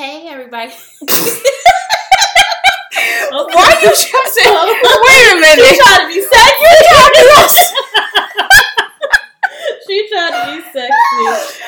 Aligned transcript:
Hey, 0.00 0.24
everybody. 0.28 0.72
Why 3.30 3.52
are 3.52 3.84
you 3.84 3.92
trying 3.92 4.24
to 4.24 4.30
say? 4.32 4.48
Wait 4.48 5.28
a 5.28 5.36
minute. 5.36 5.60
She 5.60 5.76
trying 5.76 6.00
to 6.00 6.08
be 6.08 6.20
sexy. 6.24 6.72
she 9.86 9.96
trying 10.08 10.32
to 10.32 10.40
be 10.56 10.62
sexy. 10.72 11.59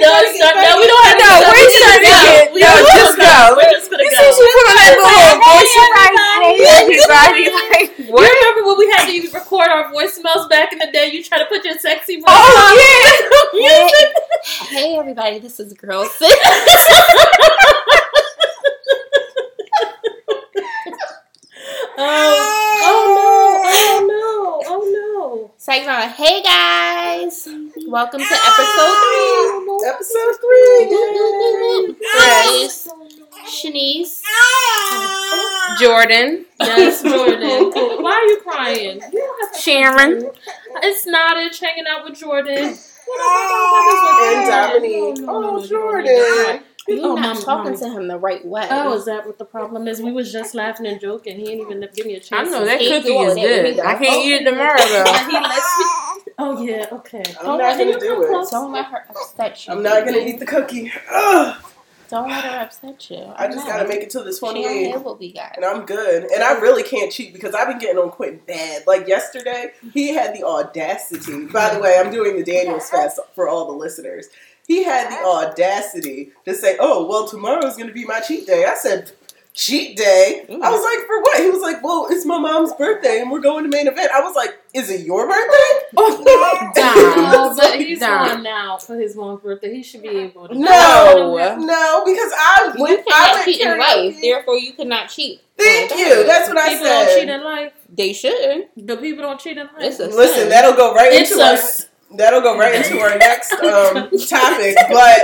No, 0.00 0.10
it's 0.24 0.38
not, 0.40 0.54
no, 0.56 0.80
we 0.80 0.86
don't 0.88 1.04
have 1.04 1.18
to. 1.18 1.24
No, 1.24 1.32
go. 1.44 1.48
we're 1.52 1.68
just 1.68 1.76
gonna 1.76 2.00
it. 2.40 2.52
We 2.54 2.60
No, 2.64 2.72
just 2.72 2.92
just 2.96 3.14
gonna 3.20 3.28
go. 3.28 3.56
We're 3.56 3.72
just 3.76 3.88
gonna 3.90 4.02
You 4.04 4.10
go. 4.10 4.16
see, 4.16 4.30
she 4.32 4.44
put 4.48 4.64
on 4.64 4.76
that 4.80 4.92
little 4.96 5.36
voice. 5.44 5.68
She's 5.68 5.90
like, 5.92 6.14
everybody. 6.16 6.64
hey, 6.64 6.72
everybody. 6.80 7.44
Like, 7.52 7.88
You 8.00 8.16
remember 8.16 8.60
when 8.64 8.76
we 8.78 8.86
had 8.96 9.04
to 9.06 9.14
record 9.32 9.68
our 9.68 9.92
voicemails 9.92 10.48
back 10.48 10.72
in 10.72 10.78
the 10.78 10.88
day? 10.92 11.10
You 11.12 11.22
try 11.22 11.38
to 11.38 11.46
put 11.46 11.64
your 11.64 11.76
sexy 11.78 12.16
voice 12.16 12.24
Oh, 12.28 12.32
on 12.32 12.74
yeah. 12.80 13.12
music. 13.60 14.08
Hey 14.72 14.96
everybody, 14.96 15.38
this 15.38 15.60
is 15.60 15.72
Girl 15.74 16.04
Six. 16.06 16.32
oh, 21.96 21.98
oh 22.86 23.04
no, 23.16 23.62
oh 23.66 24.06
no, 24.08 24.62
oh 24.66 24.82
no. 24.90 25.52
Segment 25.56 25.90
on, 26.04 26.08
hey 26.10 26.42
guys, 26.42 27.48
welcome 27.86 28.20
to 28.20 28.26
episode 28.26 28.96
three. 29.04 29.53
Episode 29.84 30.36
three. 30.40 31.96
Yes. 32.00 32.88
Shanice. 33.44 34.22
Jordan. 35.78 36.46
Yes, 36.58 37.02
Jordan. 37.12 37.70
Why 38.02 38.12
are 38.12 38.24
you 38.24 38.40
crying? 38.40 39.00
You 39.12 39.18
don't 39.18 39.52
have 39.52 39.60
Sharon. 39.60 40.30
It's 40.82 41.06
Nottage 41.06 41.60
hanging 41.60 41.84
out 41.88 42.04
with 42.04 42.18
Jordan. 42.18 42.56
And 42.56 42.78
And 43.10 44.48
Dominique. 44.50 45.18
Oh, 45.28 45.58
oh 45.60 45.66
Jordan. 45.66 46.62
You're 46.86 46.98
You're 46.98 47.06
oh, 47.06 47.14
not 47.14 47.36
not 47.36 47.42
talking 47.44 47.78
to 47.78 47.88
him 47.88 48.08
the 48.08 48.18
right 48.18 48.44
way. 48.44 48.66
Oh, 48.70 48.94
is 48.94 49.06
that 49.06 49.26
what 49.26 49.38
the 49.38 49.44
problem 49.44 49.88
is? 49.88 50.02
We 50.02 50.12
was 50.12 50.30
just 50.30 50.54
laughing 50.54 50.86
and 50.86 51.00
joking. 51.00 51.38
He 51.38 51.44
didn't 51.44 51.60
even 51.62 51.88
give 51.94 52.04
me 52.04 52.16
a 52.16 52.20
chance. 52.20 52.48
I 52.48 52.50
know 52.50 52.64
that 52.64 52.78
cookie 52.78 53.12
is 53.14 53.34
good. 53.34 53.80
I 53.80 53.94
can't 53.94 54.24
eat 54.24 54.34
it 54.34 54.44
tomorrow 54.44 54.76
though. 54.78 55.04
But 55.04 55.26
he 55.30 55.32
lets 55.32 55.78
me. 55.78 56.32
Oh 56.38 56.62
yeah, 56.62 56.86
okay. 56.92 57.22
I'm 57.40 57.46
Don't 57.46 57.58
not 57.58 57.78
gonna 57.78 57.98
do 57.98 58.22
it. 58.22 58.28
close. 58.28 58.50
Don't 58.50 58.72
let 58.72 58.86
her 58.86 59.04
upset 59.08 59.66
you. 59.66 59.72
I'm 59.72 59.82
not 59.82 60.04
gonna 60.04 60.18
eat 60.18 60.38
the 60.38 60.46
cookie. 60.46 60.92
Ugh. 61.10 61.56
Don't 62.10 62.28
let 62.28 62.44
her 62.44 62.60
upset 62.60 63.10
you. 63.10 63.32
I 63.34 63.48
just 63.48 63.66
gotta 63.66 63.88
make 63.88 64.02
it 64.02 64.10
to 64.10 64.22
the 64.22 64.32
Share 64.32 64.50
28th. 64.50 64.70
here 64.70 64.98
what 64.98 65.18
we 65.18 65.32
got. 65.32 65.56
And 65.56 65.64
I'm 65.64 65.86
good. 65.86 66.24
And 66.24 66.42
I 66.42 66.60
really 66.60 66.82
can't 66.82 67.10
cheat 67.10 67.32
because 67.32 67.54
I've 67.54 67.66
been 67.66 67.78
getting 67.78 67.98
on 67.98 68.10
Quentin 68.10 68.40
bad. 68.46 68.86
Like 68.86 69.08
yesterday, 69.08 69.72
he 69.92 70.12
had 70.14 70.34
the 70.34 70.44
audacity. 70.44 71.46
By 71.46 71.74
the 71.74 71.80
way, 71.80 71.96
I'm 71.98 72.12
doing 72.12 72.36
the 72.36 72.44
Daniels 72.44 72.90
fast 72.90 73.18
for 73.34 73.48
all 73.48 73.66
the 73.66 73.72
listeners. 73.72 74.28
He 74.66 74.82
had 74.82 75.10
the 75.10 75.24
audacity 75.26 76.30
to 76.44 76.54
say, 76.54 76.76
Oh, 76.80 77.06
well, 77.06 77.28
tomorrow's 77.28 77.76
going 77.76 77.88
to 77.88 77.94
be 77.94 78.04
my 78.04 78.20
cheat 78.20 78.46
day. 78.46 78.64
I 78.64 78.74
said, 78.74 79.12
Cheat 79.52 79.96
day? 79.96 80.44
I 80.50 80.70
was 80.70 80.82
like, 80.82 81.06
For 81.06 81.20
what? 81.20 81.40
He 81.40 81.48
was 81.50 81.62
like, 81.62 81.82
Well, 81.82 82.08
it's 82.10 82.24
my 82.26 82.38
mom's 82.38 82.72
birthday 82.72 83.20
and 83.20 83.30
we're 83.30 83.40
going 83.40 83.62
to 83.64 83.70
main 83.70 83.86
event. 83.86 84.10
I 84.12 84.20
was 84.20 84.34
like, 84.34 84.58
Is 84.72 84.90
it 84.90 85.02
your 85.06 85.26
birthday? 85.28 85.80
Oh, 85.96 87.54
but 87.56 87.78
he's 87.80 88.00
Done. 88.00 88.30
on 88.38 88.42
now 88.42 88.78
for 88.78 88.96
his 88.96 89.14
mom's 89.16 89.40
birthday. 89.42 89.72
He 89.74 89.82
should 89.82 90.02
be 90.02 90.08
able 90.08 90.48
to. 90.48 90.54
No, 90.54 91.36
no, 91.58 92.02
because 92.04 92.32
I 92.34 92.72
You 92.76 92.82
went, 92.82 93.00
I 93.00 93.12
cannot 93.12 93.32
went 93.34 93.44
cheat 93.44 93.60
in 93.60 93.68
karaoke. 93.68 93.78
life, 93.78 94.20
therefore 94.20 94.56
you 94.58 94.72
cannot 94.72 95.08
cheat. 95.08 95.40
Thank 95.56 95.90
you. 95.96 96.24
That's 96.26 96.48
what 96.48 96.58
I 96.58 96.68
People 96.70 96.86
don't 96.86 97.18
cheat 97.20 97.28
in 97.28 97.44
life. 97.44 97.72
They 97.94 98.12
shouldn't. 98.12 98.86
The 98.86 98.96
people 98.96 99.22
don't 99.22 99.38
cheat 99.40 99.56
in 99.56 99.66
life. 99.66 99.76
Listen, 99.78 100.10
sin. 100.12 100.48
that'll 100.48 100.74
go 100.74 100.94
right 100.94 101.12
It's 101.12 101.30
into 101.30 101.42
a 101.42 101.46
our, 101.46 101.52
s- 101.52 101.88
that'll 102.16 102.40
go 102.40 102.58
right 102.58 102.74
into 102.74 102.98
our 103.00 103.16
next 103.18 103.52
um, 103.52 104.10
topic. 104.28 104.76
But 104.90 105.20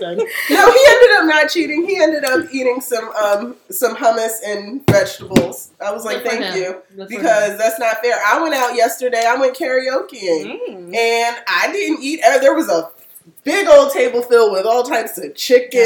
no, 0.00 0.72
he 0.72 0.86
ended 0.88 1.10
up 1.18 1.26
not 1.26 1.50
cheating. 1.50 1.86
He 1.86 2.00
ended 2.02 2.24
up 2.24 2.46
eating 2.52 2.80
some 2.80 3.08
um, 3.10 3.56
some 3.70 3.96
hummus 3.96 4.32
and 4.44 4.86
vegetables. 4.88 5.70
I 5.80 5.92
was 5.92 6.04
like, 6.04 6.22
Good 6.22 6.32
thank 6.32 6.56
you, 6.56 6.82
Good 6.96 7.08
because 7.08 7.58
that's 7.58 7.78
not 7.78 7.98
fair. 8.02 8.16
I 8.26 8.40
went 8.42 8.54
out 8.54 8.74
yesterday. 8.74 9.24
I 9.26 9.36
went 9.36 9.56
karaokeing, 9.56 10.56
Mm. 10.68 10.94
and 10.96 11.36
I 11.46 11.70
didn't 11.72 12.02
eat. 12.02 12.20
uh, 12.24 12.38
There 12.38 12.54
was 12.54 12.68
a 12.68 12.90
big 13.44 13.68
old 13.68 13.92
table 13.92 14.22
filled 14.22 14.52
with 14.52 14.66
all 14.66 14.82
types 14.82 15.18
of 15.18 15.34
chicken 15.34 15.80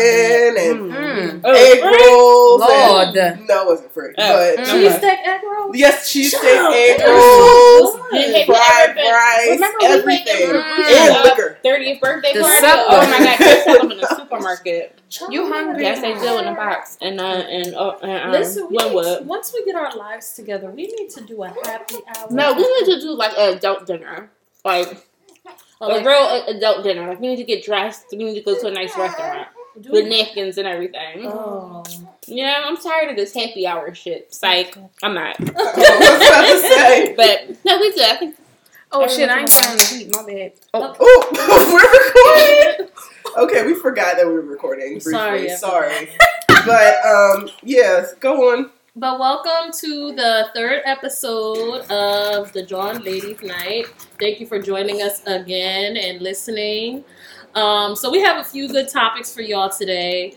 and 0.58 0.90
Mm. 0.92 1.44
egg 1.44 1.82
rolls. 1.84 2.60
Lord. 2.60 3.16
and, 3.16 3.46
no, 3.46 3.62
it 3.62 3.66
wasn't 3.66 3.92
free, 3.92 4.14
Oh. 4.16 4.54
but 4.56 4.58
Mm. 4.58 4.64
Cheesesteak 4.64 5.26
egg 5.26 5.40
roll. 5.44 5.76
yes, 5.76 6.10
cheesesteak, 6.12 6.40
Shut 6.40 6.72
egg 6.74 7.00
rolls, 7.06 7.96
fried 7.96 8.98
ever 8.98 9.10
rice, 9.10 9.48
Remember 9.50 9.78
we 9.80 9.86
went 9.88 10.00
everything, 10.00 10.48
to 10.50 10.58
and 10.58 11.16
uh, 11.16 11.22
liquor. 11.24 11.58
30th 11.64 12.00
birthday 12.00 12.32
The 12.34 12.40
party? 12.40 12.58
supper. 12.66 12.84
Oh 12.88 13.06
my 13.10 13.18
god, 13.24 13.38
they 13.38 13.62
sell 13.62 13.78
them 13.80 13.92
in 13.92 13.98
the 13.98 14.06
supermarket. 14.16 14.98
You 15.28 15.52
hungry? 15.52 15.82
Yes, 15.82 16.00
they 16.00 16.14
do 16.14 16.38
in 16.38 16.46
a 16.46 16.54
box. 16.54 16.96
And, 17.00 17.20
uh, 17.20 17.24
and, 17.24 17.74
uh, 17.74 17.96
and 18.02 18.22
um, 18.24 18.30
Listen, 18.32 18.68
we 18.70 18.76
need, 18.76 18.84
Linwood. 18.94 19.26
once 19.26 19.52
we 19.52 19.64
get 19.64 19.74
our 19.74 19.92
lives 19.96 20.34
together, 20.34 20.70
we 20.70 20.86
need 20.86 21.10
to 21.10 21.20
do 21.22 21.42
a 21.42 21.48
happy 21.48 21.96
hour. 22.16 22.28
No, 22.30 22.52
we 22.54 22.62
need 22.62 22.94
to 22.94 23.00
do 23.00 23.10
like 23.12 23.32
an 23.36 23.56
adult 23.56 23.86
dinner. 23.86 24.30
Like, 24.64 24.88
Or 24.88 24.96
a 25.80 25.86
like, 25.86 26.04
real 26.04 26.44
adult 26.48 26.84
dinner. 26.84 27.08
Like, 27.08 27.20
we 27.20 27.28
need 27.28 27.36
to 27.36 27.44
get 27.44 27.64
dressed. 27.64 28.06
We 28.12 28.18
need 28.18 28.34
to 28.34 28.42
go 28.42 28.58
to 28.58 28.66
a 28.66 28.70
nice 28.70 28.96
restaurant 28.96 29.48
do 29.80 29.92
with 29.92 30.06
napkins 30.06 30.58
and 30.58 30.66
everything. 30.66 31.26
Oh. 31.26 31.84
You 32.26 32.44
know, 32.44 32.54
I'm 32.64 32.76
tired 32.76 33.10
of 33.10 33.16
this 33.16 33.34
happy 33.34 33.66
hour 33.66 33.94
shit. 33.94 34.32
Psych. 34.32 34.76
I'm 35.02 35.14
not. 35.14 35.36
I 35.40 35.42
was 35.42 35.52
about 35.52 36.46
to 36.46 36.58
say. 36.60 37.14
But, 37.16 37.64
no, 37.64 37.78
we 37.78 37.92
do. 37.92 38.02
I 38.02 38.16
think 38.16 38.36
Oh 38.92 39.06
shit, 39.06 39.28
I 39.28 39.40
ain't 39.40 39.50
down 39.50 39.78
to 39.78 39.96
eat. 39.96 40.14
My 40.16 40.26
bad. 40.26 40.52
Oh, 40.74 40.96
Oh, 40.98 41.70
we're 42.74 42.82
recording. 42.82 42.92
Okay, 43.36 43.64
we 43.64 43.74
forgot 43.78 44.16
that 44.16 44.26
we 44.26 44.32
were 44.32 44.40
recording. 44.40 44.94
Briefly. 44.94 45.12
Sorry, 45.12 45.48
Sorry. 45.50 46.10
But 46.66 46.96
um, 47.06 47.48
yes, 47.62 48.14
go 48.14 48.52
on. 48.52 48.70
But 48.96 49.20
welcome 49.20 49.72
to 49.82 50.12
the 50.16 50.48
third 50.52 50.82
episode 50.84 51.88
of 51.90 52.52
the 52.52 52.64
Jawn 52.64 53.04
Ladies 53.04 53.40
Night. 53.40 53.86
Thank 54.18 54.40
you 54.40 54.48
for 54.48 54.58
joining 54.60 55.00
us 55.00 55.24
again 55.26 55.96
and 55.96 56.20
listening. 56.20 57.04
Um, 57.54 57.94
so 57.94 58.10
we 58.10 58.20
have 58.20 58.38
a 58.38 58.44
few 58.44 58.66
good 58.66 58.88
topics 58.88 59.32
for 59.32 59.42
y'all 59.42 59.68
today. 59.68 60.34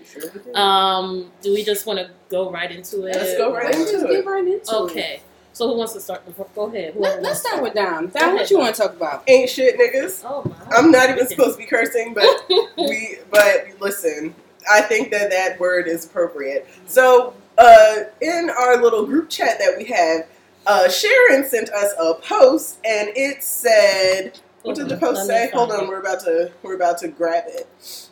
Um, 0.54 1.32
do 1.42 1.52
we 1.52 1.64
just 1.64 1.88
want 1.88 1.98
to 1.98 2.12
go 2.30 2.52
right 2.52 2.72
into 2.72 3.08
it? 3.08 3.16
Let's 3.16 3.38
go 3.40 3.52
right 3.52 3.66
let's 3.66 3.78
just 3.92 3.94
into 3.96 4.08
get 4.08 4.20
it. 4.20 4.26
right 4.28 4.46
into 4.46 4.56
it. 4.56 4.70
Okay. 4.72 5.22
So 5.54 5.68
who 5.68 5.76
wants 5.76 5.94
to 5.94 6.00
start? 6.00 6.22
Go 6.54 6.68
ahead. 6.68 6.94
Let, 6.96 7.24
let's 7.24 7.40
start 7.40 7.64
with 7.64 7.74
Dom. 7.74 8.10
Dom, 8.10 8.36
what 8.36 8.52
you 8.52 8.60
want 8.60 8.76
to 8.76 8.82
talk 8.84 8.94
about? 8.94 9.24
Ain't 9.28 9.50
shit, 9.50 9.80
niggas. 9.80 10.22
Oh 10.24 10.44
my. 10.44 10.78
I'm 10.78 10.92
not 10.92 11.10
even 11.10 11.28
supposed 11.28 11.54
to 11.54 11.58
be 11.58 11.66
cursing, 11.66 12.14
but 12.14 12.28
we. 12.78 13.18
But 13.32 13.70
listen, 13.80 14.36
I 14.72 14.82
think 14.82 15.10
that 15.10 15.32
that 15.32 15.60
word 15.60 15.88
is 15.88 16.06
appropriate. 16.06 16.68
So, 16.86 17.34
uh, 17.58 17.96
in 18.22 18.50
our 18.50 18.82
little 18.82 19.06
group 19.06 19.30
chat 19.30 19.60
that 19.60 19.76
we 19.78 19.86
have, 19.86 20.28
uh, 20.66 20.90
Sharon 20.90 21.46
sent 21.46 21.70
us 21.70 21.94
a 22.00 22.16
post, 22.16 22.78
and 22.86 23.10
it 23.16 23.44
said, 23.44 24.40
"What 24.64 24.76
did 24.76 24.90
the 24.90 24.98
post 24.98 25.28
Let 25.28 25.52
say?" 25.52 25.56
Hold 25.56 25.72
on, 25.72 25.84
it. 25.84 25.88
we're 25.88 26.00
about 26.00 26.22
to 26.22 26.52
we're 26.62 26.76
about 26.76 26.98
to 27.00 27.08
grab 27.10 27.46
it. 27.48 28.10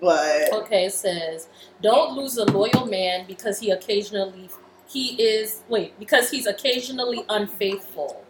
But 0.00 0.52
Okay, 0.52 0.86
it 0.86 0.92
says, 0.92 1.48
"Don't 1.80 2.16
lose 2.16 2.36
a 2.36 2.44
loyal 2.44 2.86
man 2.86 3.24
because 3.26 3.60
he 3.60 3.70
occasionally 3.70 4.48
he 4.88 5.20
is 5.22 5.62
wait 5.68 5.98
because 5.98 6.30
he's 6.30 6.46
occasionally 6.46 7.24
unfaithful." 7.28 8.24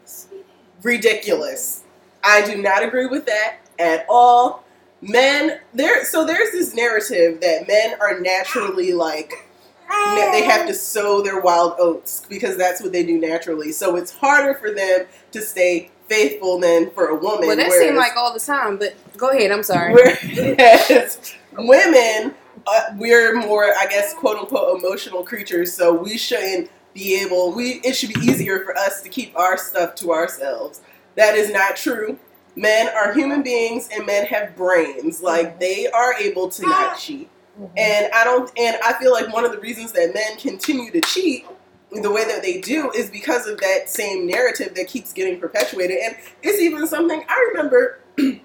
ridiculous. 0.82 1.84
I 2.24 2.44
do 2.44 2.60
not 2.60 2.82
agree 2.82 3.06
with 3.06 3.26
that 3.26 3.58
at 3.78 4.06
all. 4.08 4.64
Men, 5.00 5.60
there. 5.74 6.04
So 6.04 6.24
there's 6.24 6.52
this 6.52 6.74
narrative 6.74 7.40
that 7.40 7.66
men 7.66 7.96
are 8.00 8.20
naturally 8.20 8.92
like 8.92 9.48
they 10.32 10.44
have 10.44 10.66
to 10.66 10.74
sow 10.74 11.22
their 11.22 11.40
wild 11.40 11.74
oats 11.78 12.24
because 12.28 12.56
that's 12.56 12.80
what 12.82 12.92
they 12.92 13.04
do 13.04 13.18
naturally. 13.18 13.72
So 13.72 13.96
it's 13.96 14.10
harder 14.10 14.54
for 14.54 14.70
them 14.70 15.06
to 15.32 15.42
stay 15.42 15.90
faithful 16.08 16.58
than 16.58 16.90
for 16.90 17.08
a 17.08 17.14
woman. 17.14 17.46
Well, 17.46 17.56
that 17.56 17.68
whereas- 17.68 17.82
seemed 17.82 17.96
like 17.96 18.16
all 18.16 18.32
the 18.32 18.40
time, 18.40 18.78
but 18.78 18.94
go 19.16 19.30
ahead. 19.30 19.50
I'm 19.50 19.62
sorry. 19.62 19.92
Whereas 19.94 21.34
women, 21.56 22.34
uh, 22.66 22.80
we're 22.96 23.34
more, 23.34 23.64
I 23.64 23.86
guess, 23.86 24.14
quote 24.14 24.38
unquote, 24.38 24.78
emotional 24.78 25.24
creatures. 25.24 25.72
So 25.72 25.92
we 25.94 26.16
shouldn't 26.18 26.70
be 26.94 27.20
able. 27.22 27.52
We 27.52 27.80
it 27.84 27.94
should 27.94 28.12
be 28.12 28.20
easier 28.20 28.64
for 28.64 28.76
us 28.76 29.02
to 29.02 29.08
keep 29.08 29.36
our 29.38 29.56
stuff 29.56 29.94
to 29.96 30.12
ourselves. 30.12 30.80
That 31.16 31.34
is 31.34 31.50
not 31.50 31.76
true. 31.76 32.18
Men 32.54 32.88
are 32.94 33.14
human 33.14 33.42
beings, 33.42 33.88
and 33.94 34.04
men 34.06 34.26
have 34.26 34.54
brains. 34.56 35.22
Like 35.22 35.58
they 35.58 35.86
are 35.88 36.14
able 36.14 36.48
to 36.50 36.62
not 36.62 36.98
cheat. 36.98 37.30
Mm-hmm. 37.62 37.78
And 37.78 38.10
I 38.12 38.24
don't. 38.24 38.50
And 38.58 38.76
I 38.84 38.94
feel 38.94 39.12
like 39.12 39.32
one 39.32 39.44
of 39.44 39.52
the 39.52 39.58
reasons 39.58 39.92
that 39.92 40.12
men 40.14 40.36
continue 40.38 40.90
to 40.90 41.00
cheat 41.02 41.46
the 42.00 42.10
way 42.10 42.24
that 42.24 42.42
they 42.42 42.60
do 42.60 42.90
is 42.92 43.10
because 43.10 43.46
of 43.46 43.58
that 43.58 43.88
same 43.88 44.26
narrative 44.26 44.74
that 44.74 44.88
keeps 44.88 45.12
getting 45.12 45.38
perpetuated. 45.38 45.98
And 46.02 46.16
it's 46.42 46.60
even 46.60 46.86
something 46.86 47.22
I 47.28 47.50
remember. 47.52 48.00
and 48.18 48.40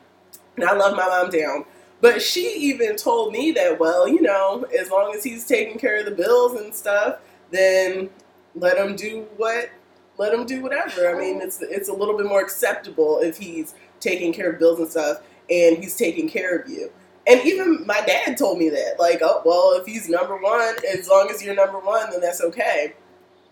I 0.65 0.73
love 0.73 0.95
my 0.95 1.07
mom 1.07 1.29
down. 1.29 1.65
But 2.01 2.21
she 2.21 2.53
even 2.57 2.95
told 2.95 3.31
me 3.31 3.51
that, 3.53 3.79
well, 3.79 4.07
you 4.07 4.21
know, 4.21 4.65
as 4.77 4.91
long 4.91 5.15
as 5.15 5.23
he's 5.23 5.45
taking 5.45 5.79
care 5.79 5.99
of 5.99 6.05
the 6.05 6.11
bills 6.11 6.59
and 6.59 6.73
stuff, 6.73 7.19
then 7.51 8.09
let 8.53 8.77
him 8.77 8.95
do 8.95 9.25
what, 9.37 9.69
let 10.17 10.33
him 10.33 10.45
do 10.45 10.61
whatever. 10.61 11.09
I 11.09 11.17
mean, 11.17 11.41
it's 11.41 11.61
it's 11.61 11.89
a 11.89 11.93
little 11.93 12.15
bit 12.15 12.27
more 12.27 12.41
acceptable 12.41 13.19
if 13.19 13.37
he's 13.37 13.73
taking 13.99 14.31
care 14.31 14.51
of 14.51 14.59
bills 14.59 14.79
and 14.79 14.89
stuff, 14.89 15.21
and 15.49 15.77
he's 15.77 15.95
taking 15.95 16.29
care 16.29 16.55
of 16.57 16.69
you. 16.69 16.91
And 17.27 17.41
even 17.45 17.85
my 17.85 18.01
dad 18.01 18.37
told 18.37 18.57
me 18.57 18.69
that. 18.69 18.95
Like, 18.99 19.19
oh, 19.21 19.41
well, 19.45 19.73
if 19.79 19.85
he's 19.85 20.07
number 20.07 20.37
one, 20.37 20.75
as 20.91 21.07
long 21.09 21.29
as 21.29 21.43
you're 21.43 21.55
number 21.55 21.79
one, 21.79 22.09
then 22.11 22.21
that's 22.21 22.41
okay. 22.41 22.93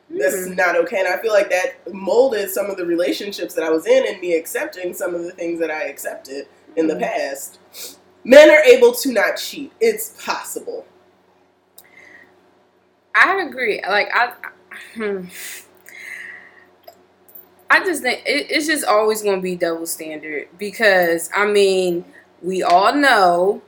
That's 0.09 0.35
Mm. 0.47 0.55
not 0.55 0.75
okay. 0.77 0.99
And 0.99 1.07
I 1.07 1.17
feel 1.21 1.33
like 1.33 1.49
that 1.49 1.91
molded 1.93 2.49
some 2.51 2.69
of 2.69 2.77
the 2.77 2.85
relationships 2.85 3.53
that 3.55 3.63
I 3.63 3.69
was 3.71 3.85
in 3.87 4.05
and 4.07 4.21
me 4.21 4.35
accepting 4.35 4.93
some 4.93 5.13
of 5.15 5.23
the 5.23 5.31
things 5.31 5.59
that 5.59 5.71
I 5.71 5.83
accepted 5.83 6.47
in 6.75 6.87
the 6.87 6.93
Mm. 6.95 7.01
past. 7.01 7.59
Men 8.23 8.49
are 8.49 8.63
able 8.63 8.93
to 8.93 9.11
not 9.11 9.37
cheat. 9.37 9.71
It's 9.81 10.09
possible. 10.23 10.85
I 13.13 13.41
agree. 13.41 13.81
Like 13.87 14.09
I, 14.13 14.33
hmm. 14.95 15.25
I 17.69 17.83
just 17.83 18.01
think 18.01 18.21
it, 18.25 18.47
it's 18.49 18.67
just 18.67 18.85
always 18.85 19.21
going 19.21 19.37
to 19.37 19.41
be 19.41 19.55
double 19.55 19.85
standard 19.85 20.47
because 20.57 21.29
I 21.35 21.45
mean 21.45 22.05
we 22.45 22.61
all 22.61 22.93
know 22.95 23.61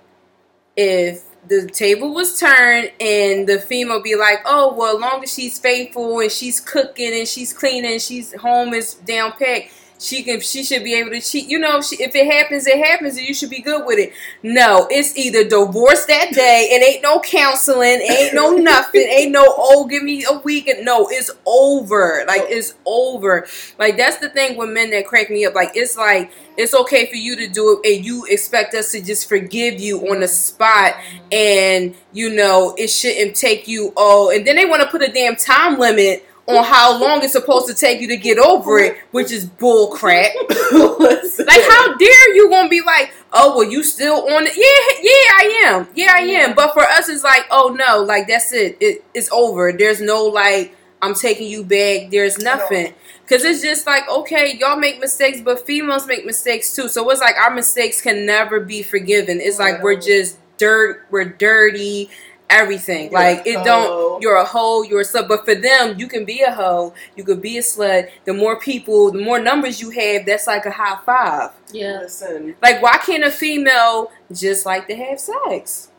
if 0.75 1.23
the 1.47 1.67
table 1.67 2.13
was 2.13 2.39
turned 2.39 2.91
and 2.99 3.47
the 3.47 3.59
female 3.59 4.01
be 4.01 4.15
like, 4.15 4.39
oh 4.45 4.73
well, 4.75 4.95
as 4.95 5.01
long 5.01 5.23
as 5.23 5.33
she's 5.33 5.57
faithful 5.57 6.19
and 6.19 6.31
she's 6.31 6.59
cooking 6.59 7.13
and 7.13 7.27
she's 7.27 7.53
cleaning, 7.53 7.99
she's 7.99 8.33
home 8.35 8.73
is 8.73 8.93
down 8.93 9.31
packed. 9.31 9.71
She 9.99 10.23
can. 10.23 10.39
She 10.41 10.63
should 10.63 10.83
be 10.83 10.93
able 10.93 11.09
to 11.11 11.21
cheat. 11.21 11.47
You 11.47 11.57
know, 11.57 11.81
she, 11.81 11.95
if 12.01 12.15
it 12.15 12.31
happens, 12.31 12.67
it 12.67 12.77
happens, 12.77 13.17
and 13.17 13.27
you 13.27 13.33
should 13.33 13.49
be 13.49 13.61
good 13.61 13.85
with 13.85 13.97
it. 13.97 14.13
No, 14.43 14.87
it's 14.91 15.17
either 15.17 15.43
divorce 15.43 16.05
that 16.05 16.33
day 16.33 16.69
and 16.73 16.83
ain't 16.83 17.01
no 17.01 17.19
counseling, 17.19 18.01
ain't 18.01 18.35
no 18.35 18.51
nothing, 18.55 19.01
ain't 19.01 19.31
no 19.31 19.43
oh 19.57 19.87
give 19.87 20.03
me 20.03 20.23
a 20.29 20.37
week 20.39 20.67
and 20.67 20.85
no, 20.85 21.07
it's 21.09 21.31
over. 21.45 22.23
Like 22.27 22.43
it's 22.47 22.75
over. 22.85 23.47
Like 23.79 23.97
that's 23.97 24.17
the 24.17 24.29
thing 24.29 24.55
with 24.55 24.69
men 24.69 24.91
that 24.91 25.07
crack 25.07 25.31
me 25.31 25.45
up. 25.45 25.55
Like 25.55 25.71
it's 25.73 25.97
like 25.97 26.31
it's 26.57 26.73
okay 26.73 27.05
for 27.05 27.15
you 27.15 27.35
to 27.35 27.47
do 27.47 27.79
it 27.83 27.97
and 27.97 28.05
you 28.05 28.25
expect 28.25 28.73
us 28.73 28.91
to 28.91 29.01
just 29.01 29.29
forgive 29.29 29.79
you 29.79 29.99
on 30.09 30.19
the 30.19 30.27
spot 30.27 30.95
and 31.31 31.95
you 32.13 32.33
know 32.33 32.73
it 32.77 32.87
shouldn't 32.87 33.35
take 33.35 33.67
you 33.67 33.93
oh 33.95 34.31
and 34.31 34.45
then 34.45 34.55
they 34.55 34.65
want 34.65 34.81
to 34.81 34.87
put 34.89 35.03
a 35.03 35.11
damn 35.11 35.35
time 35.35 35.77
limit 35.79 36.26
on 36.47 36.63
how 36.63 36.97
long 36.99 37.23
it's 37.23 37.33
supposed 37.33 37.67
to 37.67 37.73
take 37.73 37.99
you 37.99 38.07
to 38.07 38.17
get 38.17 38.37
over 38.39 38.79
it, 38.79 38.97
which 39.11 39.31
is 39.31 39.45
bull 39.45 39.89
crap. 39.95 40.31
Like, 41.39 41.61
how 41.69 41.95
dare 41.97 42.35
you 42.35 42.49
gonna 42.49 42.67
be 42.67 42.81
like, 42.81 43.13
oh, 43.31 43.57
well, 43.57 43.69
you 43.69 43.83
still 43.83 44.27
on 44.31 44.47
it? 44.47 44.53
Yeah, 44.55 45.01
yeah, 45.03 45.29
I 45.37 45.63
am. 45.67 45.87
Yeah, 45.95 46.13
I 46.15 46.21
am. 46.21 46.55
But 46.55 46.73
for 46.73 46.81
us, 46.81 47.09
it's 47.09 47.23
like, 47.23 47.45
oh 47.51 47.75
no, 47.77 48.03
like 48.03 48.27
that's 48.27 48.51
it. 48.53 48.77
it 48.79 49.05
it's 49.13 49.29
over. 49.31 49.71
There's 49.71 50.01
no 50.01 50.25
like, 50.25 50.75
I'm 51.01 51.13
taking 51.13 51.47
you 51.47 51.63
back. 51.63 52.09
There's 52.09 52.39
nothing. 52.39 52.93
Cause 53.29 53.43
it's 53.43 53.61
just 53.61 53.85
like, 53.85 54.09
okay, 54.09 54.57
y'all 54.57 54.77
make 54.77 54.99
mistakes, 54.99 55.41
but 55.41 55.65
females 55.65 56.07
make 56.07 56.25
mistakes 56.25 56.73
too. 56.73 56.87
So 56.87 57.09
it's 57.09 57.21
like 57.21 57.35
our 57.35 57.53
mistakes 57.53 58.01
can 58.01 58.25
never 58.25 58.61
be 58.61 58.83
forgiven. 58.83 59.39
It's 59.41 59.59
like 59.59 59.83
we're 59.83 59.99
just 59.99 60.37
dirt, 60.57 61.05
we're 61.11 61.25
dirty, 61.25 62.09
everything. 62.49 63.11
You're 63.11 63.19
like 63.19 63.45
it 63.45 63.63
don't. 63.63 64.21
You're 64.21 64.35
a 64.35 64.45
hoe. 64.45 64.83
You're 64.83 65.01
a 65.01 65.03
slut. 65.03 65.27
But 65.27 65.45
for 65.45 65.55
them, 65.55 65.97
you 65.99 66.07
can 66.07 66.25
be 66.25 66.41
a 66.41 66.51
hoe. 66.51 66.93
You 67.15 67.23
could 67.23 67.41
be 67.41 67.57
a 67.57 67.61
slut. 67.61 68.09
The 68.25 68.33
more 68.33 68.59
people, 68.59 69.11
the 69.11 69.19
more 69.19 69.39
numbers 69.39 69.81
you 69.81 69.89
have, 69.91 70.25
that's 70.25 70.47
like 70.47 70.65
a 70.65 70.71
high 70.71 70.99
five. 71.05 71.51
Yeah. 71.71 71.99
Listen. 72.01 72.55
Like, 72.61 72.81
why 72.81 72.97
can't 72.97 73.23
a 73.23 73.31
female 73.31 74.11
just 74.31 74.65
like 74.65 74.87
to 74.87 74.95
have 74.95 75.19
sex? 75.19 75.89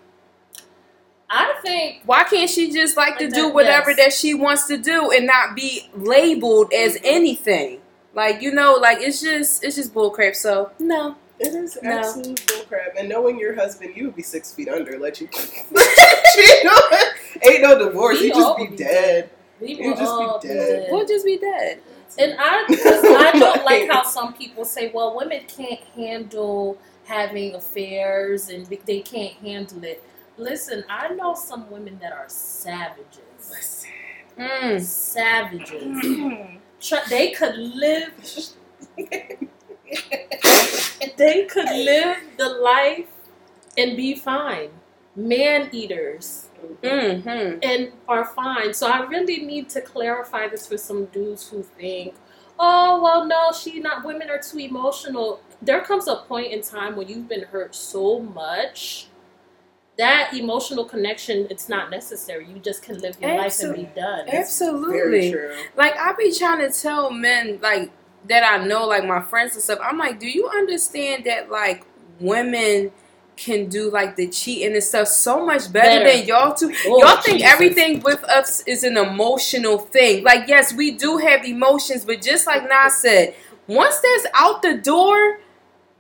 I 1.31 1.55
think 1.62 2.03
Why 2.06 2.25
can't 2.25 2.49
she 2.49 2.73
just 2.73 2.97
like 2.97 3.19
to 3.19 3.29
do 3.29 3.50
whatever 3.50 3.91
yes. 3.91 3.99
that 3.99 4.12
she 4.15 4.33
wants 4.33 4.67
to 4.69 4.79
do 4.79 5.11
and 5.11 5.27
not 5.27 5.55
be 5.55 5.91
labeled 5.95 6.73
as 6.73 6.95
Mhm. 6.95 7.00
anything? 7.05 7.81
Like, 8.15 8.41
you 8.41 8.50
know, 8.50 8.75
like 8.75 9.03
it's 9.03 9.21
just 9.21 9.62
it's 9.62 9.77
just 9.77 9.93
bullcrap. 9.93 10.35
So 10.35 10.71
no. 10.79 11.17
It 11.40 11.55
is 11.55 11.79
No. 11.82 11.90
absolute 11.99 12.37
bullcrap. 12.46 12.99
And 12.99 13.08
knowing 13.08 13.38
your 13.38 13.55
husband, 13.55 13.96
you 13.96 14.06
would 14.06 14.17
be 14.17 14.23
six 14.23 14.52
feet 14.52 14.69
under. 14.69 14.99
Let 14.99 15.20
you. 15.20 15.29
you 16.37 16.64
know, 16.64 16.79
ain't 17.43 17.62
no 17.62 17.79
divorce. 17.79 18.20
We 18.20 18.26
You 18.26 18.35
just 18.35 18.56
be 18.56 18.67
be 18.69 18.76
dead. 18.76 19.31
we 19.61 19.75
You 19.75 19.90
will 19.90 19.96
just 19.96 20.00
be 20.02 20.06
all 20.25 20.40
be 20.40 20.49
dead. 20.49 20.55
dead. 20.81 20.88
We'll 20.90 21.06
just 21.06 21.25
be 21.25 21.38
dead. 21.38 21.81
And 22.19 22.35
I, 22.38 22.64
I 23.35 23.38
don't 23.38 23.64
like 23.64 23.88
how 23.90 24.02
some 24.02 24.32
people 24.35 24.64
say, 24.64 24.90
well, 24.93 25.14
women 25.17 25.43
can't 25.46 25.81
handle 25.94 26.79
having 27.05 27.55
affairs 27.55 28.49
and 28.49 28.67
they 28.87 29.00
can't 29.00 29.35
handle 29.35 29.85
it. 29.85 30.02
Listen, 30.37 30.85
I 30.88 31.08
know 31.14 31.35
some 31.35 31.70
women 31.70 31.99
that 32.00 32.12
are 32.12 32.29
savages. 32.29 33.87
Mm. 34.38 34.81
Savages. 34.81 36.02
Tr- 36.81 37.08
They 37.08 37.31
could 37.32 37.56
live. 37.56 38.12
they 41.17 41.44
could 41.46 41.64
live 41.70 42.17
the 42.37 42.49
life 42.49 43.08
and 43.76 43.96
be 43.96 44.14
fine. 44.14 44.70
Man 45.17 45.69
eaters 45.73 46.44
Mm-hmm. 46.82 47.58
and 47.62 47.93
are 48.08 48.25
fine. 48.25 48.75
So 48.75 48.88
I 48.88 49.06
really 49.06 49.44
need 49.44 49.69
to 49.70 49.81
clarify 49.81 50.49
this 50.49 50.67
for 50.67 50.76
some 50.76 51.05
dudes 51.06 51.49
who 51.49 51.62
think, 51.62 52.14
oh 52.58 53.00
well, 53.00 53.26
no, 53.26 53.52
she 53.52 53.79
not. 53.79 54.05
Women 54.05 54.29
are 54.29 54.40
too 54.40 54.58
emotional. 54.58 55.40
There 55.62 55.81
comes 55.82 56.08
a 56.08 56.17
point 56.17 56.52
in 56.52 56.62
time 56.62 56.96
when 56.96 57.06
you've 57.08 57.29
been 57.29 57.44
hurt 57.44 57.75
so 57.76 58.19
much 58.19 59.06
that 59.99 60.32
emotional 60.32 60.85
connection 60.85 61.46
it's 61.50 61.69
not 61.69 61.90
necessary. 61.90 62.46
You 62.49 62.61
just 62.61 62.82
can 62.82 62.99
live 62.99 63.17
your 63.20 63.37
life 63.37 63.58
and 63.61 63.75
be 63.75 63.82
done. 63.96 64.26
Very 64.26 64.38
Absolutely. 64.38 65.32
true. 65.32 65.55
Like 65.76 65.96
I 65.96 66.12
be 66.12 66.32
trying 66.37 66.58
to 66.61 66.70
tell 66.76 67.11
men 67.11 67.58
like 67.62 67.90
that 68.28 68.42
I 68.44 68.64
know, 68.64 68.86
like 68.86 69.04
my 69.06 69.20
friends 69.22 69.54
and 69.54 69.62
stuff. 69.62 69.78
I'm 69.82 69.98
like, 69.98 70.19
do 70.20 70.28
you 70.28 70.48
understand 70.48 71.25
that 71.25 71.50
like 71.50 71.84
women 72.20 72.92
can 73.36 73.69
do 73.69 73.90
like 73.90 74.16
the 74.16 74.26
cheating 74.28 74.75
and 74.75 74.82
stuff 74.82 75.06
so 75.08 75.46
much 75.46 75.72
better, 75.72 76.04
Better. 76.04 76.19
than 76.19 76.26
y'all 76.26 76.54
do? 76.54 76.72
Oh, 76.86 76.98
y'all 77.00 77.22
think 77.22 77.38
Jesus. 77.38 77.52
everything 77.52 78.00
with 78.00 78.22
us 78.25 78.62
is 78.66 78.82
an 78.84 78.96
emotional 78.96 79.78
thing. 79.78 80.25
Like, 80.25 80.48
yes, 80.48 80.72
we 80.75 80.90
do 80.92 81.19
have 81.19 81.44
emotions, 81.44 82.04
but 82.04 82.20
just 82.20 82.46
like 82.46 82.62
Nas 82.69 82.96
said, 82.96 83.34
once 83.66 83.98
that's 84.00 84.26
out 84.34 84.62
the 84.62 84.75
door, 84.78 85.38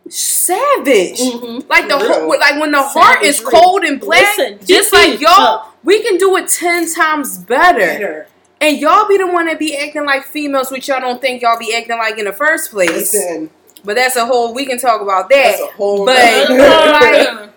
savage. 0.08 1.20
Mhm. 1.20 1.68
Like 1.68 1.88
the 1.88 1.98
whole, 1.98 2.28
like 2.28 2.60
when 2.60 2.72
the 2.72 2.82
heart 2.82 3.22
is 3.22 3.40
cold 3.40 3.84
and 3.84 4.00
black, 4.00 4.36
Listen, 4.38 4.58
just 4.66 4.92
like 4.92 5.20
y'all, 5.20 5.68
we 5.84 6.02
can 6.02 6.16
do 6.16 6.36
it 6.36 6.48
ten 6.48 6.92
times 6.92 7.38
better. 7.38 7.78
Better. 7.78 8.26
And 8.60 8.78
y'all 8.78 9.06
be 9.08 9.16
the 9.16 9.26
one 9.26 9.46
that 9.46 9.58
be 9.58 9.76
acting 9.76 10.04
like 10.04 10.24
females, 10.24 10.70
which 10.70 10.88
y'all 10.88 11.00
don't 11.00 11.20
think 11.20 11.42
y'all 11.42 11.58
be 11.58 11.74
acting 11.74 11.96
like 11.98 12.18
in 12.18 12.24
the 12.24 12.32
first 12.32 12.70
place. 12.70 12.90
Listen, 13.14 13.50
But 13.84 13.94
that's 13.96 14.16
a 14.16 14.26
whole. 14.26 14.52
We 14.52 14.66
can 14.66 14.78
talk 14.78 15.00
about 15.00 15.28
that's 15.30 15.58
that. 15.60 15.68
a 15.68 15.72
whole. 15.76 16.04
But, 16.04 16.50
like, 16.50 17.50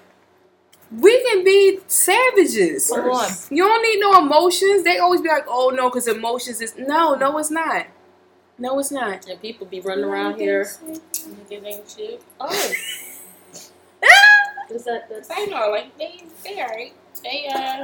we 0.99 1.23
can 1.23 1.43
be 1.43 1.79
savages. 1.87 2.91
Come. 2.93 3.27
You 3.49 3.63
don't 3.63 3.81
need 3.81 3.99
no 3.99 4.19
emotions. 4.19 4.83
They 4.83 4.97
always 4.99 5.21
be 5.21 5.29
like, 5.29 5.45
"Oh 5.47 5.71
no," 5.73 5.89
because 5.89 6.07
emotions 6.07 6.61
is 6.61 6.75
no, 6.77 7.15
no, 7.15 7.37
it's 7.37 7.49
not. 7.49 7.87
No, 8.59 8.77
it's 8.77 8.91
not. 8.91 9.27
And 9.27 9.41
people 9.41 9.65
be 9.65 9.79
running 9.81 10.03
around 10.03 10.37
here. 10.39 10.65
Niggas 10.85 11.65
ain't 11.65 11.89
shit. 11.89 12.21
Oh. 12.39 12.71
Is 14.69 14.85
that 14.85 15.09
that's 15.09 15.29
I 15.29 15.45
know, 15.45 15.69
like 15.69 15.97
they, 15.97 16.23
they 16.43 16.55
alright. 16.61 16.93
They 17.23 17.47
uh, 17.53 17.83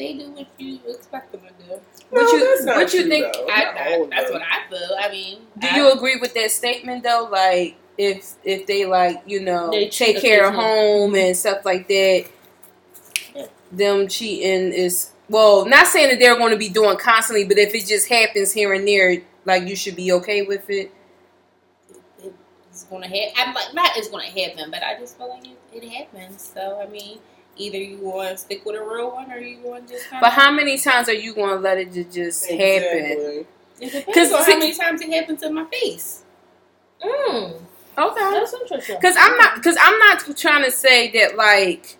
they 0.00 0.14
do 0.14 0.30
what 0.30 0.46
you 0.58 0.78
expect 0.88 1.32
them 1.32 1.42
to 1.42 1.64
do. 1.64 1.80
What 2.10 2.22
No, 2.22 2.32
you- 2.32 2.44
that's 2.48 2.64
not 2.64 2.76
what 2.76 2.94
you 2.94 3.00
true, 3.02 3.10
think- 3.10 3.26
I, 3.50 3.64
I, 3.66 4.06
that's 4.10 4.30
what 4.32 4.42
I 4.42 4.68
feel. 4.68 4.96
I 4.98 5.10
mean, 5.10 5.38
Do 5.58 5.68
I- 5.70 5.76
you 5.76 5.92
agree 5.92 6.16
with 6.16 6.34
that 6.34 6.50
statement 6.50 7.04
though? 7.04 7.28
Like, 7.30 7.76
if 7.98 8.32
if 8.44 8.66
they 8.66 8.86
like, 8.86 9.22
you 9.26 9.40
know, 9.40 9.70
They 9.70 9.88
take 9.88 10.20
care 10.20 10.48
of 10.48 10.54
home 10.54 11.14
and 11.14 11.36
stuff 11.36 11.64
like 11.64 11.86
that, 11.88 12.24
Yeah. 13.36 13.46
them 13.70 14.08
cheating 14.08 14.72
is 14.72 15.10
well, 15.28 15.64
not 15.64 15.86
saying 15.86 16.08
that 16.08 16.18
they're 16.18 16.36
going 16.36 16.50
to 16.50 16.56
be 16.58 16.68
doing 16.68 16.96
constantly, 16.96 17.44
but 17.44 17.56
if 17.58 17.72
it 17.74 17.86
just 17.86 18.08
happens 18.08 18.52
here 18.52 18.72
and 18.72 18.88
there, 18.88 19.22
like 19.44 19.68
you 19.68 19.76
should 19.76 19.94
be 19.96 20.10
okay 20.12 20.42
with 20.42 20.68
it. 20.70 20.90
it's 22.70 22.84
gonna 22.84 23.06
happen. 23.06 23.32
I'm 23.36 23.54
like, 23.54 23.74
not 23.74 23.90
it's 23.96 24.08
gonna 24.08 24.24
happen, 24.24 24.70
but 24.70 24.82
I 24.82 24.98
just 24.98 25.16
feel 25.18 25.28
like 25.28 25.44
it, 25.46 25.58
it 25.72 25.88
happens. 25.88 26.50
So 26.54 26.80
I 26.80 26.86
mean, 26.90 27.18
either 27.56 27.78
you 27.78 27.98
want 27.98 28.30
to 28.30 28.36
stick 28.38 28.64
with 28.64 28.76
a 28.76 28.82
real 28.82 29.10
one, 29.12 29.30
or 29.30 29.38
you 29.38 29.58
want 29.62 29.86
to 29.88 29.94
just. 29.94 30.08
Kinda, 30.08 30.20
But 30.24 30.32
how 30.32 30.50
many 30.50 30.78
times 30.78 31.08
are 31.08 31.14
you 31.14 31.34
going 31.34 31.50
to 31.50 31.56
let 31.60 31.78
it 31.78 31.92
ju- 31.92 32.04
just 32.04 32.44
happen? 32.48 32.58
Exactly. 32.60 33.46
It 33.80 33.92
depends 33.92 34.14
'Cause 34.14 34.32
on 34.32 34.42
how 34.52 34.58
many 34.58 34.74
times 34.74 35.00
it 35.02 35.10
happens 35.12 35.42
in 35.42 35.54
my 35.54 35.64
face. 35.66 36.22
mm, 37.04 37.54
Okay. 37.98 38.20
that's 38.30 38.52
interesting. 38.54 38.96
Because 38.96 39.16
I'm 39.18 39.36
not, 39.36 39.54
because 39.56 39.76
I'm 39.80 39.98
not 39.98 40.36
trying 40.36 40.64
to 40.64 40.70
say 40.70 41.10
that 41.12 41.36
like, 41.36 41.96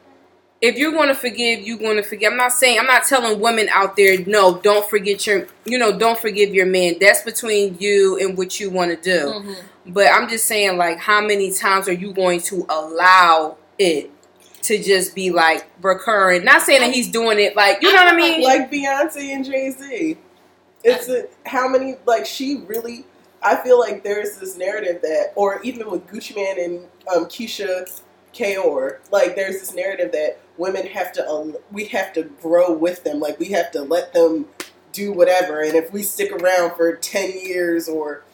if 0.60 0.76
you're 0.76 0.92
going 0.92 1.08
to 1.08 1.14
forgive, 1.14 1.60
you're 1.60 1.78
going 1.78 1.96
to 1.96 2.02
forgive. 2.02 2.32
I'm 2.32 2.36
not 2.36 2.52
saying, 2.52 2.78
I'm 2.78 2.86
not 2.86 3.04
telling 3.04 3.40
women 3.40 3.68
out 3.70 3.96
there, 3.96 4.18
no, 4.26 4.58
don't 4.58 4.88
forget 4.90 5.26
your, 5.26 5.46
you 5.64 5.78
know, 5.78 5.90
don't 5.98 6.18
forgive 6.18 6.54
your 6.54 6.66
man. 6.66 6.96
That's 7.00 7.22
between 7.22 7.76
you 7.80 8.18
and 8.18 8.36
what 8.36 8.60
you 8.60 8.68
want 8.68 8.90
to 8.90 8.96
do. 8.96 9.26
Mhm. 9.26 9.56
But 9.86 10.08
I'm 10.08 10.28
just 10.28 10.44
saying, 10.44 10.76
like, 10.76 10.98
how 10.98 11.22
many 11.22 11.50
times 11.50 11.88
are 11.88 11.94
you 11.94 12.12
going 12.12 12.40
to 12.42 12.66
allow 12.68 13.56
it 13.78 14.10
to 14.62 14.82
just 14.82 15.14
be 15.14 15.30
like 15.30 15.70
recurring? 15.82 16.44
Not 16.44 16.62
saying 16.62 16.80
that 16.80 16.92
he's 16.92 17.10
doing 17.10 17.38
it, 17.38 17.56
like, 17.56 17.82
you 17.82 17.92
know 17.92 18.04
what 18.04 18.12
I 18.12 18.16
mean? 18.16 18.42
like 18.42 18.70
Beyonce 18.70 19.34
and 19.34 19.44
Jay 19.44 19.70
Z. 19.70 20.18
It's 20.82 21.08
a, 21.08 21.26
how 21.46 21.68
many 21.68 21.96
like 22.06 22.26
she 22.26 22.62
really. 22.66 23.04
I 23.42 23.56
feel 23.56 23.78
like 23.78 24.04
there's 24.04 24.36
this 24.36 24.58
narrative 24.58 25.00
that, 25.00 25.32
or 25.34 25.62
even 25.62 25.90
with 25.90 26.06
Gucci 26.06 26.36
Mane 26.36 26.62
and 26.62 26.78
um, 27.14 27.24
Keyshia 27.24 28.02
Ka'oir. 28.34 29.00
Like 29.10 29.34
there's 29.34 29.60
this 29.60 29.74
narrative 29.74 30.12
that 30.12 30.40
women 30.56 30.86
have 30.86 31.12
to 31.12 31.26
um, 31.26 31.56
we 31.72 31.86
have 31.86 32.12
to 32.14 32.24
grow 32.24 32.72
with 32.72 33.04
them. 33.04 33.20
Like 33.20 33.38
we 33.38 33.46
have 33.46 33.70
to 33.72 33.82
let 33.82 34.12
them 34.12 34.46
do 34.92 35.12
whatever. 35.12 35.62
And 35.62 35.74
if 35.74 35.92
we 35.92 36.02
stick 36.02 36.32
around 36.32 36.76
for 36.76 36.94
ten 36.96 37.30
years 37.32 37.88
or 37.88 38.24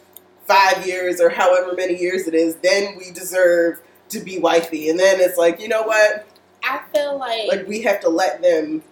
five 0.46 0.86
years 0.86 1.20
or 1.20 1.30
however 1.30 1.74
many 1.74 1.98
years 1.98 2.26
it 2.26 2.34
is, 2.34 2.56
then 2.56 2.96
we 2.96 3.10
deserve 3.10 3.80
to 4.10 4.20
be 4.20 4.38
wifey. 4.38 4.88
And 4.88 4.98
then 4.98 5.20
it's 5.20 5.36
like, 5.36 5.60
you 5.60 5.68
know 5.68 5.82
what? 5.82 6.26
I 6.62 6.80
feel 6.94 7.18
like, 7.18 7.48
Like 7.48 7.66
we 7.66 7.82
have 7.82 8.00
to 8.00 8.08
let 8.08 8.42
them 8.42 8.82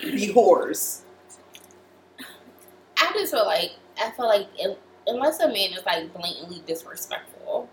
be 0.00 0.32
whores. 0.32 1.02
I 2.98 3.10
just 3.14 3.32
feel 3.32 3.44
like 3.46 3.72
I 4.02 4.10
feel 4.12 4.26
like 4.26 4.46
if, 4.58 4.76
unless 5.06 5.40
a 5.40 5.48
man 5.48 5.72
is 5.72 5.84
like 5.84 6.12
blatantly 6.14 6.62
disrespectful, 6.66 7.68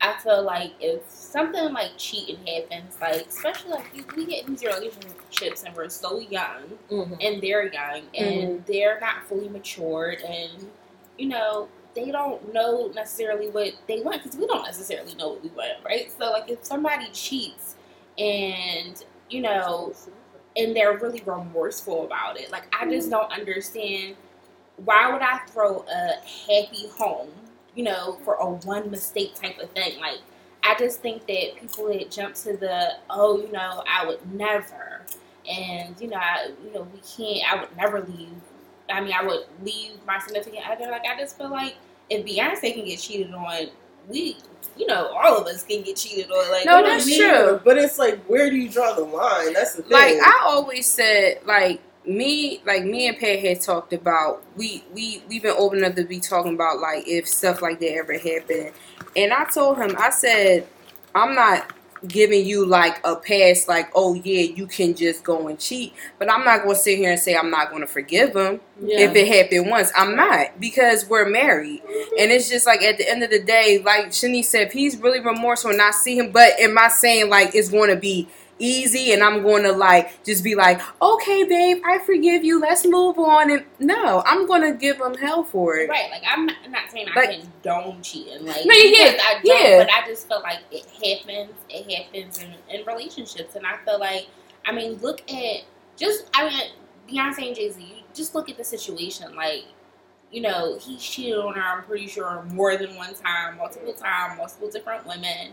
I 0.00 0.14
feel 0.18 0.42
like 0.42 0.72
if 0.80 1.02
something 1.08 1.72
like 1.72 1.90
cheating 1.96 2.38
happens, 2.46 2.96
like 3.00 3.26
especially 3.26 3.72
like 3.72 3.84
you, 3.94 4.04
we 4.16 4.26
get 4.26 4.46
in 4.46 4.54
these 4.54 4.64
relationships 4.64 5.62
and 5.64 5.74
we're 5.76 5.88
so 5.90 6.18
young 6.18 6.78
Mhm. 6.90 7.16
and 7.20 7.42
they're 7.42 7.72
young 7.72 8.02
and 8.16 8.64
they're 8.66 8.98
not 9.00 9.26
fully 9.28 9.48
matured 9.48 10.22
and 10.22 10.70
you 11.18 11.28
know 11.28 11.68
they 11.94 12.10
don't 12.10 12.52
know 12.52 12.88
necessarily 12.94 13.48
what 13.48 13.72
they 13.86 14.00
want 14.00 14.22
because 14.22 14.38
we 14.38 14.46
don't 14.46 14.64
necessarily 14.64 15.14
know 15.14 15.30
what 15.30 15.42
we 15.42 15.50
want, 15.50 15.84
right? 15.84 16.10
So 16.18 16.30
like 16.30 16.48
if 16.50 16.64
somebody 16.64 17.08
cheats 17.12 17.76
and 18.18 19.02
you 19.28 19.42
know 19.42 19.92
and 20.56 20.74
they're 20.74 20.98
really 20.98 21.22
remorseful 21.24 22.04
about 22.04 22.38
it, 22.38 22.50
like 22.50 22.74
I 22.78 22.88
just 22.90 23.08
mm. 23.08 23.12
don't 23.12 23.32
understand 23.32 24.16
why 24.84 25.12
would 25.12 25.22
I 25.22 25.38
throw 25.46 25.84
a 25.90 26.14
happy 26.48 26.88
home, 26.96 27.30
you 27.74 27.84
know, 27.84 28.18
for 28.24 28.34
a 28.34 28.46
one 28.46 28.90
mistake 28.90 29.34
type 29.34 29.58
of 29.58 29.70
thing? 29.70 30.00
Like, 30.00 30.18
I 30.64 30.74
just 30.78 31.00
think 31.00 31.26
that 31.26 31.56
people 31.60 31.86
that 31.88 32.10
jump 32.10 32.34
to 32.36 32.56
the, 32.56 32.94
oh, 33.08 33.40
you 33.40 33.50
know, 33.52 33.82
I 33.88 34.06
would 34.06 34.32
never, 34.32 35.02
and 35.48 35.94
you 36.00 36.08
know, 36.08 36.16
I, 36.16 36.52
you 36.64 36.72
know, 36.72 36.86
we 36.92 37.00
can't, 37.00 37.52
I 37.52 37.60
would 37.60 37.76
never 37.76 38.00
leave. 38.02 38.30
I 38.92 39.00
mean, 39.00 39.12
I 39.12 39.24
would 39.24 39.44
leave 39.62 39.92
my 40.06 40.18
significant 40.18 40.68
other. 40.68 40.90
Like, 40.90 41.02
I 41.06 41.18
just 41.18 41.36
feel 41.36 41.50
like 41.50 41.76
if 42.08 42.24
Beyonce 42.24 42.74
can 42.74 42.84
get 42.84 42.98
cheated 42.98 43.32
on, 43.32 43.68
we, 44.08 44.36
you 44.76 44.86
know, 44.86 45.08
all 45.08 45.38
of 45.38 45.46
us 45.46 45.62
can 45.62 45.82
get 45.82 45.96
cheated 45.96 46.30
on. 46.30 46.50
Like, 46.50 46.64
No, 46.66 46.82
that's 46.82 47.06
you 47.08 47.20
mean? 47.22 47.30
true. 47.30 47.60
But 47.64 47.78
it's 47.78 47.98
like, 47.98 48.18
where 48.24 48.50
do 48.50 48.56
you 48.56 48.68
draw 48.68 48.92
the 48.94 49.02
line? 49.04 49.52
That's 49.52 49.74
the 49.74 49.82
thing. 49.82 49.92
like 49.92 50.14
I 50.16 50.42
always 50.46 50.86
said, 50.86 51.40
like 51.46 51.80
me, 52.06 52.62
like 52.66 52.84
me 52.84 53.06
and 53.08 53.18
Pat 53.18 53.40
had 53.40 53.60
talked 53.60 53.92
about. 53.92 54.42
We 54.56 54.82
we 54.94 55.22
we've 55.28 55.42
been 55.42 55.54
open 55.56 55.78
enough 55.78 55.94
to 55.96 56.04
be 56.04 56.18
talking 56.18 56.54
about 56.54 56.80
like 56.80 57.06
if 57.06 57.28
stuff 57.28 57.62
like 57.62 57.78
that 57.80 57.92
ever 57.94 58.14
happened. 58.14 58.72
And 59.16 59.32
I 59.32 59.44
told 59.44 59.76
him, 59.78 59.94
I 59.98 60.10
said, 60.10 60.66
I'm 61.14 61.34
not 61.34 61.72
giving 62.08 62.46
you 62.46 62.64
like 62.66 63.00
a 63.04 63.16
pass, 63.16 63.68
like 63.68 63.90
oh 63.94 64.14
yeah, 64.14 64.42
you 64.42 64.66
can 64.66 64.94
just 64.94 65.24
go 65.24 65.48
and 65.48 65.58
cheat. 65.58 65.92
But 66.18 66.30
I'm 66.30 66.44
not 66.44 66.62
to 66.76 66.80
sit 66.82 66.98
here 66.98 67.10
and 67.10 67.20
say 67.20 67.36
I'm 67.36 67.50
not 67.50 67.70
to 67.82 67.86
forgive 67.86 68.34
him 68.34 68.60
Yeah. 68.82 69.00
if 69.00 69.14
it 69.16 69.28
happened 69.28 69.70
once. 69.70 69.92
I'm 69.96 70.16
not 70.16 70.60
because 70.60 71.06
we're 71.08 71.28
married, 71.28 71.82
and 72.18 72.30
it's 72.30 72.48
just 72.48 72.66
like 72.66 72.82
at 72.82 72.98
the 72.98 73.08
end 73.08 73.22
of 73.22 73.30
the 73.30 73.42
day, 73.42 73.82
like 73.84 74.06
Shani 74.06 74.44
said, 74.44 74.68
if 74.68 74.72
he's 74.72 74.96
really 74.96 75.20
remorseful 75.20 75.70
and 75.70 75.82
I 75.82 75.90
see 75.90 76.18
him, 76.18 76.32
but 76.32 76.58
am 76.60 76.78
I 76.78 76.88
saying 76.88 77.28
like 77.28 77.54
it's 77.54 77.70
to 77.90 77.96
be 77.96 78.28
easy 78.60 79.12
and 79.12 79.22
I'm 79.22 79.42
going 79.42 79.64
to 79.64 79.72
like 79.72 80.22
just 80.24 80.44
be 80.44 80.54
like, 80.54 80.80
okay, 81.02 81.44
babe, 81.44 81.82
I 81.84 81.98
forgive 81.98 82.44
you. 82.44 82.60
Let's 82.60 82.86
move 82.86 83.18
on. 83.18 83.50
And 83.50 83.64
no, 83.78 84.22
I'm 84.26 84.46
going 84.46 84.62
to 84.62 84.78
give 84.78 85.00
him 85.00 85.14
hell 85.14 85.42
for 85.42 85.76
it. 85.78 85.88
Right, 85.88 86.10
like 86.10 86.22
I'm 86.28 86.46
not, 86.46 86.56
saying 86.62 86.66
I'm 86.66 86.72
not 86.72 86.90
saying 86.90 87.08
Like- 87.16 87.28
I 87.30 87.40
condone 87.40 88.02
cheating, 88.02 88.46
like 88.46 88.64
No, 88.64 88.72
yeah, 88.74 89.16
I 89.20 89.40
don't, 89.42 89.44
yeah. 89.46 89.78
but 89.78 89.90
I 89.92 90.06
just 90.06 90.28
feel 90.28 90.40
like 90.42 90.60
it 90.70 90.86
happens. 90.86 91.54
It 91.68 91.90
happens 91.90 92.38
in, 92.42 92.54
in 92.68 92.86
relationships, 92.86 93.56
and 93.56 93.66
I 93.66 93.78
feel 93.84 93.98
like, 93.98 94.28
I 94.66 94.72
mean, 94.72 94.98
look 94.98 95.20
at 95.30 95.62
just 95.96 96.30
I 96.34 96.48
mean, 96.48 96.70
Beyonce 97.08 97.48
and 97.48 97.56
Jay 97.56 97.70
Z. 97.70 97.80
You 97.82 98.02
just 98.14 98.34
look 98.34 98.48
at 98.48 98.56
the 98.56 98.64
situation, 98.64 99.34
like. 99.34 99.64
You 100.32 100.42
know, 100.42 100.78
he 100.78 100.96
cheated 100.96 101.36
on 101.40 101.54
her. 101.54 101.60
I'm 101.60 101.82
pretty 101.82 102.06
sure 102.06 102.44
more 102.52 102.76
than 102.76 102.94
one 102.94 103.14
time, 103.14 103.56
multiple 103.56 103.92
times, 103.92 104.38
multiple 104.38 104.70
different 104.70 105.04
women. 105.04 105.52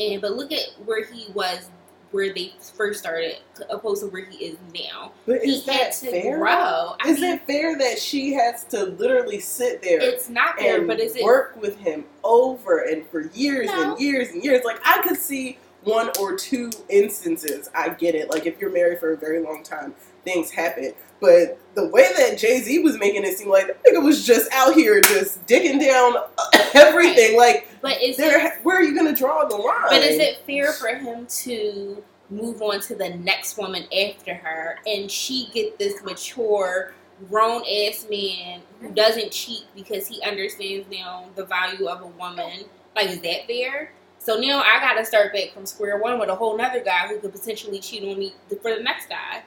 And 0.00 0.20
but 0.20 0.32
look 0.32 0.50
at 0.50 0.66
where 0.84 1.04
he 1.04 1.28
was, 1.32 1.70
where 2.16 2.32
they 2.32 2.50
first 2.74 2.98
started, 2.98 3.36
opposed 3.68 4.02
to 4.02 4.08
where 4.08 4.24
he 4.24 4.46
is 4.46 4.56
now. 4.74 5.12
but 5.26 5.42
He 5.42 5.52
is 5.52 5.66
had 5.66 5.74
that 5.80 5.92
to 5.92 6.10
fair? 6.10 6.38
grow. 6.38 6.96
Is 7.06 7.20
mean, 7.20 7.34
it 7.34 7.46
fair 7.46 7.76
that 7.78 7.98
she 7.98 8.32
has 8.32 8.64
to 8.64 8.84
literally 8.86 9.38
sit 9.38 9.82
there 9.82 10.00
it's 10.00 10.30
not 10.30 10.58
fair, 10.58 10.78
and 10.78 10.86
but 10.86 10.98
is 10.98 11.14
it 11.14 11.22
work 11.22 11.60
with 11.60 11.76
him 11.78 12.06
over 12.24 12.78
and 12.88 13.06
for 13.10 13.20
years 13.34 13.66
No. 13.66 13.92
and 13.92 14.00
years 14.00 14.30
and 14.30 14.42
years? 14.42 14.64
Like 14.64 14.80
I 14.82 15.02
could 15.02 15.18
see 15.18 15.58
one 15.84 16.10
or 16.18 16.34
two 16.36 16.70
instances. 16.88 17.68
I 17.74 17.90
get 17.90 18.14
it. 18.14 18.30
Like 18.30 18.46
if 18.46 18.58
you're 18.62 18.72
married 18.72 18.98
for 18.98 19.12
a 19.12 19.16
very 19.18 19.40
long 19.40 19.62
time, 19.62 19.94
things 20.24 20.50
happen. 20.50 20.94
But 21.20 21.58
the 21.74 21.86
way 21.88 22.06
that 22.16 22.38
Jay 22.38 22.60
Z 22.60 22.78
was 22.80 22.98
making 22.98 23.24
it 23.24 23.36
seem 23.38 23.48
like 23.48 23.66
that 23.66 23.82
nigga 23.84 24.02
was 24.02 24.26
just 24.26 24.52
out 24.52 24.74
here 24.74 25.00
just 25.00 25.44
digging 25.46 25.78
down 25.78 26.14
everything. 26.74 27.36
Like, 27.36 27.68
But 27.80 28.02
is 28.02 28.18
it, 28.18 28.22
there, 28.22 28.58
where 28.62 28.76
are 28.76 28.82
you 28.82 28.94
gonna 28.94 29.14
draw 29.14 29.44
the 29.44 29.56
line? 29.56 29.86
but 29.90 30.02
is 30.02 30.18
it 30.18 30.38
fair 30.46 30.72
for 30.72 30.88
him 30.88 31.26
to 31.26 32.02
move 32.30 32.60
on 32.60 32.80
to 32.80 32.94
the 32.94 33.10
next 33.10 33.56
woman 33.56 33.84
after 33.92 34.34
her, 34.34 34.78
and 34.86 35.10
she 35.10 35.48
get 35.54 35.78
this 35.78 36.02
mature, 36.02 36.92
grown 37.30 37.62
ass 37.62 38.06
man 38.10 38.60
who 38.80 38.90
doesn't 38.92 39.30
cheat 39.32 39.64
because 39.74 40.06
he 40.06 40.20
understands 40.22 40.86
now 40.90 41.24
the 41.34 41.44
value 41.44 41.86
of 41.88 42.02
a 42.02 42.06
woman? 42.06 42.64
Like, 42.94 43.08
is 43.10 43.20
that 43.20 43.46
fair? 43.46 43.92
So 44.18 44.38
now 44.40 44.60
I 44.60 44.80
got 44.80 44.94
to 44.94 45.04
start 45.04 45.32
back 45.32 45.52
from 45.52 45.66
square 45.66 45.98
one 45.98 46.18
with 46.18 46.28
a 46.28 46.34
whole 46.34 46.56
nother 46.56 46.82
guy 46.82 47.06
who 47.06 47.18
could 47.20 47.32
potentially 47.32 47.78
cheat 47.78 48.02
on 48.02 48.18
me 48.18 48.34
for 48.60 48.74
the 48.74 48.82
next 48.82 49.08
guy. 49.08 49.44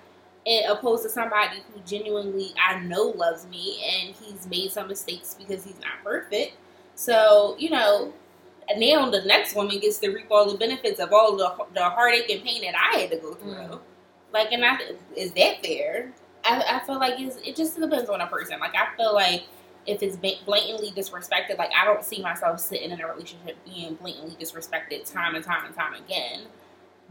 And 0.49 0.65
opposed 0.65 1.03
to 1.03 1.09
somebody 1.09 1.61
who 1.71 1.79
genuinely 1.85 2.53
I 2.59 2.79
know 2.79 3.13
loves 3.15 3.45
me 3.47 3.79
and 3.85 4.15
he's 4.15 4.47
made 4.47 4.71
some 4.71 4.87
mistakes 4.87 5.35
because 5.37 5.63
he's 5.63 5.79
not 5.79 6.03
perfect. 6.03 6.57
So, 6.95 7.55
you 7.59 7.69
know, 7.69 8.11
and 8.67 8.79
now 8.79 9.09
the 9.11 9.21
next 9.25 9.55
woman 9.55 9.79
gets 9.79 9.99
to 9.99 10.09
reap 10.09 10.25
all 10.31 10.51
the 10.51 10.57
benefits 10.57 10.99
of 10.99 11.13
all 11.13 11.37
the, 11.37 11.53
the 11.75 11.83
heartache 11.83 12.29
and 12.31 12.43
pain 12.43 12.63
that 12.63 12.73
I 12.75 12.99
had 12.99 13.11
to 13.11 13.17
go 13.17 13.35
through. 13.35 13.51
Mm. 13.51 13.79
Like, 14.33 14.51
and 14.51 14.65
I, 14.65 14.77
is 15.15 15.33
that 15.33 15.63
fair? 15.63 16.13
I, 16.43 16.79
I 16.81 16.85
feel 16.85 16.97
like 16.97 17.19
it's, 17.19 17.37
it 17.37 17.55
just 17.55 17.79
depends 17.79 18.09
on 18.09 18.21
a 18.21 18.27
person. 18.27 18.59
Like, 18.59 18.73
I 18.75 18.95
feel 18.97 19.13
like 19.13 19.43
if 19.85 20.01
it's 20.01 20.17
blatantly 20.17 20.91
disrespected, 20.91 21.57
like, 21.57 21.71
I 21.79 21.85
don't 21.85 22.03
see 22.03 22.21
myself 22.21 22.59
sitting 22.59 22.91
in 22.91 22.99
a 23.01 23.07
relationship 23.07 23.57
being 23.65 23.95
blatantly 23.95 24.35
disrespected 24.35 25.11
time 25.11 25.35
and 25.35 25.43
time 25.43 25.65
and 25.65 25.75
time 25.75 25.93
again. 25.93 26.41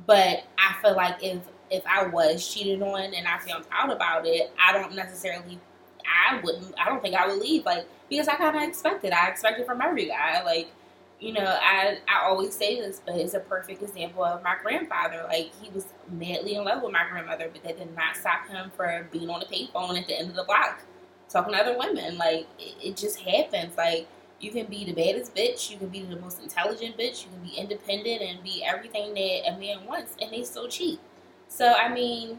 But 0.06 0.44
I 0.58 0.76
feel 0.82 0.94
like 0.94 1.22
if 1.22 1.40
if 1.70 1.84
I 1.86 2.06
was 2.06 2.46
cheated 2.46 2.82
on 2.82 3.14
and 3.14 3.26
I 3.26 3.38
found 3.38 3.64
out 3.70 3.90
about 3.90 4.26
it, 4.26 4.50
I 4.58 4.72
don't 4.72 4.94
necessarily, 4.94 5.58
I 6.06 6.40
wouldn't, 6.42 6.74
I 6.78 6.88
don't 6.88 7.02
think 7.02 7.14
I 7.14 7.26
would 7.26 7.40
leave. 7.40 7.64
Like, 7.64 7.86
because 8.08 8.28
I 8.28 8.36
kind 8.36 8.56
of 8.56 8.62
expected. 8.62 9.12
I 9.12 9.28
expected 9.28 9.66
from 9.66 9.80
every 9.82 10.06
guy. 10.06 10.42
Like, 10.42 10.68
you 11.20 11.32
know, 11.32 11.44
I 11.44 11.98
I 12.08 12.26
always 12.26 12.54
say 12.54 12.80
this, 12.80 13.00
but 13.04 13.16
it's 13.16 13.34
a 13.34 13.40
perfect 13.40 13.82
example 13.82 14.24
of 14.24 14.42
my 14.42 14.56
grandfather. 14.62 15.24
Like 15.28 15.50
he 15.60 15.70
was 15.70 15.86
madly 16.10 16.54
in 16.54 16.64
love 16.64 16.82
with 16.82 16.92
my 16.92 17.06
grandmother, 17.10 17.50
but 17.52 17.62
that 17.64 17.78
did 17.78 17.94
not 17.94 18.16
stop 18.16 18.48
him 18.48 18.70
from 18.76 19.06
being 19.10 19.28
on 19.28 19.40
the 19.40 19.46
payphone 19.46 19.98
at 19.98 20.06
the 20.06 20.18
end 20.18 20.30
of 20.30 20.36
the 20.36 20.44
block, 20.44 20.82
talking 21.28 21.52
to 21.52 21.58
other 21.58 21.76
women. 21.76 22.16
Like 22.18 22.46
it, 22.58 22.74
it 22.82 22.96
just 22.96 23.18
happens. 23.20 23.76
Like 23.76 24.06
you 24.40 24.52
can 24.52 24.66
be 24.66 24.84
the 24.84 24.92
baddest 24.92 25.34
bitch, 25.34 25.70
you 25.70 25.78
can 25.78 25.88
be 25.88 26.02
the 26.02 26.16
most 26.16 26.40
intelligent 26.40 26.96
bitch, 26.96 27.24
you 27.24 27.30
can 27.30 27.42
be 27.42 27.56
independent 27.56 28.22
and 28.22 28.42
be 28.42 28.62
everything 28.64 29.12
that 29.14 29.52
a 29.52 29.58
man 29.58 29.84
wants, 29.86 30.14
and 30.22 30.32
they 30.32 30.44
still 30.44 30.68
cheat. 30.68 31.00
So 31.48 31.72
I 31.72 31.92
mean, 31.92 32.38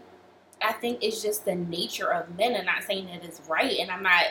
I 0.62 0.74
think 0.74 1.04
it's 1.04 1.22
just 1.22 1.46
the 1.46 1.56
nature 1.56 2.12
of 2.14 2.38
men, 2.38 2.54
and 2.54 2.66
not 2.66 2.84
saying 2.84 3.08
that 3.08 3.24
it's 3.24 3.42
right. 3.50 3.78
And 3.80 3.92
I'm 3.92 4.04
not. 4.04 4.24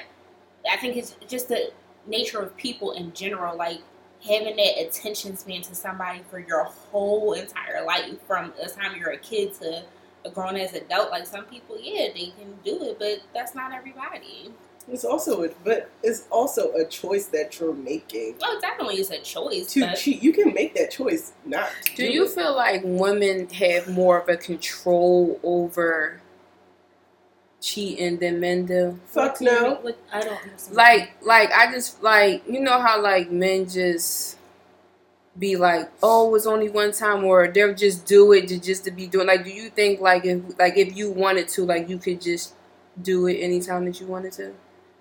I 0.70 0.76
think 0.76 0.97
it's 0.97 1.16
just 1.28 1.49
the 1.49 1.73
nature 2.06 2.40
of 2.40 2.56
people 2.56 2.92
in 2.92 3.12
general. 3.12 3.56
Like 3.56 3.80
having 4.26 4.56
that 4.56 4.80
attention 4.80 5.37
span 5.37 5.62
to 5.62 5.75
somebody 5.75 6.23
for 6.30 6.38
your 6.38 6.64
whole 6.64 7.32
entire 7.35 7.85
life, 7.85 8.20
from 8.26 8.52
the 8.61 8.68
time 8.68 8.97
you're 8.97 9.11
a 9.11 9.18
kid 9.18 9.54
to 9.54 9.85
a 10.25 10.30
grown 10.30 10.56
as 10.56 10.75
adult. 10.75 11.11
Like 11.11 11.26
some 11.26 11.44
people, 11.44 11.76
yeah, 11.80 12.08
they 12.14 12.32
can 12.38 12.58
do 12.64 12.82
it, 12.85 12.99
but 12.99 13.20
that's 13.32 13.54
not 13.54 13.73
everybody. 13.73 14.52
It's 14.90 15.04
also, 15.04 15.45
a, 15.45 15.49
but 15.64 15.90
it's 16.02 16.25
also 16.30 16.73
a 16.73 16.85
choice 16.87 17.26
that 17.26 17.61
you're 17.61 17.75
making 17.75 18.37
Well, 18.40 18.59
definitely 18.61 18.97
it's 18.97 19.11
a 19.11 19.18
choice. 19.21 19.73
to 19.75 19.95
cheat. 19.95 20.23
You 20.23 20.33
can 20.33 20.54
make 20.54 20.75
that 20.76 20.90
choice 20.90 21.33
not 21.45 21.68
to 21.85 21.95
Do 21.97 22.07
do 22.07 22.12
you 22.12 22.25
it. 22.25 22.30
feel 22.30 22.54
like 22.57 22.80
women 22.85 23.49
have 23.50 23.88
more 23.88 24.18
of 24.21 24.28
a 24.28 24.37
control 24.37 25.38
over 25.42 26.21
cheating 27.61 28.18
than 28.18 28.40
men 28.40 28.66
do? 28.66 28.99
Fuck 29.07 29.40
no. 29.40 29.75
What, 29.83 29.99
I 30.12 30.21
don't 30.21 30.30
know. 30.47 30.52
Like, 30.73 31.12
like 31.23 31.50
I 31.52 31.71
just 31.73 32.02
like 32.02 32.42
you 32.49 32.61
know 32.61 32.80
how 32.80 33.00
like 33.02 33.30
men 33.30 33.68
just 33.68 34.37
be 35.38 35.57
like, 35.57 35.90
oh, 36.02 36.35
it's 36.35 36.47
only 36.47 36.68
one 36.68 36.92
time, 36.92 37.23
or 37.25 37.47
they'll 37.49 37.75
just 37.75 38.07
do 38.07 38.33
it 38.33 38.49
to 38.49 38.59
just 38.59 38.85
to 38.85 38.90
be 38.90 39.07
doing. 39.07 39.26
Like, 39.26 39.45
do 39.45 39.50
you 39.50 39.71
think 39.71 40.00
like 40.00 40.25
if 40.25 40.40
like 40.59 40.76
if 40.76 40.97
you 40.97 41.11
wanted 41.11 41.49
to, 41.50 41.64
like 41.64 41.88
you 41.88 41.99
could 41.99 42.21
just 42.21 42.54
do 43.02 43.26
it 43.26 43.35
anytime 43.37 43.85
that 43.85 44.00
you 44.00 44.07
wanted 44.07 44.33
to, 44.33 44.52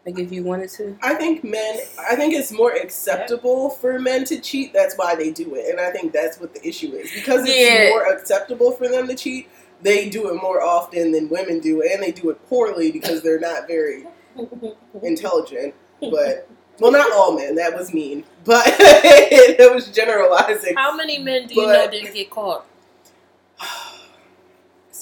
Like 0.07 0.19
if 0.19 0.31
you 0.31 0.41
wanted 0.43 0.69
to. 0.71 0.97
I 1.01 1.15
think 1.15 1.43
men. 1.43 1.79
I 1.99 2.15
think 2.15 2.33
it's 2.33 2.53
more 2.53 2.71
acceptable 2.71 3.69
for 3.69 3.99
men 3.99 4.23
to 4.25 4.39
cheat. 4.39 4.71
That's 4.71 4.95
why 4.95 5.15
they 5.15 5.31
do 5.31 5.53
it, 5.55 5.69
and 5.69 5.81
I 5.81 5.91
think 5.91 6.13
that's 6.13 6.39
what 6.39 6.53
the 6.53 6.65
issue 6.65 6.93
is 6.93 7.11
because 7.13 7.41
it's 7.45 7.53
Yeah. 7.53 7.89
more 7.89 8.05
acceptable 8.07 8.71
for 8.71 8.87
them 8.87 9.09
to 9.09 9.15
cheat. 9.15 9.49
They 9.81 10.07
do 10.07 10.29
it 10.29 10.41
more 10.41 10.61
often 10.63 11.11
than 11.11 11.27
women 11.27 11.59
do, 11.59 11.81
and 11.81 12.01
they 12.01 12.11
do 12.13 12.29
it 12.29 12.47
poorly 12.47 12.89
because 12.89 13.21
they're 13.21 13.37
not 13.39 13.67
very 13.67 14.05
intelligent. 15.03 15.75
But 15.99 16.47
well, 16.79 16.91
not 16.93 17.11
all 17.11 17.33
men. 17.37 17.55
That 17.55 17.75
was 17.75 17.93
mean, 17.93 18.23
but 18.45 18.63
it 18.79 19.73
was 19.75 19.87
generalizing. 19.89 20.75
How 20.77 20.95
many 20.95 21.17
men 21.19 21.47
do 21.47 21.55
you 21.55 21.61
But- 21.65 21.73
know 21.85 21.91
didn't 21.91 22.13
get 22.13 22.29
caught? 22.29 22.65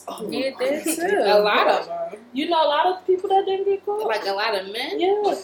Oh, 0.08 0.28
Yeah, 0.30 0.52
that's 0.60 0.98
it. 1.00 1.14
A 1.14 1.40
lot 1.40 1.68
of 1.68 1.88
them, 1.88 2.20
You 2.34 2.50
know 2.50 2.64
a 2.64 2.68
lot 2.70 2.86
of 2.88 3.06
people 3.08 3.30
that 3.30 3.46
didn't 3.46 3.66
get 3.66 3.86
caught. 3.86 4.06
like 4.08 4.26
a 4.28 4.32
lot 4.34 4.54
of 4.56 4.72
men. 4.72 5.00
yeah. 5.00 5.36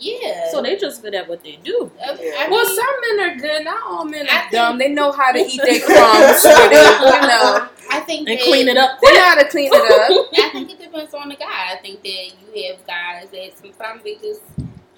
Yeah. 0.00 0.50
So 0.50 0.60
they 0.60 0.76
just 0.76 1.02
good 1.02 1.14
at 1.14 1.28
what 1.28 1.44
they 1.44 1.56
do. 1.62 1.90
Yeah. 1.98 2.48
Well, 2.50 2.64
mean, 2.66 2.76
some 2.76 3.16
men 3.16 3.20
are 3.30 3.36
good. 3.40 3.64
Not 3.64 3.82
all 3.86 4.04
men 4.04 4.26
I 4.28 4.36
are 4.36 4.40
think- 4.40 4.52
dumb. 4.52 4.78
They 4.78 4.88
know 4.88 5.12
how 5.12 5.30
to 5.32 5.38
eat 5.38 5.60
their 5.64 5.80
crumbs. 5.86 6.42
with 6.42 6.72
it, 6.72 7.00
you 7.00 7.28
know, 7.28 7.68
I 7.90 8.00
think 8.00 8.28
And 8.28 8.38
that- 8.38 8.44
clean 8.44 8.66
it 8.68 8.76
up 8.76 8.98
they 9.00 9.06
quick. 9.06 9.14
know 9.14 9.22
how 9.24 9.34
to 9.36 9.48
clean 9.48 9.70
it 9.72 9.92
up. 9.92 10.26
I 10.34 10.48
think 10.50 10.70
it 10.72 10.80
depends 10.80 11.14
on 11.14 11.28
the 11.28 11.36
guy. 11.36 11.72
I 11.72 11.76
think 11.80 12.02
that 12.02 12.32
you 12.54 12.66
have 12.72 12.84
guys 12.86 13.28
that 13.30 13.50
sometimes 13.56 14.02
they 14.02 14.16
just 14.16 14.42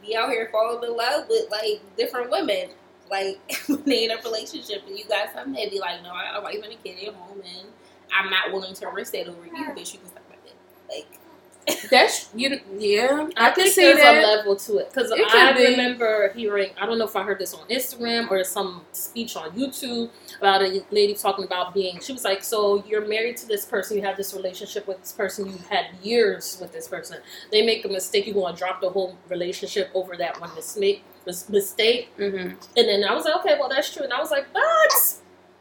be 0.00 0.16
out 0.16 0.30
here 0.30 0.48
falling 0.50 0.82
in 0.82 0.96
love 0.96 1.28
with 1.28 1.50
like 1.50 1.80
different 1.98 2.30
women. 2.30 2.70
Like 3.10 3.38
when 3.68 3.84
they 3.84 4.04
in 4.06 4.10
a 4.12 4.16
relationship 4.22 4.82
and 4.88 4.98
you 4.98 5.04
got 5.04 5.30
something 5.34 5.52
that 5.62 5.70
be 5.70 5.78
like, 5.78 6.02
no, 6.02 6.10
I 6.10 6.32
got 6.32 6.40
a 6.40 6.42
wife 6.42 6.60
and 6.64 6.72
a 6.72 6.76
kid 6.76 7.06
at 7.06 7.14
home 7.14 7.42
and 7.44 7.68
I'm 8.12 8.30
not 8.30 8.52
willing 8.52 8.74
to 8.74 8.88
risk 8.88 9.12
that 9.12 9.28
over 9.28 9.46
you, 9.46 9.52
bitch. 9.52 9.94
You 9.94 10.00
can 10.00 10.08
stop 10.08 10.22
my 10.28 10.36
dick. 10.44 10.54
Like 10.88 11.20
That's 11.90 12.28
you. 12.34 12.60
Yeah, 12.78 13.28
I, 13.36 13.48
I, 13.48 13.50
can 13.50 13.68
see 13.68 13.82
there's 13.82 13.98
that. 13.98 14.22
a 14.22 14.26
level 14.26 14.54
to 14.54 14.78
it 14.78 14.88
because 14.92 15.10
I 15.12 15.52
be. 15.52 15.64
remember 15.66 16.32
hearing. 16.32 16.70
I 16.80 16.86
don't 16.86 16.96
know 16.98 17.06
if 17.06 17.16
I 17.16 17.24
heard 17.24 17.40
this 17.40 17.54
on 17.54 17.66
Instagram 17.68 18.30
or 18.30 18.44
some 18.44 18.82
speech 18.92 19.36
on 19.36 19.50
YouTube 19.50 20.10
about 20.38 20.62
a 20.62 20.84
lady 20.92 21.14
talking 21.14 21.44
about 21.44 21.74
being. 21.74 21.98
She 22.00 22.12
was 22.12 22.22
like, 22.22 22.44
"So 22.44 22.84
you're 22.86 23.06
married 23.06 23.36
to 23.38 23.48
this 23.48 23.64
person. 23.64 23.96
You 23.96 24.04
have 24.04 24.16
this 24.16 24.32
relationship 24.32 24.86
with 24.86 25.00
this 25.00 25.12
person. 25.12 25.46
You've 25.46 25.66
had 25.66 25.86
years 26.02 26.56
with 26.60 26.72
this 26.72 26.86
person. 26.86 27.18
They 27.50 27.66
make 27.66 27.84
a 27.84 27.88
mistake. 27.88 28.26
You 28.28 28.34
going 28.34 28.54
to 28.54 28.58
drop 28.58 28.80
the 28.80 28.90
whole 28.90 29.18
relationship 29.28 29.90
over 29.94 30.16
that 30.18 30.40
one 30.40 30.54
mistake? 30.54 31.02
mis- 31.26 31.48
Mistake." 31.48 32.10
hmm 32.16 32.36
And 32.76 32.88
then 32.88 33.02
I 33.04 33.12
was 33.14 33.24
like, 33.24 33.36
"Okay, 33.38 33.56
well 33.58 33.68
that's 33.68 33.92
true." 33.92 34.04
And 34.04 34.12
I 34.12 34.20
was 34.20 34.30
like, 34.30 34.52
"But." 34.52 35.16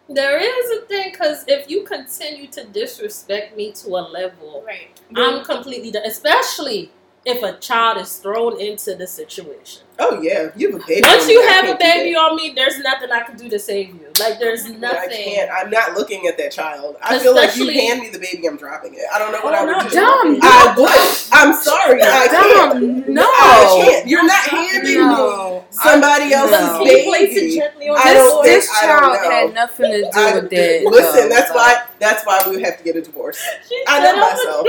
There 0.08 0.38
is 0.38 0.78
a 0.78 0.86
thing 0.86 1.12
because 1.12 1.46
if 1.48 1.70
you 1.70 1.84
continue 1.84 2.48
to 2.48 2.64
disrespect 2.66 3.58
me 3.58 3.72
to 3.74 3.90
a 3.90 4.02
level, 4.06 4.64
right. 4.66 4.90
I'm 5.16 5.44
completely 5.44 5.92
done, 5.92 6.04
especially 6.06 6.92
if 7.26 7.42
a 7.44 7.58
child 7.60 7.98
is 8.00 8.16
thrown 8.18 8.60
into 8.60 8.96
the 8.96 9.08
situation. 9.08 9.82
Oh 9.98 10.22
yeah, 10.22 10.50
you 10.58 10.74
have 10.74 10.82
a 10.82 10.86
baby. 10.86 11.02
Once 11.08 11.24
on 11.24 11.30
you 11.30 11.40
me, 11.42 11.48
have 11.54 11.70
a 11.74 11.78
baby 11.78 12.16
on 12.18 12.36
me, 12.36 12.52
there's 12.54 12.78
nothing 12.80 13.10
I 13.12 13.22
can 13.22 13.38
do 13.38 13.48
to 13.48 13.58
save 13.58 13.90
you. 13.96 14.08
Like 14.20 14.40
there's 14.40 14.66
nothing. 14.66 14.84
I 14.84 15.06
nothing. 15.06 15.24
can't. 15.36 15.50
I'm 15.52 15.70
not 15.70 15.94
looking 15.94 16.28
at 16.28 16.38
that 16.38 16.52
child. 16.52 16.98
I 17.02 17.18
feel 17.18 17.34
like 17.34 17.56
you 17.56 17.70
hand 17.70 18.02
me 18.02 18.10
the 18.10 18.20
baby, 18.20 18.46
I'm 18.46 18.58
dropping 18.58 18.94
it. 18.96 19.04
I 19.14 19.18
don't 19.20 19.32
know 19.32 19.40
what 19.40 19.54
Oh, 19.54 19.58
I 19.58 19.64
would 19.64 19.72
not 19.72 19.90
do. 19.90 19.96
Dumb. 19.96 20.40
I 20.44 20.74
would. 20.78 21.18
I'm 21.32 21.54
sorry. 21.56 22.02
I 22.04 22.28
can't. 22.28 22.74
Dumb. 23.08 23.14
No. 23.14 23.22
I 23.24 23.82
can't. 23.86 24.06
You're 24.08 24.26
not 24.26 24.44
handing 24.48 24.84
me 25.08 25.62
somebody 25.72 26.34
I- 26.34 26.40
else's 26.40 26.60
no. 26.60 26.84
Can 26.84 26.88
you 26.98 27.04
place 27.06 27.32
it 27.32 27.36
baby. 27.40 27.56
gently 27.56 27.88
on 27.90 27.98
I 27.98 28.14
don't 28.14 28.30
floor? 28.32 28.44
think- 28.44 28.56
This 28.62 28.70
I 28.76 28.86
don't 28.86 29.00
child 29.00 29.32
had 29.32 29.54
nothing 29.54 29.92
to 29.92 30.02
do 30.02 30.10
I- 30.14 30.36
with 30.36 30.50
that. 30.50 30.82
Listen, 30.92 31.30
though. 31.30 31.36
that's 31.36 31.50
Like, 31.52 31.58
why. 31.78 31.84
That's 32.00 32.26
why 32.26 32.42
we 32.46 32.58
would 32.58 32.66
have 32.66 32.78
to 32.80 32.84
get 32.84 32.98
a 32.98 33.02
divorce. 33.02 33.42
She 33.70 33.82
I 33.88 34.02
said, 34.02 34.12
know 34.12 34.20
myself. 34.20 34.68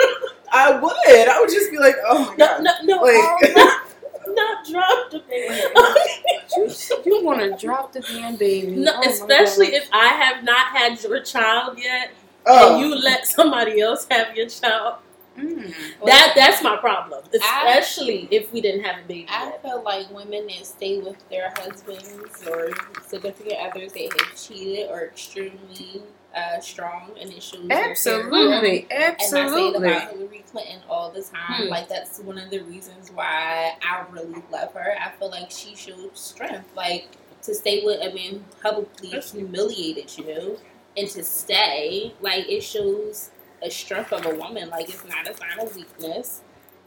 I 0.53 0.79
would. 0.79 1.29
I 1.29 1.41
would 1.41 1.51
just 1.51 1.71
be 1.71 1.79
like, 1.79 1.97
oh 2.07 2.27
my 2.27 2.37
No, 2.37 2.47
god. 2.47 2.63
no, 2.63 2.73
no, 2.85 3.03
Like- 3.03 3.15
oh, 3.17 3.39
not, 4.27 4.35
not 4.37 4.67
drop 4.67 5.11
the 5.11 5.21
baby. 5.29 5.55
You, 6.57 7.19
you 7.19 7.25
want 7.25 7.41
to 7.41 7.57
drop 7.67 7.93
the 7.93 8.01
damn 8.01 8.37
baby. 8.37 8.77
no, 8.77 8.93
Oh 8.97 9.09
especially 9.11 9.69
if 9.75 9.89
I 9.93 10.09
have 10.09 10.45
not 10.45 10.67
had 10.69 11.03
your 11.03 11.21
child 11.23 11.79
yet, 11.79 12.11
Oh, 12.47 12.73
and 12.75 12.81
you 12.81 12.95
let 12.95 13.27
somebody 13.27 13.81
else 13.81 14.07
have 14.11 14.37
your 14.37 14.49
child. 14.49 14.97
Mm. 15.37 15.75
That 16.07 16.33
that's 16.35 16.63
my 16.63 16.77
problem. 16.79 17.23
Especially 17.35 18.27
if 18.31 18.51
we 18.53 18.61
didn't 18.63 18.85
have 18.85 19.05
a 19.05 19.07
baby. 19.07 19.27
I 19.29 19.47
yet. 19.49 19.63
feel 19.63 19.83
like 19.83 20.11
women 20.11 20.47
that 20.47 20.65
stay 20.65 20.99
with 21.01 21.17
their 21.29 21.53
husbands 21.59 22.47
or 22.49 22.71
significant 23.07 23.57
others 23.61 23.93
that 23.93 24.13
have 24.19 24.35
cheated 24.41 24.91
are 24.91 25.05
extremely 25.07 26.03
uh, 26.37 26.61
strong 26.61 27.13
and 27.21 27.33
it 27.33 27.43
shows 27.43 27.67
their. 27.67 27.91
Absolutely, 27.91 28.87
And 28.91 29.17
I 29.19 29.19
say 29.19 29.47
absolutely. 29.47 29.89
about 29.89 30.11
Hillary 30.13 30.45
Clinton 30.51 30.81
all 30.89 31.11
the 31.11 31.23
time. 31.23 31.65
Hmm. 31.65 31.69
Like 31.69 31.89
that's 31.89 32.21
one 32.21 32.39
of 32.39 32.51
the 32.51 32.61
reasons 32.61 33.11
why 33.11 33.75
I 33.83 34.05
really 34.11 34.43
love 34.53 34.73
her. 34.75 34.97
I 35.01 35.11
feel 35.19 35.31
like 35.31 35.51
she 35.51 35.75
showed 35.75 36.17
strength, 36.17 36.69
like 36.77 37.09
to 37.43 37.55
stay 37.55 37.85
with 37.85 38.01
a 38.01 38.15
man 38.15 38.45
who 38.45 38.63
publicly 38.63 39.21
humiliated 39.21 40.17
you, 40.19 40.59
and 40.97 41.09
to 41.11 41.25
stay. 41.25 42.15
Like 42.21 42.49
it 42.49 42.63
shows 42.63 43.31
a 43.63 43.71
strength 43.71 44.13
of 44.13 44.27
a 44.27 44.35
woman. 44.35 44.69
Like 44.69 44.89
it's 44.91 45.05
not 45.07 45.29
a 45.29 45.35
sign 45.37 45.59
of 45.61 45.75
weakness. 45.75 46.43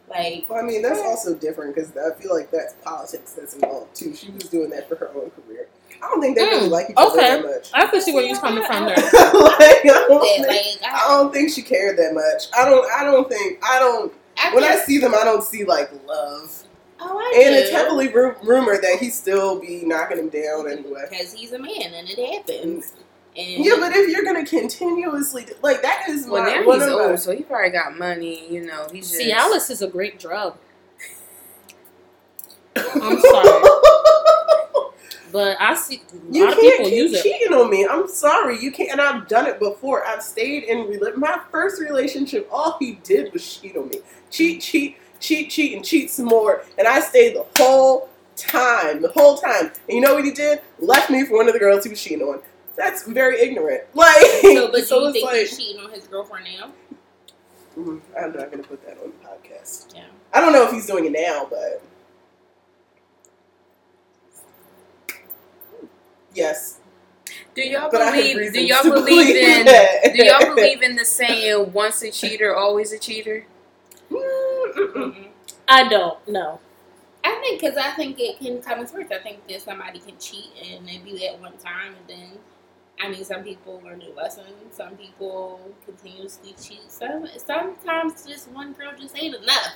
Like 0.09 0.45
Well, 0.49 0.63
I 0.63 0.67
mean, 0.67 0.81
that's 0.83 1.01
also 1.01 1.35
different 1.35 1.75
because 1.75 1.91
I 1.97 2.19
feel 2.19 2.35
like 2.35 2.51
that's 2.51 2.73
politics 2.83 3.33
that's 3.33 3.55
involved 3.55 3.95
too. 3.95 4.15
She 4.15 4.31
was 4.31 4.43
doing 4.43 4.69
that 4.71 4.89
for 4.89 4.95
her 4.97 5.09
own 5.15 5.31
career. 5.31 5.68
I 6.01 6.07
don't 6.09 6.21
think 6.21 6.37
they 6.37 6.43
really 6.45 6.67
Mm, 6.67 6.71
like 6.71 6.89
each 6.89 6.95
other 6.97 7.11
okay. 7.19 7.29
that 7.41 7.43
much. 7.45 7.69
I 7.73 7.85
can 7.87 8.01
see 8.01 8.13
where 8.13 8.23
you're 8.23 8.37
coming 8.39 8.63
from 8.63 8.85
there. 8.85 8.95
like, 8.95 9.11
I, 9.11 10.05
don't 10.07 10.21
that, 10.21 10.47
think, 10.49 10.81
like 10.81 10.91
I 10.93 11.05
I, 11.05 11.07
don't 11.17 11.33
think 11.33 11.51
she 11.51 11.61
cared 11.61 11.97
that 11.97 12.13
much. 12.13 12.47
I 12.57 12.69
don't. 12.69 12.89
I 12.91 13.03
don't 13.03 13.27
think. 13.29 13.59
I 13.63 13.79
don't. 13.79 14.13
I 14.41 14.55
When 14.55 14.63
I 14.63 14.77
see 14.77 14.97
them, 14.99 15.13
I 15.13 15.23
don't 15.25 15.43
see 15.43 15.65
like 15.65 15.91
love. 16.07 16.63
oh, 17.01 17.17
I 17.17 17.33
And 17.45 17.53
do. 17.55 17.59
it's 17.61 17.71
heavily 17.71 18.07
ru- 18.07 18.35
rumored 18.43 18.81
that 18.83 18.99
he 18.99 19.09
still 19.09 19.59
be 19.59 19.83
knocking 19.85 20.17
him 20.17 20.29
down 20.29 20.69
anyway. 20.71 21.05
because 21.09 21.33
he's 21.33 21.51
a 21.51 21.59
man 21.59 21.93
and 21.93 22.09
it 22.09 22.17
happens. 22.33 22.93
And 23.37 23.63
Yeah, 23.65 23.75
but 23.79 23.91
if 23.93 24.09
you're 24.09 24.23
gonna 24.23 24.45
continuously 24.45 25.45
like 25.61 25.81
that 25.81 26.05
is 26.09 26.27
Well, 26.27 26.43
my 26.43 26.49
now 26.55 26.65
one 26.65 26.79
he's 26.79 26.87
of 26.89 26.97
my- 27.09 27.15
so 27.17 27.35
he 27.35 27.43
probably 27.43 27.69
got 27.71 27.97
money. 27.97 28.47
You 28.51 28.65
know, 28.65 28.87
he's 28.91 29.11
just. 29.11 29.21
Cialis 29.21 29.69
is 29.69 29.81
a 29.81 29.87
great 29.87 30.17
drug. 30.19 30.55
I'm 32.75 33.19
sorry, 33.19 33.69
but 35.31 35.57
I 35.59 35.75
see 35.75 36.01
a 36.13 36.33
You 36.35 36.45
lot 36.45 36.53
of 36.53 36.59
can't 36.59 36.77
people 36.77 36.85
keep 36.89 36.97
use 36.97 37.13
it. 37.13 37.23
cheating 37.23 37.53
on 37.53 37.69
me. 37.69 37.85
I'm 37.89 38.07
sorry. 38.07 38.59
You 38.59 38.71
can't. 38.71 38.91
And 38.91 39.01
I've 39.01 39.27
done 39.27 39.47
it 39.47 39.59
before. 39.59 40.05
I've 40.05 40.23
stayed 40.23 40.63
in 40.63 40.99
my 41.17 41.39
first 41.51 41.81
relationship. 41.81 42.47
All 42.51 42.77
he 42.79 42.93
did 43.03 43.31
was 43.33 43.57
cheat 43.57 43.75
on 43.77 43.89
me. 43.89 43.99
Cheat, 44.31 44.61
cheat, 44.61 44.97
cheat, 45.19 45.49
cheat, 45.49 45.75
and 45.75 45.83
cheat 45.85 46.09
some 46.11 46.25
more. 46.25 46.63
And 46.77 46.87
I 46.87 46.99
stayed 47.01 47.35
the 47.35 47.45
whole 47.57 48.09
time. 48.35 49.01
The 49.01 49.09
whole 49.09 49.37
time. 49.37 49.65
And 49.87 49.89
you 49.89 50.01
know 50.01 50.15
what 50.15 50.23
he 50.25 50.31
did? 50.31 50.61
Left 50.79 51.09
me 51.09 51.25
for 51.25 51.35
one 51.37 51.47
of 51.47 51.53
the 51.53 51.59
girls 51.59 51.83
he 51.83 51.89
was 51.89 52.01
cheating 52.01 52.25
on. 52.27 52.41
That's 52.75 53.03
very 53.07 53.39
ignorant. 53.41 53.83
Like, 53.93 54.21
So, 54.41 54.71
but 54.71 54.87
do 54.87 54.95
you 54.95 55.11
think 55.13 55.25
like, 55.25 55.35
he's 55.37 55.57
cheating 55.57 55.81
on 55.83 55.91
his 55.91 56.05
girlfriend 56.07 56.45
now? 56.57 56.71
Mm, 57.77 58.01
I'm 58.19 58.31
not 58.33 58.49
gonna 58.51 58.63
put 58.63 58.83
that 58.85 58.97
on 59.03 59.11
the 59.11 59.27
podcast. 59.27 59.93
Yeah. 59.95 60.05
I 60.33 60.39
don't 60.41 60.53
know 60.53 60.65
if 60.65 60.71
he's 60.71 60.85
doing 60.87 61.05
it 61.05 61.11
now, 61.11 61.47
but 61.49 61.81
yes. 66.33 66.79
Do 67.55 67.61
y'all 67.61 67.89
But 67.91 68.13
believe? 68.13 68.53
Do 68.53 68.65
y'all 68.65 68.83
to 68.83 68.89
believe 68.93 69.35
in? 69.35 69.65
that. 69.65 70.13
Do 70.13 70.25
y'all 70.25 70.55
believe 70.55 70.81
in 70.81 70.95
the 70.95 71.05
saying 71.05 71.73
"once 71.73 72.01
a 72.01 72.11
cheater, 72.11 72.55
always 72.55 72.91
a 72.91 72.99
cheater"? 72.99 73.45
Mm-mm. 74.11 75.27
I 75.67 75.87
don't 75.87 76.27
know. 76.27 76.59
I 77.23 77.39
think 77.41 77.61
because 77.61 77.77
I 77.77 77.91
think 77.91 78.19
it 78.19 78.39
can 78.39 78.61
come 78.61 78.79
as 78.79 78.93
worse. 78.93 79.07
I 79.11 79.19
think 79.19 79.47
that 79.47 79.61
somebody 79.61 79.99
can 79.99 80.17
cheat 80.17 80.47
and 80.71 80.87
they 80.87 80.97
do 80.97 81.17
that 81.19 81.39
one 81.39 81.57
time, 81.57 81.95
and 81.95 82.07
then 82.07 82.29
I 83.01 83.09
mean, 83.09 83.23
some 83.23 83.43
people 83.43 83.81
learn 83.83 83.99
their 83.99 84.13
lesson. 84.13 84.45
Some 84.71 84.97
people 84.97 85.59
continuously 85.85 86.55
cheat. 86.61 86.89
Some 86.91 87.27
sometimes 87.37 88.25
just 88.25 88.49
one 88.51 88.73
girl 88.73 88.91
just 88.99 89.17
ain't 89.17 89.35
enough. 89.35 89.75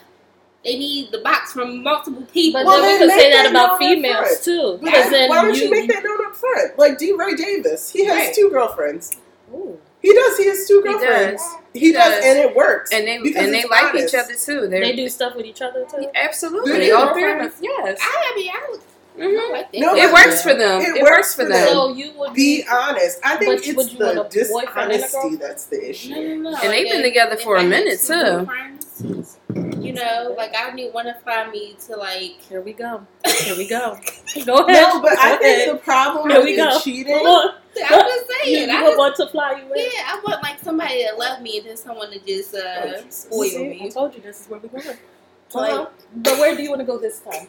They 0.64 0.78
need 0.78 1.12
the 1.12 1.18
box 1.20 1.52
from 1.52 1.84
multiple 1.84 2.24
people. 2.34 2.62
But 2.62 2.68
Well, 2.68 2.82
then 2.82 2.84
we 2.84 2.88
then 2.92 3.00
could 3.00 3.08
make 3.10 3.20
say 3.20 3.32
that 3.32 3.44
that 3.44 3.50
about 3.52 3.80
females 3.80 4.40
too, 4.46 4.78
But 4.82 4.86
because 4.86 5.10
then 5.12 5.30
why 5.30 5.42
don't 5.42 5.56
you, 5.58 5.64
you, 5.66 5.70
make 5.72 5.90
that 5.90 6.04
known 6.04 6.26
up 6.26 6.36
front? 6.36 6.80
Like 6.80 6.98
DeRay 6.98 7.36
Davis, 7.36 7.90
he 7.92 8.06
has 8.06 8.16
Right. 8.16 8.34
two 8.34 8.50
girlfriends. 8.50 9.18
Ooh. 9.54 9.78
He 10.02 10.14
does. 10.14 10.38
He 10.38 10.46
has 10.48 10.66
two 10.68 10.82
He 10.86 10.90
girlfriends. 10.90 11.42
does. 11.42 11.52
He, 11.74 11.80
He 11.80 11.92
does. 11.94 12.04
does. 12.16 12.26
and 12.26 12.40
it 12.40 12.56
works. 12.56 12.92
And 12.94 13.06
they 13.08 13.18
Because 13.20 13.44
and 13.46 13.54
they 13.54 13.64
like 13.66 13.84
honest. 13.94 14.14
each 14.14 14.20
other 14.20 14.34
too. 14.36 14.68
They're, 14.68 14.82
They 14.82 14.96
do 14.96 15.08
stuff 15.10 15.36
with 15.36 15.46
each 15.46 15.62
other 15.62 15.86
too. 15.86 16.08
absolutely. 16.16 16.72
Do 16.72 16.78
They 16.78 16.86
they 16.86 16.92
all 16.92 17.08
all 17.10 17.14
three 17.14 17.30
of 17.30 17.38
friends? 17.38 17.56
Yes. 17.62 18.00
I 18.02 18.34
mean, 18.36 18.52
I, 18.52 18.68
would, 18.70 18.80
I 19.16 19.22
Mhm. 19.22 19.52
like. 19.52 19.74
No, 19.74 19.96
It 19.96 20.12
works 20.14 20.42
for 20.44 20.54
them. 20.54 20.82
It 20.82 20.88
It, 20.98 21.02
works 21.04 21.12
works 21.12 21.36
for 21.36 21.44
for 21.44 21.50
them. 21.50 21.66
them. 21.66 21.68
So 21.70 21.94
you 21.94 22.12
would 22.18 22.34
Be 22.34 22.66
honest. 22.70 23.20
I 23.24 23.36
think 23.38 23.52
But 23.52 23.58
it's 23.68 23.78
would 23.78 23.92
you 23.92 23.98
want 24.00 24.32
the 24.32 24.42
a 24.42 24.46
boyfriend 24.50 24.92
and 24.92 25.02
a 25.02 25.04
dishonesty 25.06 25.36
that's 25.38 25.66
the 25.66 25.90
issue. 25.90 26.10
No, 26.10 26.22
no, 26.22 26.50
no. 26.52 26.58
And 26.64 26.72
they've 26.74 26.90
been 26.92 27.04
together 27.04 27.38
for 27.38 27.56
a 27.58 27.64
minute, 27.64 28.00
two 28.02 28.46
too. 28.48 29.26
You 29.56 29.94
know, 29.94 30.34
like 30.38 30.56
I 30.56 30.74
want 30.94 31.08
to 31.08 31.14
fly 31.24 31.50
me 31.50 31.76
to 31.88 31.96
like. 31.96 32.42
Here 32.42 32.62
we 32.62 32.74
go. 32.74 33.06
Here 33.26 33.56
we 33.58 33.68
go. 33.68 33.98
Go 34.46 34.56
ahead. 34.66 34.82
No, 34.94 35.02
but 35.02 35.18
I 35.20 35.36
Go 35.36 35.40
think 35.40 35.72
the 35.74 35.78
problem 35.78 36.30
Here 36.32 36.44
we 36.44 36.56
go. 36.56 36.80
cheating. 36.80 37.16
I'm 37.26 37.52
just 37.76 38.28
You, 38.30 38.36
saying. 38.44 38.70
you 38.70 38.76
I 38.76 38.82
would 38.82 38.90
just, 38.90 38.98
want 38.98 39.16
to 39.18 39.28
fly 39.28 39.52
you 39.54 39.74
in? 39.74 39.80
yeah, 39.80 40.08
I 40.08 40.22
want 40.26 40.42
like 40.42 40.60
somebody 40.60 41.04
that 41.04 41.18
love 41.20 41.42
me 41.42 41.58
and 41.60 41.68
then 41.68 41.78
someone 41.78 42.12
to 42.12 42.20
just 42.20 42.56
uh, 42.56 42.60
Oh, 42.96 43.04
spoil 43.10 43.44
See, 43.50 43.66
I 43.80 43.84
me. 43.84 43.92
told 43.92 44.16
you 44.16 44.22
this 44.22 44.42
is 44.42 44.48
where 44.50 44.60
we're 44.60 44.70
going. 44.70 44.98
Like, 45.54 45.72
Uh-huh. 45.74 45.90
but 46.16 46.40
where 46.40 46.56
do 46.56 46.64
you 46.64 46.70
want 46.70 46.80
to 46.82 46.86
go 46.86 46.98
this 46.98 47.20
time? 47.20 47.46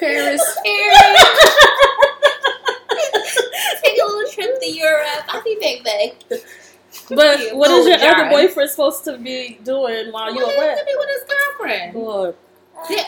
Paris. 0.00 0.42
Paris. 0.64 1.24
Take 3.82 3.98
a 4.00 4.06
little 4.06 4.30
trip 4.32 4.60
to 4.60 4.68
Europe. 4.72 5.24
I'll 5.28 5.42
be 5.44 5.56
back 5.60 5.84
back. 5.84 6.40
But 7.08 7.40
Yeah, 7.40 7.52
what 7.54 7.70
your 7.70 7.84
with 7.84 8.00
other 8.02 8.30
boyfriend 8.30 8.70
supposed 8.70 9.04
to 9.04 9.18
be 9.18 9.58
doing 9.64 10.12
while 10.12 10.32
you're 10.34 10.46
Well, 10.46 10.56
away? 10.56 10.76
to 10.78 10.84
be 10.84 10.92
with 10.96 11.08
his 11.08 11.24
girlfriend. 11.28 11.94
Lord. 11.94 12.34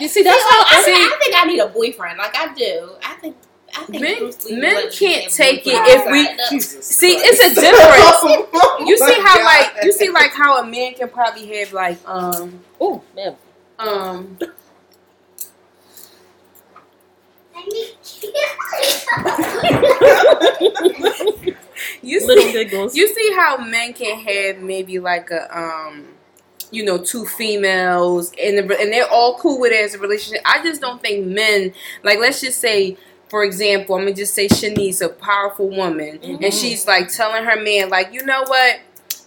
You 0.00 0.08
see, 0.08 0.22
that's 0.22 0.42
like, 0.44 0.52
how 0.52 0.60
I, 0.60 0.80
I 0.80 0.82
think, 0.84 0.96
see- 0.98 1.02
I 1.04 1.18
think 1.22 1.34
I 1.36 1.44
need 1.46 1.58
a 1.60 1.66
boyfriend. 1.68 2.18
Like 2.18 2.36
I 2.36 2.52
do. 2.54 2.90
I 3.02 3.14
think. 3.14 3.36
I 3.76 3.84
think 3.86 4.02
Men- 4.02 4.12
men 4.12 4.22
would 4.22 4.44
let 4.62 4.84
me 4.84 4.90
can't 4.96 5.32
take 5.32 5.66
it 5.66 5.72
if 5.74 6.06
we- 6.10 6.20
outside 6.28 6.38
the- 6.38 6.48
Jesus 6.50 6.86
See, 6.86 7.16
Christ. 7.18 7.42
it's 7.42 7.58
a 7.58 7.60
difference. 7.60 8.50
Oh 8.54 8.84
You 8.86 8.96
see 8.96 9.20
how 9.20 9.44
like 9.44 9.82
you 9.84 9.90
see 9.92 10.10
like 10.10 10.30
how 10.30 10.58
a 10.62 10.66
man 10.66 10.94
can 10.94 11.08
probably 11.08 11.46
have 11.58 11.72
like 11.72 11.98
um 12.08 12.60
Oh, 12.80 13.02
man. 13.16 13.36
um 13.80 14.38
you 22.02 22.26
Little 22.26 22.44
see 22.44 22.52
giggles. 22.52 22.94
you 22.96 23.08
see 23.08 23.32
how 23.34 23.58
men 23.58 23.92
can 23.92 24.18
have 24.18 24.62
maybe 24.62 24.98
like 24.98 25.30
a 25.30 25.56
um 25.58 26.08
you 26.70 26.84
know 26.84 26.98
two 26.98 27.24
females 27.26 28.32
and 28.42 28.58
the, 28.58 28.80
and 28.80 28.92
they're 28.92 29.08
all 29.08 29.38
cool 29.38 29.60
with 29.60 29.72
it 29.72 29.84
as 29.84 29.94
a 29.94 29.98
relationship. 29.98 30.42
I 30.44 30.62
just 30.62 30.80
don't 30.80 31.00
think 31.00 31.26
men 31.26 31.72
like 32.02 32.18
let's 32.18 32.40
just 32.40 32.60
say 32.60 32.96
for 33.28 33.42
example, 33.42 33.96
I'm 33.96 34.02
gonna 34.02 34.14
just 34.14 34.34
say 34.34 34.46
Shanice, 34.46 35.02
a 35.02 35.08
powerful 35.08 35.68
woman, 35.68 36.18
Mhm. 36.20 36.44
and 36.44 36.54
she's 36.54 36.86
like 36.86 37.08
telling 37.08 37.44
her 37.44 37.60
man, 37.60 37.88
like, 37.88 38.12
you 38.12 38.24
know 38.24 38.42
what? 38.46 38.78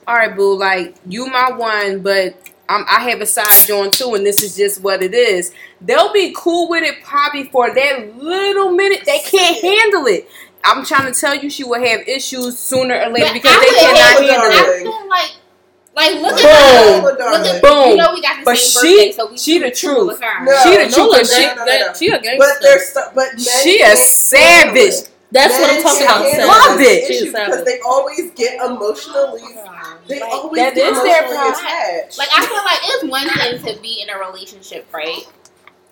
All 0.08 0.15
right, 0.15 0.34
boo, 0.34 0.58
like 0.58 0.96
you 1.06 1.26
my 1.26 1.52
one, 1.52 2.00
but 2.02 2.36
I'm, 2.70 2.86
I 2.89 3.02
have 3.10 3.20
a 3.22 3.26
side 3.26 3.67
joint 3.67 3.93
too, 3.93 4.13
and 4.15 4.26
this 4.26 4.41
is 4.43 4.56
just 4.56 4.82
what 4.82 5.04
it 5.04 5.13
is. 5.13 5.52
They'll 5.82 6.13
be 6.13 6.34
cool 6.38 6.70
with 6.70 6.84
it 6.84 7.04
probably 7.04 7.46
for 7.46 7.74
that 7.74 8.17
little 8.17 8.72
minute. 8.72 9.02
They 9.06 9.20
can't 9.20 9.62
handle 9.62 10.06
it. 10.06 10.30
I'm 10.63 10.86
trying 10.86 11.12
to 11.12 11.20
tell 11.20 11.36
you, 11.36 11.50
she 11.50 11.63
will 11.63 11.84
have 11.84 12.02
issues 12.08 12.58
sooner 12.60 12.96
or 13.00 13.10
later 13.10 13.28
But 13.28 13.34
because 13.34 13.56
I 13.56 13.60
they 13.60 13.80
cannot 13.80 13.98
have- 13.98 14.20
handle 14.20 14.52
I 14.52 14.80
feel 14.84 15.10
like, 15.10 15.32
like 15.96 16.13
look 16.22 16.36
Boom. 16.36 16.46
at 16.46 17.04
Look 17.04 17.20
look 17.20 17.46
at 17.48 17.62
Boom. 17.62 17.89
You 17.91 17.96
know 17.98 18.13
we 18.13 18.22
got 18.22 18.38
the 18.39 18.46
But 18.46 18.58
same 18.58 18.82
she- 18.82 18.98
birthday, 18.98 19.12
so 19.13 19.28
we 19.32 19.38
she 19.38 19.60
the 19.60 19.72
truth. 19.72 20.20
No. 20.20 20.63
She 20.63 20.70
the 20.78 20.84
truth, 20.84 20.98
Nola, 20.98 21.17
cause 21.17 21.34
she, 21.34 21.41
she, 21.41 21.48
no, 21.48 21.56
no, 21.56 21.65
no. 21.65 21.93
she 21.93 22.08
a 22.10 22.20
gangster. 22.22 22.38
But 22.38 22.62
there's 22.62 22.86
stu- 22.89 23.12
but 23.15 23.39
she 23.41 23.82
a 23.82 23.96
savage. 23.96 24.74
handle 24.76 24.84
it. 24.86 25.10
That's 25.30 25.54
what 25.60 25.70
I'm 25.72 25.82
talking 25.84 26.04
about. 26.06 26.26
handle 26.26 26.48
Love 26.48 26.80
it. 26.82 27.10
Issues 27.10 27.34
because 27.34 27.65
they 27.65 27.80
always 27.82 28.32
get 28.32 28.62
emotionally. 28.62 29.41
They 30.08 30.20
Like, 30.22 30.32
always 30.32 30.62
that 30.62 30.76
get 30.76 30.91
is 30.93 31.04
their 31.04 31.24
emotionally 31.24 31.36
problem. 31.52 31.65
attached. 31.65 32.17
Like 32.17 32.30
I 32.34 32.46
feel 32.46 32.63
like 32.63 32.80
it's 32.84 33.04
one 33.12 33.30
thing 33.63 33.76
to 33.76 33.82
be 33.82 34.02
in 34.02 34.10
a 34.10 34.17
relationship, 34.20 34.88
right? 34.93 35.24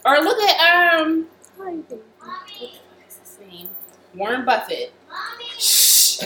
Or 0.06 0.20
look 0.20 0.40
at 0.42 0.94
um, 1.02 1.26
what's 1.58 1.90
his 1.90 2.00
name? 2.62 2.70
Warren 4.16 4.46
Buffett. 4.46 4.94
Shh. 5.60 6.22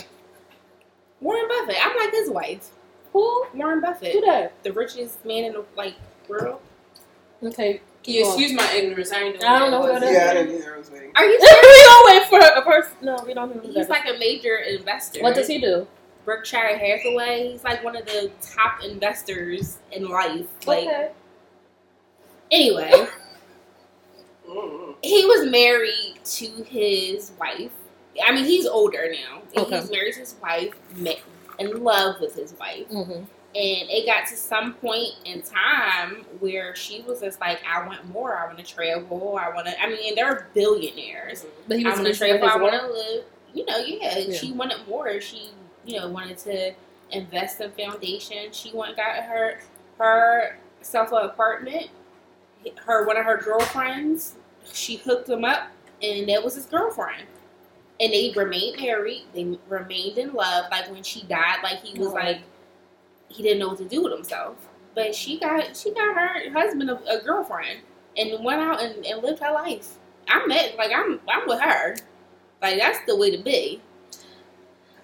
Warren 1.22 1.48
Buffett. 1.48 1.78
I'm 1.84 1.98
like 1.98 2.12
his 2.12 2.30
wife. 2.30 2.70
Who? 3.14 3.46
Warren 3.54 3.82
Buffett. 3.82 4.14
Who 4.14 4.22
Buffett, 4.22 4.54
that? 4.54 4.64
the 4.64 4.74
richest 4.74 5.26
man 5.26 5.46
in 5.46 5.54
the 5.54 5.66
like 5.76 5.96
world. 6.28 6.62
Okay. 7.44 7.82
Yeah, 8.06 8.26
excuse 8.26 8.54
my 8.54 8.72
ignorance. 8.74 9.12
I 9.12 9.24
ain't 9.24 9.42
know. 9.42 9.48
I 9.48 9.60
don't 9.60 9.72
know 9.72 9.82
who 9.82 10.00
that 10.00 10.04
is. 10.04 10.14
yeah, 10.14 10.30
I 10.30 10.34
didn't 10.34 10.56
either. 10.56 10.76
I 10.76 10.78
was 10.78 10.90
waiting. 10.90 11.12
Are 11.16 11.26
you? 11.26 11.38
we 11.42 11.84
don't 11.84 12.10
wait 12.10 12.28
for 12.28 12.40
a 12.40 12.62
person. 12.64 12.94
No, 13.02 13.18
we 13.26 13.34
don't 13.34 13.54
know 13.54 13.62
who 13.62 13.68
He's 13.68 13.76
that 13.76 13.82
is. 13.82 13.90
like 13.90 14.06
a 14.08 14.18
major 14.18 14.56
investor. 14.56 15.22
What 15.22 15.36
does 15.36 15.48
he 15.48 15.60
do? 15.60 15.86
Berkshire 16.26 16.78
Hathaway. 16.78 17.52
He's 17.52 17.64
like 17.64 17.84
one 17.84 17.96
of 17.96 18.06
the 18.06 18.32
top 18.42 18.84
investors 18.84 19.80
in 19.92 20.08
life. 20.08 20.46
Like 20.66 20.88
okay. 20.88 21.12
anyway, 22.52 22.92
mm-hmm. 24.50 24.92
he 25.02 25.26
was 25.26 25.50
married 25.50 26.09
to 26.38 26.64
his 26.64 27.32
wife. 27.40 27.72
I 28.26 28.34
mean, 28.34 28.46
he's 28.46 28.66
older 28.66 29.12
now. 29.12 29.42
And 29.56 29.66
Okay. 29.66 29.80
He's 29.80 29.92
married 29.92 30.14
to 30.14 30.20
his 30.22 30.36
wife, 30.42 30.74
in 31.60 31.84
love 31.84 32.20
with 32.20 32.36
his 32.36 32.54
wife. 32.60 32.88
Mm-hmm. 32.90 33.12
And 33.12 33.90
it 33.90 34.06
got 34.06 34.28
to 34.28 34.36
some 34.36 34.74
point 34.76 35.10
in 35.26 35.42
time 35.42 36.26
where 36.40 36.76
she 36.76 37.02
was 37.02 37.22
just 37.22 37.40
like, 37.42 37.60
I 37.68 37.86
want 37.88 38.08
more. 38.10 38.38
I 38.38 38.46
want 38.46 38.60
to 38.60 38.64
travel. 38.64 39.40
I 39.42 39.50
want 39.50 39.68
to, 39.68 39.82
I 39.82 39.90
mean, 39.90 40.14
they're 40.14 40.50
billionaires. 40.54 41.46
But 41.68 41.80
he 41.80 41.86
I 41.86 41.90
was 41.90 42.00
want 42.00 42.14
to 42.14 42.18
travel. 42.18 42.48
I 42.48 42.56
want 42.58 42.74
to 42.80 42.88
live. 42.88 43.24
You 43.54 43.66
know, 43.66 43.78
yeah, 43.78 44.20
Yeah. 44.20 44.38
She 44.38 44.52
wanted 44.52 44.88
more. 44.88 45.20
She, 45.20 45.50
you 45.84 46.00
know, 46.00 46.10
wanted 46.10 46.38
to 46.40 46.74
invest 47.12 47.60
in 47.62 47.72
foundation. 47.72 48.52
She 48.52 48.72
went 48.72 48.96
got 48.96 49.24
her 49.24 49.60
her 49.98 50.60
self 50.82 51.12
an 51.12 51.26
apartment. 51.26 51.88
Her 52.86 53.08
one 53.08 53.18
of 53.18 53.26
her 53.26 53.38
girlfriends, 53.38 54.36
she 54.72 54.98
hooked 54.98 55.30
him 55.30 55.44
up, 55.46 55.70
and 56.02 56.28
that 56.30 56.44
was 56.44 56.56
his 56.56 56.66
girlfriend. 56.66 57.24
And 58.02 58.14
they 58.14 58.32
remained 58.36 58.80
married. 58.80 59.24
They 59.34 59.58
remained 59.68 60.18
in 60.18 60.34
love. 60.34 60.66
Like 60.72 60.90
when 60.90 61.04
she 61.04 61.24
died, 61.24 61.58
like 61.64 61.84
he 61.84 61.98
was 62.00 62.10
Oh. 62.10 62.14
like 62.14 62.40
he 63.28 63.44
didn't 63.44 63.60
know 63.60 63.70
what 63.70 63.78
to 63.80 63.86
do 63.86 64.04
with 64.04 64.14
himself. 64.14 64.56
But 64.96 65.14
she 65.14 65.40
got 65.40 65.76
she 65.76 65.94
got 65.94 66.16
her 66.16 66.52
husband 66.52 66.90
a, 66.90 66.96
a 67.20 67.22
girlfriend 67.24 67.80
and 68.18 68.44
went 68.44 68.62
out 68.62 68.82
and, 68.82 69.06
and 69.06 69.22
lived 69.24 69.40
her 69.42 69.52
life. 69.52 69.96
I'm 70.28 70.48
met 70.48 70.76
like 70.78 70.92
I'm 70.96 71.20
I'm 71.28 71.48
with 71.48 71.60
her. 71.62 71.96
Like 72.62 72.78
that's 72.80 73.00
the 73.06 73.16
way 73.16 73.36
to 73.36 73.42
be. 73.44 73.82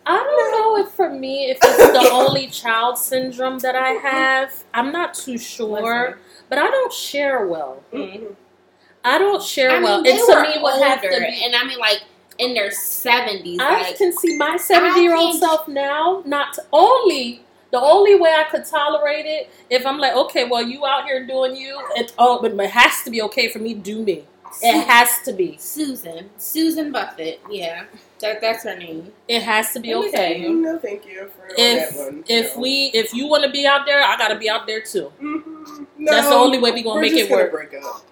I 0.08 0.16
don't 0.18 0.52
know 0.52 0.86
if 0.86 0.92
for 0.94 1.10
me 1.10 1.50
if 1.50 1.58
it's 1.64 1.78
the 1.78 2.10
only 2.14 2.48
child 2.48 2.98
syndrome 2.98 3.60
that 3.60 3.76
I 3.76 3.90
have. 3.92 4.64
I'm 4.74 4.92
not 4.92 5.14
too 5.16 5.38
sure, 5.38 6.20
but 6.50 6.60
I 6.60 6.70
don't 6.70 6.94
share 6.94 7.48
well. 7.48 7.84
Mhm. 7.92 8.36
I 9.06 9.18
don't 9.18 9.42
share 9.42 9.70
I 9.72 9.74
mean, 9.76 9.84
well, 9.84 10.04
they 10.04 10.12
and 10.12 10.20
to 10.20 10.34
were 10.34 10.42
me, 10.42 10.58
what 10.62 10.82
have 10.82 11.02
to 11.02 11.08
older, 11.08 11.20
be. 11.26 11.46
and 11.46 11.56
I 11.56 11.64
mean 11.66 11.80
like 11.80 12.04
in 12.40 12.54
their 12.54 12.72
seventies. 12.72 13.60
I 13.62 13.84
Like 13.84 13.98
can 13.98 14.12
see 14.12 14.36
my 14.38 14.58
70 14.58 15.02
year 15.02 15.16
old 15.16 15.40
self 15.40 15.68
now. 15.68 16.22
Not 16.26 16.58
only 16.74 17.42
the 17.72 17.80
only 17.80 18.16
way 18.16 18.30
I 18.32 18.44
could 18.50 18.66
tolerate 18.66 19.26
it 19.26 19.50
if 19.70 19.86
I'm 19.86 19.98
like, 20.00 20.16
okay, 20.16 20.46
well, 20.46 20.62
you 20.64 20.86
out 20.86 21.06
here 21.06 21.26
doing 21.26 21.56
you, 21.56 21.80
it 21.96 22.14
oh, 22.18 22.42
but 22.42 22.54
it 22.54 22.70
has 22.72 23.04
to 23.04 23.12
be 23.12 23.22
okay 23.24 23.48
for 23.50 23.60
me. 23.60 23.74
to 23.76 23.80
Do 23.80 24.04
me. 24.04 24.26
It 24.62 24.86
has 24.88 25.10
to 25.26 25.34
be. 25.34 25.58
Susan 25.58 26.30
Susan 26.38 26.92
Buffett. 26.92 27.42
Yeah, 27.50 27.84
that 28.22 28.40
that's 28.42 28.64
her 28.64 28.76
name. 28.78 29.12
It 29.28 29.44
has 29.44 29.74
to 29.74 29.80
be 29.82 29.94
Let 29.94 30.08
okay. 30.14 30.48
No, 30.48 30.80
thank 30.80 31.06
you 31.06 31.28
for 31.36 31.48
If 31.58 31.94
that 31.96 32.06
one. 32.06 32.24
if 32.28 32.56
No. 32.56 32.62
we 32.62 32.92
if 32.94 33.14
you 33.14 33.28
want 33.28 33.44
to 33.44 33.50
be 33.52 33.66
out 33.68 33.86
there, 33.86 34.02
I 34.02 34.16
gotta 34.18 34.38
be 34.38 34.50
out 34.50 34.66
there 34.66 34.82
too. 34.82 35.12
Mhm. 35.22 35.88
That's 36.06 36.28
the 36.30 36.36
only 36.36 36.58
way 36.60 36.72
we 36.72 36.84
gonna 36.84 36.96
we're 36.96 37.02
make 37.02 37.12
just 37.12 37.26
it 37.26 37.30
gonna 37.30 37.44
work. 37.44 37.52
break 37.52 37.74
up. 37.84 38.06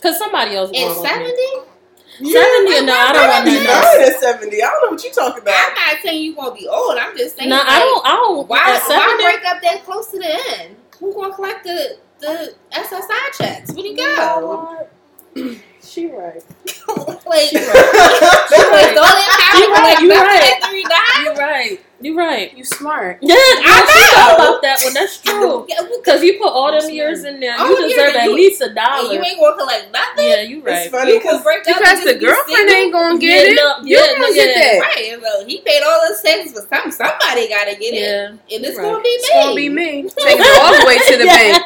Cause 0.00 0.18
somebody 0.18 0.54
else. 0.56 0.70
At 0.70 0.74
going 0.74 0.88
with 0.88 1.02
me. 1.02 1.08
seventy, 1.08 2.32
Seventy? 2.32 2.86
No, 2.86 2.94
I 2.94 3.12
don't 3.12 3.28
want 3.28 3.46
I'm 3.46 3.46
that. 3.46 4.08
at 4.14 4.20
seventy. 4.20 4.62
I 4.62 4.66
don't 4.70 4.82
know 4.86 4.90
what 4.92 5.04
you're 5.04 5.12
talking 5.12 5.42
about. 5.42 5.54
I'm 5.56 5.74
not 5.74 6.02
saying 6.02 6.22
you 6.24 6.34
gonna 6.34 6.54
be 6.54 6.66
old. 6.68 6.98
I'm 6.98 7.16
just 7.16 7.36
saying. 7.36 7.48
No, 7.50 7.56
like, 7.56 7.66
I 7.68 7.78
don't. 7.80 8.06
I 8.06 8.10
don't. 8.12 8.48
Why, 8.48 8.58
at 8.58 8.82
why 8.88 9.18
break 9.22 9.44
up 9.46 9.62
that 9.62 9.84
close 9.84 10.10
to 10.12 10.18
the 10.18 10.38
end? 10.60 10.76
Who 11.00 11.14
gonna 11.14 11.34
collect 11.34 11.64
the 11.64 11.98
the 12.20 12.54
SSI 12.72 13.38
checks 13.38 13.72
when 13.72 13.84
you 13.86 13.96
go? 13.96 14.88
She 15.80 16.06
right. 16.06 16.34
like, 17.26 17.48
She 17.48 17.56
like, 17.56 17.74
right. 17.74 18.92
don't 18.94 19.02
let 19.02 19.28
You 19.54 19.72
right, 19.72 19.98
you 20.00 20.10
right. 20.10 20.52
after 20.62 20.76
he 20.76 20.82
died? 20.84 21.24
You 21.24 21.32
right. 21.34 21.80
You 22.00 22.16
right. 22.16 22.56
You 22.56 22.62
smart. 22.62 23.18
Yeah, 23.22 23.34
I 23.34 23.82
know. 23.82 24.14
thought 24.14 24.34
about 24.38 24.62
that 24.62 24.78
one. 24.84 24.94
That's 24.94 25.18
true. 25.18 25.66
Yeah, 25.66 25.82
well, 25.82 25.98
Because 25.98 26.22
you 26.22 26.38
put 26.38 26.46
all 26.46 26.70
them 26.70 26.86
Yes, 26.86 26.92
years 26.94 27.24
in 27.24 27.40
there, 27.40 27.56
Oh, 27.58 27.66
you 27.74 27.90
yeah, 27.90 28.06
deserve 28.06 28.14
at 28.22 28.30
least 28.30 28.62
a 28.62 28.66
and 28.70 28.76
dollar. 28.76 29.14
you 29.14 29.18
ain't 29.18 29.40
gonna 29.40 29.56
collect 29.58 29.90
nothing. 29.90 30.22
Yeah, 30.30 30.42
you 30.46 30.58
It's 30.62 30.66
right. 30.66 30.90
funny 30.94 31.12
You 31.14 31.18
gonna 31.18 31.42
because 31.42 31.42
break 31.42 31.66
up 31.66 31.74
Because 31.74 32.04
the 32.06 32.14
girlfriend 32.14 32.70
ain't 32.70 32.92
gonna 32.94 33.18
get 33.18 33.34
Yeah, 33.34 33.50
it. 33.50 33.56
no, 33.58 33.66
you 33.82 33.98
yeah, 33.98 34.14
gonna 34.14 34.30
no, 34.30 34.34
get 34.34 34.54
that. 34.54 34.78
Right, 34.78 35.18
so 35.18 35.46
he 35.46 35.58
paid 35.66 35.82
all 35.82 36.00
his 36.06 36.22
taxes, 36.22 36.54
but 36.54 36.70
some 36.70 36.86
somebody 36.94 37.48
gotta 37.50 37.74
get 37.74 37.90
it, 37.90 37.98
Yeah. 37.98 38.30
and 38.30 38.62
it's 38.62 38.78
Right. 38.78 38.86
gonna 38.86 39.02
be 39.02 39.10
me. 39.10 39.18
It's 39.18 39.34
gonna 39.34 39.56
be 39.58 39.68
me. 39.68 39.90
Take 40.22 40.38
it 40.38 40.54
all 40.62 40.70
the 40.78 40.86
way 40.86 40.98
to 41.02 41.14
the 41.18 41.26
bank. 41.26 41.58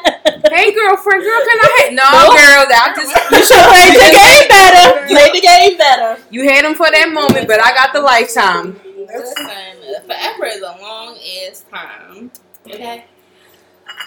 Hey, 0.48 0.72
girlfriend, 0.72 1.22
girl, 1.28 1.40
can 1.44 1.58
I? 1.60 1.68
Ha-? 1.76 1.92
No, 1.92 2.08
Nope. 2.08 2.40
girl, 2.40 2.64
I 2.72 2.88
just 2.96 3.12
You 3.36 3.44
should 3.44 3.64
play 3.68 3.88
the 3.92 4.08
game 4.16 4.48
better. 4.48 5.06
Play 5.12 5.28
the 5.32 5.40
game 5.44 5.76
better. 5.76 6.16
you 6.30 6.48
had 6.48 6.64
him 6.64 6.74
for 6.74 6.88
that 6.90 7.10
moment, 7.12 7.48
but 7.48 7.60
I 7.60 7.72
got 7.76 7.92
the 7.92 8.00
lifetime. 8.00 8.80
Listen, 9.06 10.06
forever 10.06 10.46
is 10.46 10.60
a 10.62 10.76
long 10.80 11.18
ass 11.48 11.64
time. 11.70 12.30
Okay. 12.66 13.04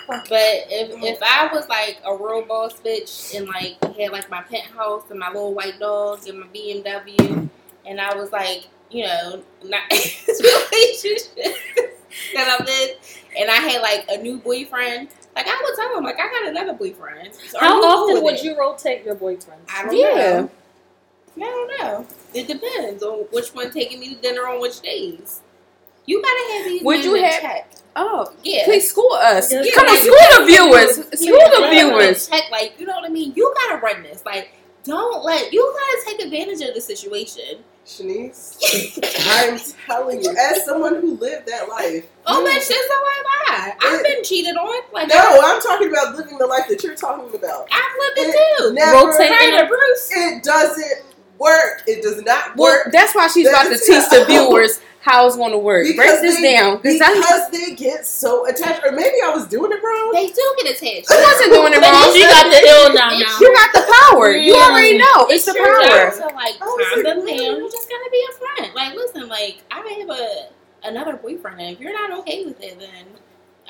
But 0.08 0.30
if 0.32 0.92
mm. 0.96 1.04
if 1.04 1.20
I 1.22 1.50
was 1.54 1.68
like 1.68 2.00
a 2.06 2.16
real 2.16 2.44
boss 2.44 2.74
bitch 2.82 3.36
and 3.36 3.48
like 3.48 3.82
had 3.98 4.12
like 4.12 4.30
my 4.30 4.42
penthouse 4.44 5.04
and 5.10 5.20
my 5.20 5.28
little 5.30 5.54
white 5.54 5.80
dog 5.80 6.28
and 6.28 6.40
my 6.40 6.48
BMW 6.48 7.50
and 7.86 8.02
I 8.02 8.16
was 8.16 8.32
like, 8.32 8.68
you 8.92 9.04
know, 9.06 9.44
not 9.64 9.82
relationship 9.90 11.36
that 12.36 12.58
I'm 12.60 12.68
in 12.68 12.90
and 13.40 13.50
I 13.50 13.56
had 13.56 13.82
like 13.82 14.06
a 14.10 14.18
new 14.22 14.38
boyfriend, 14.38 15.10
like 15.36 15.48
I 15.48 15.62
would 15.64 15.76
tell 15.76 15.98
him 15.98 16.04
like 16.04 16.20
I 16.20 16.28
got 16.32 16.50
another 16.50 16.74
boyfriend. 16.74 17.34
So 17.36 17.60
How 17.60 17.76
you 17.76 17.82
cool 17.82 17.90
often 17.92 18.24
would 18.24 18.36
it? 18.36 18.44
you 18.44 18.58
rotate 18.58 19.04
your 19.04 19.16
boyfriends? 19.16 19.70
I 19.74 19.84
don't 19.86 19.98
Yeah. 19.98 20.16
know. 20.42 20.50
I 21.38 21.40
don't 21.42 21.80
know. 21.80 22.08
It 22.34 22.48
depends 22.48 23.04
on 23.04 23.20
which 23.32 23.50
one 23.50 23.72
taking 23.72 24.00
me 24.00 24.16
to 24.16 24.22
dinner 24.22 24.48
on 24.48 24.62
which 24.62 24.82
days. 24.82 25.42
You 26.06 26.22
gotta 26.22 26.54
have 26.54 26.66
these 26.66 26.84
Would 26.84 27.04
you 27.04 27.16
have- 27.16 27.42
check. 27.42 27.70
Oh, 27.98 28.32
Yeah. 28.44 28.66
please 28.66 28.90
school 28.90 29.14
us. 29.14 29.52
Yeah, 29.52 29.64
Come 29.74 29.88
on, 29.88 29.94
like, 29.94 30.00
school 30.04 30.40
the 30.40 30.46
viewers. 30.46 30.98
You 30.98 31.04
School 31.28 31.40
the 31.40 31.44
have 31.44 31.52
them 31.52 31.64
in 31.64 31.70
viewers. 31.88 32.28
Check, 32.28 32.44
like 32.52 32.74
you 32.78 32.86
know 32.86 32.94
what 32.96 33.06
I 33.06 33.10
mean. 33.10 33.32
You 33.36 33.54
gotta 33.56 33.78
run 33.82 34.04
this. 34.04 34.22
Like, 34.26 34.50
don't 34.84 35.24
let 35.24 35.52
you 35.54 35.74
gotta 35.78 36.06
take 36.06 36.26
advantage 36.26 36.62
of 36.68 36.76
the 36.76 36.82
situation. 36.82 37.64
Shanice, 37.88 38.58
I'm 39.30 39.60
telling 39.86 40.24
you, 40.24 40.36
as 40.38 40.66
someone 40.66 40.96
who 40.96 41.18
lived 41.18 41.48
that 41.48 41.70
life. 41.70 42.06
Oh, 42.26 42.40
you- 42.40 42.46
that 42.48 42.64
shit's 42.64 42.72
a 42.72 43.52
lie. 43.52 43.76
I've 43.80 44.04
been 44.04 44.24
cheated 44.24 44.56
on. 44.58 44.82
Like, 44.92 45.08
No, 45.08 45.40
I'm 45.44 45.62
talking 45.62 45.90
about 45.90 46.16
living 46.16 46.38
the 46.38 46.48
life 46.48 46.68
that 46.68 46.84
you're 46.84 46.96
talking 46.96 47.34
about. 47.34 47.68
I've 47.72 48.00
lived 48.00 48.18
It 48.18 48.36
it 48.36 48.58
too. 48.58 48.74
never- 48.74 49.08
Rotate 49.08 49.30
Tyler 49.30 49.68
Bruce. 49.68 50.10
It 50.12 50.44
doesn't 50.44 51.04
work. 51.38 51.84
It 51.88 52.02
does 52.04 52.22
not 52.24 52.56
Well, 52.56 52.72
work. 52.74 52.92
that's 52.92 53.14
why 53.16 53.28
she's 53.28 53.48
about 53.48 53.64
to 53.64 53.78
teach 53.78 54.08
the 54.10 54.26
viewers 54.28 54.80
how 55.02 55.28
it's 55.28 55.36
going 55.36 55.52
to 55.52 55.58
work. 55.60 55.86
Break 55.96 56.22
this 56.22 56.42
they, 56.42 56.54
down. 56.58 56.78
Because 56.82 57.00
I, 57.00 57.14
because 57.14 57.50
they 57.52 57.76
get 57.76 58.08
so 58.08 58.48
attached. 58.48 58.82
Or 58.84 58.92
maybe 58.92 59.18
I 59.24 59.30
was 59.30 59.46
doing 59.48 59.72
it 59.72 59.78
wrong. 59.84 60.12
They 60.14 60.28
do 60.28 60.56
get 60.64 60.76
attached. 60.76 61.12
I 61.12 61.22
wasn't 61.22 61.54
doing 61.54 61.74
it 61.74 61.82
wrong. 61.82 62.10
she 62.14 62.24
got 62.26 62.50
the 62.50 62.62
ill 62.66 62.94
now. 62.94 63.10
Now. 63.14 63.38
You 63.40 63.54
got 63.54 63.70
the 63.74 63.86
power. 64.10 64.32
You 64.36 64.56
already 64.56 64.98
know. 64.98 65.28
It's 65.30 65.46
the 65.46 65.54
your 65.54 65.66
power. 65.80 66.10
job 66.10 66.30
to 66.30 66.36
like 66.36 66.58
I 66.60 66.66
was 66.66 66.88
calm 66.94 67.04
them 67.04 67.18
what? 67.20 67.28
down. 67.38 67.56
You 67.62 67.70
just 67.72 67.88
gotta 67.88 68.10
be 68.12 68.22
a 68.26 68.34
friend. 68.40 68.74
Like, 68.74 68.96
listen, 68.96 69.28
like 69.28 69.62
I 69.70 69.86
have 70.00 70.10
a 70.10 70.50
another 70.90 71.18
boyfriend, 71.18 71.62
and 71.62 71.70
if 71.76 71.80
you're 71.80 71.94
not 71.94 72.12
okay 72.20 72.46
with 72.46 72.62
it, 72.62 72.80
then 72.80 73.06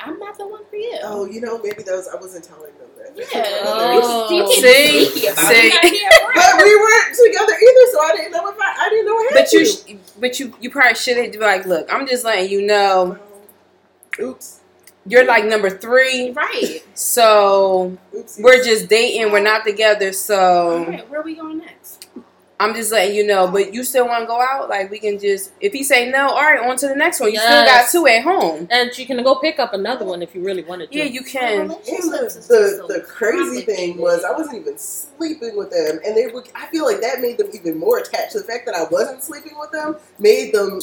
I'm 0.04 0.20
not 0.20 0.38
the 0.38 0.48
one 0.48 0.64
for 0.70 0.76
you. 0.76 0.98
Oh, 1.04 1.26
you 1.26 1.40
know, 1.42 1.58
maybe 1.62 1.84
those 1.84 2.08
I 2.08 2.16
wasn't 2.16 2.44
telling 2.46 2.74
them 2.78 2.90
that. 2.98 3.16
Yeah, 3.18 3.44
Oh. 3.64 4.28
you, 4.30 4.36
you 4.38 4.44
can 4.44 4.62
See? 4.62 4.92
be 4.92 5.06
sneaky 5.10 5.28
about 5.28 5.46
See? 5.46 5.54
it. 5.56 5.64
You 5.64 5.72
gotta 5.72 5.90
be 5.92 6.00
upfront. 6.00 6.58
But 6.58 6.64
we 6.64 6.76
weren't 6.76 7.16
together 7.16 7.54
either, 7.54 7.92
so 7.92 8.02
I 8.02 8.12
didn't 8.16 8.32
know 8.34 8.48
if 8.50 8.56
I. 8.60 8.76
I 8.86 8.90
didn't 8.90 9.06
know 9.06 9.14
I 9.18 9.24
had 9.32 9.34
But 9.44 9.54
you, 9.54 9.60
to. 9.60 9.66
sh- 9.66 9.96
but 10.20 10.40
you, 10.40 10.54
you 10.60 10.70
probably 10.70 10.96
should 10.96 11.18
have 11.18 11.32
been 11.32 11.42
like, 11.42 11.66
look, 11.66 11.92
I'm 11.94 12.06
just 12.08 12.26
letting 12.26 12.50
you 12.52 12.62
know, 12.66 13.18
Oops. 14.20 14.60
you're 15.06 15.26
like 15.26 15.46
number 15.46 15.70
three, 15.70 16.32
Right. 16.32 16.84
so 16.94 17.98
Oops. 18.14 18.38
we're 18.40 18.64
just 18.64 18.90
dating, 18.90 19.32
we're 19.32 19.42
not 19.42 19.66
together, 19.66 20.12
so 20.14 20.84
Alright, 20.86 21.10
where 21.10 21.22
are 21.22 21.24
we 21.24 21.36
going 21.36 21.60
next? 21.60 22.08
I'm 22.60 22.74
just 22.74 22.92
letting 22.92 23.16
you 23.16 23.26
know. 23.26 23.50
But 23.50 23.74
you 23.74 23.84
still 23.84 24.08
want 24.08 24.24
to 24.24 24.28
go 24.28 24.42
out? 24.42 24.70
Like 24.70 24.90
we 24.90 25.00
can 25.00 25.20
just, 25.20 25.52
if 25.60 25.74
he 25.74 25.84
say 25.84 26.10
no, 26.10 26.30
all 26.30 26.42
right, 26.42 26.60
on 26.60 26.78
to 26.78 26.88
the 26.88 26.96
next 26.96 27.20
one. 27.20 27.32
You 27.32 27.40
still 27.40 27.66
got 27.66 27.90
two 27.90 28.08
at 28.08 28.24
home. 28.24 28.68
And 28.72 28.98
you 28.98 29.06
can 29.06 29.22
go 29.24 29.36
pick 29.36 29.60
up 29.60 29.74
another 29.74 30.06
one 30.06 30.22
if 30.22 30.34
you 30.34 30.44
really 30.44 30.64
wanted 30.64 30.92
to. 30.92 30.98
Yeah, 30.98 31.06
you 31.06 31.24
can. 31.24 31.62
And 31.62 31.72
the, 31.72 32.86
the, 32.88 32.94
the 32.94 33.02
crazy 33.02 33.62
thing 33.62 33.98
was 33.98 34.24
I 34.24 34.32
wasn't 34.32 34.58
even 34.62 34.78
sleeping 34.78 35.58
with 35.58 35.72
them, 35.72 36.00
and 36.06 36.16
they 36.16 36.28
were. 36.28 36.44
I 36.56 36.68
feel 36.68 36.86
like 36.86 37.02
that 37.02 37.22
made 37.22 37.38
them 37.38 37.50
even 37.54 37.78
more 37.78 38.00
attached. 38.00 38.34
The 38.34 38.44
fact 38.44 38.66
that 38.66 38.76
I 38.76 38.86
wasn't 38.90 39.24
sleeping 39.24 39.58
with 39.60 39.72
them 39.72 39.98
made 40.20 40.54
them. 40.54 40.82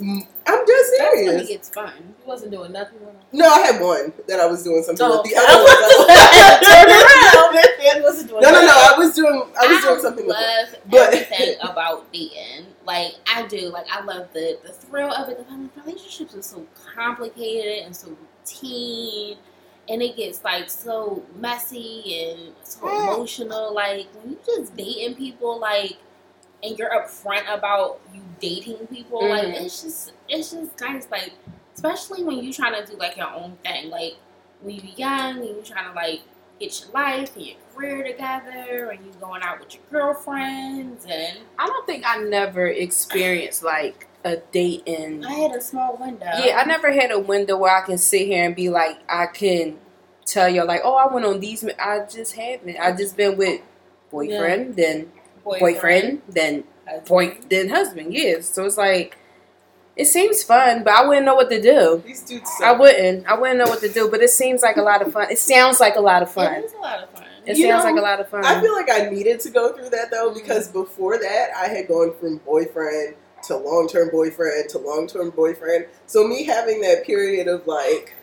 Mm, 0.00 0.26
I'm 0.46 0.66
just 0.66 0.92
that's 0.98 1.14
when 1.14 1.24
it 1.24 1.28
serious. 1.30 1.48
gets 1.48 1.70
fun. 1.70 1.92
You 1.98 2.14
wasn't 2.26 2.52
doing 2.52 2.72
nothing 2.72 2.98
wrong. 3.04 3.14
No, 3.32 3.46
I 3.48 3.60
had 3.60 3.80
one 3.80 4.12
that 4.26 4.40
I 4.40 4.46
was 4.46 4.62
doing 4.64 4.82
something 4.82 5.06
Oh, 5.06 5.20
with. 5.22 5.30
The 5.30 5.36
other 5.36 5.58
ones, 5.58 6.06
I 6.10 6.58
Turn 7.92 8.02
was- 8.02 8.24
no, 8.30 8.40
no, 8.40 8.60
no. 8.66 8.72
I 8.72 8.94
was 8.98 9.14
doing. 9.14 9.42
I 9.60 9.66
was 9.66 9.82
doing 9.82 10.00
something 10.00 10.26
with 10.26 10.36
them. 10.36 10.44
love 10.72 10.76
But- 10.90 11.14
everything 11.14 11.56
about 11.62 12.12
dating. 12.12 12.66
Like 12.86 13.12
I 13.32 13.46
do. 13.46 13.68
Like 13.68 13.86
I 13.90 14.02
love 14.02 14.28
the 14.32 14.58
the 14.62 14.72
thrill 14.72 15.12
of 15.12 15.28
it. 15.28 15.38
The 15.38 15.44
fun. 15.44 15.70
Relationships 15.84 16.34
are 16.34 16.42
so 16.42 16.66
complicated 16.94 17.84
and 17.84 17.94
so 17.94 18.08
routine, 18.08 19.36
and 19.88 20.02
it 20.02 20.16
gets 20.16 20.42
like 20.44 20.70
so 20.70 21.22
messy 21.36 22.22
and 22.30 22.54
so 22.64 22.88
emotional. 22.88 23.72
Like 23.74 24.06
when 24.14 24.30
you 24.32 24.38
just 24.46 24.76
dating 24.76 25.16
people, 25.16 25.58
like. 25.60 25.96
And 26.62 26.78
you're 26.78 26.90
upfront 26.90 27.52
about 27.52 28.00
you 28.14 28.20
dating 28.40 28.86
people, 28.88 29.26
like 29.28 29.44
Mhm. 29.46 29.62
it's 29.64 29.82
just 29.82 30.12
it's 30.28 30.50
just 30.52 30.80
nice, 30.80 31.06
like 31.10 31.32
especially 31.74 32.22
when 32.24 32.38
you're 32.44 32.52
trying 32.52 32.74
to 32.74 32.90
do 32.90 32.96
like 32.98 33.16
your 33.16 33.30
own 33.30 33.56
thing, 33.64 33.90
like 33.90 34.14
when 34.60 34.74
you're 34.76 34.94
young 34.96 35.38
and 35.38 35.44
you're 35.46 35.62
trying 35.64 35.88
to 35.88 35.94
like 35.94 36.20
get 36.58 36.78
your 36.82 36.90
life 36.90 37.34
and 37.36 37.46
your 37.46 37.56
career 37.74 38.02
together 38.04 38.90
and 38.90 39.04
you 39.06 39.12
going 39.18 39.42
out 39.42 39.58
with 39.60 39.72
your 39.74 39.82
girlfriends 39.90 41.06
and 41.10 41.38
I 41.58 41.66
don't 41.66 41.86
think 41.86 42.04
I 42.06 42.18
never 42.18 42.66
experienced 42.66 43.62
like 43.62 44.06
a 44.24 44.36
date 44.36 44.82
in. 44.84 45.24
I 45.24 45.32
had 45.32 45.52
a 45.52 45.60
small 45.62 45.96
window. 45.96 46.26
Yeah, 46.44 46.58
I 46.58 46.64
never 46.64 46.92
had 46.92 47.10
a 47.10 47.18
window 47.18 47.56
where 47.56 47.74
I 47.74 47.80
can 47.80 47.96
sit 47.96 48.26
here 48.26 48.44
and 48.44 48.54
be 48.54 48.68
like, 48.68 48.98
I 49.08 49.24
can 49.26 49.78
tell 50.26 50.48
you 50.50 50.62
like, 50.64 50.82
oh, 50.84 50.94
I 50.96 51.06
went 51.12 51.24
on 51.24 51.40
these. 51.40 51.64
I 51.78 52.00
just 52.00 52.34
haven't. 52.34 52.76
I 52.78 52.92
just 52.92 53.16
been 53.16 53.38
with 53.38 53.62
boyfriend, 54.10 54.76
then 54.76 55.10
boyfriend, 55.44 56.22
then 56.28 56.64
husband. 56.86 57.06
boy, 57.06 57.38
then 57.48 57.68
husband. 57.68 58.12
Yes, 58.14 58.48
so 58.48 58.64
it's 58.64 58.76
like. 58.76 59.16
It 59.96 60.06
seems 60.06 60.42
fun, 60.42 60.82
but 60.82 60.94
I 60.94 61.06
wouldn't 61.06 61.26
know 61.26 61.34
what 61.34 61.50
to 61.50 61.60
do. 61.60 62.02
These 62.06 62.22
dudes. 62.22 62.50
I 62.64 62.72
wouldn't. 62.72 63.26
I 63.26 63.34
wouldn't 63.38 63.58
know 63.58 63.66
what 63.66 63.80
to 63.80 63.88
do, 63.88 64.08
but 64.08 64.22
it 64.22 64.30
seems 64.30 64.62
like 64.62 64.76
a 64.78 64.82
lot 64.82 65.02
of 65.06 65.12
fun. 65.12 65.30
It 65.30 65.38
sounds 65.38 65.78
like 65.78 65.96
a 65.96 66.00
lot 66.00 66.22
of 66.22 66.30
fun. 66.30 66.54
is 66.64 66.72
a 66.72 66.78
lot 66.78 67.02
of 67.02 67.10
fun. 67.10 67.24
It 67.44 67.58
You 67.58 67.66
sounds 67.68 67.84
know, 67.84 67.90
like 67.90 67.98
a 68.00 68.02
lot 68.02 68.20
of 68.20 68.28
fun. 68.30 68.44
I 68.44 68.62
feel 68.62 68.72
like 68.72 68.88
I 68.90 69.10
needed 69.10 69.40
to 69.40 69.50
go 69.50 69.72
through 69.74 69.90
that 69.90 70.10
though 70.10 70.30
Mm-hmm. 70.30 70.38
because 70.38 70.68
before 70.68 71.18
that 71.18 71.48
I 71.54 71.66
had 71.68 71.88
gone 71.88 72.14
from 72.18 72.38
boyfriend 72.38 73.16
to 73.48 73.56
long 73.56 73.88
term 73.88 74.08
boyfriend 74.10 74.70
to 74.70 74.78
long 74.78 75.06
term 75.06 75.30
boyfriend. 75.30 75.86
So 76.06 76.26
me 76.26 76.44
having 76.44 76.80
that 76.82 77.04
period 77.04 77.48
of 77.48 77.66
like, 77.66 78.14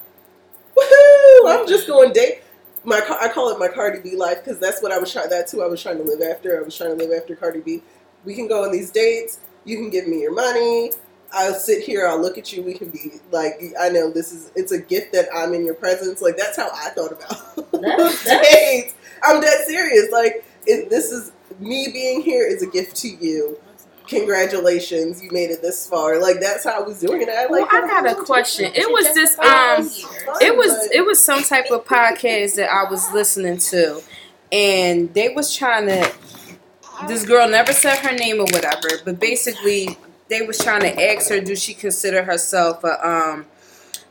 woohoo! 0.75 1.59
I'm 1.59 1.67
just 1.67 1.85
going 1.85 2.13
date. 2.13 2.41
My 2.83 3.01
I 3.21 3.27
call 3.29 3.49
it 3.49 3.59
my 3.59 3.67
Cardi 3.67 3.99
B 3.99 4.15
life 4.15 4.43
because 4.43 4.59
that's 4.59 4.81
what 4.81 4.91
I 4.91 4.97
was 4.97 5.11
trying. 5.11 5.29
That's 5.29 5.51
who 5.51 5.61
I 5.61 5.67
was 5.67 5.81
trying 5.81 5.97
to 5.97 6.03
live 6.03 6.21
after. 6.21 6.57
I 6.59 6.61
was 6.63 6.75
trying 6.77 6.91
to 6.91 6.95
live 6.95 7.11
after 7.19 7.35
Cardi 7.35 7.59
B. 7.61 7.81
We 8.25 8.35
can 8.35 8.47
go 8.47 8.63
on 8.63 8.71
these 8.71 8.91
dates. 8.91 9.39
You 9.65 9.77
can 9.77 9.89
give 9.89 10.07
me 10.07 10.21
your 10.21 10.33
money. 10.33 10.91
I'll 11.33 11.53
sit 11.55 11.83
here. 11.83 12.07
I'll 12.07 12.21
look 12.21 12.37
at 12.37 12.53
you. 12.53 12.63
We 12.63 12.73
can 12.73 12.89
be 12.89 13.11
like, 13.31 13.59
I 13.79 13.89
know 13.89 14.09
this 14.09 14.31
is. 14.31 14.51
It's 14.55 14.71
a 14.71 14.79
gift 14.79 15.11
that 15.13 15.27
I'm 15.35 15.53
in 15.53 15.65
your 15.65 15.73
presence. 15.75 16.21
Like 16.21 16.37
that's 16.37 16.55
how 16.55 16.69
I 16.73 16.89
thought 16.89 17.11
about 17.11 17.71
That's- 17.81 18.23
that's- 18.23 18.51
dates. 18.53 18.93
I'm 19.23 19.41
dead 19.41 19.65
serious. 19.67 20.11
Like 20.11 20.45
it, 20.65 20.89
this 20.89 21.11
is 21.11 21.31
me 21.59 21.89
being 21.91 22.21
here 22.21 22.47
is 22.47 22.61
a 22.61 22.67
gift 22.67 22.95
to 22.97 23.09
you. 23.09 23.59
Congratulations, 24.07 25.21
you 25.21 25.29
made 25.31 25.49
it 25.49 25.61
this 25.61 25.87
far. 25.87 26.19
Like 26.21 26.39
that's 26.39 26.63
how 26.63 26.81
I 26.81 26.81
was 26.81 26.99
doing 26.99 27.21
it. 27.21 27.29
I 27.29 27.47
Well, 27.47 27.61
like. 27.61 27.73
I 27.73 27.81
got 27.87 28.09
a 28.09 28.15
question. 28.15 28.71
It 28.73 28.89
was 28.89 29.13
this 29.13 29.37
um. 29.39 29.89
It 30.41 30.55
was 30.55 30.89
it 30.91 31.05
was 31.05 31.23
some 31.23 31.43
type 31.43 31.69
of 31.71 31.85
podcast 31.85 32.55
that 32.55 32.71
I 32.71 32.89
was 32.89 33.11
listening 33.13 33.57
to, 33.57 34.01
and 34.51 35.13
they 35.13 35.29
was 35.29 35.55
trying 35.55 35.87
to. 35.87 36.11
This 37.07 37.25
girl 37.25 37.47
never 37.47 37.73
said 37.73 37.97
her 37.99 38.15
name 38.15 38.37
or 38.39 38.45
whatever, 38.45 38.89
but 39.05 39.19
basically 39.19 39.97
they 40.29 40.41
was 40.41 40.57
trying 40.57 40.81
to 40.81 41.11
ask 41.11 41.29
her, 41.29 41.39
do 41.39 41.55
she 41.55 41.73
consider 41.73 42.23
herself 42.23 42.83
a 42.83 43.07
um 43.07 43.45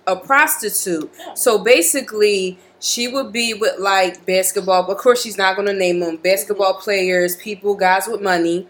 a 0.06 0.16
prostitute? 0.16 1.10
So 1.34 1.58
basically, 1.58 2.58
she 2.80 3.08
would 3.08 3.32
be 3.32 3.54
with 3.54 3.78
like 3.78 4.24
basketball. 4.26 4.90
Of 4.90 4.98
course, 4.98 5.22
she's 5.22 5.36
not 5.38 5.56
going 5.56 5.66
to 5.68 5.74
name 5.74 6.00
them 6.00 6.16
basketball 6.16 6.74
players, 6.74 7.36
people, 7.36 7.74
guys 7.74 8.06
with 8.06 8.22
money. 8.22 8.68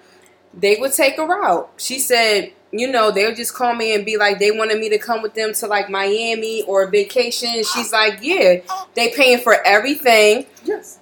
They 0.57 0.77
would 0.81 0.93
take 0.93 1.17
her 1.17 1.45
out. 1.45 1.73
She 1.77 1.99
said, 1.99 2.53
you 2.73 2.91
know, 2.91 3.11
they 3.11 3.27
would 3.27 3.37
just 3.37 3.55
call 3.55 3.75
me 3.75 3.95
and 3.95 4.05
be 4.05 4.17
like, 4.17 4.39
they 4.39 4.51
wanted 4.51 4.79
me 4.79 4.89
to 4.91 4.99
come 4.99 5.23
with 5.23 5.35
them 5.35 5.53
to 5.55 5.67
like 5.67 5.91
Miami 5.91 6.63
or 6.63 6.87
vacation. 6.89 7.63
She's 7.63 7.93
like, 7.93 8.19
yeah, 8.23 8.61
they 8.95 9.13
paying 9.15 9.39
for 9.39 9.55
everything. 9.65 10.47
Yes. 10.65 10.99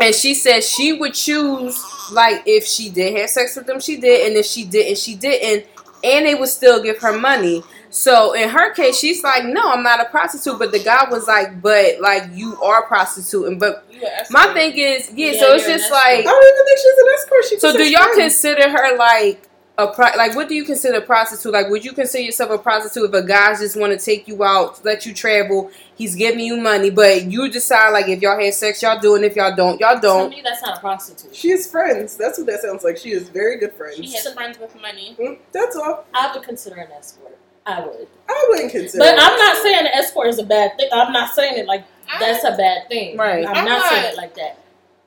And 0.00 0.14
she 0.14 0.34
said 0.34 0.62
she 0.62 0.92
would 0.92 1.14
choose 1.14 1.82
like 2.12 2.42
if 2.46 2.64
she 2.64 2.88
did 2.88 3.16
have 3.18 3.30
sex 3.30 3.56
with 3.56 3.66
them, 3.66 3.80
she 3.80 3.96
did, 3.96 4.28
and 4.28 4.36
if 4.36 4.46
she 4.46 4.64
didn't, 4.64 4.98
she 4.98 5.16
didn't, 5.16 5.66
and 6.04 6.26
they 6.26 6.34
would 6.34 6.48
still 6.48 6.82
give 6.82 6.98
her 6.98 7.18
money. 7.18 7.64
So 7.90 8.32
in 8.34 8.48
her 8.48 8.72
case, 8.74 8.98
she's 8.98 9.22
like, 9.22 9.44
no, 9.44 9.70
I'm 9.70 9.82
not 9.82 10.00
a 10.00 10.06
prostitute. 10.06 10.58
But 10.58 10.72
the 10.72 10.78
guy 10.78 11.08
was 11.10 11.26
like, 11.26 11.62
but 11.62 12.00
like 12.00 12.24
you 12.32 12.60
are 12.62 12.86
prostituting. 12.86 13.58
But 13.58 13.86
my 14.30 14.52
thing 14.54 14.76
is, 14.76 15.10
yeah. 15.14 15.32
Yeah, 15.32 15.40
so 15.40 15.54
it's 15.54 15.66
just 15.66 15.84
escort. 15.84 16.00
I 16.00 16.14
like, 16.16 16.24
don't 16.24 16.54
even 16.54 16.64
think 16.64 16.78
she's 16.78 16.98
an 16.98 17.06
escort. 17.14 17.44
She 17.44 17.58
so 17.58 17.72
do 17.72 17.90
y'all 17.90 18.02
friends. 18.14 18.18
consider 18.18 18.70
her 18.70 18.96
like 18.96 19.48
a 19.78 19.86
pro- 19.86 20.16
like 20.16 20.34
what 20.34 20.48
do 20.48 20.54
you 20.56 20.64
consider 20.64 20.98
a 20.98 21.00
prostitute? 21.00 21.52
Like 21.52 21.68
would 21.70 21.84
you 21.84 21.92
consider 21.92 22.24
yourself 22.24 22.50
a 22.50 22.58
prostitute 22.58 23.04
if 23.04 23.14
a 23.14 23.26
guy 23.26 23.54
just 23.54 23.78
want 23.78 23.98
to 23.98 24.04
take 24.04 24.26
you 24.26 24.42
out, 24.42 24.84
let 24.84 25.06
you 25.06 25.14
travel, 25.14 25.70
he's 25.94 26.16
giving 26.16 26.40
you 26.40 26.56
money, 26.56 26.90
but 26.90 27.24
you 27.26 27.48
decide 27.48 27.90
like 27.90 28.08
if 28.08 28.20
y'all 28.20 28.40
have 28.40 28.54
sex, 28.54 28.82
y'all 28.82 28.98
do, 28.98 29.14
and 29.14 29.24
if 29.24 29.36
y'all 29.36 29.54
don't, 29.54 29.78
y'all 29.80 29.98
don't. 30.00 30.30
me, 30.30 30.42
that's 30.42 30.62
not 30.62 30.78
a 30.78 30.80
prostitute. 30.80 31.34
She 31.34 31.50
has 31.50 31.70
friends. 31.70 32.16
That's 32.16 32.38
what 32.38 32.48
that 32.48 32.60
sounds 32.60 32.82
like. 32.82 32.98
She 32.98 33.12
is 33.12 33.28
very 33.28 33.58
good 33.58 33.72
friends. 33.74 33.96
She 33.96 34.12
has 34.12 34.32
friends 34.34 34.58
with 34.58 34.74
money. 34.82 35.16
Mm, 35.18 35.38
That's 35.52 35.76
all. 35.76 36.04
I 36.12 36.34
would 36.34 36.42
consider 36.42 36.76
an 36.80 36.90
escort. 36.90 37.38
I 37.66 37.80
would. 37.84 38.08
I 38.28 38.46
wouldn't 38.48 38.72
consider. 38.72 38.98
But 38.98 39.14
it. 39.14 39.20
I'm 39.20 39.38
not 39.38 39.56
saying 39.62 39.80
an 39.80 39.86
escort 39.94 40.28
is 40.28 40.38
a 40.38 40.44
bad 40.44 40.76
thing. 40.76 40.88
I'm 40.92 41.12
not 41.12 41.34
saying 41.34 41.58
it 41.58 41.66
like 41.66 41.84
that's 42.18 42.44
a 42.44 42.56
bad 42.56 42.88
thing. 42.88 43.16
Right. 43.16 43.46
I'm 43.46 43.56
I'm 43.56 43.64
not 43.64 43.90
saying 43.90 44.12
it 44.12 44.16
like 44.16 44.34
that. 44.36 44.58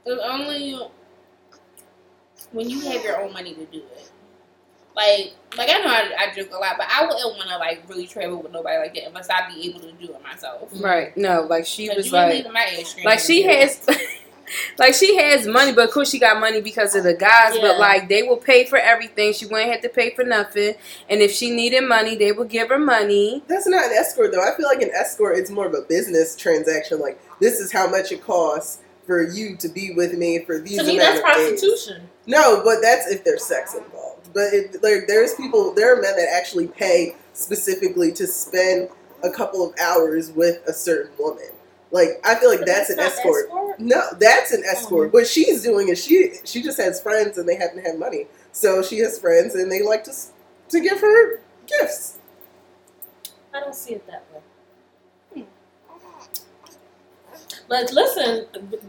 It's 0.05 0.21
only 0.23 0.79
when 2.51 2.69
you 2.69 2.81
have 2.81 3.03
your 3.03 3.21
own 3.21 3.33
money 3.33 3.53
to 3.53 3.65
do 3.65 3.79
it. 3.79 4.11
Like, 4.95 5.33
like 5.57 5.69
I 5.69 5.77
know 5.79 5.87
I, 5.87 6.11
I 6.19 6.35
joke 6.35 6.49
a 6.51 6.57
lot, 6.57 6.75
but 6.77 6.87
I 6.89 7.05
wouldn't 7.05 7.37
want 7.37 7.49
to 7.49 7.57
like 7.57 7.83
really 7.87 8.07
travel 8.07 8.41
with 8.41 8.51
nobody 8.51 8.77
like 8.77 8.93
that 8.95 9.07
unless 9.07 9.29
I 9.29 9.49
be 9.53 9.69
able 9.69 9.79
to 9.81 9.91
do 9.93 10.13
it 10.13 10.21
myself. 10.21 10.69
Right. 10.81 11.15
No, 11.15 11.41
like 11.41 11.65
she 11.65 11.89
was 11.89 12.07
you 12.07 12.11
like 12.11 12.33
leaving 12.33 12.51
my 12.51 12.63
ass 12.79 12.95
like 13.05 13.19
she 13.19 13.43
has 13.43 13.85
like 14.77 14.93
she 14.93 15.17
has 15.17 15.47
money, 15.47 15.71
but 15.71 15.85
of 15.85 15.91
course 15.91 16.09
she 16.11 16.19
got 16.19 16.39
money 16.39 16.61
because 16.61 16.95
of 16.95 17.03
the 17.03 17.13
guys. 17.13 17.55
Yeah. 17.55 17.61
But 17.61 17.79
like 17.79 18.09
they 18.09 18.23
will 18.23 18.37
pay 18.37 18.65
for 18.65 18.77
everything. 18.77 19.33
She 19.33 19.45
wouldn't 19.45 19.71
have 19.71 19.81
to 19.81 19.89
pay 19.89 20.13
for 20.15 20.23
nothing. 20.23 20.75
And 21.09 21.21
if 21.21 21.31
she 21.31 21.51
needed 21.51 21.87
money, 21.87 22.15
they 22.15 22.31
would 22.31 22.49
give 22.49 22.69
her 22.69 22.79
money. 22.79 23.43
That's 23.47 23.67
not 23.67 23.85
an 23.85 23.91
escort 23.91 24.31
though. 24.31 24.41
I 24.41 24.55
feel 24.55 24.67
like 24.67 24.81
an 24.81 24.91
escort 24.93 25.37
it's 25.37 25.51
more 25.51 25.67
of 25.67 25.73
a 25.73 25.81
business 25.81 26.35
transaction. 26.35 26.99
Like 26.99 27.19
this 27.39 27.59
is 27.59 27.71
how 27.71 27.89
much 27.89 28.11
it 28.11 28.23
costs 28.23 28.79
for 29.05 29.23
you 29.23 29.57
to 29.57 29.67
be 29.67 29.93
with 29.93 30.13
me 30.13 30.39
for 30.45 30.59
these. 30.59 30.77
To 30.77 30.85
me, 30.85 30.97
that's 30.97 31.19
of 31.19 31.25
days. 31.25 31.59
prostitution. 31.61 32.09
No, 32.27 32.61
but 32.63 32.77
that's 32.81 33.07
if 33.07 33.23
there's 33.23 33.43
sex 33.43 33.75
involved. 33.75 34.29
But 34.33 34.53
it, 34.53 34.83
like, 34.83 35.07
there's 35.07 35.35
people, 35.35 35.73
there 35.73 35.97
are 35.97 36.01
men 36.01 36.15
that 36.15 36.29
actually 36.33 36.67
pay 36.67 37.15
specifically 37.33 38.11
to 38.13 38.27
spend 38.27 38.89
a 39.23 39.29
couple 39.29 39.67
of 39.67 39.77
hours 39.79 40.31
with 40.31 40.65
a 40.67 40.73
certain 40.73 41.11
woman. 41.19 41.49
Like 41.91 42.21
I 42.23 42.35
feel 42.35 42.49
like 42.49 42.59
But 42.59 42.67
that's, 42.67 42.89
an 42.89 42.97
not 42.97 43.07
escort. 43.07 43.45
escort. 43.45 43.79
No, 43.79 44.01
that's 44.19 44.51
an 44.53 44.63
escort. 44.65 45.07
Mm-hmm. 45.09 45.17
What 45.17 45.27
she's 45.27 45.61
doing 45.61 45.89
is 45.89 46.03
she 46.03 46.33
she 46.45 46.61
just 46.61 46.77
has 46.79 47.01
friends 47.01 47.37
and 47.37 47.47
they 47.47 47.55
haven't 47.55 47.85
had 47.85 47.99
money, 47.99 48.27
so 48.51 48.81
she 48.81 48.99
has 48.99 49.19
friends 49.19 49.55
and 49.55 49.71
they 49.71 49.81
like 49.81 50.03
to 50.05 50.13
to 50.69 50.79
give 50.79 51.01
her 51.01 51.39
gifts. 51.67 52.17
I 53.53 53.59
don't 53.59 53.75
see 53.75 53.93
it 53.95 54.07
that 54.07 54.23
way. 54.33 54.39
But 57.67 57.91
listen, 57.93 58.47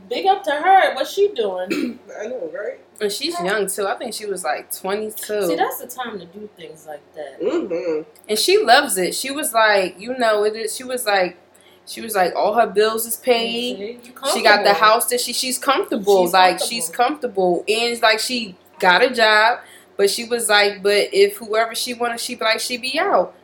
big 0.09 0.27
up 0.27 0.43
to 0.43 0.51
her. 0.51 0.95
What's 0.95 1.12
she 1.12 1.29
doing? 1.29 2.01
I 2.21 2.27
know, 2.27 2.51
right? 2.53 2.81
And 3.01 3.12
she's 3.12 3.38
young 3.41 3.69
too. 3.69 3.87
I 3.87 3.95
think 3.97 4.12
she 4.12 4.27
was 4.27 4.43
like 4.43 4.77
twenty 4.77 5.12
two. 5.12 5.47
See, 5.47 5.55
that's 5.55 5.79
the 5.79 5.87
time 5.87 6.19
to 6.19 6.27
do 6.27 6.49
things 6.57 6.87
like 6.87 7.01
that. 7.15 7.41
Mm-hmm. 7.41 8.03
and 8.29 8.38
she 8.38 8.59
loves 8.59 8.97
it. 8.99 9.15
She 9.15 9.31
was 9.31 9.53
like, 9.53 10.01
you 10.01 10.17
know, 10.19 10.45
it 10.45 10.57
is. 10.57 10.75
She 10.77 10.83
was 10.83 11.07
like, 11.07 11.38
she 11.87 12.01
was 12.01 12.14
like, 12.14 12.35
all 12.37 12.55
her 12.55 12.66
bills 12.66 13.07
is 13.07 13.16
paid. 13.16 14.01
She 14.33 14.42
got 14.42 14.64
the 14.64 14.73
house 14.75 15.07
that 15.07 15.21
she 15.21 15.33
she's 15.33 15.59
comfortable. 15.59 16.25
She's 16.25 16.33
like 16.33 16.59
comfortable. 16.59 16.68
she's 16.68 16.88
comfortable, 16.88 17.64
and 17.68 18.03
like 18.03 18.21
she 18.21 18.57
got 18.79 19.03
a 19.03 19.11
job. 19.11 19.61
But 19.97 20.09
she 20.11 20.25
was 20.25 20.49
like, 20.49 20.83
but 20.83 21.09
if 21.12 21.37
whoever 21.37 21.75
she 21.75 21.92
wanted, 21.95 22.18
she 22.21 22.35
be 22.35 22.45
like, 22.45 22.61
she 22.61 22.77
be 22.79 22.99
out. 22.99 23.35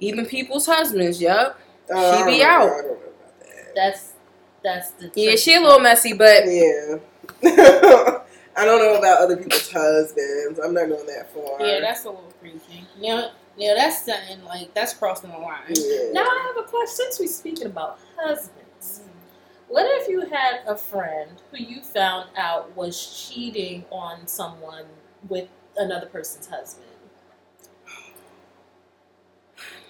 Even 0.00 0.26
people's 0.26 0.64
husbands, 0.66 1.20
yup. 1.20 1.58
Uh, 1.92 2.16
She 2.18 2.24
be 2.24 2.38
don't 2.38 2.38
know- 2.40 2.44
out. 2.46 2.62
I 2.62 2.66
don't 2.82 2.86
know 2.86 2.92
about 2.92 3.40
that. 3.40 3.74
That's 3.74 4.12
that's 4.64 4.90
the 4.92 5.04
Yeah, 5.14 5.24
tricky 5.30 5.36
she 5.36 5.54
a 5.56 5.60
little 5.60 5.80
messy, 5.80 6.12
but 6.14 6.44
Yeah. 6.46 6.98
I 8.56 8.64
don't 8.64 8.80
know 8.80 8.98
about 8.98 9.20
other 9.20 9.36
people's 9.36 9.70
husbands. 9.70 10.58
I'm 10.58 10.74
not 10.74 10.88
going 10.88 11.06
that 11.06 11.32
far. 11.32 11.64
Yeah, 11.64 11.80
that's 11.80 12.04
a 12.04 12.10
little 12.10 12.32
creepy. 12.40 12.86
Yeah, 13.58 13.68
yeah, 13.68 13.74
that's 13.76 14.04
something 14.06 14.44
like 14.44 14.72
that's 14.74 14.94
crossing 14.94 15.30
the 15.30 15.38
line. 15.38 15.60
Yeah. 15.68 16.12
Now 16.12 16.22
I 16.22 16.52
have 16.54 16.64
a 16.64 16.68
question. 16.68 16.94
Since 16.96 17.20
we're 17.20 17.26
speaking 17.26 17.66
about 17.66 17.98
husbands, 18.16 19.00
what 19.68 19.84
if 20.00 20.08
you 20.08 20.20
had 20.26 20.60
a 20.66 20.76
friend 20.76 21.30
who 21.50 21.58
you 21.58 21.82
found 21.82 22.28
out 22.36 22.74
was 22.76 23.28
cheating 23.28 23.84
on 23.90 24.26
someone 24.26 24.84
with 25.28 25.48
another 25.76 26.06
person's 26.06 26.46
husband? 26.46 26.84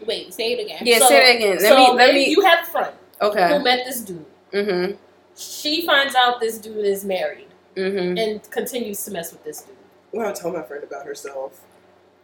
Wait, 0.07 0.33
say 0.33 0.53
it 0.53 0.65
again. 0.65 0.83
yeah, 0.85 0.99
So- 1.01 1.09
say 1.09 1.33
it 1.33 1.37
again. 1.37 1.51
Let 1.59 1.61
so 1.69 1.77
me 1.77 1.93
let 1.93 2.15
me. 2.15 2.29
You 2.29 2.41
have 2.43 2.67
a 2.67 2.71
friend 2.71 2.95
Okay. 3.21 3.49
who 3.49 3.55
Okay. 3.55 3.63
met 3.65 3.85
this 3.85 4.01
dude. 4.01 4.25
Mm-hmm. 4.53 4.97
She 5.37 5.85
finds 5.85 6.15
out 6.15 6.41
this 6.41 6.59
dude 6.59 6.85
is 6.85 7.05
married 7.05 7.49
Mhm. 7.77 8.19
and 8.19 8.51
continues 8.51 9.05
to 9.05 9.11
mess 9.11 9.33
with 9.33 9.45
this 9.45 9.63
dude. 9.63 9.77
Well, 10.13 10.27
I'll 10.27 10.33
tell 10.35 10.51
my 10.53 10.63
friend 10.63 10.83
about 10.85 11.05
herself. 11.05 11.61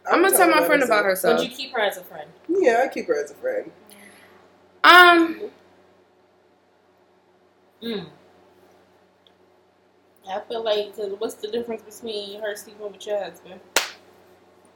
I'm 0.09 0.21
gonna 0.21 0.35
tell 0.35 0.49
my 0.49 0.63
friend 0.65 0.83
about 0.83 1.05
herself. 1.05 1.39
Would 1.39 1.49
you 1.49 1.55
keep 1.55 1.73
her 1.73 1.79
as 1.79 1.97
a 1.97 2.03
friend? 2.03 2.29
Yeah, 2.47 2.83
I 2.83 2.87
keep 2.87 3.07
her 3.07 3.21
as 3.21 3.31
a 3.31 3.35
friend. 3.35 3.71
Um. 4.83 5.41
Mm. 7.81 8.07
I 10.27 10.39
feel 10.47 10.63
like, 10.63 10.95
cause 10.95 11.13
what's 11.19 11.35
the 11.35 11.47
difference 11.47 11.83
between 11.83 12.41
her 12.41 12.55
sleeping 12.55 12.91
with 12.91 13.05
your 13.05 13.23
husband? 13.23 13.59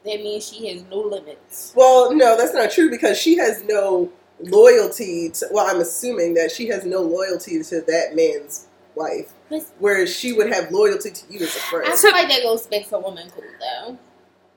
That 0.06 0.22
means 0.22 0.48
she 0.48 0.68
has 0.70 0.84
no 0.90 0.98
limits. 1.00 1.74
Well, 1.76 2.14
no, 2.14 2.38
that's 2.38 2.54
not 2.54 2.72
true 2.72 2.90
because 2.90 3.18
she 3.18 3.38
has 3.38 3.64
no 3.64 4.12
loyalty 4.40 5.30
to. 5.30 5.48
Well, 5.52 5.68
I'm 5.68 5.82
assuming 5.82 6.36
that 6.36 6.52
she 6.52 6.68
has 6.68 6.86
no 6.86 7.02
loyalty 7.02 7.62
to 7.64 7.82
that 7.82 8.16
man's 8.16 8.68
wife, 8.96 9.34
whereas 9.80 10.16
she 10.16 10.34
would 10.34 10.52
have 10.54 10.72
loyalty 10.72 11.12
to 11.12 11.34
you 11.34 11.40
as 11.42 11.56
a 11.56 11.60
friend. 11.60 11.92
I 11.92 11.96
feel 11.96 12.12
like 12.12 12.30
that 12.30 12.44
goes 12.44 12.68
back 12.68 12.88
to 12.90 12.98
a 12.98 13.00
woman 13.00 13.30
code 13.30 13.44
though. 13.60 13.98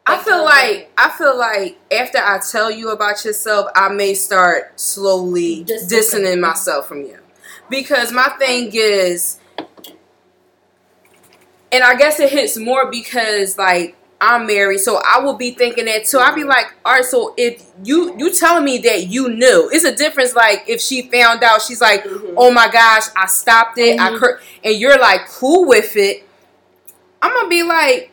I 0.07 0.19
feel 0.19 0.45
like 0.45 0.91
I 0.99 1.11
feel 1.11 1.37
like 1.39 1.79
after 1.93 2.19
I 2.19 2.41
tell 2.51 2.71
you 2.71 2.91
about 2.91 3.25
yourself, 3.25 3.71
I 3.75 3.89
may 3.89 4.15
start 4.15 4.79
slowly 4.81 5.65
Distancing. 5.65 5.89
distancing 5.99 6.41
myself 6.41 6.89
from 6.89 7.03
you. 7.03 7.19
Because 7.71 8.13
my 8.13 8.29
thing 8.39 8.71
is 8.75 9.39
and 11.71 11.83
I 11.83 11.95
guess 11.97 12.21
it 12.21 12.31
hits 12.31 12.59
more 12.59 12.91
because 12.91 13.57
like 13.57 13.97
I'm 14.21 14.47
married, 14.47 14.79
so 14.79 15.01
I 15.05 15.19
will 15.21 15.35
be 15.35 15.51
thinking 15.53 15.87
that 15.87 16.05
too. 16.05 16.19
I'll 16.19 16.35
be 16.35 16.45
like, 16.45 16.67
all 16.85 16.93
right, 16.93 17.05
so 17.05 17.35
if 17.37 17.65
you 17.83 18.15
you 18.19 18.33
telling 18.33 18.65
me 18.65 18.79
that 18.79 19.07
you 19.09 19.29
knew, 19.29 19.69
it's 19.73 19.85
a 19.85 19.95
difference. 19.95 20.35
Like 20.35 20.65
if 20.69 20.81
she 20.81 21.03
found 21.11 21.43
out, 21.43 21.63
she's 21.63 21.81
like, 21.81 22.05
Mhm. 22.05 22.35
oh 22.37 22.53
my 22.53 22.69
gosh, 22.71 23.05
I 23.17 23.27
stopped 23.27 23.79
it, 23.79 23.99
I 24.01 24.11
Mhm. 24.11 24.19
cur-, 24.21 24.41
and 24.63 24.77
you're 24.77 24.99
like 24.99 25.27
cool 25.29 25.65
with 25.67 25.97
it. 25.97 26.23
I'm 27.21 27.33
gonna 27.35 27.49
be 27.49 27.63
like, 27.65 28.12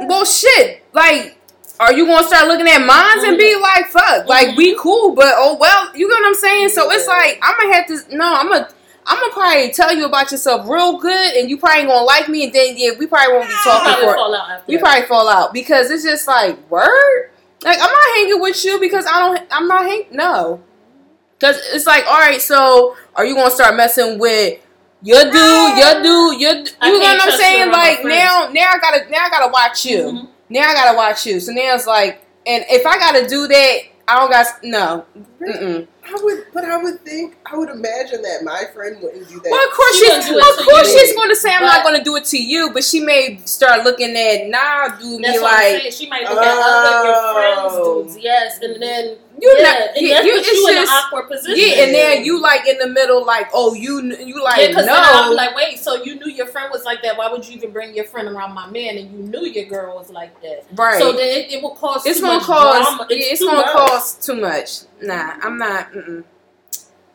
well, 0.00 0.24
shit. 0.24 0.84
Like, 0.92 1.38
are 1.80 1.92
you 1.92 2.06
gonna 2.06 2.26
start 2.26 2.48
looking 2.48 2.66
at 2.66 2.84
mines 2.84 3.24
and 3.24 3.38
be 3.38 3.54
like, 3.56 3.86
fuck, 3.86 4.26
like 4.26 4.56
we 4.56 4.72
mm-hmm. 4.72 4.80
cool, 4.80 5.14
but 5.14 5.34
oh 5.36 5.56
well, 5.60 5.96
you 5.96 6.08
know 6.08 6.14
what 6.14 6.26
I'm 6.26 6.34
saying? 6.34 6.70
So 6.70 6.90
it's 6.90 7.06
like 7.06 7.38
I'm 7.42 7.58
gonna 7.58 7.74
have 7.74 7.86
to. 7.86 8.16
No, 8.16 8.34
I'm 8.34 8.48
gonna. 8.48 8.68
I'm 9.06 9.18
gonna 9.20 9.32
probably 9.32 9.70
tell 9.70 9.96
you 9.96 10.04
about 10.04 10.30
yourself 10.30 10.68
real 10.68 10.98
good, 10.98 11.36
and 11.36 11.48
you 11.48 11.56
probably 11.56 11.86
gonna 11.86 12.04
like 12.04 12.28
me, 12.28 12.44
and 12.44 12.52
then 12.52 12.74
yeah, 12.76 12.90
we 12.98 13.06
probably 13.06 13.34
won't 13.34 13.48
be 13.48 13.54
talking 13.64 13.92
Probably 13.92 14.06
for. 14.06 14.14
fall 14.14 14.34
out 14.34 14.68
We 14.68 14.78
probably 14.78 15.06
fall 15.06 15.28
out 15.28 15.52
because 15.52 15.90
it's 15.90 16.04
just 16.04 16.26
like 16.26 16.70
word. 16.70 17.30
Like 17.64 17.78
I'm 17.80 17.90
not 17.90 18.16
hanging 18.16 18.40
with 18.40 18.64
you 18.64 18.78
because 18.80 19.06
I 19.06 19.18
don't. 19.20 19.48
I'm 19.50 19.68
not 19.68 19.84
hang. 19.84 20.06
No, 20.10 20.62
because 21.38 21.58
it's 21.72 21.86
like 21.86 22.06
all 22.06 22.18
right. 22.18 22.40
So 22.40 22.96
are 23.14 23.24
you 23.24 23.34
gonna 23.34 23.50
start 23.50 23.76
messing 23.76 24.18
with 24.18 24.60
your 25.02 25.24
dude, 25.24 25.78
your 25.78 26.02
dude, 26.02 26.40
your? 26.40 26.54
You 26.56 26.66
I 26.80 26.90
know 26.90 26.98
what 26.98 27.22
I'm 27.22 27.38
saying? 27.38 27.70
Like 27.70 28.04
now, 28.04 28.48
now 28.52 28.70
I 28.72 28.78
gotta, 28.80 29.10
now 29.10 29.18
I 29.24 29.30
gotta 29.30 29.50
watch 29.52 29.84
you. 29.86 29.98
Mhm. 30.04 30.28
Now 30.50 30.68
I 30.68 30.74
gotta 30.74 30.96
watch 30.96 31.26
you. 31.26 31.40
So 31.40 31.52
now 31.52 31.74
it's 31.74 31.86
like, 31.86 32.24
and 32.46 32.64
if 32.70 32.86
I 32.86 32.98
gotta 32.98 33.28
do 33.28 33.46
that, 33.46 33.78
I 34.08 34.16
don't 34.20 34.30
got 34.30 34.46
no. 34.62 35.04
Mm-mm. 35.40 35.86
I 36.10 36.18
would, 36.22 36.46
but 36.54 36.64
I 36.64 36.76
would 36.78 37.04
think, 37.04 37.36
I 37.44 37.56
would 37.56 37.68
imagine 37.68 38.22
that 38.22 38.42
my 38.42 38.64
friend 38.74 38.96
wouldn't 39.02 39.28
do 39.28 39.40
that. 39.40 39.50
Well, 39.50 39.68
of 39.68 39.74
course 39.74 39.98
She 39.98 40.06
she's, 40.06 40.26
gonna 40.26 40.38
of 40.38 40.56
course 40.66 40.92
she's 40.92 41.14
going 41.14 41.28
to 41.28 41.36
say 41.36 41.52
I'm 41.54 41.62
not 41.62 41.84
going 41.84 41.98
to 41.98 42.04
do 42.04 42.16
it 42.16 42.24
to 42.26 42.42
you, 42.42 42.70
but 42.72 42.82
she 42.82 43.00
may 43.00 43.40
start 43.44 43.84
looking 43.84 44.16
at 44.16 44.48
nah, 44.48 44.88
do 44.96 45.18
That's 45.20 45.36
me 45.36 45.40
what 45.40 45.52
I'm 45.54 45.72
like 45.72 45.80
saying. 45.82 45.92
She 45.92 46.08
might 46.08 46.22
look 46.22 46.38
at 46.38 46.58
other 46.58 47.08
your 47.08 47.34
friends' 47.34 47.74
Oh. 47.76 48.02
dudes, 48.04 48.18
yes, 48.18 48.58
and 48.62 48.80
then 48.82 49.18
you 49.40 49.54
yeah, 49.58 49.62
not, 49.62 49.96
and 49.96 50.06
yeah, 50.06 50.14
that 50.14 50.24
you, 50.24 50.32
puts 50.32 50.46
you 50.48 50.52
it's 50.66 50.70
in 50.72 50.78
an 50.78 50.88
awkward 50.88 51.28
position. 51.28 51.54
yeah, 51.56 51.84
and 51.84 51.94
then 51.94 52.24
you 52.24 52.40
like 52.42 52.66
in 52.66 52.76
the 52.78 52.88
middle, 52.88 53.24
like 53.24 53.48
oh 53.52 53.72
you 53.74 54.02
you 54.16 54.42
like 54.42 54.58
Yeah, 54.60 54.68
because 54.68 54.86
then 54.86 54.96
I'm 54.98 55.34
like, 55.36 55.54
wait, 55.54 55.78
so 55.78 56.02
you 56.02 56.16
knew 56.16 56.30
your 56.32 56.46
friend 56.46 56.70
was 56.72 56.84
like 56.84 57.02
that? 57.02 57.16
Why 57.16 57.30
would 57.30 57.46
you 57.46 57.54
even 57.54 57.70
bring 57.70 57.94
your 57.94 58.04
friend 58.06 58.26
around 58.28 58.54
my 58.54 58.68
man? 58.70 58.96
And 58.96 59.12
you 59.12 59.18
knew 59.18 59.46
your 59.46 59.66
girl 59.66 59.96
was 59.96 60.10
like 60.10 60.40
that. 60.42 60.64
right? 60.74 60.98
So 60.98 61.12
then 61.12 61.38
it, 61.44 61.52
it 61.52 61.62
will 61.62 61.76
cause. 61.76 62.04
it's 62.06 62.18
too 62.18 62.24
gonna 62.26 62.38
much 62.38 62.46
cause 62.46 62.84
Drama. 62.86 63.06
yeah, 63.10 63.16
it's 63.20 63.40
gonna 63.44 63.56
much. 63.58 63.72
cause 63.76 64.14
too 64.26 64.34
much. 64.40 64.80
Nah, 65.02 65.36
I'm 65.42 65.58
not. 65.58 65.92
Mm-mm. 65.92 66.24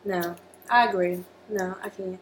No, 0.04 0.36
I 0.70 0.88
agree. 0.88 1.24
No, 1.48 1.76
I 1.82 1.88
can't. 1.88 2.20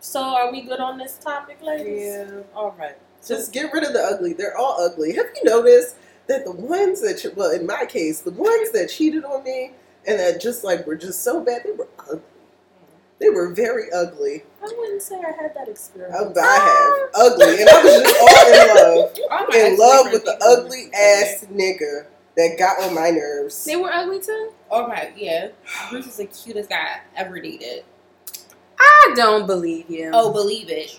So 0.00 0.20
are 0.20 0.50
we 0.52 0.62
good 0.62 0.80
on 0.80 0.98
this 0.98 1.18
topic, 1.18 1.58
ladies? 1.62 2.06
Yeah. 2.06 2.40
All 2.54 2.74
right. 2.78 2.96
Just 3.26 3.52
get 3.52 3.72
rid 3.72 3.84
of 3.84 3.92
the 3.92 4.00
ugly. 4.00 4.32
They're 4.32 4.56
all 4.56 4.80
ugly. 4.80 5.14
Have 5.14 5.26
you 5.36 5.44
noticed 5.44 5.96
that 6.28 6.44
the 6.44 6.52
ones 6.52 7.00
that, 7.02 7.18
che- 7.18 7.34
well, 7.34 7.50
in 7.50 7.66
my 7.66 7.84
case, 7.86 8.20
the 8.20 8.30
ones 8.30 8.70
that 8.72 8.88
cheated 8.90 9.24
on 9.24 9.42
me 9.44 9.72
and 10.06 10.18
that 10.18 10.40
just 10.40 10.64
like 10.64 10.86
were 10.86 10.96
just 10.96 11.22
so 11.22 11.42
bad, 11.42 11.62
they 11.64 11.72
were 11.72 11.88
ugly. 11.98 12.20
They 13.18 13.30
were 13.30 13.52
very 13.52 13.90
ugly. 13.92 14.44
I 14.62 14.72
wouldn't 14.78 15.02
say 15.02 15.16
I 15.16 15.42
had 15.42 15.52
that 15.54 15.68
experience. 15.68 16.14
Um, 16.14 16.32
I, 16.36 16.40
I 16.40 16.54
have 16.54 17.10
ah! 17.14 17.32
ugly, 17.32 17.60
and 17.60 17.68
I 17.68 17.82
was 17.82 18.02
just 18.02 18.20
all 18.20 18.52
in 18.52 18.68
love, 18.76 19.54
in 19.54 19.78
love 19.78 20.12
with 20.12 20.24
the 20.24 20.38
ugly. 20.40 20.84
ugly 20.84 20.90
ass 20.94 21.46
nigga 21.52 22.06
that 22.38 22.56
got 22.58 22.80
on 22.82 22.94
my 22.94 23.10
nerves. 23.10 23.64
They 23.64 23.76
were 23.76 23.92
ugly 23.92 24.20
too. 24.20 24.52
Oh 24.70 24.86
my, 24.88 25.12
yeah. 25.16 25.48
Bruce 25.90 26.06
is 26.06 26.16
the 26.16 26.24
cutest 26.26 26.70
guy 26.70 26.76
I 26.76 27.00
ever 27.20 27.38
dated. 27.40 27.84
I 28.80 29.12
don't 29.14 29.46
believe 29.46 29.90
you. 29.90 30.10
Oh, 30.14 30.32
believe 30.32 30.70
it. 30.70 30.98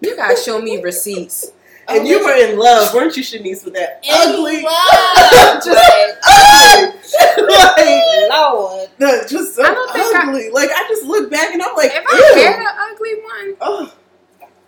you 0.00 0.16
gotta 0.16 0.36
show 0.36 0.60
me 0.62 0.80
receipts. 0.82 1.52
And 1.88 2.06
you 2.06 2.24
were 2.24 2.34
in 2.36 2.56
love, 2.56 2.94
weren't 2.94 3.16
you, 3.16 3.22
Shanice, 3.24 3.64
with 3.64 3.74
that 3.74 3.98
in 4.04 4.10
ugly, 4.14 4.62
love, 4.62 5.64
just 5.64 6.18
ugly, 6.28 7.46
like, 7.48 8.30
Lord. 8.30 8.88
no, 9.00 9.22
just 9.26 9.56
so 9.56 9.64
I 9.64 9.74
don't 9.74 9.90
I- 9.96 10.22
ugly. 10.28 10.50
like 10.50 10.70
I 10.70 10.86
just 10.88 11.02
look 11.04 11.28
back 11.32 11.52
and 11.52 11.60
I'm 11.60 11.74
like, 11.74 11.90
If 11.92 12.04
I 12.06 12.38
had 12.38 12.60
an 12.60 12.66
ugly 12.92 13.14
one, 13.14 13.56
Oh, 13.60 13.92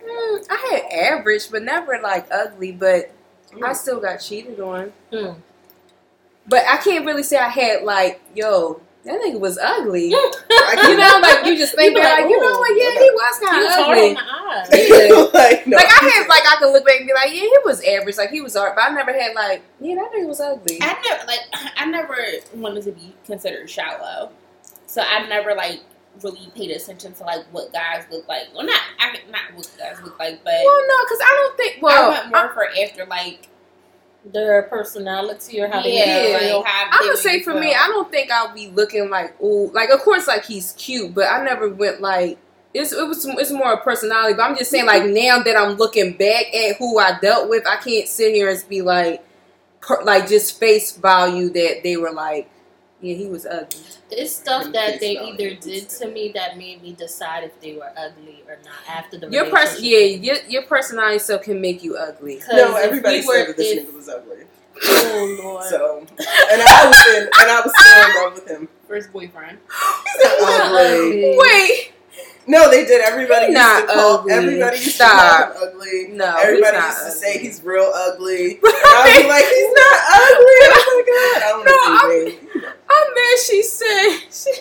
mm, 0.03 0.45
I 0.49 0.69
had 0.73 1.13
average, 1.13 1.49
but 1.49 1.63
never 1.63 1.97
like 2.03 2.27
ugly. 2.29 2.73
But 2.73 3.11
I 3.63 3.71
still 3.71 4.01
got 4.01 4.17
cheated 4.17 4.59
on. 4.59 4.91
Hmm. 5.09 5.33
But 6.47 6.63
I 6.67 6.77
can't 6.77 7.05
really 7.05 7.23
say 7.23 7.37
I 7.37 7.47
had 7.49 7.83
like, 7.83 8.21
yo, 8.35 8.81
that 9.05 9.19
nigga 9.21 9.39
was 9.39 9.57
ugly. 9.57 10.11
I 10.13 10.87
You 10.89 10.97
know, 10.97 11.19
like 11.21 11.45
you 11.45 11.57
just 11.57 11.75
think 11.75 11.91
You 11.91 11.95
be 11.95 12.01
that, 12.01 12.15
like, 12.15 12.21
like, 12.23 12.29
you 12.31 12.39
know 12.39 12.53
ooh, 12.55 12.59
what? 12.59 12.77
Yeah, 12.77 12.99
he 12.99 13.09
was 13.11 13.39
He 13.39 13.45
kind 13.45 13.63
of 13.65 13.71
hard 13.71 13.81
on 13.81 13.93
ugly. 13.93 14.13
the 14.13 14.21
Yeah. 14.87 15.23
like, 15.33 15.67
no. 15.67 15.77
Like 15.77 15.87
I 15.87 16.09
had 16.09 16.27
like 16.27 16.43
I 16.47 16.55
can 16.59 16.71
look 16.73 16.85
back 16.85 16.97
and 16.97 17.07
be 17.07 17.13
like, 17.13 17.29
yeah, 17.29 17.41
he 17.41 17.57
was 17.65 17.83
average. 17.83 18.17
Like 18.17 18.29
he 18.29 18.41
was 18.41 18.55
art, 18.55 18.75
but 18.75 18.83
I 18.83 18.93
never 18.93 19.13
had 19.13 19.33
like, 19.35 19.61
yeah, 19.79 19.95
that 19.95 20.11
nigga 20.13 20.27
was 20.27 20.39
ugly. 20.41 20.79
I 20.81 20.95
never 21.09 21.25
like 21.27 21.39
I 21.77 21.85
never 21.85 22.15
wanted 22.55 22.83
to 22.83 22.91
be 22.91 23.13
considered 23.25 23.69
shallow, 23.69 24.31
so 24.85 25.01
I 25.01 25.27
never 25.27 25.53
like 25.55 25.81
really 26.21 26.47
paid 26.55 26.71
attention 26.71 27.13
to 27.13 27.23
like 27.23 27.43
what 27.51 27.73
guys 27.73 28.05
look 28.11 28.27
like. 28.27 28.43
Well, 28.53 28.65
not 28.65 28.79
I 28.99 29.11
mean, 29.13 29.21
not 29.31 29.41
what 29.55 29.69
guys 29.77 29.97
look 30.03 30.17
like, 30.19 30.43
but 30.43 30.53
Well, 30.63 30.81
no, 30.87 31.03
because 31.05 31.19
I 31.21 31.29
don't 31.29 31.57
think. 31.57 31.81
Well, 31.81 31.93
I 32.03 32.07
Well, 32.09 32.21
went 32.21 32.31
more 32.31 32.53
for 32.53 32.67
after 32.83 33.05
like 33.05 33.47
Their 34.25 34.63
personality 34.63 35.61
or 35.61 35.67
how 35.67 35.81
they 35.81 35.97
yeah, 35.97 36.39
feel. 36.39 36.59
like 36.59 36.67
how 36.67 36.89
I 36.91 37.03
they 37.03 37.09
would 37.09 37.17
say 37.17 37.43
for 37.43 37.53
you 37.55 37.59
me. 37.59 37.75
I 37.75 37.87
don't 37.87 38.09
think 38.09 38.31
I'll 38.31 38.53
be 38.53 38.69
looking 38.69 39.09
like 39.09 39.39
ooh, 39.41 39.69
like 39.73 39.89
of 39.89 39.99
course 39.99 40.27
like 40.27 40.45
he's 40.45 40.71
cute, 40.73 41.13
but 41.13 41.25
I 41.29 41.43
never 41.43 41.67
went 41.67 41.99
like 41.99 42.37
it's 42.73 42.93
it 42.93 43.05
was 43.07 43.25
it's 43.25 43.51
more 43.51 43.73
a 43.73 43.81
personality. 43.83 44.35
But 44.35 44.43
I'm 44.43 44.57
just 44.57 44.71
saying 44.71 44.85
like 44.85 45.05
now 45.05 45.43
that 45.43 45.57
I'm 45.57 45.77
looking 45.77 46.13
back 46.15 46.53
at 46.55 46.77
who 46.77 46.99
I 46.99 47.19
dealt 47.19 47.49
with, 47.49 47.67
I 47.67 47.75
can't 47.77 48.07
sit 48.07 48.33
here 48.33 48.49
and 48.49 48.63
be 48.69 48.81
like 48.81 49.23
per, 49.81 50.01
like 50.03 50.27
just 50.27 50.59
face 50.59 50.95
value 50.95 51.49
that 51.49 51.81
they 51.83 51.97
were 51.97 52.11
like 52.11 52.49
yeah 53.03 53.15
he 53.15 53.27
was 53.27 53.45
ugly. 53.45 53.79
It's 54.09 54.35
stuff 54.35 54.71
that 54.73 54.91
face 54.91 54.99
they 55.01 55.15
value. 55.15 55.33
either 55.33 55.55
did 55.61 55.89
to 55.89 56.07
me 56.07 56.31
that 56.33 56.57
made 56.57 56.81
me 56.81 56.93
decide 56.93 57.43
if 57.43 57.59
they 57.61 57.73
were 57.73 57.91
ugly 57.97 58.43
or 58.47 58.57
not 58.63 58.81
after 58.97 59.17
the 59.17 59.29
Your 59.29 59.49
person 59.51 59.79
yeah 59.83 59.99
your 59.99 60.37
your 60.47 60.63
personality 60.63 61.19
so 61.19 61.37
can 61.37 61.59
make 61.61 61.83
you 61.83 61.97
ugly. 61.97 62.41
no, 62.51 62.77
if 62.77 62.83
everybody 62.85 63.19
we 63.21 63.27
were- 63.27 63.35
said 63.37 63.47
that 63.49 63.57
this 63.57 63.71
if- 63.77 63.87
nigga 63.87 63.93
was 63.95 64.09
ugly. 64.09 64.37
Oh 64.85 65.37
Lord. 65.43 65.63
So, 65.65 65.99
and 65.99 66.61
I 66.61 66.87
was 66.87 67.15
in, 67.15 67.23
and 67.23 67.51
I 67.51 67.61
was 67.63 67.73
still 67.77 68.09
in 68.09 68.15
love 68.23 68.33
with 68.33 68.47
him. 68.49 68.67
first 68.87 69.13
boyfriend. 69.13 69.59
He's 69.69 70.23
not 70.23 70.41
not 70.41 70.81
ugly. 70.81 71.29
ugly. 71.29 71.37
Wait, 71.37 71.91
No, 72.45 72.69
they 72.69 72.85
did. 72.85 73.01
Everybody 73.01 73.47
He 73.47 73.51
used 73.53 73.79
to 73.79 73.85
call. 73.87 74.17
ugly. 74.19 74.31
Everybody 74.33 74.77
used 74.77 74.91
Stop. 74.95 75.53
to 75.53 75.59
call 75.59 75.63
him 75.69 75.75
ugly. 75.75 76.07
no, 76.11 76.35
Everybody 76.37 76.75
he's 76.77 76.83
not 76.83 76.87
used 76.87 76.97
to 76.99 77.05
ugly. 77.07 77.19
say 77.19 77.37
he's 77.39 77.63
real 77.63 77.91
ugly. 77.95 78.59
And 78.63 78.73
I'd 78.85 79.21
be 79.23 79.27
like, 79.29 79.45
he's 79.45 79.73
not 79.73 79.97
ugly. 80.11 80.59
Oh 80.75 80.85
my 80.89 81.03
god! 81.07 81.43
I 81.43 81.49
don't 81.49 81.65
No, 81.65 81.71
want 81.71 82.01
to 82.01 82.07
say 82.07 82.51
his 82.51 82.63
name. 82.63 82.71
I'm 82.89 83.07
mad. 83.15 83.37
She 83.39 83.63
said 83.63 84.19
she. 84.31 84.51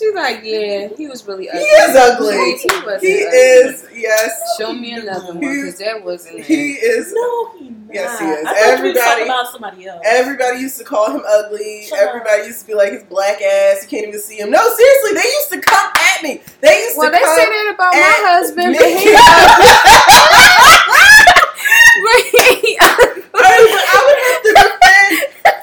She 0.00 0.10
like 0.14 0.40
yeah, 0.44 0.88
he 0.96 1.06
was 1.08 1.26
really 1.28 1.50
ugly. 1.50 1.60
He 1.60 1.66
is 1.66 1.94
ugly. 1.94 2.32
He, 2.56 2.68
wasn't 2.86 3.02
He 3.02 3.22
ugly. 3.26 3.36
is. 3.38 3.86
Yes. 3.94 4.40
Show 4.58 4.72
me 4.72 4.92
another 4.94 5.26
one 5.26 5.40
because 5.40 5.76
that 5.78 6.02
wasn't. 6.02 6.40
He 6.40 6.72
is. 6.72 7.12
No, 7.12 7.50
he 7.58 7.68
not. 7.68 7.94
Yes, 7.94 8.18
he 8.18 8.24
is. 8.24 8.46
I 8.46 8.48
thought 8.48 8.56
you 8.56 8.62
were 8.64 8.72
Everybody- 8.72 8.98
talking 9.04 9.24
about 9.24 9.48
somebody 9.52 9.86
else. 9.86 10.00
Everybody 10.06 10.58
used 10.60 10.78
to 10.78 10.84
call 10.84 11.10
him 11.10 11.22
ugly. 11.28 11.84
Shut 11.86 11.98
up. 11.98 12.08
Everybody 12.08 12.44
used 12.46 12.60
to 12.62 12.66
be 12.66 12.74
like 12.74 12.92
his 12.92 13.02
black 13.04 13.42
ass. 13.42 13.82
You 13.82 13.88
can't 13.90 14.08
even 14.08 14.20
see 14.20 14.38
him. 14.40 14.50
No, 14.50 14.62
seriously, 14.74 15.12
they 15.20 15.28
used 15.28 15.50
to 15.52 15.60
come 15.60 15.92
at 15.94 16.22
me. 16.22 16.40
They 16.62 16.80
used 16.84 16.96
Well, 16.96 17.10
to 17.10 17.12
Well, 17.12 17.20
they 17.20 17.24
come 17.26 17.36
say 17.36 17.44
that 17.44 17.74
about 17.74 17.92
my 17.92 18.16
husband, 18.24 18.72
me. 18.72 18.78
but 18.78 18.88
he 18.88 19.12
ugly. 19.12 19.68
But 22.00 22.16
he 22.32 22.78
ugly. 22.80 23.22
I, 23.34 23.56
would- 23.60 23.88
I 23.92 23.98
would 24.06 24.20
have 24.24 24.40
to 24.48 24.52
defend. 24.56 25.12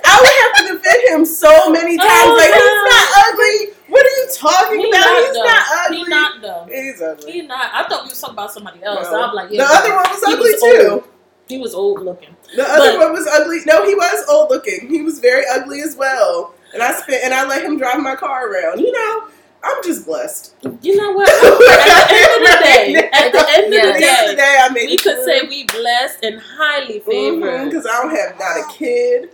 I 0.06 0.14
would 0.22 0.38
have 0.44 0.54
to 0.58 0.64
defend 0.78 1.02
him 1.10 1.26
so 1.26 1.72
many 1.72 1.98
times. 1.98 2.10
Oh, 2.30 2.36
like 2.38 2.52
no. 2.52 2.62
he's 2.62 2.84
not 2.86 3.08
ugly. 3.26 3.77
What 3.88 4.06
are 4.06 4.10
you 4.10 4.28
talking 4.36 4.80
He 4.82 4.90
about? 4.90 5.00
not 5.00 5.18
he's 5.26 5.34
though. 5.34 5.44
not 5.44 5.64
ugly. 5.86 5.98
He 5.98 6.04
not 6.06 6.42
though. 6.42 6.68
He's 6.70 7.02
ugly. 7.02 7.32
He 7.32 7.42
not. 7.44 7.70
I 7.74 7.88
thought 7.88 8.04
we 8.04 8.10
was 8.10 8.20
talking 8.20 8.34
about 8.36 8.52
somebody 8.52 8.84
else. 8.84 9.08
No. 9.12 9.24
I'm 9.24 9.34
like, 9.36 9.50
yeah, 9.52 9.64
the 9.64 9.70
other 9.74 9.96
one 9.96 10.04
was 10.10 10.24
ugly 10.28 10.52
was 10.52 10.62
too. 10.62 10.90
old. 10.92 11.04
He 11.48 11.58
was 11.58 11.74
old 11.74 12.02
looking. 12.04 12.36
The 12.56 12.64
other 12.64 12.92
But- 12.98 13.00
one 13.00 13.14
was 13.14 13.28
ugly. 13.28 13.60
No, 13.66 13.86
he 13.88 13.96
was 13.96 14.26
old 14.30 14.50
looking. 14.50 14.90
He 14.90 15.02
was 15.02 15.20
very 15.20 15.44
ugly 15.50 15.82
as 15.82 15.96
well. 15.96 16.54
And 16.74 16.84
I 16.84 16.92
spent 16.94 17.24
and 17.24 17.34
I 17.34 17.48
let 17.48 17.64
him 17.64 17.78
drive 17.78 18.02
my 18.02 18.16
car 18.16 18.50
around. 18.52 18.80
You 18.82 18.92
know, 18.92 19.28
I'm 19.64 19.82
just 19.84 20.06
blessed. 20.06 20.54
You 20.82 20.98
know 20.98 21.12
what? 21.14 21.30
At 21.30 22.08
the 22.10 22.16
end 22.18 22.44
of 22.44 22.52
the 22.52 22.64
day, 22.64 22.96
at 22.96 23.12
the 23.12 23.16
end 23.18 23.36
of 23.36 23.42
At 23.42 23.64
the 23.64 23.72
the 23.72 23.78
end 23.78 23.90
of 23.90 23.94
the 23.94 24.00
day, 24.00 24.36
day, 24.36 24.58
I 24.62 24.70
made 24.74 24.90
we 24.90 24.98
could 24.98 25.24
say 25.24 25.48
we 25.48 25.64
blessed 25.64 26.24
and 26.24 26.42
highly 26.42 27.00
mm-hmm, 27.00 27.10
favored. 27.10 27.66
because 27.70 27.86
I 27.88 28.02
don't 28.02 28.16
have 28.16 28.38
not 28.38 28.58
a 28.58 28.74
kid. 28.78 29.30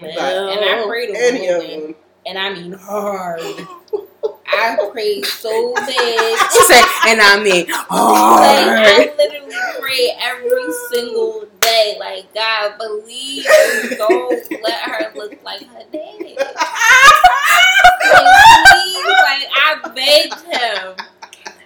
Well, 0.00 0.48
And 0.50 0.60
I 0.64 0.86
prayed 0.86 1.10
Any 1.16 1.48
of 1.48 1.62
them. 1.62 1.94
And 2.26 2.38
I 2.38 2.52
mean 2.54 2.72
hard. 2.72 3.40
I 4.46 4.90
prayed 4.92 5.24
so 5.24 5.74
bad. 5.74 5.86
She 6.52 6.64
said, 6.64 6.84
and 7.08 7.20
I 7.20 7.40
mean, 7.42 7.66
Like 7.68 7.86
hard. 7.88 8.78
I 8.78 9.14
literally 9.16 9.54
pray 9.80 10.16
every 10.20 10.72
single 10.92 11.46
day. 11.60 11.96
Like 11.98 12.32
God, 12.34 12.76
believe 12.78 13.44
you 13.44 13.96
don't 13.96 14.62
let 14.62 14.80
her 14.80 15.12
look 15.14 15.42
like 15.44 15.62
her 15.62 15.84
dad. 15.92 16.20
Like, 16.20 16.56
please, 18.02 19.06
like 19.22 19.46
I 19.54 19.80
begged 19.94 20.40
him, 20.46 20.96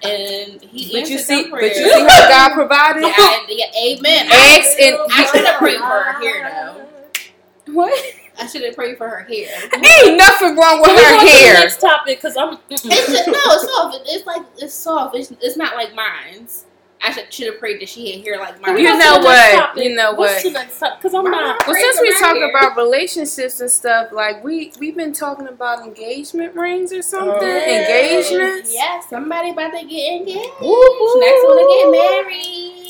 and 0.02 0.62
he 0.62 0.92
But 1.00 1.08
you 1.08 1.18
see, 1.18 1.50
but 1.50 1.62
you 1.62 1.74
see 1.74 2.06
how 2.06 2.28
God 2.28 2.52
provided. 2.54 3.02
Yeah, 3.02 3.14
I, 3.16 3.46
yeah, 3.48 3.66
amen. 3.86 4.26
Ask 4.30 4.78
and 4.80 4.96
I 5.12 5.24
should 5.32 5.44
have 5.46 5.58
prayed 5.58 5.78
for 5.78 5.84
her 5.84 6.12
hair 6.20 6.50
though. 6.50 7.72
What? 7.72 8.14
I 8.38 8.46
should 8.46 8.62
have 8.62 8.74
prayed 8.74 8.98
for 8.98 9.08
her 9.08 9.20
hair. 9.20 9.62
Ain't 9.72 10.16
nothing 10.16 10.56
wrong 10.56 10.80
with 10.80 10.90
Can 10.90 10.96
we 10.96 11.02
go 11.02 11.18
her 11.18 11.26
to 11.26 11.46
the 11.46 11.60
next 11.60 11.80
topic 11.80 12.18
because 12.18 12.36
I'm. 12.36 12.58
It's 12.70 12.82
just, 12.82 13.26
no, 13.28 13.34
it's 13.34 13.72
soft. 13.72 13.98
It's 14.06 14.26
like 14.26 14.42
it's 14.58 14.74
soft. 14.74 15.16
It's, 15.16 15.32
it's 15.40 15.56
not 15.56 15.76
like 15.76 15.94
mine's. 15.94 16.66
I 17.04 17.12
should 17.12 17.32
should 17.32 17.46
have 17.48 17.58
prayed 17.60 17.82
that 17.82 17.88
she 17.88 18.12
had 18.12 18.24
hair 18.24 18.38
like 18.38 18.54
Can 18.54 18.74
mine. 18.74 18.78
You 18.78 18.96
know 18.96 19.18
what? 19.18 19.58
topic? 19.58 19.84
You 19.84 19.94
know 19.94 20.14
What's 20.14 20.42
what? 20.42 20.52
next 20.54 20.78
topic? 20.78 20.98
Because 21.00 21.14
I'm 21.14 21.30
not. 21.30 21.66
Well, 21.66 21.76
since 21.76 22.00
we 22.00 22.12
talk 22.18 22.34
here. 22.34 22.48
about 22.48 22.76
relationships 22.76 23.60
and 23.60 23.70
stuff, 23.70 24.10
like 24.10 24.42
we 24.42 24.72
we've 24.80 24.96
been 24.96 25.12
talking 25.12 25.46
about 25.46 25.84
engagement 25.84 26.54
rings 26.54 26.92
or 26.92 27.02
something. 27.02 27.30
Oh. 27.42 27.44
Engagements. 27.44 28.74
Yeah, 28.74 29.00
somebody 29.00 29.50
about 29.50 29.72
to 29.72 29.86
get 29.86 30.20
engaged. 30.20 30.50
Woo, 30.60 30.68
woo. 30.68 31.20
Next 31.20 31.44
one 31.44 31.58
to 31.58 31.66
get 31.68 32.24
married. 32.24 32.84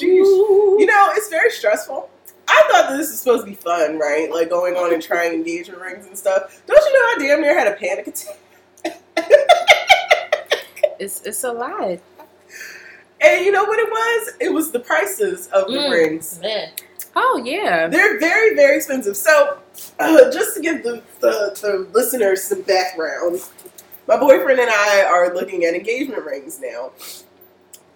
You 0.00 0.86
know, 0.86 1.12
it's 1.16 1.28
very 1.28 1.50
stressful. 1.50 2.08
I 2.48 2.68
thought 2.70 2.88
that 2.90 2.96
this 2.96 3.10
was 3.10 3.18
supposed 3.20 3.44
to 3.44 3.50
be 3.50 3.56
fun, 3.56 3.98
right? 3.98 4.30
Like 4.30 4.48
going 4.50 4.76
on 4.76 4.92
and 4.94 5.02
trying 5.02 5.32
engagement 5.34 5.80
rings 5.80 6.06
and 6.06 6.16
stuff. 6.16 6.62
Don't 6.66 6.76
you 6.84 6.92
know 6.92 6.98
I 6.98 7.16
damn 7.28 7.40
near 7.42 7.58
had 7.58 7.68
a 7.68 7.76
panic 7.76 8.06
attack? 8.06 8.38
It's 10.98 11.22
it's 11.22 11.44
a 11.44 11.52
lot. 11.52 11.98
And 13.20 13.44
you 13.44 13.52
know 13.52 13.64
what 13.64 13.78
it 13.78 13.88
was? 13.90 14.34
It 14.40 14.52
was 14.52 14.70
the 14.72 14.80
prices 14.80 15.48
of 15.48 15.66
the 15.68 15.78
Mm. 15.78 15.90
rings. 15.90 16.38
Man. 16.40 16.70
Oh 17.14 17.42
yeah. 17.44 17.86
They're 17.88 18.18
very, 18.18 18.54
very 18.54 18.76
expensive. 18.76 19.16
So, 19.16 19.58
uh, 19.98 20.30
just 20.30 20.54
to 20.54 20.60
give 20.62 20.82
the, 20.82 21.02
the, 21.20 21.58
the 21.60 21.88
listeners 21.92 22.44
some 22.44 22.62
background, 22.62 23.40
my 24.06 24.18
boyfriend 24.18 24.60
and 24.60 24.70
I 24.70 25.02
are 25.04 25.34
looking 25.34 25.64
at 25.64 25.74
engagement 25.74 26.24
rings 26.24 26.60
now, 26.60 26.92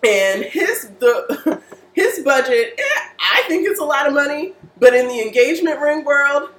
and 0.04 0.44
his 0.44 0.90
the 0.98 1.60
his 1.92 2.20
budget. 2.20 2.74
eh, 2.78 3.00
I 3.20 3.42
think 3.48 3.66
it's 3.68 3.80
a 3.80 3.84
lot 3.84 4.06
of 4.06 4.14
money, 4.14 4.52
but 4.78 4.94
in 4.94 5.08
the 5.08 5.20
engagement 5.20 5.80
ring 5.80 6.04
world, 6.04 6.50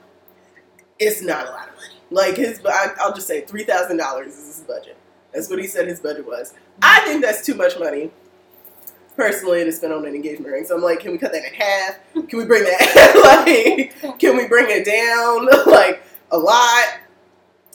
it's 1.00 1.22
not 1.22 1.48
a 1.48 1.52
lot 1.52 1.70
of 1.70 1.76
money. 1.76 1.96
Like 2.12 2.36
his, 2.38 2.62
I'll 3.00 3.14
just 3.14 3.28
say 3.28 3.42
three 3.42 3.64
thousand 3.64 3.98
dollars 3.98 4.38
is 4.38 4.58
his 4.58 4.66
budget. 4.66 4.98
That's 5.34 5.50
what 5.50 5.60
he 5.60 5.68
said 5.68 5.88
his 5.88 6.00
budget 6.00 6.28
was. 6.28 6.54
I 6.82 7.00
think 7.02 7.22
that's 7.22 7.46
too 7.46 7.56
much 7.56 7.80
money 7.80 8.12
personally 9.16 9.64
to 9.64 9.72
spend 9.72 9.94
on 9.94 10.06
an 10.06 10.16
engagement 10.16 10.52
ring. 10.52 10.66
So 10.66 10.76
I'm 10.76 10.82
like, 10.82 11.00
can 11.00 11.12
we 11.12 11.18
cut 11.18 11.32
that 11.32 11.44
in 11.46 11.54
half? 11.54 12.00
Can 12.28 12.40
we 12.40 12.46
bring 12.46 12.64
that 12.64 13.46
like 14.04 14.20
can 14.20 14.36
we 14.38 14.48
bring 14.48 14.66
it 14.70 14.86
down 14.86 15.48
like 15.72 16.04
a 16.32 16.38
lot? 16.38 17.00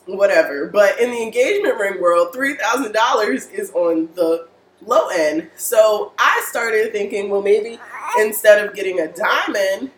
Whatever. 0.06 0.66
But 0.68 1.00
in 1.00 1.10
the 1.10 1.22
engagement 1.22 1.78
ring 1.78 2.00
world, 2.00 2.32
three 2.34 2.54
thousand 2.56 2.92
dollars 2.92 3.46
is 3.46 3.70
on 3.72 4.08
the 4.14 4.48
low 4.86 5.08
end. 5.08 5.50
So 5.56 6.12
I 6.18 6.44
started 6.48 6.92
thinking, 6.92 7.28
well 7.28 7.42
maybe 7.42 7.78
instead 8.18 8.64
of 8.64 8.74
getting 8.74 9.00
a 9.00 9.08
diamond, 9.08 9.90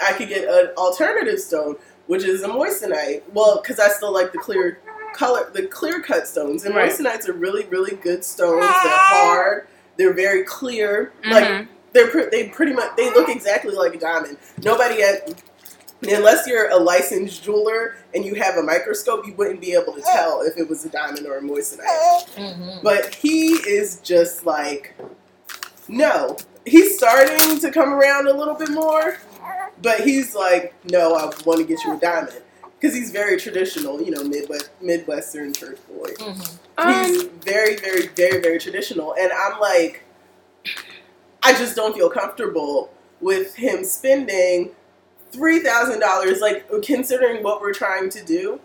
I 0.00 0.12
could 0.12 0.28
get 0.28 0.48
an 0.48 0.68
alternative 0.76 1.40
stone, 1.40 1.76
which 2.06 2.24
is 2.24 2.42
a 2.42 2.48
moissanite. 2.48 3.22
Well, 3.32 3.60
because 3.60 3.78
I 3.80 3.88
still 3.88 4.12
like 4.12 4.32
the 4.32 4.38
clear 4.38 4.78
color, 5.14 5.50
the 5.52 5.66
clear 5.66 6.00
cut 6.02 6.26
stones. 6.28 6.64
And 6.64 6.74
Right. 6.74 6.90
moissanites 6.90 7.28
are 7.28 7.32
really, 7.32 7.64
really 7.66 7.96
good 7.96 8.24
stones. 8.24 8.60
They're 8.60 8.70
hard. 8.70 9.66
They're 9.96 10.12
very 10.12 10.42
clear. 10.44 11.12
Like 11.24 11.44
Mhm. 11.44 11.68
they're 11.92 12.08
pre- 12.08 12.28
they 12.30 12.48
pretty 12.50 12.72
much 12.74 12.94
they 12.96 13.10
look 13.10 13.28
exactly 13.30 13.74
like 13.74 13.94
a 13.94 13.98
diamond. 13.98 14.36
Nobody 14.62 15.02
at 15.02 15.42
unless 16.02 16.46
you're 16.46 16.70
a 16.70 16.76
licensed 16.76 17.42
jeweler 17.42 17.96
and 18.14 18.24
you 18.24 18.34
have 18.34 18.56
a 18.56 18.62
microscope, 18.62 19.26
you 19.26 19.34
wouldn't 19.34 19.60
be 19.60 19.72
able 19.72 19.92
to 19.94 20.02
tell 20.02 20.42
if 20.42 20.56
it 20.56 20.68
was 20.68 20.84
a 20.84 20.88
diamond 20.88 21.26
or 21.26 21.38
a 21.38 21.42
moissanite. 21.42 21.80
Mm-hmm. 22.36 22.78
But 22.82 23.14
he 23.14 23.52
is 23.52 24.00
just 24.00 24.44
like, 24.44 24.94
no. 25.88 26.36
He's 26.66 26.96
starting 26.96 27.60
to 27.60 27.70
come 27.70 27.92
around 27.92 28.26
a 28.26 28.32
little 28.32 28.54
bit 28.54 28.70
more, 28.70 29.18
but 29.82 30.00
he's 30.00 30.34
like, 30.34 30.74
no, 30.90 31.14
I 31.14 31.26
want 31.44 31.60
to 31.60 31.64
get 31.64 31.82
you 31.84 31.96
a 31.96 32.00
diamond 32.00 32.42
because 32.78 32.94
he's 32.94 33.12
very 33.12 33.36
traditional, 33.38 34.02
you 34.02 34.10
know, 34.10 34.24
Midwest 34.24 34.70
Midwestern 34.80 35.52
church 35.54 35.78
boy. 35.88 36.10
Mm-hmm. 36.18 36.88
He's 36.88 37.22
Um, 37.22 37.30
very, 37.40 37.76
very, 37.76 38.08
very, 38.08 38.40
very 38.40 38.58
traditional. 38.58 39.14
And 39.14 39.32
I'm 39.32 39.60
like, 39.60 40.02
I 41.42 41.52
just 41.52 41.76
don't 41.76 41.94
feel 41.94 42.10
comfortable 42.10 42.92
with 43.20 43.54
him 43.54 43.84
spending 43.84 44.72
three 45.30 45.60
thousand 45.60 46.00
dollars. 46.00 46.40
Like 46.40 46.68
considering 46.82 47.42
what 47.42 47.60
we're 47.60 47.74
trying 47.74 48.10
to 48.10 48.24
do, 48.24 48.60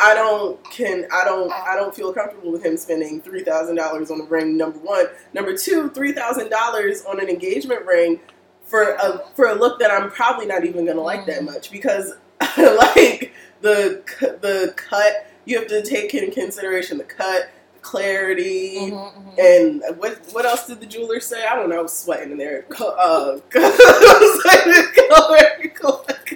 I 0.00 0.14
don't 0.14 0.62
can 0.70 1.06
I 1.12 1.24
don't 1.24 1.52
I 1.52 1.74
don't 1.74 1.94
feel 1.94 2.12
comfortable 2.12 2.52
with 2.52 2.64
him 2.64 2.76
spending 2.76 3.20
three 3.20 3.42
thousand 3.42 3.76
dollars 3.76 4.10
on 4.10 4.20
a 4.20 4.24
ring. 4.24 4.56
Number 4.56 4.78
one, 4.78 5.06
number 5.32 5.56
two, 5.56 5.90
three 5.90 6.12
thousand 6.12 6.50
dollars 6.50 7.04
on 7.04 7.20
an 7.20 7.28
engagement 7.28 7.84
ring 7.84 8.20
for 8.62 8.94
a 8.94 9.24
for 9.34 9.46
a 9.46 9.54
look 9.54 9.78
that 9.80 9.90
I'm 9.90 10.10
probably 10.10 10.46
not 10.46 10.64
even 10.64 10.86
gonna 10.86 11.00
like 11.00 11.26
that 11.26 11.42
mm. 11.42 11.46
much 11.46 11.70
because 11.70 12.12
like 12.56 13.32
the 13.60 14.02
the 14.40 14.72
cut 14.76 15.26
you 15.48 15.58
have 15.58 15.68
to 15.68 15.82
take 15.82 16.14
in 16.14 16.30
consideration 16.30 16.98
the 16.98 17.04
cut, 17.04 17.48
clarity, 17.82 18.76
Mhm, 18.90 18.92
mhm. 19.36 19.38
and 19.38 19.98
what 19.98 20.18
what 20.32 20.44
else 20.46 20.66
did 20.66 20.80
the 20.80 20.86
jeweler 20.86 21.20
say? 21.20 21.46
I 21.46 21.54
don't 21.54 21.68
know. 21.70 21.78
I 21.78 21.82
was 21.82 21.92
sweating 21.96 22.32
in 22.32 22.38
there. 22.38 22.66
Uh, 22.80 23.38
cut, 23.50 23.74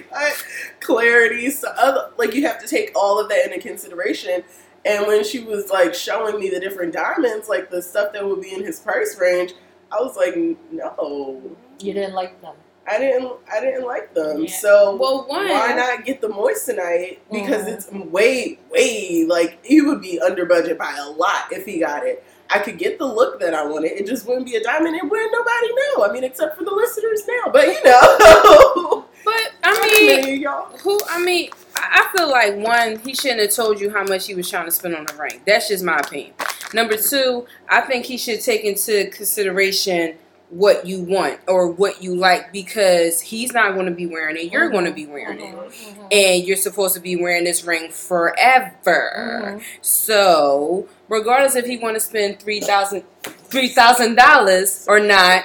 clarity. 0.79 1.49
So 1.49 1.69
other, 1.77 2.09
like 2.17 2.33
you 2.33 2.45
have 2.47 2.59
to 2.61 2.67
take 2.67 2.91
all 2.95 3.19
of 3.19 3.29
that 3.29 3.45
into 3.45 3.59
consideration. 3.59 4.43
And 4.85 5.07
when 5.07 5.23
she 5.23 5.39
was 5.39 5.69
like 5.69 5.93
showing 5.93 6.39
me 6.39 6.49
the 6.49 6.59
different 6.59 6.93
diamonds, 6.93 7.47
like 7.49 7.69
the 7.69 7.81
stuff 7.81 8.13
that 8.13 8.25
would 8.25 8.41
be 8.41 8.53
in 8.53 8.63
his 8.63 8.79
price 8.79 9.17
range, 9.19 9.53
I 9.91 10.01
was 10.01 10.15
like, 10.17 10.35
no, 10.71 11.41
You 11.79 11.93
didn't 11.93 12.13
like 12.15 12.41
them. 12.41 12.55
I 12.89 12.99
didn't, 12.99 13.31
I 13.51 13.59
didn't 13.61 13.85
like 13.85 14.13
them. 14.13 14.43
Yeah. 14.43 14.51
So 14.57 14.95
Well, 14.97 15.25
one. 15.27 15.47
why 15.47 15.73
not 15.73 16.03
get 16.05 16.19
the 16.21 16.27
moissanite? 16.27 17.19
Because 17.31 17.67
it's 17.67 17.89
way, 17.91 18.59
way 18.69 19.25
like 19.27 19.65
he 19.65 19.81
would 19.81 20.01
be 20.01 20.19
under 20.19 20.45
budget 20.45 20.77
by 20.77 20.93
a 20.99 21.09
lot 21.09 21.51
if 21.51 21.65
he 21.65 21.79
got 21.79 22.05
it. 22.05 22.23
I 22.49 22.59
could 22.59 22.77
get 22.77 22.99
the 22.99 23.05
look 23.05 23.39
that 23.39 23.53
I 23.53 23.65
wanted. 23.65 23.93
It 23.93 24.05
just 24.05 24.27
wouldn't 24.27 24.45
be 24.45 24.55
a 24.55 24.63
diamond. 24.63 24.95
It 24.95 25.03
wouldn't 25.09 25.31
nobody 25.31 25.67
know. 25.73 26.03
I 26.05 26.11
mean, 26.11 26.23
except 26.25 26.57
for 26.57 26.65
the 26.65 26.71
listeners 26.71 27.21
now. 27.25 27.51
But 27.51 27.67
you 27.67 27.83
know, 27.83 29.05
But 29.25 29.51
I 29.63 30.21
mean, 30.25 30.41
y'all. 30.41 30.65
who? 30.79 30.99
I 31.09 31.23
mean, 31.23 31.49
I 31.77 32.09
feel 32.15 32.29
like 32.29 32.57
one, 32.57 32.99
he 32.99 33.15
shouldn't 33.15 33.39
have 33.39 33.51
told 33.51 33.79
you 33.79 33.89
how 33.89 34.03
much 34.03 34.27
he 34.27 34.35
was 34.35 34.49
trying 34.49 34.65
to 34.65 34.71
spend 34.71 34.93
on 34.95 35.05
the 35.05 35.13
ring. 35.15 35.41
That's 35.47 35.69
just 35.69 35.83
my 35.83 35.97
opinion. 35.97 36.33
Number 36.73 36.97
two, 36.97 37.45
I 37.69 37.81
think 37.81 38.05
he 38.05 38.17
should 38.17 38.41
take 38.41 38.65
into 38.65 39.09
consideration 39.11 40.15
what 40.53 40.85
you 40.85 41.01
want 41.03 41.39
or 41.47 41.67
what 41.67 42.03
you 42.03 42.15
like 42.15 42.53
because 42.53 43.19
he's 43.21 43.53
not 43.53 43.73
going 43.73 43.87
to 43.87 43.91
be 43.91 44.05
wearing 44.05 44.37
it. 44.37 44.51
You're 44.51 44.69
going 44.69 44.85
to 44.85 44.91
be 44.91 45.05
wearing 45.07 45.39
it. 45.39 45.55
Mhm, 45.55 45.71
mhm. 45.71 46.07
And 46.11 46.43
you're 46.47 46.57
supposed 46.57 46.93
to 46.93 46.99
be 46.99 47.15
wearing 47.15 47.43
this 47.43 47.63
ring 47.63 47.89
forever. 47.91 49.55
Mhm. 49.57 49.63
So, 49.81 50.87
regardless 51.09 51.55
if 51.55 51.65
he 51.65 51.77
want 51.77 51.95
to 51.95 51.99
spend 51.99 52.39
three 52.39 52.59
thousand 52.59 53.03
three 53.49 53.69
thousand 53.69 54.15
dollars 54.15 54.85
or 54.87 54.99
not, 54.99 55.43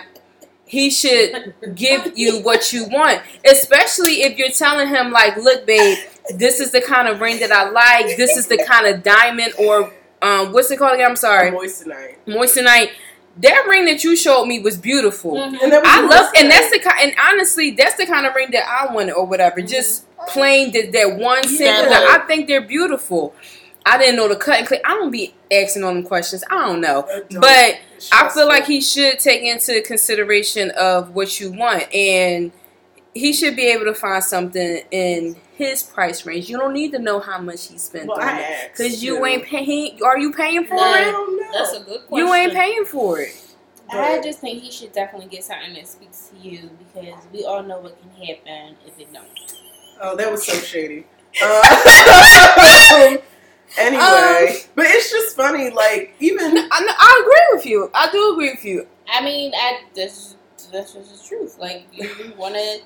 he 0.66 0.90
should 0.90 1.54
give 1.74 2.12
you 2.18 2.40
what 2.40 2.72
you 2.72 2.84
want. 2.84 3.22
Especially 3.50 4.22
if 4.22 4.36
you're 4.38 4.50
telling 4.50 4.88
him 4.88 5.10
like, 5.10 5.36
"Look, 5.36 5.66
babe, 5.66 5.98
this 6.34 6.60
is 6.60 6.70
the 6.72 6.80
kind 6.82 7.08
of 7.08 7.20
ring 7.20 7.40
that 7.40 7.50
I 7.52 7.70
like. 7.70 8.16
This 8.16 8.36
is 8.36 8.46
the 8.48 8.58
kind 8.58 8.86
of 8.86 9.02
diamond 9.02 9.54
or 9.58 9.92
um, 10.20 10.52
what's 10.52 10.70
it 10.70 10.78
called 10.78 10.94
again? 10.94 11.10
I'm 11.10 11.16
sorry, 11.16 11.50
Moissanite. 11.50 12.16
moissanite." 12.26 12.90
That 13.40 13.66
ring 13.68 13.84
that 13.86 14.02
you 14.02 14.16
showed 14.16 14.46
me 14.46 14.58
was 14.60 14.76
beautiful. 14.76 15.34
Mhm. 15.36 15.62
And 15.62 15.70
was 15.72 15.82
I 15.84 16.00
love, 16.00 16.32
and 16.36 16.50
that's 16.50 16.70
the 16.72 16.80
kind, 16.80 17.00
and 17.00 17.14
honestly, 17.30 17.70
that's 17.70 17.94
the 17.94 18.04
kind 18.06 18.26
of 18.26 18.34
ring 18.34 18.48
that 18.52 18.64
I 18.68 18.92
wanted 18.92 19.12
or 19.12 19.24
whatever. 19.26 19.60
Just 19.60 20.04
plain 20.26 20.72
that 20.72 20.92
that 20.92 21.16
one 21.16 21.46
single. 21.46 21.90
Yeah. 21.90 22.06
I 22.10 22.24
think 22.26 22.48
they're 22.48 22.60
beautiful. 22.60 23.34
I 23.86 23.96
didn't 23.96 24.16
know 24.16 24.28
the 24.28 24.36
cut 24.36 24.58
and 24.58 24.66
click. 24.66 24.82
I 24.84 24.94
don't 24.94 25.10
be 25.10 25.34
asking 25.52 25.84
all 25.84 25.94
them 25.94 26.02
questions. 26.02 26.42
I 26.50 26.66
don't 26.66 26.80
know, 26.80 27.06
Don't- 27.30 27.40
but 27.40 27.76
I 28.12 28.28
feel 28.28 28.46
like 28.48 28.66
he 28.66 28.80
should 28.80 29.18
take 29.20 29.42
into 29.42 29.80
consideration 29.82 30.70
of 30.72 31.14
what 31.14 31.38
you 31.40 31.52
want, 31.52 31.84
and 31.94 32.50
he 33.14 33.32
should 33.32 33.54
be 33.56 33.66
able 33.66 33.84
to 33.86 33.94
find 33.94 34.22
something 34.22 34.82
in 34.90 35.36
his 35.58 35.82
price 35.82 36.24
range. 36.24 36.48
You 36.48 36.56
don't 36.56 36.72
need 36.72 36.92
to 36.92 36.98
know 37.00 37.18
how 37.18 37.38
much 37.40 37.66
he 37.68 37.76
spent 37.78 38.06
Well, 38.08 38.20
on 38.20 38.28
I 38.28 38.40
it 38.40 38.70
because 38.72 39.02
you 39.02 39.18
too. 39.18 39.24
ain't 39.26 39.44
paying. 39.44 40.00
Are 40.04 40.16
you 40.18 40.32
paying 40.32 40.64
for 40.66 40.74
No. 40.76 40.82
I 40.82 41.00
it? 41.00 41.10
don't 41.10 41.36
know. 41.36 41.52
That's 41.52 41.72
a 41.76 41.80
good 41.80 42.06
question. 42.06 42.26
You 42.28 42.32
ain't 42.34 42.52
paying 42.54 42.84
for 42.84 43.20
it. 43.20 43.34
I 43.90 44.20
just 44.22 44.38
think 44.40 44.62
he 44.62 44.70
should 44.70 44.92
definitely 44.92 45.28
get 45.28 45.42
something 45.44 45.72
that 45.74 45.88
speaks 45.88 46.28
to 46.30 46.36
you 46.48 46.70
because 46.78 47.24
we 47.32 47.44
all 47.44 47.62
know 47.62 47.80
what 47.80 47.98
can 48.00 48.10
happen 48.26 48.76
if 48.86 48.98
it 49.00 49.12
don't. 49.12 49.26
Oh, 50.00 50.14
that 50.16 50.30
was 50.30 50.46
so 50.46 50.54
shady. 50.54 51.04
Uh, 51.40 51.62
anyway, 53.78 54.00
Um, 54.02 54.56
but 54.74 54.86
it's 54.86 55.10
just 55.10 55.36
funny. 55.36 55.70
Like 55.70 56.14
even 56.20 56.56
I, 56.56 56.68
I 56.70 57.20
agree 57.22 57.56
with 57.56 57.66
you. 57.66 57.90
I 57.94 58.10
do 58.10 58.32
agree 58.32 58.50
with 58.50 58.64
you. 58.64 58.86
I 59.12 59.22
mean, 59.24 59.52
I 59.54 59.82
this 59.94 60.36
that's 60.72 60.94
just 60.94 61.22
the 61.22 61.28
truth. 61.28 61.58
Like 61.58 61.86
you, 61.92 62.08
you 62.08 62.32
want 62.36 62.54
to, 62.54 62.78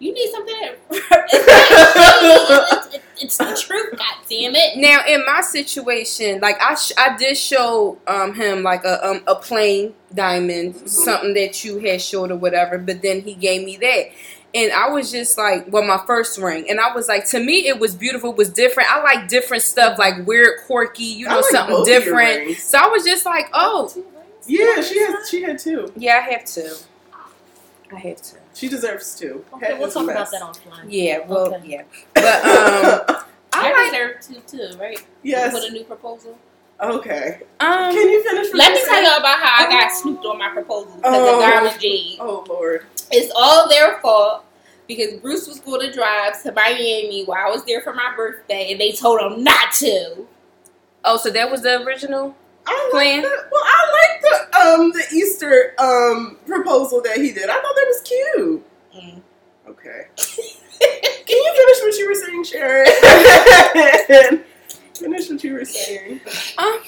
you 0.00 0.12
need 0.12 0.30
something. 0.32 0.54
That, 0.56 0.76
it's, 1.30 2.94
it's, 2.94 3.04
it's 3.22 3.36
the 3.38 3.66
truth. 3.66 3.90
God 3.98 4.16
damn 4.28 4.54
it! 4.56 4.76
Now, 4.78 5.04
in 5.06 5.24
my 5.26 5.40
situation, 5.42 6.40
like 6.40 6.60
I, 6.60 6.74
sh- 6.74 6.92
I 6.98 7.16
did 7.16 7.36
show 7.36 7.98
um 8.06 8.34
him 8.34 8.62
like 8.62 8.82
a 8.84 9.06
um 9.06 9.22
a 9.26 9.34
plain 9.36 9.94
diamond, 10.14 10.74
Mhm. 10.74 10.88
something 10.88 11.34
that 11.34 11.62
you 11.64 11.78
had 11.78 12.00
showed 12.02 12.30
or 12.32 12.36
whatever. 12.36 12.78
But 12.78 13.02
then 13.02 13.20
he 13.20 13.34
gave 13.34 13.64
me 13.64 13.76
that, 13.76 14.06
and 14.54 14.72
I 14.72 14.88
was 14.88 15.10
just 15.12 15.36
like, 15.38 15.66
well, 15.68 15.82
my 15.84 16.02
first 16.06 16.38
ring, 16.38 16.64
and 16.70 16.80
I 16.80 16.94
was 16.94 17.06
like, 17.06 17.28
to 17.30 17.38
me, 17.38 17.68
it 17.68 17.78
was 17.78 17.94
beautiful, 17.94 18.30
it 18.30 18.36
was 18.38 18.50
different. 18.50 18.90
I 18.92 19.02
like 19.02 19.28
different 19.28 19.62
stuff, 19.62 19.98
like 19.98 20.26
weird, 20.26 20.60
quirky, 20.66 21.04
you 21.04 21.28
know, 21.28 21.36
like 21.36 21.44
something 21.46 21.76
both 21.76 21.86
of 21.88 21.92
your 21.92 22.00
different. 22.00 22.56
So 22.58 22.78
I 22.78 22.86
was 22.88 23.04
just 23.04 23.24
like, 23.26 23.48
oh, 23.52 23.92
Yeah, 24.46 24.80
she 24.80 24.98
has. 25.00 25.28
She 25.28 25.42
had 25.42 25.58
two. 25.58 25.92
yeah, 25.94 26.24
I 26.26 26.30
have 26.32 26.44
two. 26.46 26.74
I 27.92 27.98
have 27.98 28.22
to. 28.22 28.36
She 28.54 28.68
deserves 28.68 29.14
two. 29.18 29.44
Okay, 29.54 29.74
we'll 29.78 29.88
is 29.88 29.96
a 29.96 30.00
talk 30.00 30.10
about 30.10 30.30
that 30.30 30.42
offline. 30.42 30.84
Yeah, 30.88 31.26
well, 31.26 31.54
Okay. 31.54 31.66
yeah, 31.66 31.82
but 32.14 32.24
um, 32.24 33.24
I, 33.52 33.72
I 33.72 33.72
like 33.72 33.90
deserve 33.92 34.46
two 34.46 34.56
too, 34.72 34.78
right? 34.78 35.04
yes. 35.22 35.52
With 35.54 35.64
a 35.68 35.70
new 35.72 35.84
proposal. 35.84 36.38
Okay. 36.80 37.40
um. 37.60 37.92
Can 37.92 38.08
you 38.08 38.22
finish? 38.24 38.48
What 38.48 38.56
Let 38.56 38.72
me 38.72 38.80
tell 38.86 39.02
y'all 39.02 39.18
about 39.18 39.38
how 39.38 39.66
I 39.66 39.68
got 39.68 39.92
snooped 39.92 40.24
on 40.24 40.38
my 40.38 40.48
proposal 40.50 40.92
because 40.96 41.14
Oh. 41.14 41.34
of 41.36 41.40
Garland 41.50 41.80
Jade. 41.80 42.16
Oh 42.20 42.44
Lord. 42.48 42.86
It's 43.10 43.32
all 43.36 43.68
their 43.68 44.00
fault 44.00 44.44
because 44.88 45.14
Bruce 45.20 45.46
was 45.46 45.60
going 45.60 45.80
to 45.82 45.92
drive 45.92 46.42
to 46.42 46.52
Miami 46.52 47.24
while 47.24 47.46
I 47.46 47.50
was 47.50 47.64
there 47.64 47.80
for 47.82 47.92
my 47.92 48.12
birthday, 48.16 48.72
and 48.72 48.80
they 48.80 48.92
told 48.92 49.20
him 49.20 49.44
not 49.44 49.72
to. 49.74 50.26
Oh, 51.04 51.16
so 51.16 51.30
that 51.30 51.50
was 51.50 51.62
the 51.62 51.82
original. 51.82 52.34
I 52.66 52.88
Plan? 52.90 53.22
like 53.22 53.30
the, 53.30 53.48
well, 53.50 53.62
I 53.64 53.78
like 53.98 54.20
the 54.22 54.34
um 54.58 54.90
the 54.92 55.04
Easter 55.14 55.74
um 55.78 56.36
proposal 56.46 57.00
that 57.02 57.16
he 57.16 57.32
did. 57.32 57.48
I 57.48 57.54
thought 57.54 57.62
that 57.62 57.86
was 57.86 58.00
cute. 58.02 58.62
Mm. 58.94 59.22
Okay. 59.68 60.06
Can 60.80 61.36
you 61.36 61.52
finish 61.56 61.80
what 61.82 61.98
you 61.98 62.08
were 62.08 62.14
saying, 62.14 62.44
Sharon? 62.44 62.86
finish 64.94 65.30
what 65.30 65.44
you 65.44 65.54
were 65.54 65.64
saying. 65.64 66.20
Um, 66.58 66.80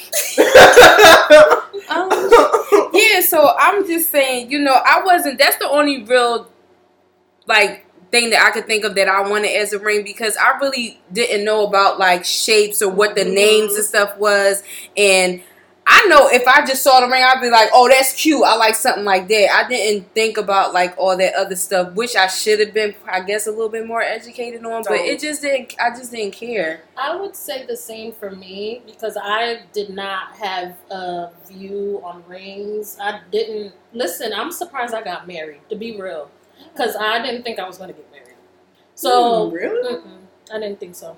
um, 1.88 2.08
yeah, 2.94 3.20
so 3.20 3.54
I'm 3.58 3.86
just 3.86 4.10
saying, 4.10 4.50
you 4.50 4.58
know, 4.58 4.74
I 4.74 5.02
wasn't. 5.04 5.38
That's 5.38 5.56
the 5.56 5.68
only 5.68 6.02
real 6.04 6.50
like 7.46 7.86
thing 8.10 8.30
that 8.30 8.46
I 8.46 8.50
could 8.50 8.66
think 8.66 8.84
of 8.84 8.94
that 8.96 9.08
I 9.08 9.28
wanted 9.28 9.56
as 9.56 9.72
a 9.72 9.78
ring 9.78 10.04
because 10.04 10.36
I 10.36 10.58
really 10.58 11.00
didn't 11.12 11.44
know 11.44 11.66
about 11.66 11.98
like 11.98 12.24
shapes 12.24 12.82
or 12.82 12.90
what 12.90 13.16
the 13.16 13.24
names 13.24 13.74
and 13.74 13.84
stuff 13.84 14.16
was, 14.18 14.62
and 14.96 15.42
I 15.94 16.06
know 16.06 16.26
if 16.28 16.48
I 16.48 16.64
just 16.64 16.82
saw 16.82 17.00
the 17.00 17.06
ring, 17.06 17.22
I'd 17.22 17.42
be 17.42 17.50
like, 17.50 17.68
oh, 17.74 17.86
that's 17.86 18.14
cute. 18.14 18.42
I 18.44 18.56
like 18.56 18.74
something 18.74 19.04
like 19.04 19.28
that. 19.28 19.50
I 19.52 19.68
didn't 19.68 20.12
think 20.14 20.38
about 20.38 20.72
like 20.72 20.94
all 20.96 21.16
that 21.18 21.34
other 21.34 21.54
stuff, 21.54 21.92
which 21.92 22.16
I 22.16 22.28
should 22.28 22.60
have 22.60 22.72
been, 22.72 22.94
I 23.06 23.20
guess, 23.20 23.46
a 23.46 23.50
little 23.50 23.68
bit 23.68 23.86
more 23.86 24.00
educated 24.00 24.64
on. 24.64 24.82
But 24.84 25.00
it 25.00 25.20
just 25.20 25.42
didn't. 25.42 25.74
I 25.78 25.90
just 25.90 26.10
didn't 26.10 26.32
care. 26.32 26.82
I 26.96 27.14
would 27.14 27.36
say 27.36 27.66
the 27.66 27.76
same 27.76 28.12
for 28.12 28.30
me 28.30 28.80
because 28.86 29.18
I 29.22 29.64
did 29.74 29.90
not 29.90 30.34
have 30.36 30.76
a 30.90 31.30
view 31.46 32.00
on 32.02 32.24
rings. 32.26 32.96
I 33.00 33.20
didn't 33.30 33.74
listen. 33.92 34.32
I'm 34.32 34.50
surprised 34.50 34.94
I 34.94 35.02
got 35.02 35.26
married. 35.28 35.60
To 35.68 35.76
be 35.76 36.00
real, 36.00 36.30
because 36.72 36.96
I 36.96 37.20
didn't 37.22 37.42
think 37.42 37.58
I 37.58 37.66
was 37.66 37.76
going 37.76 37.90
to 37.90 37.94
get 37.94 38.10
married. 38.10 38.36
So 38.94 39.50
Hmm, 39.50 39.54
really? 39.54 40.00
I 40.52 40.58
didn't 40.58 40.80
think 40.80 40.94
so. 40.94 41.16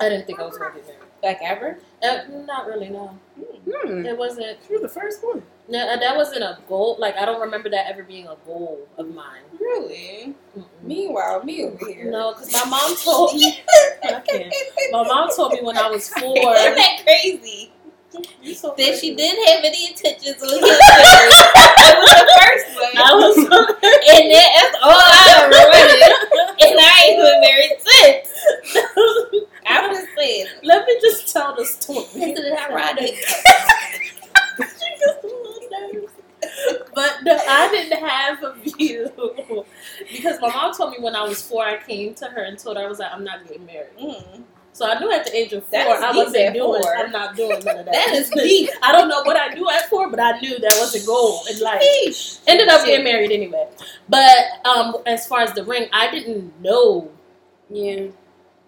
I 0.00 0.08
didn't 0.08 0.26
think 0.26 0.40
I 0.40 0.44
was 0.46 0.58
going 0.58 0.72
to 0.72 0.78
get 0.78 0.86
married. 0.88 1.00
Like 1.22 1.38
ever? 1.42 1.78
Uh, 2.04 2.24
not 2.46 2.66
really. 2.66 2.88
No, 2.90 3.18
Hmm. 3.66 4.04
it 4.04 4.16
wasn't. 4.18 4.58
You 4.68 4.76
were 4.76 4.82
the 4.82 4.88
first 4.92 5.24
one. 5.24 5.42
No, 5.68 5.78
uh, 5.78 5.96
that 5.96 6.16
wasn't 6.16 6.42
a 6.44 6.58
goal. 6.68 6.96
Like 6.98 7.16
I 7.16 7.24
don't 7.24 7.40
remember 7.40 7.70
that 7.70 7.86
ever 7.90 8.02
being 8.02 8.26
a 8.26 8.36
goal 8.46 8.86
of 8.98 9.14
mine. 9.14 9.42
Really? 9.58 10.34
Mm-mm. 10.56 10.64
Meanwhile, 10.82 11.42
me 11.44 11.64
over 11.64 11.86
here. 11.86 12.10
No, 12.10 12.32
because 12.34 12.52
my 12.52 12.64
mom 12.68 12.94
told 12.96 13.34
me. 13.34 13.62
I 14.04 14.20
can't. 14.20 14.52
My 14.92 15.02
mom 15.04 15.30
told 15.34 15.52
me 15.54 15.60
when 15.62 15.78
I 15.78 15.88
was 15.88 16.08
four. 16.10 16.36
Isn't 16.36 16.74
that 16.76 17.00
crazy? 17.04 17.70
So 18.54 18.74
That 18.78 18.96
she 18.98 19.16
didn't 19.16 19.42
have 19.48 19.64
any 19.64 19.88
intentions 19.88 20.40
on 20.40 20.48
married. 20.60 20.62
That 20.70 21.96
was 21.98 22.14
the 22.14 22.28
first 22.38 22.68
one. 22.78 22.94
I 22.94 23.14
was. 23.18 23.36
and 23.42 24.30
then 24.30 24.52
that's 24.54 24.76
all 24.82 24.92
I 24.94 25.34
ever 25.40 25.50
wanted. 25.50 26.02
And 26.62 26.78
I 26.78 26.82
ain't 27.08 27.18
been 27.18 27.40
married 27.40 27.76
since. 27.82 29.48
I 29.66 29.88
was 29.88 29.98
just 29.98 30.10
saying. 30.16 30.46
Let 30.62 30.86
me 30.86 30.98
just 31.00 31.32
tell 31.32 31.54
the 31.56 31.64
story. 31.64 32.06
Isn't 32.32 32.58
ironic? 32.58 33.14
But 36.94 37.22
no, 37.24 37.36
I 37.48 37.68
didn't 37.70 37.98
have 37.98 38.42
a 38.44 38.52
view 38.54 39.10
because 40.12 40.40
my 40.40 40.48
mom 40.48 40.72
told 40.74 40.92
me 40.92 40.98
when 41.00 41.16
I 41.16 41.22
was 41.24 41.42
four, 41.42 41.64
I 41.64 41.78
came 41.78 42.14
to 42.14 42.26
her 42.26 42.42
and 42.42 42.58
told 42.58 42.76
her 42.76 42.84
I 42.84 42.86
was 42.86 42.98
like, 43.00 43.12
I'm 43.12 43.24
not 43.24 43.46
getting 43.46 43.66
married. 43.66 43.96
Mm. 44.00 44.44
So 44.72 44.86
I 44.86 44.98
knew 44.98 45.10
at 45.12 45.24
the 45.24 45.36
age 45.36 45.52
of 45.52 45.64
four, 45.66 45.78
I 45.80 46.12
wasn't 46.12 46.54
doing. 46.54 46.82
Four. 46.82 46.96
I'm 46.96 47.12
not 47.12 47.36
doing 47.36 47.62
none 47.64 47.78
of 47.78 47.84
that. 47.86 47.92
That 47.92 48.10
is 48.14 48.30
deep. 48.34 48.70
I 48.82 48.92
don't 48.92 49.08
know 49.08 49.22
what 49.22 49.36
I 49.36 49.54
knew 49.54 49.68
at 49.70 49.88
four, 49.88 50.10
but 50.10 50.20
I 50.20 50.38
knew 50.40 50.58
that 50.58 50.76
was 50.80 50.94
a 51.00 51.06
goal 51.06 51.40
in 51.50 51.60
life. 51.60 51.82
Sheesh. 51.82 52.40
Ended 52.46 52.68
up 52.68 52.84
getting 52.84 53.04
married 53.04 53.32
anyway. 53.32 53.68
But 54.08 54.36
um, 54.64 54.96
as 55.06 55.26
far 55.26 55.40
as 55.40 55.52
the 55.54 55.64
ring, 55.64 55.88
I 55.92 56.10
didn't 56.10 56.60
know 56.60 57.10
Yeah. 57.70 58.08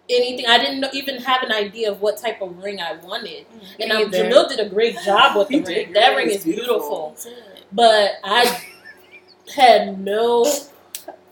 Anything. 0.08 0.46
I 0.46 0.58
didn't 0.58 0.94
even 0.94 1.20
have 1.22 1.42
an 1.42 1.52
idea 1.52 1.90
of 1.90 2.00
what 2.00 2.18
type 2.18 2.40
of 2.40 2.62
ring 2.62 2.80
I 2.80 2.94
wanted. 2.96 3.46
And 3.80 3.90
um, 3.92 4.02
Either. 4.02 4.24
Jamil 4.24 4.48
did 4.48 4.60
a 4.60 4.68
great 4.68 4.96
job 5.04 5.36
with 5.36 5.48
the 5.48 5.60
ring. 5.62 5.92
That 5.92 6.16
ring 6.16 6.30
is 6.30 6.44
beautiful. 6.44 7.14
beautiful. 7.16 7.16
But 7.72 8.12
I 8.24 8.62
had 9.54 9.98
no, 10.04 10.44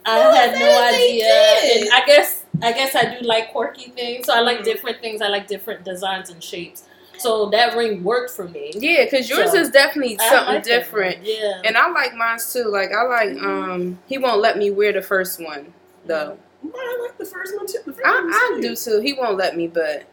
I 0.05 0.17
had 0.19 0.59
no 0.59 0.83
idea. 0.87 1.81
And 1.81 1.89
I 1.93 2.05
guess, 2.05 2.43
I 2.61 2.71
guess 2.71 2.95
I 2.95 3.17
do 3.17 3.25
like 3.25 3.51
quirky 3.51 3.91
things. 3.91 4.25
So 4.25 4.33
I 4.33 4.41
like 4.41 4.59
Mhm. 4.59 4.65
different 4.65 5.01
things. 5.01 5.21
I 5.21 5.27
like 5.27 5.47
different 5.47 5.83
designs 5.83 6.29
and 6.29 6.43
shapes. 6.43 6.83
So 7.17 7.49
that 7.51 7.77
ring 7.77 8.03
worked 8.03 8.31
for 8.31 8.47
me. 8.47 8.73
Yeah, 8.75 9.05
because 9.05 9.29
yours 9.29 9.51
So, 9.51 9.57
is 9.59 9.69
definitely 9.69 10.17
something 10.17 10.55
like 10.55 10.63
different. 10.63 11.23
Yeah. 11.23 11.61
And 11.63 11.77
I 11.77 11.89
like 11.89 12.13
mine 12.13 12.39
too. 12.51 12.65
Like 12.65 12.91
I 12.91 13.03
like 13.03 13.41
um 13.41 13.97
he 14.07 14.17
won't 14.17 14.41
let 14.41 14.57
me 14.57 14.69
wear 14.69 14.91
the 14.91 15.01
first 15.01 15.41
one 15.41 15.73
though. 16.05 16.37
I 16.63 16.97
like 17.01 17.17
the 17.17 17.25
first 17.25 17.55
one 17.55 17.67
too. 17.67 17.79
The 17.85 17.93
first 17.93 18.05
I, 18.05 18.11
one 18.15 18.27
was 18.27 18.35
I 18.35 18.59
do 18.61 18.75
too. 18.75 19.01
He 19.01 19.13
won't 19.13 19.37
let 19.37 19.55
me, 19.55 19.67
but 19.67 20.03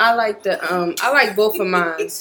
I 0.00 0.14
like 0.14 0.42
the 0.42 0.58
um 0.72 0.94
I 1.00 1.10
like 1.10 1.36
both 1.36 1.58
of 1.58 1.66
mine. 1.66 2.08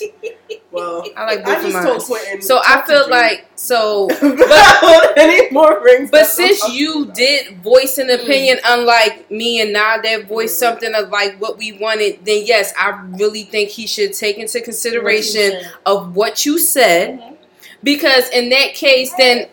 Well, 0.72 1.04
I 1.18 1.26
like 1.26 1.40
I 1.40 1.44
both 1.56 1.66
of 1.66 1.72
just 1.72 1.84
told 1.86 1.98
mine. 1.98 2.06
Quentin. 2.24 2.42
So 2.42 2.60
I 2.60 2.76
talk 2.76 2.88
feel 2.88 3.10
like 3.10 3.48
so 3.56 4.06
about 4.22 5.14
any 5.18 5.50
more 5.52 5.82
rings. 5.84 6.10
but 6.10 6.20
that's 6.20 6.38
what 6.40 6.50
I'm 6.50 6.56
since 6.56 6.74
you 6.74 7.04
about. 7.04 7.16
did 7.16 7.58
voice 7.58 7.98
an 7.98 8.08
Mm. 8.08 8.24
opinion 8.24 8.60
unlike 8.66 9.30
me 9.30 9.60
and 9.62 9.76
Nader 9.76 10.26
voiced 10.26 10.56
Mm. 10.56 10.60
something 10.60 10.94
of 10.96 11.10
like 11.10 11.42
what 11.42 11.58
we 11.58 11.74
wanted, 11.74 12.24
then 12.24 12.44
yes, 12.46 12.74
I 12.80 13.02
really 13.18 13.44
think 13.44 13.70
he 13.70 13.86
should 13.86 14.14
take 14.14 14.38
into 14.38 14.62
consideration 14.62 15.54
What 15.54 15.66
of 15.86 16.16
what 16.16 16.46
you 16.46 16.58
said. 16.58 17.20
Mhm. 17.20 17.36
Because 17.84 18.30
in 18.30 18.50
that 18.50 18.74
case, 18.76 19.12
then 19.18 19.48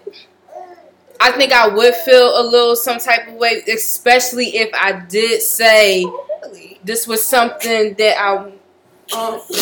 I 1.20 1.32
think 1.32 1.52
I 1.52 1.68
would 1.68 1.94
feel 1.94 2.40
a 2.40 2.44
little 2.44 2.76
some 2.76 2.98
type 2.98 3.28
of 3.28 3.34
way, 3.34 3.62
especially 3.72 4.56
if 4.58 4.70
I 4.74 5.04
did 5.08 5.42
say 5.42 6.04
oh, 6.06 6.56
this 6.84 7.06
was 7.08 7.26
something 7.26 7.94
that 7.94 8.16
I. 8.20 8.52
Um, 9.16 9.40
see, 9.48 9.56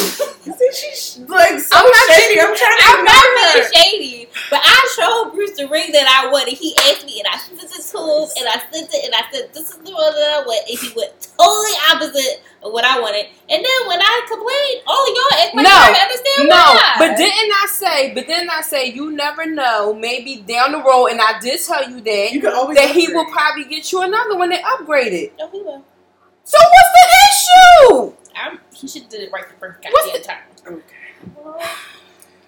she's 0.74 1.18
like 1.28 1.58
so 1.60 1.76
I'm 1.78 1.84
not- 1.86 2.16
shady. 2.18 2.40
I'm 2.40 2.50
trying 2.56 2.78
to 2.78 2.84
I'm 2.86 3.04
not 3.04 3.24
ignore 3.24 3.52
being 3.54 3.70
shady, 3.72 4.28
but 4.50 4.60
I 4.62 4.78
showed 4.96 5.30
Bruce 5.34 5.56
the 5.56 5.68
ring 5.68 5.92
that 5.92 6.06
I 6.08 6.30
wanted. 6.32 6.54
He 6.54 6.74
asked 6.90 7.06
me, 7.06 7.20
and 7.22 7.28
I 7.32 7.38
sent 7.38 7.62
it 7.62 7.70
to 7.70 7.98
him, 7.98 8.26
and 8.38 8.48
I 8.48 8.58
sent 8.72 8.90
it, 8.92 9.04
and 9.04 9.14
I 9.14 9.22
said, 9.30 9.54
"This 9.54 9.70
is 9.70 9.76
the 9.78 9.92
one 9.92 10.12
that 10.14 10.30
I 10.34 10.42
want," 10.46 10.68
and 10.68 10.78
he 10.78 10.92
went 10.96 11.12
totally 11.38 11.76
opposite 11.92 12.42
of 12.64 12.72
what 12.72 12.84
I 12.84 12.98
wanted. 12.98 13.26
And 13.48 13.62
then 13.64 13.80
when 13.86 14.00
I 14.02 14.14
complained, 14.26 14.82
all 14.88 15.06
y'all 15.14 15.38
act 15.46 15.54
like 15.54 15.62
No. 15.62 15.70
I 15.70 15.94
understand 15.94 16.48
No, 16.48 16.56
why. 16.56 16.94
but 16.98 17.16
didn't 17.16 17.52
I 17.54 17.66
say? 17.70 18.14
But 18.14 18.26
didn't 18.26 18.50
I 18.50 18.60
say 18.62 18.90
you 18.90 19.12
never 19.12 19.46
know? 19.46 19.94
Maybe 19.94 20.42
down 20.42 20.72
the 20.72 20.82
road, 20.82 21.06
and 21.14 21.20
I 21.20 21.38
did 21.38 21.60
tell 21.64 21.88
you 21.88 22.00
that 22.00 22.32
You 22.32 22.40
can 22.40 22.52
always 22.52 22.76
that 22.78 22.90
he 22.90 23.12
will 23.14 23.30
probably 23.30 23.64
get 23.64 23.92
you 23.92 24.02
another 24.02 24.36
one 24.36 24.50
and 24.52 24.62
upgrade 24.64 25.12
it. 25.12 25.34
no, 25.38 25.48
he 25.50 25.62
will. 25.62 25.84
So 26.42 26.58
what's 26.58 26.92
the 26.98 27.06
issue? 27.30 28.12
I'm, 28.36 28.60
he 28.74 28.86
should 28.86 29.02
have 29.02 29.10
did 29.10 29.22
it 29.22 29.32
right 29.32 29.48
the 29.48 29.54
first 29.54 29.80
What's 29.90 30.06
goddamn 30.06 30.22
time. 30.22 30.78
Okay. 30.78 31.66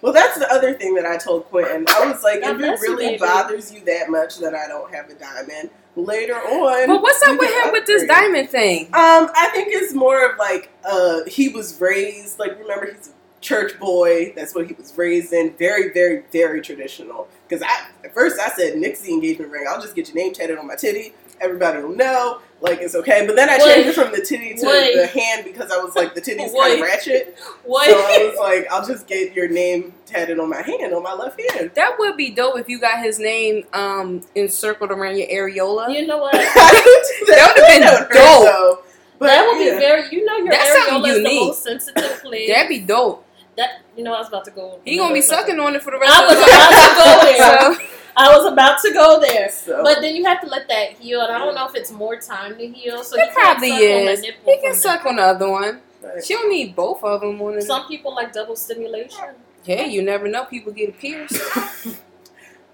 Well, 0.01 0.13
that's 0.13 0.39
the 0.39 0.49
other 0.51 0.73
thing 0.73 0.95
that 0.95 1.05
I 1.05 1.17
told 1.17 1.45
Quentin. 1.45 1.85
I 1.89 2.09
was 2.09 2.23
like, 2.23 2.41
God 2.41 2.51
if 2.51 2.55
it 2.55 2.59
bless 2.59 2.81
you, 2.81 2.95
really 2.95 3.17
bothers 3.17 3.73
you 3.73 3.81
that 3.81 4.09
much 4.09 4.37
that 4.39 4.55
I 4.55 4.67
don't 4.67 4.93
have 4.93 5.09
a 5.09 5.13
diamond, 5.15 5.71
later 5.95 6.35
on. 6.35 6.87
But 6.87 7.01
what's 7.01 7.21
up 7.23 7.37
with 7.37 7.49
can 7.49 7.67
him 7.67 7.73
with 7.73 7.85
this 7.85 8.05
diamond 8.05 8.49
thing? 8.49 8.85
Um, 8.87 9.29
I 9.35 9.49
think 9.53 9.69
it's 9.71 9.93
more 9.93 10.29
of 10.29 10.37
like 10.37 10.71
uh 10.85 11.25
he 11.27 11.49
was 11.49 11.79
raised 11.81 12.39
like 12.39 12.57
remember 12.59 12.93
he's 12.93 13.09
a 13.09 13.41
church 13.41 13.77
boy. 13.79 14.33
That's 14.35 14.55
what 14.55 14.67
he 14.67 14.73
was 14.73 14.97
raised 14.97 15.33
in. 15.33 15.53
Very, 15.57 15.91
very, 15.91 16.23
very 16.31 16.61
traditional. 16.61 17.27
Because 17.47 17.63
I 17.63 17.87
at 18.05 18.13
first 18.13 18.39
I 18.39 18.49
said 18.49 18.77
Nixie 18.77 19.11
engagement 19.11 19.51
ring. 19.51 19.65
I'll 19.69 19.81
just 19.81 19.95
get 19.95 20.07
your 20.07 20.15
name 20.15 20.33
tatted 20.33 20.57
on 20.57 20.67
my 20.67 20.75
titty. 20.75 21.13
Everybody 21.41 21.81
will 21.81 21.95
know. 21.95 22.41
Like 22.61 22.79
it's 22.81 22.93
okay. 22.93 23.25
But 23.25 23.37
then 23.37 23.49
I 23.49 23.57
Wait. 23.57 23.73
changed 23.75 23.89
it 23.89 23.93
from 23.93 24.11
the 24.11 24.21
titty 24.21 24.55
to 24.55 24.65
Wait. 24.67 24.95
the 24.95 25.07
hand 25.07 25.45
because 25.45 25.71
I 25.71 25.77
was 25.77 25.95
like 25.95 26.13
the 26.13 26.19
titty's 26.19 26.51
kind 26.51 26.55
Wait. 26.55 26.79
of 26.79 26.81
ratchet. 26.85 27.37
What? 27.63 27.89
So 27.89 27.95
I 27.95 28.27
was 28.29 28.37
like, 28.37 28.67
I'll 28.69 28.85
just 28.85 29.07
get 29.07 29.33
your 29.33 29.47
name 29.47 29.93
tatted 30.05 30.39
on 30.39 30.49
my 30.49 30.61
hand, 30.61 30.93
on 30.93 31.01
my 31.01 31.13
left 31.13 31.39
hand. 31.53 31.71
That 31.75 31.95
would 31.99 32.17
be 32.17 32.31
dope 32.31 32.59
if 32.59 32.67
you 32.67 32.79
got 32.79 33.01
his 33.01 33.17
name 33.17 33.63
um 33.73 34.21
encircled 34.35 34.91
around 34.91 35.17
your 35.17 35.27
areola. 35.27 35.93
you 35.93 36.05
know 36.05 36.17
what? 36.17 36.33
that 36.33 37.53
would've 37.55 37.67
been 37.67 37.81
dope. 37.81 38.43
though. 38.43 38.79
But, 39.19 39.27
that 39.27 39.47
would 39.47 39.65
yeah. 39.65 39.73
be 39.73 39.79
very. 39.79 40.09
You 40.11 40.25
know, 40.25 40.37
your 40.37 40.49
That's 40.49 40.85
something 40.85 41.11
areola 41.11 41.15
is 41.17 41.23
the 41.23 41.39
most 41.39 41.63
sensitive 41.63 42.19
place. 42.23 42.49
That'd 42.49 42.69
be 42.69 42.79
dope. 42.79 43.25
that. 43.57 43.81
You 43.95 44.03
know, 44.03 44.13
I 44.13 44.19
was 44.19 44.27
about 44.29 44.45
to 44.45 44.51
go. 44.51 44.79
He 44.83 44.97
gonna 44.97 45.13
be 45.13 45.21
sucking 45.21 45.59
on 45.59 45.75
it 45.75 45.81
for 45.83 45.91
the 45.91 45.99
rest 45.99 46.13
I 46.13 46.23
of 46.23 46.29
was 46.29 46.39
his 46.39 46.53
about 46.55 47.71
to 47.71 47.77
go 47.77 47.77
there. 47.79 47.89
So, 48.19 48.31
I 48.31 48.37
was 48.37 48.51
about 48.51 48.79
to 48.81 48.93
go 48.93 49.19
there. 49.19 49.49
So- 49.49 49.83
But 49.83 50.01
then 50.01 50.15
you 50.15 50.25
have 50.25 50.41
to 50.41 50.47
let 50.47 50.67
that 50.67 50.91
heal, 50.93 51.21
and 51.21 51.31
I 51.31 51.39
don't 51.39 51.55
know 51.55 51.65
if 51.67 51.75
it's 51.75 51.91
more 51.91 52.17
time 52.17 52.57
to 52.57 52.67
heal. 52.67 53.03
So 53.03 53.17
it 53.17 53.25
you 53.27 53.31
probably 53.33 53.69
can't 53.69 53.79
suck 53.79 53.95
on 53.99 54.05
the 54.05 54.11
is. 54.11 54.21
nipple 54.21 54.53
He 54.53 54.61
can 54.61 54.75
suck 54.75 55.05
on 55.05 55.15
the 55.17 55.23
other 55.23 55.49
one. 55.49 55.81
She 56.23 56.33
don't 56.33 56.49
need 56.49 56.75
both 56.75 57.03
of 57.03 57.21
them 57.21 57.41
on 57.41 57.53
the- 57.53 57.57
it. 57.59 57.63
Some 57.63 57.87
people 57.87 58.13
like 58.15 58.31
double 58.33 58.55
stimulation. 58.55 59.35
Yeah, 59.65 59.83
you 59.85 60.01
never 60.01 60.27
know. 60.27 60.45
People 60.45 60.71
get 60.73 60.97
pierced. 60.97 61.39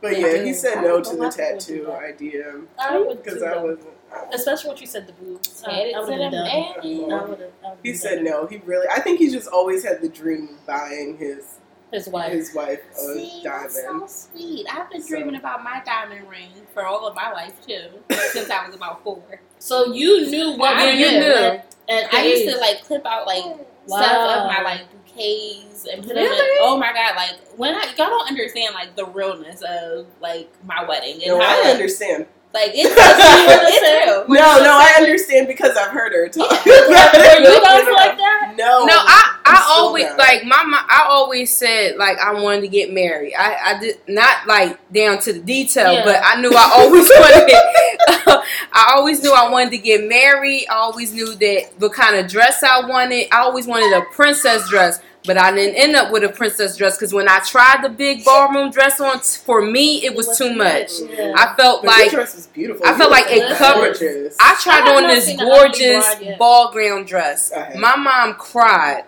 But 0.02 0.20
yeah, 0.20 0.44
he 0.44 0.54
said 0.54 0.82
no 0.84 1.02
to 1.02 1.10
the 1.12 1.16
why 1.18 1.30
people 1.30 1.46
do 1.58 1.58
tattoo 1.60 1.86
that. 1.88 2.04
idea 2.04 2.54
I 2.78 3.00
would 3.00 3.24
because 3.24 3.42
I 3.42 3.56
though. 3.56 3.64
wasn't. 3.64 3.88
Especially 4.34 4.68
what 4.70 4.82
you 4.82 4.86
said, 4.86 5.08
the 5.08 5.14
boobs. 5.14 5.64
I, 5.66 5.94
I 5.96 6.00
would 6.00 6.20
have 6.22 6.32
done. 6.32 6.44
man. 6.46 6.74
I 6.76 6.78
would've- 6.84 7.12
I 7.12 7.26
would've 7.30 7.52
He 7.82 7.94
said 7.96 8.20
it. 8.20 8.24
no. 8.24 8.46
He 8.46 8.58
really. 8.66 8.86
I 8.94 9.00
think 9.00 9.18
he 9.20 9.32
just 9.32 9.48
always 9.48 9.84
had 9.84 10.02
the 10.02 10.10
dream 10.10 10.50
of 10.52 10.66
buying 10.68 11.18
his 11.18 11.56
His 11.92 12.08
wife. 12.10 12.32
his 12.32 12.54
wife 12.54 12.80
a 12.94 12.98
See, 13.00 13.42
that's 13.44 13.82
so 13.82 14.06
sweet. 14.08 14.66
I've 14.72 14.90
been 14.90 15.02
So- 15.02 15.08
dreaming 15.10 15.36
about 15.36 15.64
my 15.64 15.82
diamond 15.86 16.28
ring 16.30 16.50
for 16.74 16.86
all 16.86 17.08
of 17.08 17.16
my 17.16 17.32
life 17.32 17.54
too, 17.66 17.90
since 18.32 18.50
I 18.50 18.66
was 18.68 18.76
about 18.76 19.04
four. 19.04 19.24
So 19.60 19.94
you 19.94 20.30
knew 20.30 20.52
what 20.58 20.76
I 20.76 20.92
you 20.92 21.06
you 21.06 21.12
knew. 21.12 21.20
knew. 21.20 21.34
At, 21.36 21.74
at 21.90 22.14
I 22.14 22.26
used 22.26 22.52
to 22.54 22.60
like 22.60 22.84
clip 22.84 23.06
out 23.06 23.26
like 23.28 23.44
stuff 23.44 23.68
Wow. 23.88 24.42
of 24.42 24.48
my 24.48 24.62
like 24.64 24.82
bouquets 24.92 25.86
and 25.86 26.02
put 26.02 26.10
them 26.16 26.18
in. 26.18 26.24
Really? 26.24 26.58
Oh 26.62 26.78
my 26.78 26.92
god! 26.92 27.16
Like 27.16 27.34
when 27.56 27.76
I 27.76 27.84
y'all 27.98 28.08
don't 28.10 28.28
understand 28.28 28.74
like 28.74 28.96
the 28.96 29.06
realness 29.06 29.62
of 29.62 30.08
like 30.20 30.50
my 30.66 30.84
wedding 30.86 31.16
and 31.24 31.28
No, 31.28 31.40
how 31.40 31.46
I 31.60 31.62
like, 31.66 31.74
understand. 31.74 32.26
Like 32.56 32.72
it's, 32.74 32.90
it's 32.90 34.06
real. 34.08 34.26
No, 34.30 34.64
no, 34.64 34.80
I 34.80 34.94
understand 34.98 35.48
because 35.48 35.76
I've 35.78 35.92
heard 35.92 36.14
her 36.14 36.30
talk. 36.30 36.50
Were 36.50 36.56
about 36.56 37.14
it. 37.14 37.42
you 37.44 37.62
guys 37.62 37.86
like 37.94 38.18
that? 38.18 38.54
No, 38.58 38.86
No, 38.86 38.94
I, 38.96 39.36
I'm 39.46 39.56
so 39.58 39.64
always 39.84 40.06
not. 40.06 40.18
like 40.18 40.44
my 40.46 40.64
mom. 40.64 40.86
I 40.90 41.06
always 41.10 41.56
said 41.56 41.98
like 41.98 42.18
I 42.18 42.34
wanted 42.42 42.62
to 42.62 42.68
get 42.70 42.92
married. 42.94 43.34
I, 43.38 43.76
I 43.76 43.80
did 43.80 44.00
not 44.08 44.48
like 44.48 44.80
down 44.92 45.20
to 45.20 45.34
the 45.34 45.40
detail, 45.40 45.94
Yeah. 45.94 46.06
but 46.06 46.20
I 46.24 46.40
knew 46.42 46.52
I 46.56 46.72
always 46.78 47.10
wanted. 47.20 48.44
I 48.74 48.94
always 48.96 49.22
knew 49.22 49.34
I 49.34 49.50
wanted 49.50 49.72
to 49.72 49.78
get 49.78 50.08
married. 50.08 50.66
I 50.70 50.76
always 50.76 51.14
knew 51.14 51.36
that 51.36 51.62
what 51.78 51.94
kind 51.94 52.16
of 52.16 52.30
dress 52.32 52.64
I 52.64 52.88
wanted. 52.88 53.28
I 53.32 53.40
always 53.40 53.68
wanted 53.68 53.94
a 53.98 54.02
princess 54.14 54.68
dress, 54.70 55.00
but 55.26 55.38
I 55.38 55.52
didn't 55.54 55.76
end 55.76 55.96
up 55.96 56.12
with 56.12 56.24
a 56.24 56.30
princess 56.30 56.78
dress 56.78 56.98
because 56.98 57.14
when 57.14 57.28
I 57.30 57.40
tried 57.40 57.84
the 57.84 57.90
big 57.90 58.24
ballroom 58.26 58.72
dress 58.72 59.00
on, 59.00 59.20
for 59.20 59.62
me 59.62 60.04
it 60.06 60.16
was 60.16 60.38
too 60.38 60.54
much. 60.56 60.92
Yeah. 61.02 61.34
I 61.36 61.56
felt 61.56 61.82
But 61.84 61.88
like 61.92 62.12
your 62.12 62.22
dress 62.22 62.36
was 62.36 62.48
beautiful. 62.48 62.86
I 62.86 62.92
You 62.92 62.98
felt 62.98 63.12
like 63.12 63.26
look 63.30 63.36
it 63.52 63.58
covered- 63.58 64.00
gorgeous. 64.00 64.38
I 64.40 64.56
tried 64.62 64.84
I 64.88 64.96
on 64.96 65.04
this 65.08 65.26
seen 65.26 65.38
the 65.38 65.44
Ugly 65.44 65.58
gorgeous 65.58 66.38
ball 66.38 66.72
gown 66.74 67.06
dress. 67.06 67.52
My 67.78 67.96
mom 67.96 68.36
cried, 68.36 69.04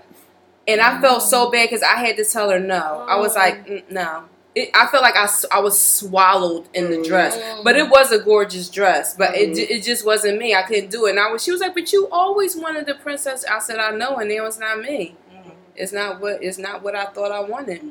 and 0.67 0.81
I 0.81 0.99
felt 1.01 1.21
so 1.23 1.49
bad 1.51 1.69
because 1.69 1.83
I 1.83 1.95
had 2.05 2.17
to 2.17 2.25
tell 2.25 2.49
her 2.49 2.59
no. 2.59 3.05
I 3.07 3.17
was 3.17 3.35
Oh. 3.35 3.39
like, 3.39 3.65
"Mm, 3.67 3.83
no. 3.91 4.23
It, 4.55 4.71
I 4.73 4.87
felt 4.87 5.03
like 5.03 5.15
I, 5.15 5.29
I 5.51 5.59
was 5.59 5.79
swallowed 5.79 6.65
in 6.73 6.89
the 6.89 6.97
Mm. 6.97 7.05
dress, 7.05 7.37
Mm. 7.37 7.63
but 7.63 7.77
it 7.77 7.89
was 7.91 8.11
a 8.11 8.17
gorgeous 8.17 8.69
dress. 8.69 9.13
But 9.13 9.35
it, 9.35 9.55
it 9.55 9.83
just 9.83 10.03
wasn't 10.03 10.39
me. 10.39 10.55
I 10.55 10.63
couldn't 10.63 10.89
do 10.89 11.05
it. 11.05 11.11
And 11.11 11.19
I 11.19 11.31
was. 11.31 11.43
She 11.43 11.51
was 11.51 11.61
like, 11.61 11.75
"But 11.75 11.93
you 11.93 12.07
always 12.11 12.55
wanted 12.55 12.87
the 12.87 12.95
princess." 12.95 13.45
I 13.45 13.59
said, 13.59 13.77
"I 13.77 13.91
know, 13.91 14.15
and 14.15 14.27
now 14.29 14.45
it's 14.47 14.57
not 14.57 14.81
me. 14.81 15.15
It's 15.77 15.93
not 15.93 16.19
what 16.19 16.43
it's 16.43 16.57
not 16.57 16.83
what 16.83 16.95
I 16.95 17.05
thought 17.05 17.31
I 17.31 17.41
wanted." 17.41 17.81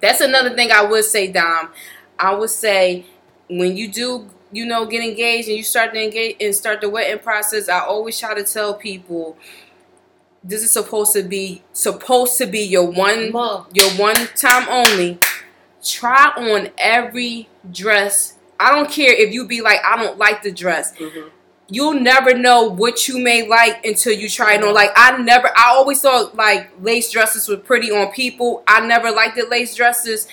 That's 0.00 0.20
another 0.20 0.54
thing 0.54 0.70
I 0.70 0.82
would 0.82 1.04
say, 1.04 1.26
Dom. 1.28 1.70
I 2.18 2.34
would 2.34 2.50
say 2.50 3.04
when 3.48 3.76
you 3.76 3.88
do, 3.88 4.28
you 4.52 4.66
know, 4.66 4.86
get 4.86 5.02
engaged 5.02 5.48
and 5.48 5.56
you 5.56 5.62
start 5.64 5.92
to 5.94 6.02
engage 6.02 6.36
and 6.40 6.54
start 6.54 6.80
the 6.80 6.88
wedding 6.88 7.18
process, 7.20 7.68
I 7.68 7.80
always 7.80 8.18
try 8.18 8.34
to 8.34 8.44
tell 8.44 8.74
people 8.74 9.36
this 10.42 10.62
is 10.62 10.70
supposed 10.70 11.12
to 11.14 11.22
be 11.22 11.62
supposed 11.72 12.38
to 12.38 12.46
be 12.46 12.60
your 12.60 12.84
one 12.90 13.32
your 13.72 13.90
one 13.98 14.28
time 14.36 14.68
only. 14.68 15.18
Try 15.84 16.32
on 16.36 16.70
every 16.78 17.48
dress. 17.70 18.34
I 18.58 18.74
don't 18.74 18.90
care 18.90 19.12
if 19.12 19.32
you 19.32 19.46
be 19.46 19.60
like, 19.60 19.80
I 19.84 19.96
don't 20.02 20.18
like 20.18 20.42
the 20.42 20.50
dress. 20.50 20.92
Mhm. 20.96 21.30
You'll 21.70 22.00
never 22.00 22.32
know 22.36 22.64
what 22.64 23.08
you 23.08 23.18
may 23.22 23.46
like 23.46 23.84
until 23.84 24.14
you 24.14 24.28
try 24.30 24.54
it 24.54 24.64
on. 24.64 24.72
Like 24.72 24.90
I 24.96 25.18
never 25.18 25.48
I 25.54 25.68
always 25.74 26.00
thought 26.00 26.34
like 26.34 26.70
lace 26.80 27.10
dresses 27.10 27.46
were 27.48 27.58
pretty 27.58 27.90
on 27.90 28.10
people. 28.10 28.62
I 28.66 28.86
never 28.86 29.10
liked 29.10 29.36
the 29.36 29.44
lace 29.46 29.74
dresses. 29.74 30.26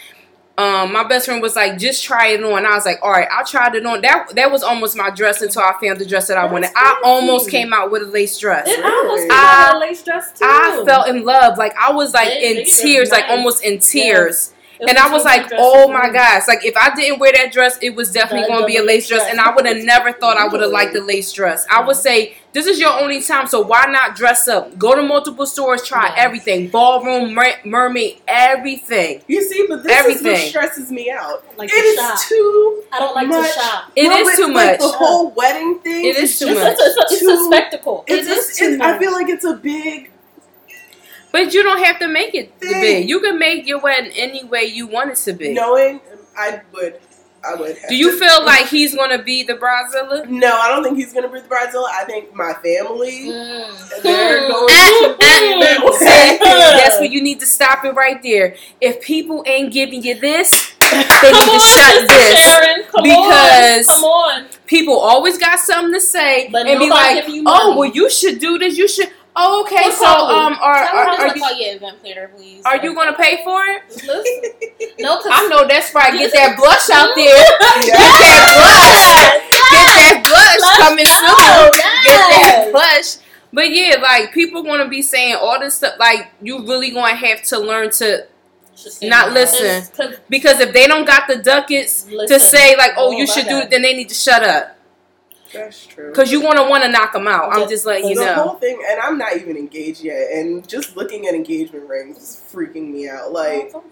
um, 0.58 0.94
my 0.94 1.04
best 1.04 1.26
friend 1.26 1.42
was 1.42 1.58
like, 1.58 1.78
just 1.78 2.02
try 2.06 2.28
it 2.28 2.42
on. 2.42 2.66
I 2.66 2.76
was 2.76 2.86
like, 2.86 3.00
all 3.04 3.12
right, 3.12 3.28
I 3.30 3.44
tried 3.44 3.76
it 3.76 3.86
on. 3.86 4.00
That 4.00 4.34
that 4.36 4.50
was 4.50 4.64
almost 4.64 4.96
my 4.96 5.10
dress 5.10 5.42
until 5.42 5.64
I 5.64 5.76
found 5.84 6.00
the 6.00 6.06
dress 6.06 6.28
that 6.30 6.38
I 6.38 6.46
wanted. 6.50 6.70
I 6.78 7.02
almost 7.04 7.50
came 7.52 7.74
out 7.74 7.92
with 7.92 8.04
a 8.04 8.06
lace 8.06 8.38
dress. 8.40 8.70
It 8.70 8.82
almost 8.86 9.24
came 9.24 9.32
I- 9.32 9.66
out 9.68 9.76
a 9.76 9.80
lace 9.80 10.02
dress 10.04 10.32
too. 10.40 10.46
I 10.46 10.84
fell 10.86 11.04
in 11.04 11.26
love. 11.26 11.58
Like 11.58 11.76
I 11.78 11.92
was 11.92 12.14
like 12.14 12.30
It- 12.30 12.60
in 12.60 12.66
tears, 12.66 13.12
like 13.12 13.26
almost 13.28 13.62
in 13.62 13.80
tears. 13.80 14.54
It 14.80 14.90
And 14.90 14.98
I 14.98 15.12
was 15.12 15.22
a 15.24 15.26
like, 15.26 15.52
oh 15.54 15.88
too. 15.88 15.94
my 15.94 16.10
gosh. 16.10 16.48
Like 16.48 16.66
if 16.66 16.76
I 16.78 16.94
didn't 16.96 17.20
wear 17.20 17.32
that 17.34 17.52
dress, 17.52 17.78
it 17.82 17.96
was 17.96 18.12
definitely 18.12 18.48
going 18.48 18.62
to 18.62 18.66
be 18.66 18.78
a 18.78 18.84
lace 18.84 19.08
dress. 19.08 19.22
dress. 19.22 19.32
And 19.32 19.40
I 19.40 19.54
would 19.56 19.66
have 19.66 19.78
never 19.84 20.12
thought 20.12 20.38
I 20.38 20.48
would 20.48 20.62
have 20.62 20.72
liked 20.72 20.94
the 20.94 21.00
mm-hmm. 21.00 21.08
lace 21.08 21.32
dress. 21.34 21.66
I 21.72 21.82
would 21.86 21.96
say, 21.96 22.36
this 22.54 22.68
is 22.68 22.80
your 22.80 22.98
only 22.98 23.22
time, 23.22 23.48
so 23.48 23.60
why 23.62 23.86
not 23.90 24.16
dress 24.16 24.48
up? 24.48 24.78
Go 24.78 24.96
to 24.96 25.02
multiple 25.02 25.46
stores, 25.46 25.84
try 25.86 26.06
Yes. 26.06 26.14
everything. 26.18 26.70
Ballroom, 26.70 27.34
mer- 27.34 27.60
mermaid, 27.66 28.22
everything. 28.30 29.22
You 29.28 29.44
see, 29.44 29.66
but 29.68 29.84
this 29.84 29.92
is 29.92 29.98
Everything. 30.00 30.32
what 30.32 30.42
stresses 30.42 30.90
me 30.92 31.10
out. 31.12 31.44
Like 31.58 31.70
It 31.74 31.82
to 31.82 31.88
is 31.88 31.96
shop. 32.00 32.20
too. 32.30 32.84
I 32.94 33.00
don't 33.00 33.14
like 33.16 33.28
much. 33.28 33.54
to 33.54 33.60
shop. 33.60 33.92
It 33.96 34.08
No, 34.08 34.18
is 34.18 34.24
but, 34.30 34.36
too 34.38 34.54
like, 34.54 34.54
much. 34.54 34.80
The 34.80 34.88
whole 34.98 35.32
wedding 35.32 35.80
thing. 35.80 36.06
It 36.06 36.18
is 36.18 36.40
too 36.40 36.48
It's, 36.48 36.60
much. 36.62 36.78
it's, 36.80 36.82
a, 36.98 37.02
it's 37.14 37.22
a 37.22 37.26
Too- 37.26 37.46
spectacle. 37.48 38.04
It's 38.08 38.28
it 38.28 38.32
a- 38.32 38.58
too 38.58 38.66
it's- 38.74 38.78
much. 38.80 38.88
I 38.88 39.00
feel 39.00 39.12
like 39.12 39.28
it's 39.30 39.44
a 39.46 39.54
big. 39.56 40.12
But 41.36 41.54
you 41.54 41.64
don't 41.64 41.84
have 41.84 42.00
to 42.00 42.08
make 42.08 42.34
it 42.34 42.58
big. 42.62 43.10
You 43.10 43.20
can 43.20 43.38
make 43.38 43.68
your 43.68 43.80
wedding 43.82 44.14
any 44.16 44.46
way 44.46 44.64
you 44.66 44.88
want 44.88 45.12
it 45.12 45.18
to 45.28 45.34
be. 45.34 45.52
Knowing, 45.52 46.00
I 46.38 46.62
would. 46.74 47.00
I 47.48 47.56
would. 47.56 47.78
Have 47.78 47.90
Do 47.90 47.96
you 47.96 48.12
to- 48.12 48.18
feel 48.18 48.46
like 48.46 48.68
he's 48.68 48.96
going 48.96 49.10
to 49.16 49.22
be 49.22 49.44
the 49.44 49.54
bridezilla? 49.56 50.30
No, 50.30 50.48
I 50.58 50.70
don't 50.70 50.82
think 50.84 50.98
he's 50.98 51.12
gonna 51.14 51.28
be 51.28 51.42
the 51.42 51.48
bridezilla. 51.48 51.88
I 51.92 52.06
think 52.06 52.34
my 52.34 52.54
family. 52.54 53.28
Mm. 53.28 54.02
They're 54.02 54.48
going 54.54 54.66
Ah, 54.72 55.00
to 55.02 55.14
Okay, 55.14 55.60
way. 55.60 56.38
that's 56.80 57.00
where 57.00 57.10
you 57.16 57.22
need 57.22 57.42
to 57.42 57.46
stop 57.46 57.84
it 57.84 57.92
right 57.96 58.24
there. 58.24 58.56
If 58.80 59.02
people 59.02 59.44
ain't 59.46 59.74
giving 59.74 60.02
you 60.04 60.18
this, 60.20 60.50
they 60.90 60.98
need 60.98 61.52
to 61.52 61.60
shut 61.60 62.08
this. 62.08 62.88
Because- 63.04 63.90
on. 63.90 64.46
People 64.66 64.98
always 64.98 65.38
got 65.38 65.60
something 65.60 65.94
to 65.94 66.02
say 66.02 66.50
But 66.52 66.66
and 66.66 66.80
be 66.80 66.90
like, 66.90 67.26
"Oh, 67.46 67.78
well, 67.78 67.92
you 67.92 68.10
should 68.10 68.40
do 68.40 68.58
this. 68.58 68.78
You 68.78 68.88
should." 68.88 69.12
Oh, 69.38 69.64
okay. 69.64 69.76
Well, 69.90 69.92
So, 69.92 70.06
um, 70.06 70.54
are 70.62 70.74
are, 70.74 71.18
her 71.18 71.28
are 71.28 71.36
you 71.36 71.42
call 71.42 71.54
your 71.60 71.76
event 71.76 72.02
planner, 72.02 72.28
please. 72.36 72.64
are 72.66 72.78
you 72.78 72.94
going 72.96 73.08
to 73.12 73.18
pay 73.20 73.44
for 73.44 73.64
it? 73.66 73.82
Listen. 73.90 74.94
No, 75.00 75.20
I 75.26 75.48
know 75.50 75.68
that's 75.68 75.94
right. 75.94 76.14
Get 76.14 76.32
that 76.34 76.56
blush 76.58 76.90
out 76.90 77.12
there. 77.16 77.36
Get 77.84 77.98
that 78.00 78.48
blush. 78.56 79.44
Get 79.76 79.88
that 80.00 80.24
blush 80.24 80.64
coming 80.80 81.06
soon. 81.06 81.72
Get 82.06 82.22
that 82.32 82.70
blush. 82.72 83.18
But 83.52 83.72
yeah, 83.72 83.96
like 84.02 84.32
people 84.34 84.64
want 84.64 84.82
to 84.84 84.90
be 84.90 85.02
saying 85.02 85.36
all 85.36 85.60
this 85.60 85.76
stuff. 85.76 85.96
Like 86.00 86.32
you 86.42 86.60
really 86.60 86.92
going 86.92 87.12
to 87.18 87.26
have 87.28 87.42
to 87.44 87.60
learn 87.60 87.90
to 87.92 88.28
Not 89.02 89.34
listen. 89.34 89.84
because 90.30 90.60
if 90.60 90.74
they 90.74 90.88
don't 90.88 91.06
got 91.06 91.28
the 91.28 91.38
ducats 91.38 92.04
to 92.04 92.40
say 92.40 92.76
like, 92.78 92.92
oh, 92.98 93.10
Oh, 93.10 93.12
you 93.12 93.28
should 93.28 93.48
do 93.48 93.58
it, 93.58 93.70
then 93.70 93.82
they 93.82 93.94
need 93.94 94.10
to 94.10 94.16
shut 94.16 94.44
up 94.44 94.75
That's 95.54 95.86
true. 95.86 96.10
because 96.10 96.32
you 96.32 96.42
want 96.42 96.58
to 96.58 96.64
want 96.64 96.84
to 96.84 96.90
knock 96.90 97.14
them 97.14 97.28
out. 97.28 97.54
I'm 97.54 97.68
just 97.70 97.86
letting 97.86 98.10
you 98.10 98.16
the 98.16 98.26
know. 98.26 98.36
The 98.36 98.42
whole 98.44 98.54
thing, 98.56 98.82
and 98.90 99.00
I'm 99.00 99.18
not 99.18 99.36
even 99.38 99.58
engaged 99.58 100.04
yet, 100.04 100.32
and 100.34 100.68
just 100.68 100.96
looking 100.98 101.28
at 101.28 101.34
engagement 101.36 101.88
rings 101.88 102.18
is 102.18 102.42
freaking 102.52 102.92
me 102.92 103.08
out. 103.10 103.32
Like, 103.32 103.72
oh, 103.74 103.84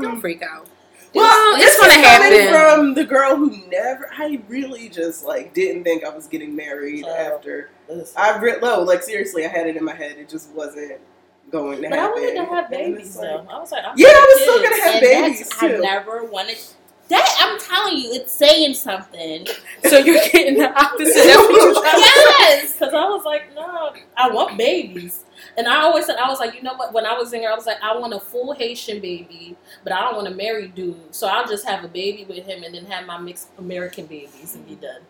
Don't 0.00 0.04
I'm. 0.04 0.20
freak 0.20 0.42
out. 0.42 0.66
Well, 1.14 1.56
it's 1.56 1.66
it's 1.66 1.78
gonna 1.80 1.92
coming 2.02 2.40
happen. 2.40 2.76
from 2.78 2.94
the 2.94 3.04
girl 3.04 3.36
who 3.36 3.50
never. 3.68 4.08
I 4.16 4.40
really 4.48 4.88
just 4.88 5.24
like 5.26 5.52
didn't 5.54 5.84
think 5.84 6.04
I 6.04 6.08
was 6.08 6.26
getting 6.26 6.56
married 6.56 7.04
Oh. 7.06 7.14
after. 7.14 7.70
I 8.16 8.38
re- 8.38 8.58
no, 8.62 8.80
like 8.80 9.02
seriously, 9.02 9.44
I 9.44 9.48
had 9.48 9.66
it 9.66 9.76
in 9.76 9.84
my 9.84 9.94
head. 9.94 10.16
It 10.16 10.28
just 10.30 10.50
wasn't 10.52 10.98
going 11.50 11.82
to 11.82 11.88
happen. 11.88 11.90
But 11.90 11.98
I 11.98 12.08
wanted 12.08 12.34
to 12.36 12.44
have 12.46 12.70
babies 12.70 13.08
it's 13.08 13.16
like- 13.18 13.28
though. 13.28 13.46
I 13.50 13.58
was 13.60 13.70
like, 13.70 13.84
I'm 13.84 13.92
Yeah, 13.98 14.08
I 14.08 14.12
was 14.12 14.38
kids. 14.38 14.42
still 14.50 14.62
gonna 14.62 14.82
have 14.82 14.94
and 14.94 15.00
babies 15.02 15.48
too. 15.50 15.66
I 15.66 15.78
never 15.80 16.24
wanted 16.24 16.58
that. 17.08 17.36
I'm 17.40 17.58
telling 17.60 17.98
you, 17.98 18.12
it's 18.12 18.32
saying 18.32 18.74
something. 18.74 19.46
So 19.84 19.98
you're 19.98 20.22
getting 20.32 20.58
the 20.58 20.72
opposite. 20.72 21.14
That's 21.14 21.36
what 21.36 21.50
you're 21.50 21.72
trying 21.74 21.98
yes. 21.98 22.72
Because 22.72 22.94
I 22.94 23.04
was 23.04 23.24
like, 23.24 23.54
no, 23.54 23.94
I 24.16 24.30
want 24.30 24.56
babies. 24.56 25.24
And 25.56 25.66
I 25.66 25.82
always 25.82 26.06
said, 26.06 26.16
I 26.16 26.28
was 26.28 26.38
like, 26.38 26.54
you 26.54 26.62
know 26.62 26.74
what? 26.74 26.92
When 26.92 27.04
I 27.04 27.14
was 27.14 27.32
younger, 27.32 27.48
I 27.50 27.54
was 27.54 27.66
like, 27.66 27.82
I 27.82 27.96
want 27.96 28.14
a 28.14 28.20
full 28.20 28.52
Haitian 28.54 29.00
baby, 29.00 29.56
but 29.84 29.92
I 29.92 30.00
don't 30.00 30.16
want 30.16 30.28
a 30.28 30.34
married 30.34 30.74
dude. 30.74 31.14
So 31.14 31.26
I'll 31.26 31.46
just 31.46 31.66
have 31.66 31.84
a 31.84 31.88
baby 31.88 32.24
with 32.24 32.46
him 32.46 32.62
and 32.62 32.74
then 32.74 32.86
have 32.86 33.06
my 33.06 33.18
mixed 33.18 33.48
American 33.58 34.06
babies 34.06 34.54
and 34.54 34.66
be 34.66 34.76
done. 34.76 35.02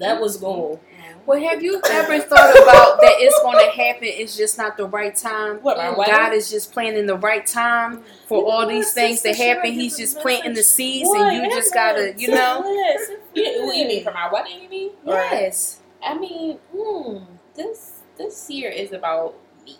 That 0.00 0.20
was 0.20 0.36
goal. 0.38 0.80
Well, 1.26 1.38
have 1.38 1.62
you 1.62 1.80
ever 1.90 2.18
thought 2.18 2.50
about 2.62 3.00
that 3.02 3.12
it's 3.18 3.38
going 3.42 3.62
to 3.64 3.70
happen? 3.70 4.04
It's 4.04 4.36
just 4.36 4.56
not 4.58 4.76
the 4.76 4.86
right 4.86 5.14
time. 5.14 5.56
What, 5.58 5.76
my? 5.76 6.06
God 6.06 6.32
is 6.32 6.50
just 6.50 6.72
planning 6.72 7.06
the 7.06 7.16
right 7.16 7.46
time 7.46 8.02
for 8.26 8.38
You 8.38 8.48
all 8.48 8.66
these 8.66 8.92
things 8.92 9.20
to 9.22 9.34
happen. 9.34 9.72
He's 9.72 9.96
just 9.98 10.18
planting 10.20 10.54
the 10.54 10.62
seeds, 10.62 11.08
Boy, 11.08 11.20
and 11.20 11.36
you 11.36 11.50
just 11.50 11.72
gotta, 11.74 12.14
you 12.16 12.28
know. 12.28 12.62
Yes. 12.66 13.10
You, 13.34 13.66
what 13.66 13.76
you 13.76 13.86
mean 13.86 14.02
for 14.02 14.12
my 14.12 14.28
wedding? 14.32 14.62
You 14.62 14.68
mean? 14.70 14.90
Yes. 15.06 15.80
I 16.02 16.16
mean, 16.18 16.58
Mm. 16.74 17.26
this 17.54 18.00
this 18.16 18.48
year 18.50 18.70
is 18.70 18.92
about 18.92 19.34
me. 19.64 19.76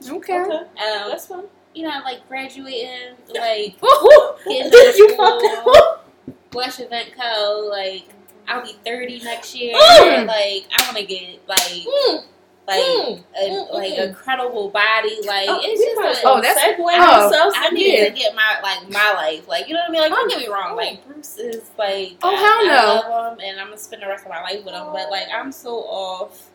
Okay. 0.10 0.40
Okay. 0.42 0.42
Um, 0.42 0.68
That's 0.76 1.26
fun. 1.26 1.46
you 1.74 1.84
know, 1.84 2.00
like 2.04 2.28
graduating, 2.28 3.16
like 3.34 3.78
Woo-hoo. 3.82 4.34
getting 4.46 4.72
Did 4.72 4.88
out 4.88 4.90
of 4.90 4.96
school, 4.96 5.74
fucking 5.74 6.34
Flush 6.52 6.80
Event 6.86 7.10
Co. 7.20 7.68
Like 7.72 8.10
I'll 8.48 8.64
be 8.64 8.76
thirty 8.86 9.20
next 9.24 9.56
year. 9.56 9.76
Mm. 9.76 10.28
Like 10.28 10.66
I 10.78 10.84
want 10.86 10.98
to 10.98 11.06
get 11.06 11.40
like 11.48 11.60
Mm. 11.60 12.24
like 12.68 12.82
Mm. 12.82 13.24
a, 13.36 13.50
Mm, 13.50 13.74
like 13.74 13.94
mm, 13.94 14.10
a 14.12 14.14
credible 14.14 14.70
body. 14.70 15.18
Like 15.26 15.48
Oh, 15.50 15.60
it's 15.64 15.82
just 15.84 15.96
might 15.98 16.06
a, 16.08 16.10
as 16.12 16.24
well 16.24 16.38
Oh, 16.38 16.42
that's- 16.42 16.58
segue 16.66 16.80
oh, 16.80 17.52
I 17.56 17.70
need 17.70 17.84
here. 17.84 18.10
to 18.10 18.16
get 18.16 18.36
my 18.36 18.60
like 18.64 18.90
my 18.90 19.14
life. 19.14 19.48
Like 19.48 19.68
you 19.68 19.74
know 19.74 19.82
what 19.82 19.90
I 19.90 19.92
mean? 19.92 20.02
Like 20.02 20.12
don't 20.12 20.30
get 20.30 20.40
me 20.40 20.48
wrong. 20.48 20.76
Like 20.76 21.06
Bruce 21.08 21.38
is 21.38 21.70
like 21.78 22.18
Oh, 22.24 22.30
I, 22.30 22.36
hell 22.36 22.44
I 22.44 23.04
no. 23.04 23.10
love 23.10 23.34
him 23.40 23.46
and 23.46 23.60
I'm 23.60 23.68
gonna 23.68 23.78
spend 23.78 24.02
the 24.02 24.08
rest 24.08 24.24
of 24.26 24.30
my 24.30 24.42
life 24.42 24.64
with 24.66 24.74
him. 24.74 24.88
But 24.94 25.10
like 25.10 25.28
I'm 25.34 25.52
so 25.52 25.76
off 25.80 26.48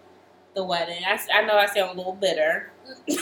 the 0.55 0.65
wedding. 0.65 1.03
I, 1.07 1.19
I 1.33 1.43
know 1.47 1.57
I 1.57 1.67
sound 1.67 1.93
a 1.93 1.95
little 1.95 2.15
bitter. 2.15 2.71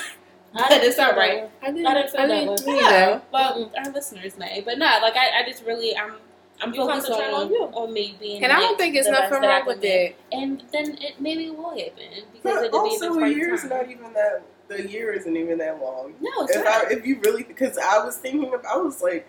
But 0.52 0.72
it's 0.82 0.96
didn't 0.96 1.16
right. 1.16 1.48
I 1.62 1.66
didn't, 1.70 1.86
I 1.86 1.94
didn't 1.94 2.18
I 2.18 2.26
that 2.26 2.26
didn't 2.26 2.66
way. 2.66 2.80
either. 2.82 3.22
Well, 3.32 3.70
our 3.78 3.92
listeners 3.92 4.36
may, 4.36 4.60
but 4.62 4.78
no, 4.78 4.86
like 5.00 5.14
I, 5.16 5.40
I 5.40 5.48
just 5.48 5.64
really 5.64 5.96
I'm 5.96 6.14
I'm 6.62 6.74
You 6.74 6.86
focused 6.86 7.11
on 7.11 7.34
on 7.34 7.48
you. 7.50 7.62
on 7.72 7.92
me 7.92 8.16
being. 8.20 8.42
And 8.44 8.52
I 8.52 8.61
don't 8.61 8.76
think 8.78 8.94
it's 8.96 9.08
nothing 9.08 9.40
wrong 9.42 9.66
with 9.66 9.80
that. 9.82 10.14
And 10.32 10.62
then 10.72 10.98
it 11.00 11.20
maybe 11.20 11.46
it 11.46 11.56
will 11.56 11.70
happen 11.70 12.24
because 12.32 12.42
But 12.42 12.64
it'll 12.66 12.84
be 12.84 12.90
also, 12.90 13.12
the 13.14 13.18
a 13.18 13.22
right 13.22 13.36
year's 13.36 13.61
time. 13.62 13.70
not 13.70 13.90
even 13.90 14.12
that. 14.12 14.42
The 14.68 14.88
year 14.88 15.12
isn't 15.12 15.36
even 15.36 15.58
that 15.58 15.80
long. 15.82 16.14
no, 16.20 16.30
it's 16.44 16.54
If 16.56 16.64
not. 16.64 16.86
I, 16.86 16.92
if 16.92 17.04
you 17.06 17.18
really, 17.24 17.42
because 17.42 17.76
I 17.76 18.04
was 18.04 18.16
thinking, 18.18 18.52
of, 18.54 18.64
I 18.64 18.76
was 18.76 19.02
like, 19.02 19.26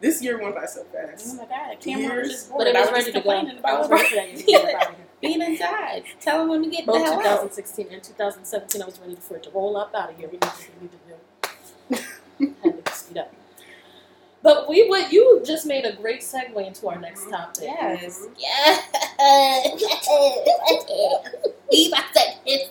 this 0.00 0.22
year 0.22 0.40
went 0.40 0.54
by 0.54 0.66
so 0.66 0.84
fast. 0.84 1.26
Oh 1.34 1.36
fast. 1.36 1.36
my 1.38 1.44
god, 1.46 1.80
Cameron 1.80 2.00
Years. 2.10 2.22
was 2.28 2.32
just 2.32 2.48
But 2.50 2.54
bored. 2.58 2.68
it 2.68 2.76
I 2.76 2.80
was 2.80 2.88
was 2.90 2.92
ready 2.92 3.04
just 3.04 3.06
to 3.06 3.20
go. 3.22 3.30
complaining 3.34 3.64
I 3.64 3.78
was 3.78 3.90
ready 3.90 4.04
for 4.08 4.14
that 4.16 4.28
year 4.28 4.36
to 4.36 4.44
get 4.44 4.64
up 4.64 4.74
out 4.82 4.90
of 4.90 4.96
here. 4.96 5.06
being 5.20 5.42
inside. 5.42 6.04
Tell 6.20 6.42
him 6.42 6.48
when 6.48 6.60
we 6.60 6.70
get 6.70 6.86
the 6.86 6.92
Both 6.92 7.02
hell 7.06 7.14
out. 7.14 7.40
2016 7.42 7.88
and 7.90 8.02
2017, 8.04 8.82
I 8.82 8.86
was 8.86 9.00
ready 9.00 9.16
for 9.16 9.36
it 9.36 9.42
to 9.44 9.50
roll 9.50 9.76
up 9.76 9.92
out 9.96 10.10
of 10.10 10.16
here. 10.16 10.28
We 10.28 10.34
needed, 10.34 10.50
we 10.80 10.88
needed 11.96 12.62
to, 12.62 12.62
had 12.70 12.84
to 12.84 12.92
speed 12.92 13.18
up. 13.18 13.32
But 14.44 14.68
we 14.68 14.86
would. 14.88 15.10
You 15.10 15.42
just 15.44 15.66
made 15.66 15.84
a 15.86 15.96
great 15.96 16.20
segue 16.20 16.64
into 16.66 16.86
our 16.88 17.00
next 17.00 17.28
topic. 17.30 17.64
Yes. 17.64 18.22
Yes. 18.38 18.82
we 21.72 21.88
about 21.88 22.12
to 22.14 22.20
hit 22.44 22.70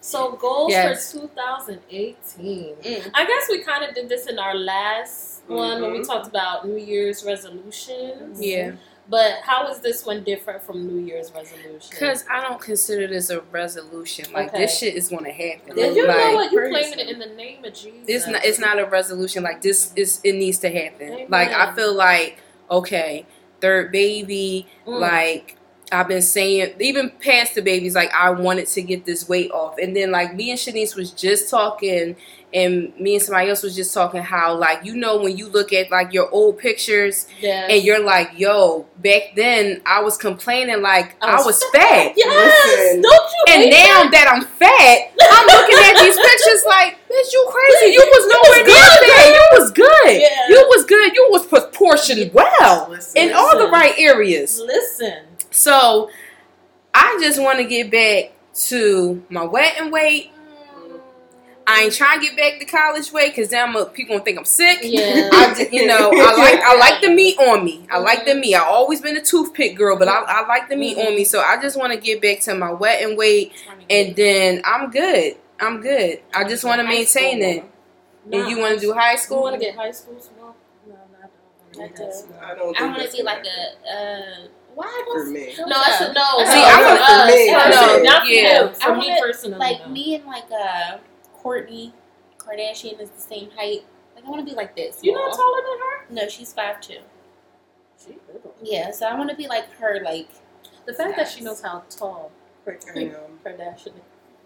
So 0.00 0.32
goals 0.32 0.72
Yes. 0.72 1.12
for 1.12 1.20
2018. 1.28 2.74
Mm. 2.76 3.10
I 3.14 3.26
guess 3.26 3.48
we 3.50 3.62
kind 3.62 3.84
of 3.84 3.94
did 3.94 4.08
this 4.08 4.26
in 4.26 4.38
our 4.38 4.54
last 4.56 5.42
one 5.46 5.82
when 5.82 5.92
we 5.92 5.98
Mhm. 6.00 6.06
talked 6.06 6.26
about 6.26 6.66
New 6.66 6.78
Year's 6.78 7.22
resolutions. 7.22 8.40
Yeah. 8.40 8.72
But 9.10 9.40
how 9.42 9.68
is 9.68 9.80
this 9.80 10.06
one 10.06 10.22
different 10.22 10.62
from 10.62 10.86
New 10.86 11.04
Year's 11.04 11.32
resolutions? 11.34 11.88
Because 11.90 12.24
I 12.30 12.40
don't 12.42 12.60
consider 12.60 13.08
this 13.08 13.28
a 13.30 13.40
resolution. 13.50 14.32
Like 14.32 14.48
Okay. 14.50 14.58
this 14.58 14.78
shit 14.78 14.94
is 14.94 15.08
going 15.08 15.24
to 15.24 15.32
happen. 15.32 15.74
Did 15.74 15.96
you 15.96 16.06
like, 16.06 16.16
know 16.16 16.34
what? 16.36 16.52
You 16.52 16.58
crazy. 16.58 16.72
claiming 16.72 16.98
it 17.00 17.08
in 17.10 17.18
the 17.18 17.34
name 17.34 17.64
of 17.64 17.74
Jesus. 17.74 18.04
it's 18.06 18.26
not 18.28 18.44
it's 18.44 18.58
not 18.60 18.78
a 18.78 18.86
resolution 18.86 19.42
like 19.42 19.60
this 19.62 19.92
is 19.96 20.20
it 20.22 20.34
needs 20.36 20.58
to 20.60 20.70
happen 20.70 21.12
Amen. 21.12 21.26
like 21.28 21.48
i 21.50 21.74
feel 21.74 21.92
like 21.94 22.38
okay 22.70 23.26
third 23.60 23.90
baby 23.92 24.66
Mm. 24.86 25.00
like 25.00 25.56
i've 25.92 26.06
been 26.08 26.22
saying 26.22 26.74
even 26.80 27.10
past 27.20 27.54
the 27.56 27.62
babies 27.62 27.94
like 27.96 28.10
i 28.14 28.30
wanted 28.30 28.66
to 28.68 28.80
get 28.82 29.04
this 29.06 29.28
weight 29.28 29.50
off 29.50 29.76
and 29.78 29.94
then 29.96 30.10
like 30.12 30.34
me 30.36 30.50
and 30.50 30.58
shanice 30.58 30.94
was 30.96 31.10
just 31.10 31.50
talking 31.50 32.14
and 32.52 32.92
me 32.98 33.14
and 33.14 33.22
somebody 33.22 33.48
else 33.48 33.62
was 33.62 33.76
just 33.76 33.94
talking 33.94 34.20
how 34.22 34.54
like 34.56 34.84
you 34.84 34.96
know 34.96 35.18
when 35.22 35.36
you 35.36 35.48
look 35.48 35.72
at 35.72 35.90
like 35.90 36.12
your 36.12 36.28
old 36.30 36.58
pictures 36.58 37.26
Yes. 37.40 37.70
and 37.70 37.84
you're 37.84 38.02
like 38.04 38.30
yo 38.36 38.86
back 38.98 39.34
then 39.36 39.80
i 39.86 40.00
was 40.02 40.16
complaining 40.16 40.82
like 40.82 41.14
I 41.22 41.32
i 41.32 41.36
was 41.36 41.46
was, 41.46 41.64
fat 41.72 42.12
Yes. 42.16 42.66
Listen. 42.66 43.02
Don't 43.02 43.30
you? 43.30 43.44
and 43.54 43.62
hate 43.62 43.70
now 43.70 44.02
that? 44.02 44.10
that 44.10 44.28
I'm 44.32 44.42
fat, 44.44 45.12
I'm 45.32 45.46
looking 45.46 45.78
at 45.78 46.02
these 46.02 46.16
pictures 46.16 46.64
like, 46.66 46.94
bitch, 47.08 47.32
you 47.32 47.48
crazy. 47.50 47.92
You 47.92 48.00
was 48.00 48.26
nowhere 48.26 48.64
near 48.64 48.74
good, 48.74 49.08
fat. 49.08 49.34
You 49.34 49.58
was 49.60 49.70
good. 49.70 50.20
Yeah. 50.20 50.48
You 50.48 50.66
was 50.68 50.84
good. 50.84 51.14
You 51.14 51.28
was 51.30 51.46
proportioned 51.46 52.32
well 52.34 52.88
Listen, 52.90 53.22
in 53.22 53.32
all 53.34 53.58
the 53.58 53.68
right 53.68 53.94
areas. 53.98 54.60
Listen. 54.64 55.24
So 55.50 56.10
I 56.94 57.18
just 57.22 57.40
want 57.40 57.58
to 57.58 57.64
get 57.64 57.90
back 57.90 58.32
to 58.68 59.22
my 59.30 59.44
wet 59.44 59.74
and 59.78 59.92
weight. 59.92 60.32
I 61.70 61.82
ain't 61.82 61.94
trying 61.94 62.20
to 62.20 62.26
get 62.26 62.36
back 62.36 62.58
the 62.58 62.64
college 62.66 63.12
way 63.12 63.28
because 63.30 63.48
then 63.50 63.68
I'm 63.68 63.76
a, 63.76 63.86
people 63.86 64.14
gonna 64.14 64.24
think 64.24 64.38
I'm 64.38 64.44
sick. 64.44 64.80
Yeah. 64.82 65.28
I, 65.32 65.54
ju- 65.54 65.68
you 65.70 65.86
know, 65.86 66.10
I 66.12 66.34
like 66.36 66.60
I 66.62 66.76
like 66.78 67.00
the 67.00 67.08
meat 67.10 67.38
on 67.38 67.64
me. 67.64 67.86
I 67.90 67.98
like 67.98 68.26
the 68.26 68.34
meat. 68.34 68.54
I 68.54 68.64
always 68.64 69.00
been 69.00 69.16
a 69.16 69.22
toothpick 69.22 69.76
girl, 69.76 69.96
but 69.98 70.08
I, 70.08 70.20
I 70.26 70.46
like 70.46 70.68
the 70.68 70.76
meat 70.76 70.98
on 70.98 71.14
me. 71.14 71.24
So 71.24 71.40
I 71.40 71.60
just 71.60 71.78
want 71.78 71.92
to 71.92 71.98
get 71.98 72.20
back 72.20 72.40
to 72.42 72.54
my 72.54 72.72
wet 72.72 73.02
and 73.02 73.16
weight, 73.16 73.52
and 73.88 74.14
then 74.16 74.62
I'm 74.64 74.90
good. 74.90 75.36
I'm 75.60 75.80
good. 75.80 76.20
I 76.34 76.44
just 76.48 76.64
want 76.64 76.80
to 76.80 76.86
maintain 76.86 77.42
it. 77.42 77.64
And 78.32 78.48
you 78.48 78.58
want 78.58 78.74
to 78.74 78.80
do 78.80 78.92
high 78.92 79.12
You 79.12 79.18
school? 79.18 79.42
want 79.42 79.54
to 79.54 79.60
get 79.60 79.74
high 79.74 79.90
school 79.90 80.20
small? 80.20 80.54
No, 80.86 80.94
no, 80.94 81.82
I 81.84 81.88
don't. 81.88 82.00
Okay. 82.00 82.10
I 82.42 82.54
don't. 82.54 82.80
I 82.80 82.86
want 82.86 83.02
to 83.02 83.10
see 83.10 83.22
like 83.22 83.44
a. 83.44 83.88
Uh, 83.90 84.46
why 84.74 85.02
for 85.06 85.20
was 85.24 85.30
me. 85.30 85.52
No, 85.58 85.66
that's 85.68 86.00
a 86.00 86.12
no. 86.12 86.44
See, 86.44 86.62
I 86.64 86.82
want 86.84 87.00
for 87.00 87.26
me. 87.34 87.52
No, 87.52 88.02
not 88.10 88.22
for 88.22 88.28
yeah. 88.28 88.62
you. 88.62 88.74
For 88.74 88.90
I 88.92 88.98
me 88.98 89.08
want- 89.08 89.20
personally, 89.22 89.58
like 89.58 89.80
no. 89.80 89.88
me 89.92 90.14
and 90.14 90.24
like 90.26 90.44
uh 90.50 90.98
Kourtney 91.42 91.92
Kardashian 92.38 93.00
is 93.00 93.10
the 93.10 93.20
same 93.20 93.50
height. 93.56 93.84
Like 94.14 94.24
I 94.26 94.30
want 94.30 94.46
to 94.46 94.50
be 94.50 94.56
like 94.56 94.74
this. 94.76 94.98
You're 95.02 95.14
not 95.14 95.36
taller 95.36 95.60
than 95.62 95.78
her. 95.78 96.22
No, 96.24 96.28
she's 96.28 96.52
five 96.52 96.80
two. 96.80 96.98
She 98.02 98.16
little. 98.32 98.54
Yeah, 98.62 98.90
so 98.90 99.06
I 99.06 99.14
want 99.16 99.30
to 99.30 99.36
be 99.36 99.46
like 99.48 99.70
her. 99.74 100.00
Like 100.02 100.28
The 100.86 100.94
fact 100.94 101.16
that 101.16 101.28
she 101.28 101.42
knows 101.42 101.60
how 101.60 101.82
tall 101.90 102.30
Kardashian. 102.66 103.12
is. 103.46 103.88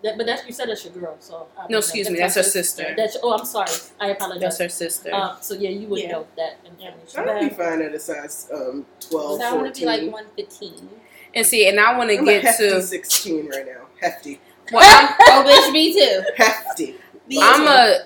That, 0.02 0.18
but 0.18 0.26
that's 0.26 0.46
you 0.46 0.52
said 0.52 0.68
that's 0.68 0.84
your 0.84 0.92
girl, 0.92 1.16
so 1.18 1.46
I 1.58 1.62
No, 1.62 1.68
mean, 1.68 1.78
excuse 1.78 2.10
me. 2.10 2.18
That's 2.18 2.34
her 2.34 2.42
sister. 2.42 2.94
That's 2.94 3.16
oh, 3.22 3.32
I'm 3.38 3.46
sorry. 3.46 3.70
I 3.98 4.08
apologize. 4.08 4.40
That's 4.42 4.58
her 4.58 4.68
sister. 4.68 5.14
Um, 5.14 5.38
so 5.40 5.54
yeah, 5.54 5.70
you 5.70 5.88
would 5.88 6.00
Yeah. 6.00 6.12
know 6.12 6.26
that 6.36 6.58
information. 6.66 7.20
I'd 7.26 7.48
be 7.48 7.54
fine 7.54 7.80
at 7.80 7.94
a 7.94 7.98
size 7.98 8.50
um, 8.52 8.84
12, 9.00 9.40
so 9.40 9.46
I 9.46 9.52
want 9.54 9.74
to 9.74 9.80
be 9.80 9.86
like 9.86 10.12
one 10.12 10.26
fifteen. 10.36 10.90
And 11.34 11.46
see, 11.46 11.66
and 11.68 11.80
I 11.80 11.96
want 11.96 12.10
to 12.10 12.22
get 12.22 12.56
to. 12.58 12.82
16 12.82 13.48
right 13.48 13.64
now. 13.66 13.86
Hefty. 14.00 14.40
Well, 14.72 14.82
I'm, 14.84 15.14
oh, 15.20 15.44
bitch, 15.50 15.72
me 15.72 15.92
too. 15.92 16.22
Hefty. 16.36 16.96
Me 17.28 17.38
I'm 17.40 17.60
too. 17.60 17.66
a 17.66 17.98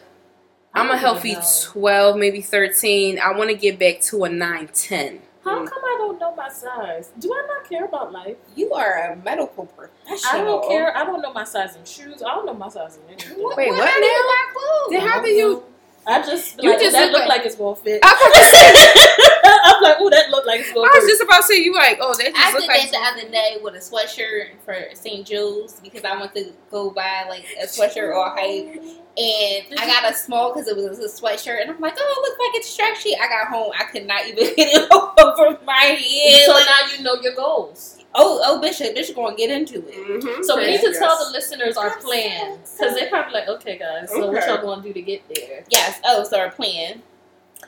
I'm 0.75 0.87
I 0.87 0.89
a 0.89 0.89
don't 0.93 0.99
healthy 0.99 1.33
know. 1.35 1.43
twelve, 1.65 2.17
maybe 2.17 2.41
thirteen. 2.41 3.19
I 3.19 3.33
want 3.37 3.51
to 3.51 3.57
get 3.57 3.79
back 3.79 4.01
to 4.03 4.25
a 4.25 4.29
nine, 4.29 4.69
ten. 4.69 5.23
How 5.45 5.65
come 5.65 5.83
I 5.85 5.95
don't 5.99 6.19
know 6.21 6.35
my 6.37 6.49
size? 6.51 7.11
Do 7.19 7.33
I 7.33 7.47
not 7.47 7.69
care 7.69 7.85
about 7.87 8.13
life? 8.13 8.37
You 8.55 8.73
are 8.75 9.13
a 9.13 9.17
medical 9.17 9.65
professional. 9.67 10.31
I 10.33 10.45
don't 10.45 10.69
care. 10.69 10.95
I 10.97 11.05
don't 11.05 11.23
know 11.23 11.33
my 11.33 11.45
size 11.45 11.75
in 11.77 11.85
shoes. 11.85 12.23
I 12.23 12.35
don't 12.35 12.45
know 12.45 12.53
my 12.55 12.69
size 12.69 12.99
in 12.99 13.13
anything. 13.15 13.39
Wait, 13.57 13.69
what 13.71 13.89
how 13.89 13.95
do 13.95 14.01
now? 14.01 14.07
you? 14.07 14.87
Then 14.91 15.09
how 15.09 15.21
I 15.21 15.25
do 15.25 15.31
you? 15.31 15.63
I 16.07 16.23
just 16.23 16.63
You 16.63 16.71
like, 16.71 16.81
just 16.81 16.93
that 16.93 17.05
look 17.13 17.21
look 17.21 17.29
like- 17.29 17.39
like 17.39 17.47
it's 17.47 17.57
gonna 17.57 17.77
fit. 17.77 18.01
I 18.05 18.13
was, 18.13 18.21
about 18.21 18.35
to 18.35 18.45
say, 18.57 19.28
I'm 19.65 19.83
like, 19.83 19.97
oh, 20.01 20.11
that 20.11 20.31
look 20.31 20.47
like 20.47 20.61
it's 20.61 20.71
I 20.71 20.75
was 20.75 21.09
just 21.09 21.23
about 21.23 21.39
to 21.39 21.43
say 21.45 21.63
you 21.63 21.75
like, 21.75 21.99
oh, 22.01 22.15
that 22.17 22.27
I 22.27 22.31
just 22.31 22.55
look 22.55 22.63
did 22.63 22.69
like. 22.69 22.91
that 22.91 23.15
the 23.17 23.23
other 23.23 23.31
day 23.31 23.57
with 23.63 23.75
a 23.75 23.79
sweatshirt 23.79 24.61
for 24.65 24.77
St. 24.95 25.27
Jude's 25.27 25.81
because 25.81 26.05
I 26.05 26.19
went 26.19 26.35
to 26.35 26.53
go 26.71 26.91
buy 26.91 27.27
like 27.29 27.45
a 27.63 27.67
sweatshirt 27.67 28.09
or 28.09 28.13
a 28.13 28.31
hype, 28.31 28.83
and 29.19 29.79
I 29.79 29.87
got 29.87 30.11
a 30.11 30.15
small 30.15 30.53
because 30.53 30.69
it 30.69 30.77
was 30.77 30.99
a 30.99 31.09
sweatshirt, 31.09 31.61
and 31.61 31.71
I'm 31.71 31.81
like, 31.81 31.95
oh, 31.99 32.15
it 32.17 32.29
looks 32.29 32.39
like 32.39 32.61
it's 32.61 32.69
stretchy. 32.69 33.17
I 33.17 33.29
got 33.29 33.49
home, 33.49 33.73
I 33.79 33.85
could 33.85 34.07
not 34.07 34.27
even 34.27 34.45
get 34.57 34.69
it 34.73 34.93
over 34.93 35.59
my 35.65 35.75
head. 35.75 36.47
So 36.47 36.53
Like, 36.53 36.67
now 36.67 36.97
you 36.97 37.03
know 37.03 37.15
your 37.21 37.35
goals. 37.35 38.05
oh, 38.15 38.41
oh, 38.45 38.61
Bishop, 38.61 38.95
Bishop 38.95 39.17
gonna 39.17 39.37
get 39.37 39.51
into 39.51 39.79
it. 39.87 39.95
Mm-hmm. 39.95 40.43
So 40.43 40.57
we 40.57 40.67
need 40.67 40.81
to 40.81 40.91
yes. 40.91 40.99
tell 40.99 41.25
the 41.25 41.31
listeners 41.33 41.77
our 41.77 41.95
I'm 41.95 42.01
plan 42.01 42.59
because 42.59 42.95
they're 42.95 43.09
probably 43.09 43.33
like, 43.33 43.49
okay, 43.49 43.79
guys, 43.79 44.11
so 44.11 44.31
what 44.31 44.47
y'all 44.47 44.63
gonna 44.63 44.83
do 44.83 44.93
to 44.93 45.03
get 45.03 45.23
there? 45.35 45.65
Yes. 45.71 46.01
Oh, 46.05 46.25
so 46.25 46.39
our 46.39 46.51
plan. 46.51 47.03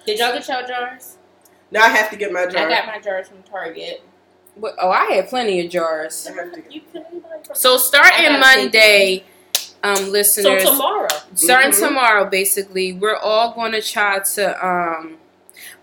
Did 0.07 0.19
y'all 0.19 0.33
get 0.33 0.49
y'all 0.49 0.67
jars? 0.67 1.19
Now 1.71 1.85
I 1.85 1.89
have 1.89 2.11
to 2.11 2.17
get 2.17 2.33
my 2.33 2.45
jars. 2.47 2.55
I 2.57 2.69
got 2.69 2.87
my 2.87 2.99
jars 2.99 3.29
from 3.29 3.43
Target. 3.43 4.03
What- 4.57 4.75
Oh, 4.79 4.91
I 4.91 5.05
had 5.15 5.29
plenty 5.29 5.65
of 5.65 5.71
jars. 5.71 6.27
I 6.29 6.35
have 6.35 6.53
to 6.53 6.61
get- 6.61 6.73
You 6.73 6.81
can 6.93 7.05
anybody 7.11 7.45
from- 7.47 7.55
So 7.57 7.77
starting 7.79 8.39
Monday, 8.41 9.25
um, 9.83 9.97
so 10.25 10.59
tomorrow. 10.59 11.09
starting 11.35 11.71
Mhm. 11.73 11.79
tomorrow 11.79 12.25
basically 12.27 12.93
we're 12.93 13.17
all 13.17 13.53
going 13.55 13.73
to 13.73 13.81
try 13.81 14.19
to 14.19 14.67
um 14.67 15.17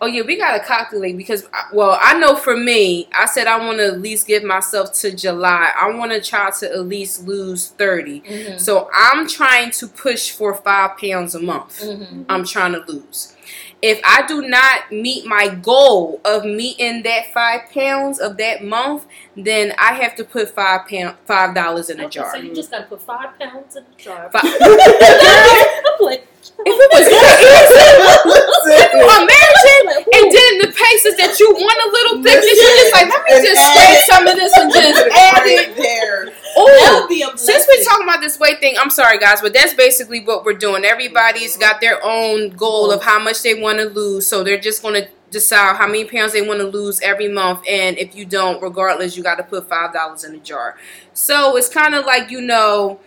oh 0.02 0.06
yeah 0.06 0.22
we 0.22 0.38
got 0.38 0.52
to 0.56 0.60
calculate 0.64 1.18
because 1.18 1.46
uh, 1.46 1.64
well 1.74 1.98
i 2.00 2.14
know 2.20 2.36
for 2.36 2.56
me 2.56 3.08
i 3.16 3.26
said 3.26 3.48
i 3.48 3.58
want 3.58 3.80
to 3.80 3.86
at 3.88 4.00
least 4.00 4.28
give 4.28 4.44
myself 4.44 4.94
to 4.94 5.10
july 5.12 5.72
i 5.80 5.90
want 5.90 6.12
to 6.12 6.22
try 6.22 6.52
to 6.52 6.70
at 6.72 6.86
least 6.86 7.28
lose 7.28 7.70
30 7.70 8.22
Mm-hmm. 8.22 8.58
so 8.60 8.88
i'm 8.94 9.28
trying 9.28 9.72
to 9.72 9.88
push 9.88 10.30
for 10.30 10.54
five 10.54 10.98
pounds 10.98 11.34
a 11.34 11.40
month 11.40 11.80
Mm-hmm. 11.82 12.24
i'm 12.30 12.46
trying 12.46 12.74
to 12.74 12.84
lose 12.88 13.34
if 13.82 14.02
i 14.04 14.26
do 14.28 14.42
not 14.48 14.92
meet 14.92 15.26
my 15.26 15.48
goal 15.50 16.20
of 16.26 16.44
meeting 16.44 17.04
that 17.04 17.32
five 17.34 17.62
pounds 17.72 18.20
of 18.20 18.36
that 18.38 18.64
month 18.64 19.06
then 19.36 19.72
i 19.78 19.94
have 19.94 20.16
to 20.16 20.24
put 20.24 20.50
five 20.50 20.88
pound 20.88 21.16
five 21.26 21.54
dollars 21.54 21.90
in 21.90 22.00
a 22.00 22.06
Okay, 22.06 22.20
jar 22.20 22.32
so 22.32 22.38
you 22.38 22.54
just 22.56 22.72
gotta 22.72 22.86
put 22.86 23.02
five 23.02 23.38
pounds 23.40 23.76
in 23.76 23.84
the 23.84 24.02
jar. 24.04 24.30
Fi- 24.32 24.40
I'm 24.44 26.06
like, 26.06 26.26
if 26.66 26.76
it 26.80 26.90
was 26.90 27.06
that 27.06 27.38
easy 27.38 27.88
Listen. 28.28 28.98
Imagine, 28.98 29.86
and 30.10 30.26
then 30.32 30.52
the 30.64 30.72
paces 30.74 31.16
that 31.18 31.38
you 31.40 31.52
want 31.54 31.80
a 31.86 31.90
little 31.92 32.24
thickness, 32.24 32.58
you're 32.58 32.78
just 32.82 32.94
like, 32.94 33.08
let 33.10 33.24
me 33.24 33.32
just 33.46 33.62
add 33.62 34.04
some 34.10 34.28
of 34.28 34.36
this 34.36 34.52
and 34.58 34.72
just 34.74 35.02
add 35.12 35.44
it. 35.46 35.76
there. 35.78 36.34
Oh, 36.56 37.00
would 37.02 37.10
be 37.10 37.22
a 37.22 37.38
since 37.38 37.68
we're 37.68 37.84
talking 37.84 38.08
about 38.08 38.22
this 38.22 38.40
weight 38.40 38.60
thing, 38.60 38.76
I'm 38.80 38.90
sorry 38.90 39.18
guys, 39.18 39.42
but 39.42 39.54
that's 39.54 39.74
basically 39.74 40.24
what 40.24 40.46
we're 40.46 40.54
doing. 40.54 40.86
Everybody's 40.86 41.58
got 41.58 41.82
their 41.82 42.00
own 42.04 42.50
goal 42.52 42.92
of 42.92 43.04
how 43.04 43.20
much 43.20 43.44
they 43.44 43.60
want 43.60 43.80
to 43.80 43.86
lose, 43.86 44.28
so 44.28 44.44
they're 44.44 44.60
just 44.60 44.82
going 44.82 44.96
to 44.96 45.10
decide 45.30 45.76
how 45.76 45.88
many 45.88 46.06
pounds 46.06 46.34
they 46.34 46.42
want 46.42 46.60
to 46.60 46.66
lose 46.68 47.02
every 47.02 47.28
month. 47.28 47.62
And 47.70 47.98
if 47.98 48.16
you 48.16 48.26
don't, 48.26 48.62
regardless, 48.62 49.18
you 49.18 49.24
got 49.24 49.36
to 49.36 49.44
put 49.44 49.68
five 49.68 49.94
dollars 49.94 50.24
in 50.24 50.36
a 50.36 50.40
jar. 50.40 50.78
So 51.14 51.58
it's 51.58 51.70
kind 51.70 51.96
of 51.96 52.06
like 52.06 52.32
you 52.32 52.42
know. 52.42 53.00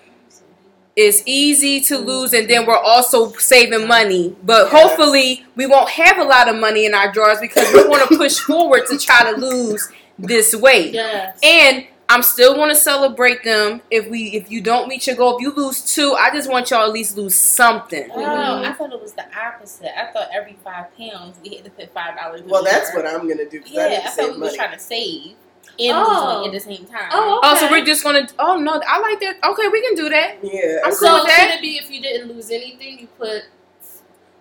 It's 0.97 1.23
easy 1.25 1.81
to 1.83 1.97
lose, 1.97 2.35
and 2.35 2.51
then 2.51 2.67
we're 2.67 2.77
also 2.77 3.31
saving 3.35 3.87
money. 3.87 4.37
But 4.43 4.69
hopefully, 4.71 5.47
we 5.55 5.65
won't 5.65 5.89
have 5.89 6.19
a 6.19 6.25
lot 6.25 6.49
of 6.49 6.57
money 6.57 6.85
in 6.85 6.95
our 6.95 7.11
jars 7.13 7.39
because 7.41 7.73
we 7.73 7.89
want 7.89 8.07
to 8.09 8.19
push 8.19 8.39
forward 8.41 8.83
to 8.91 8.99
try 8.99 9.33
to 9.33 9.41
lose 9.41 9.89
this 10.19 10.55
weight. 10.55 10.93
Yes. 10.93 11.39
And 11.43 11.87
I'm 12.11 12.23
still 12.25 12.55
going 12.55 12.71
to 12.71 12.75
celebrate 12.75 13.45
them 13.45 13.81
if 13.91 14.09
we 14.09 14.33
if 14.33 14.51
you 14.51 14.61
don't 14.61 14.89
reach 14.89 15.07
your 15.07 15.15
goal. 15.17 15.37
If 15.37 15.43
you 15.43 15.53
lose 15.53 15.95
two, 15.95 16.15
I 16.19 16.31
just 16.33 16.51
want 16.51 16.69
y'all 16.71 16.83
at 16.85 16.93
least 16.93 17.17
lose 17.17 17.37
something. 17.37 18.09
Oh, 18.13 18.63
I 18.65 18.73
thought 18.73 18.93
it 18.93 19.01
was 19.01 19.13
the 19.13 19.25
opposite. 19.39 19.97
I 19.97 20.11
thought 20.13 20.29
every 20.35 20.59
five 20.65 20.87
pounds 20.99 21.39
we 21.43 21.55
had 21.55 21.65
to 21.65 21.71
put 21.71 21.93
five 21.95 22.17
dollars. 22.19 22.43
Well, 22.43 22.65
that's 22.65 22.93
what 22.95 23.07
I'm 23.07 23.29
gonna 23.29 23.49
do 23.49 23.61
because 23.61 23.77
I 23.79 23.89
Yeah, 23.89 23.89
to 23.89 23.95
I 23.97 24.01
thought 24.07 24.15
save 24.15 24.35
we 24.35 24.41
were 24.41 24.51
trying 24.51 24.73
to 24.73 24.79
save 24.81 25.35
and 25.79 25.93
Oh. 25.97 26.45
at 26.47 26.53
the 26.53 26.59
same 26.61 26.85
time. 26.85 27.09
Oh, 27.13 27.39
okay. 27.39 27.49
Oh, 27.49 27.57
so 27.61 27.71
we're 27.71 27.85
just 27.85 28.03
gonna. 28.03 28.27
Oh 28.41 28.57
no, 28.59 28.83
I 28.87 28.99
like 28.99 29.21
that. 29.21 29.37
Okay, 29.45 29.69
we 29.69 29.81
can 29.81 29.95
do 29.95 30.09
that. 30.09 30.39
Yeah. 30.43 30.79
I'm 30.85 30.93
So 30.93 31.07
cool 31.07 31.15
with 31.25 31.31
should 31.31 31.39
that. 31.49 31.55
it 31.59 31.63
be 31.63 31.79
if 31.79 31.91
you 31.91 32.03
didn't 32.03 32.29
lose 32.29 32.51
anything, 32.51 32.99
you 32.99 33.07
put 33.19 33.45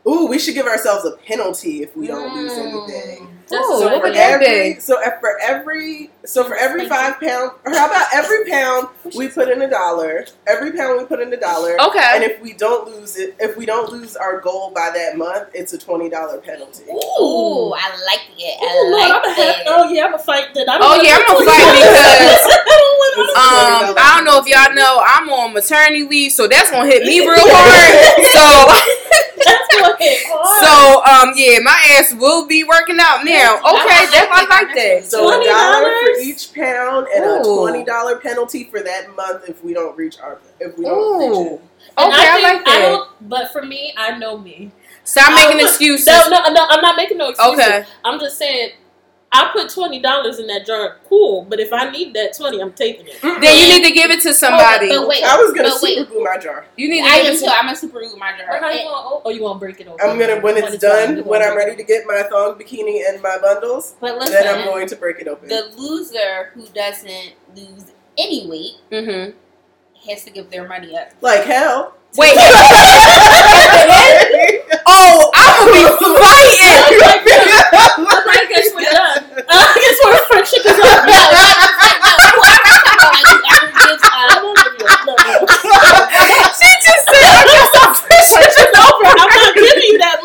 Ooh, 0.10 0.26
we 0.26 0.40
should 0.40 0.56
give 0.56 0.66
ourselves 0.66 1.06
a 1.06 1.12
penalty 1.12 1.84
if 1.84 1.96
we 1.96 2.08
don't 2.08 2.34
lose 2.36 2.52
Mm. 2.54 2.68
anything. 2.88 3.36
Ooh, 3.52 3.58
so 3.80 3.90
what 3.92 4.04
would 4.04 4.16
Every 4.16 4.80
so 4.80 4.98
for 5.20 5.40
every 5.42 6.12
so 6.26 6.44
for 6.44 6.56
every 6.56 6.88
five 6.88 7.20
pound 7.20 7.52
or 7.66 7.74
how 7.74 7.88
about 7.88 8.06
every 8.14 8.46
pound 8.46 8.90
we 9.16 9.28
put 9.28 9.50
in 9.50 9.62
a 9.64 9.70
dollar. 9.70 10.26
Every 10.48 10.72
pound 10.72 11.00
we 11.00 11.06
put 11.06 11.20
in 11.20 11.34
a 11.34 11.38
dollar. 11.38 11.80
Okay. 11.82 12.00
And 12.14 12.24
Okay. 12.24 12.34
if 12.34 12.42
we 12.42 12.54
don't 12.54 12.88
lose 12.88 13.18
it, 13.18 13.36
if 13.40 13.58
we 13.58 13.66
don't 13.66 13.92
lose 13.92 14.16
our 14.16 14.40
goal 14.40 14.72
by 14.72 14.92
that 14.94 15.18
month, 15.18 15.50
it's 15.54 15.74
a 15.74 15.78
twenty 15.80 16.10
dollar 16.10 16.38
penalty. 16.40 16.84
Ooh, 16.92 17.74
I 17.74 17.90
like 18.06 18.22
it. 18.38 18.58
I 18.62 18.66
Oh, 18.70 18.90
Lord, 18.92 19.10
like 19.10 19.14
I'm 19.14 19.26
a 19.26 19.64
oh 19.68 19.94
yeah, 19.94 20.06
I'm 20.06 20.14
a 20.14 20.20
fight 20.20 20.54
that. 20.54 20.68
Oh 20.80 21.02
yeah, 21.02 21.18
I'm 21.18 21.26
do 21.26 21.34
gonna 21.34 21.46
fight 21.46 21.74
because 21.74 22.46
um 23.36 23.98
I 23.98 24.14
don't 24.16 24.26
know 24.26 24.38
if 24.40 24.46
y'all 24.48 24.74
know 24.76 25.02
I'm 25.06 25.30
on 25.30 25.54
maternity 25.54 26.04
leave, 26.04 26.32
so 26.34 26.48
that's 26.48 26.70
gonna 26.72 26.88
hit 26.88 27.04
me 27.04 27.20
real 27.22 27.34
hard. 27.34 27.96
That's 27.98 28.18
what 28.18 28.20
it 28.20 28.34
So 28.34 28.42
hard. 28.46 28.96
so 30.00 31.04
um 31.06 31.34
yeah, 31.36 31.60
my 31.64 31.78
ass 31.98 32.14
will 32.14 32.48
be 32.48 32.64
working 32.64 32.98
out 33.00 33.24
now. 33.26 33.58
Okay, 33.58 34.06
that 34.12 34.30
I 34.32 34.46
like 34.50 34.76
that. 34.76 35.06
So 35.06 35.28
a 35.30 35.46
dollar 35.46 35.92
for 36.02 36.22
each 36.22 36.54
pound 36.54 37.08
and 37.14 37.24
a 37.26 37.44
twenty 37.44 37.84
dollar 37.84 38.18
penalty 38.18 38.66
for 38.66 38.80
that 38.82 39.14
month 39.16 39.48
if 39.50 39.64
we 39.64 39.74
don't 39.74 39.98
reach 39.98 40.20
our 40.20 40.40
if 40.60 40.78
we 40.78 40.86
don't 40.86 41.20
reach 41.20 41.38
Ooh. 41.38 41.56
it. 41.56 41.62
And 41.98 42.14
Okay, 42.14 42.28
I, 42.30 42.34
think 42.36 42.44
like 42.44 42.66
that. 42.66 42.80
don't, 42.82 43.30
but 43.30 43.52
for 43.52 43.64
me, 43.66 43.94
I 43.98 44.18
know 44.18 44.38
me. 44.38 44.72
Stop 45.04 45.32
I 45.32 45.36
making 45.46 45.60
put- 45.60 45.68
excuses. 45.70 46.08
No, 46.08 46.22
no, 46.30 46.54
no. 46.54 46.66
I'm 46.70 46.82
not 46.82 46.96
making 46.96 47.18
no 47.18 47.30
excuses. 47.30 47.60
Okay. 47.60 47.86
I'm 48.06 48.20
just 48.20 48.38
saying. 48.38 48.72
I 49.32 49.52
put 49.54 49.70
twenty 49.70 50.00
dollars 50.02 50.40
in 50.40 50.48
that 50.48 50.66
jar. 50.66 50.98
Cool, 51.08 51.46
but 51.48 51.60
if 51.60 51.72
I 51.72 51.92
need 51.92 52.16
that 52.16 52.36
twenty, 52.36 52.60
I'm 52.62 52.74
taking 52.74 53.06
it. 53.08 53.22
Then 53.22 53.42
you 53.44 53.68
need 53.80 53.84
to 53.88 53.94
give 53.94 54.10
it 54.10 54.22
to 54.22 54.34
somebody. 54.34 54.90
but 54.90 55.08
wait, 55.08 55.24
I 55.24 55.38
was 55.38 55.54
gonna 55.54 55.70
but 55.70 55.80
wait. 55.84 55.98
super 56.00 56.12
glue 56.12 56.24
my 56.24 56.38
jar. 56.38 56.66
You 56.76 56.90
need 56.90 57.02
to 57.04 57.08
I 57.08 57.18
give 57.18 57.26
am 57.28 57.34
it 57.34 57.40
too. 57.40 57.46
to 57.46 57.52
I'm 57.56 57.68
a 57.70 57.76
super 57.76 58.00
glue 58.00 58.16
my 58.18 58.32
jar. 58.36 58.56
Or 58.56 58.60
how 58.60 58.72
you 58.72 58.80
And- 58.80 58.90
want? 58.90 59.22
Oh, 59.26 59.30
you 59.30 59.44
want 59.44 59.58
to 59.58 59.60
break 59.66 59.80
it 59.80 59.88
open? 59.88 60.10
I'm 60.10 60.18
gonna 60.18 60.40
when 60.42 60.58
it's 60.58 60.76
done, 60.80 61.16
done, 61.18 61.26
when 61.26 61.44
I'm 61.44 61.56
ready 61.56 61.76
to 61.76 61.84
get 61.84 62.08
my 62.08 62.24
thong 62.24 62.56
bikini 62.58 63.08
and 63.08 63.22
my 63.22 63.38
bundles, 63.38 63.94
But 64.02 64.18
listen, 64.18 64.34
then 64.34 64.48
I'm 64.48 64.66
going 64.66 64.88
to 64.88 64.96
break 64.96 65.20
it 65.20 65.28
open. 65.28 65.48
the 65.48 65.70
loser 65.78 66.50
who 66.56 66.66
doesn't 66.74 67.34
lose 67.56 67.86
any 68.18 68.48
weight 68.50 68.78
Mm-hmm. 68.92 69.34
has 70.10 70.24
to 70.26 70.32
give 70.32 70.50
their 70.50 70.68
money 70.68 70.98
up. 70.98 71.12
like 71.22 71.44
hell. 71.44 71.94
Wait. 72.18 72.34
oh, 74.88 75.30
I'm 75.36 75.68
gonna 75.68 75.78
be 75.78 75.86
fighting. 76.20 76.80
I 79.48 79.72
guess 79.80 79.98
where 80.04 80.20
friendship 80.28 80.66
is 80.66 80.76
all 80.76 81.00
about. 81.00 81.32
She 86.60 86.70
just 86.84 87.06
friendship 88.34 88.70
is. 88.74 89.06
I'm 89.06 89.30
not 89.30 89.56
giving 89.56 89.84
you 89.84 89.98
that 90.00 90.20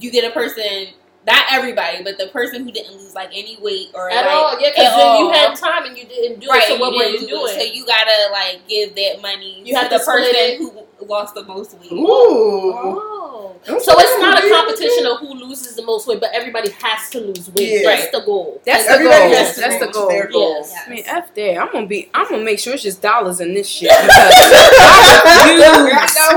you 0.00 0.10
get 0.10 0.24
a 0.30 0.34
person 0.34 0.88
who 1.26 2.72
didn't 2.72 2.92
lose 2.96 3.14
like 3.14 3.28
any 3.32 3.56
weight 3.60 3.88
or 3.94 4.10
At 4.10 4.24
like, 4.26 4.34
all, 4.34 4.60
yeah, 4.60 4.70
because 4.70 4.96
then 4.96 5.18
you 5.18 5.30
had 5.30 5.54
time 5.54 5.84
and 5.86 5.96
you 5.96 6.04
didn't 6.06 6.40
do 6.40 6.48
right. 6.48 6.62
it. 6.62 6.68
So 6.68 6.78
what 6.78 6.92
you 6.92 6.98
were 6.98 7.04
you 7.04 7.18
do 7.20 7.26
it. 7.26 7.28
doing? 7.28 7.54
So 7.54 7.62
you 7.62 7.86
gotta 7.86 8.32
like 8.32 8.66
give 8.68 8.94
that 8.94 9.18
money 9.22 9.62
You 9.64 9.74
to 9.74 9.80
have 9.80 9.90
the 9.90 9.98
to 9.98 10.02
split 10.02 10.24
person 10.24 10.34
it. 10.36 10.58
who 10.58 11.06
lost 11.06 11.34
the 11.34 11.44
most 11.44 11.78
weight. 11.80 11.92
Ooh. 11.92 12.06
Oh. 12.06 13.56
So 13.66 13.92
it's 13.98 14.18
not 14.18 14.42
a 14.42 14.48
competition 14.48 15.04
of 15.06 15.18
who 15.18 15.34
loses 15.34 15.76
the 15.76 15.82
most 15.84 16.06
weight, 16.06 16.18
but 16.20 16.30
everybody 16.32 16.70
has 16.82 17.10
to 17.10 17.20
lose 17.20 17.50
weight. 17.50 17.82
Yeah. 17.82 17.90
That's 17.94 18.10
the 18.10 18.20
goal. 18.24 18.60
That's 18.64 18.84
the 18.86 18.92
Everybody 18.92 19.28
goal. 19.28 19.36
has 19.36 19.54
to 19.56 19.60
That's 19.60 19.78
the 19.84 19.92
goal. 19.92 20.08
Their 20.08 20.26
goals. 20.28 20.70
Yes. 20.72 20.84
I 20.86 20.90
mean, 20.90 21.02
f 21.06 21.34
that. 21.34 21.58
I'm 21.58 21.70
gonna 21.72 21.86
be. 21.86 22.08
I'm 22.14 22.26
gonna 22.28 22.42
make 22.44 22.58
sure 22.58 22.72
it's 22.74 22.82
just 22.82 23.02
dollars 23.02 23.40
in 23.40 23.52
this 23.52 23.68
shit 23.68 23.90
because 24.00 24.08
I 24.08 24.30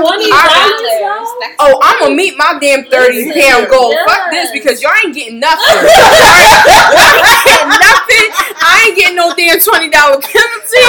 Twenty 0.04 0.30
dollars. 0.30 1.28
That's- 1.40 1.56
Oh, 1.60 1.78
I'm 1.82 1.98
gonna 2.00 2.14
meet 2.14 2.36
my 2.36 2.58
damn 2.60 2.84
thirty 2.86 3.24
Listen, 3.26 3.42
pound 3.42 3.68
goal. 3.68 3.90
yes. 3.92 4.10
Fuck 4.10 4.30
this 4.30 4.50
because 4.50 4.73
y'all 4.82 4.92
ain't 5.04 5.14
getting 5.14 5.40
nothing. 5.40 5.60
I 5.66 5.74
ain't 7.34 7.44
getting 7.44 7.68
nothing. 7.68 8.28
I 8.66 8.84
ain't 8.88 8.96
getting 8.96 9.16
no 9.16 9.34
damn 9.34 9.60
twenty 9.60 9.88
dollar 9.90 10.20
penalty. 10.20 10.84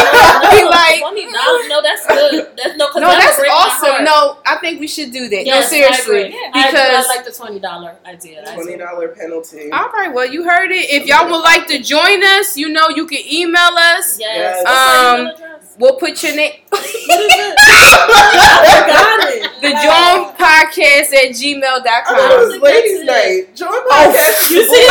Be 0.55 0.63
like, 0.69 0.99
twenty 1.01 1.25
dollars. 1.31 1.67
No, 1.69 1.81
that's 1.81 2.05
good. 2.07 2.47
That's 2.57 2.77
no. 2.77 2.87
'cause 2.87 3.01
no, 3.01 3.09
that 3.09 3.35
would 3.37 3.45
that's 3.47 3.83
awesome. 3.83 4.03
No, 4.05 4.37
I 4.45 4.57
think 4.57 4.79
we 4.79 4.87
should 4.87 5.11
do 5.11 5.27
that. 5.29 5.45
Yes, 5.45 5.71
no, 5.71 5.77
seriously, 5.77 6.15
I 6.15 6.27
agree. 6.27 6.49
I- 6.53 6.67
because 6.71 7.05
I, 7.05 7.15
like 7.15 7.25
the 7.25 7.31
twenty 7.31 7.59
dollar 7.59 7.95
idea. 8.05 8.43
Twenty 8.53 8.77
dollar 8.77 9.09
penalty. 9.09 9.71
all 9.71 9.89
right, 9.89 10.11
well, 10.13 10.25
you 10.25 10.43
heard 10.43 10.71
it. 10.71 10.89
If 10.89 11.05
y'all 11.07 11.29
would 11.29 11.41
like 11.43 11.67
to 11.67 11.79
join 11.79 12.23
us, 12.23 12.55
you 12.57 12.69
know, 12.69 12.89
you 12.89 13.05
can 13.07 13.19
email 13.31 13.59
us. 13.77 14.17
Yes. 14.19 14.63
Yes. 14.65 14.67
Um. 14.67 15.51
We'll 15.77 15.97
put 15.97 16.23
your 16.23 16.33
name. 16.35 16.53
What 16.71 16.79
is 16.85 16.95
it? 16.95 17.55
I 17.59 18.63
forgot 18.79 19.29
it. 19.29 19.61
The 19.61 19.71
Jawn 19.71 20.33
Podcast 20.35 21.13
at 21.13 21.31
gmail.com. 21.35 21.83
I 21.85 22.03
thought 22.05 22.31
it 22.31 22.47
was 22.47 22.61
ladies' 22.61 23.05
that's 23.05 23.27
it. 23.27 23.55
Night. 23.83 24.05
Jawn 24.05 24.13
podcast. 24.13 24.51
You 24.51 24.63
see? 24.63 24.87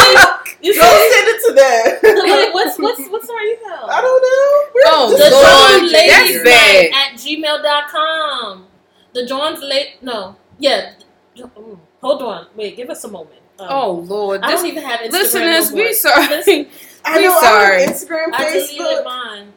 You 0.62 0.72
Don't 0.74 0.98
see? 0.98 1.12
send 1.12 1.28
it 1.28 1.40
to 1.46 1.52
them. 1.52 2.24
Wait, 2.24 2.54
what's 2.54 2.78
what's 2.78 3.06
what's 3.08 3.28
our 3.28 3.40
email? 3.40 3.86
I 3.88 4.00
don't 4.00 4.20
know. 4.22 4.70
We're 4.74 4.82
Oh, 4.86 5.10
The 5.16 5.28
Jawn 5.30 5.92
Ladies 5.92 6.42
Night 6.42 6.90
at 6.94 7.18
gmail.com. 7.20 8.66
The 9.12 9.26
Jawn's 9.26 9.60
late. 9.62 10.02
No. 10.02 10.36
Yeah. 10.58 10.92
Mm, 11.36 11.78
Hold 12.00 12.22
on. 12.22 12.46
Wait, 12.56 12.76
give 12.76 12.90
us 12.90 13.04
a 13.04 13.08
moment. 13.08 13.40
Um, 13.58 13.66
Oh, 13.70 13.90
Lord. 13.92 14.40
I 14.42 14.50
This, 14.52 14.60
don't 14.62 14.70
even 14.70 14.82
have 14.84 15.00
Instagram. 15.00 15.12
listeners, 15.12 15.70
no 15.70 15.76
we 15.76 15.92
sorry. 15.94 16.26
Listen, 16.28 16.66
I 17.04 17.18
We 17.18 17.24
know. 17.28 17.40
sorry. 17.40 17.82
I'm 17.82 17.88
on 17.88 17.94
Instagram, 17.94 18.26
I 18.32 18.44
deleted 18.52 18.70
Facebook. 18.80 19.04
mine. 19.04 19.52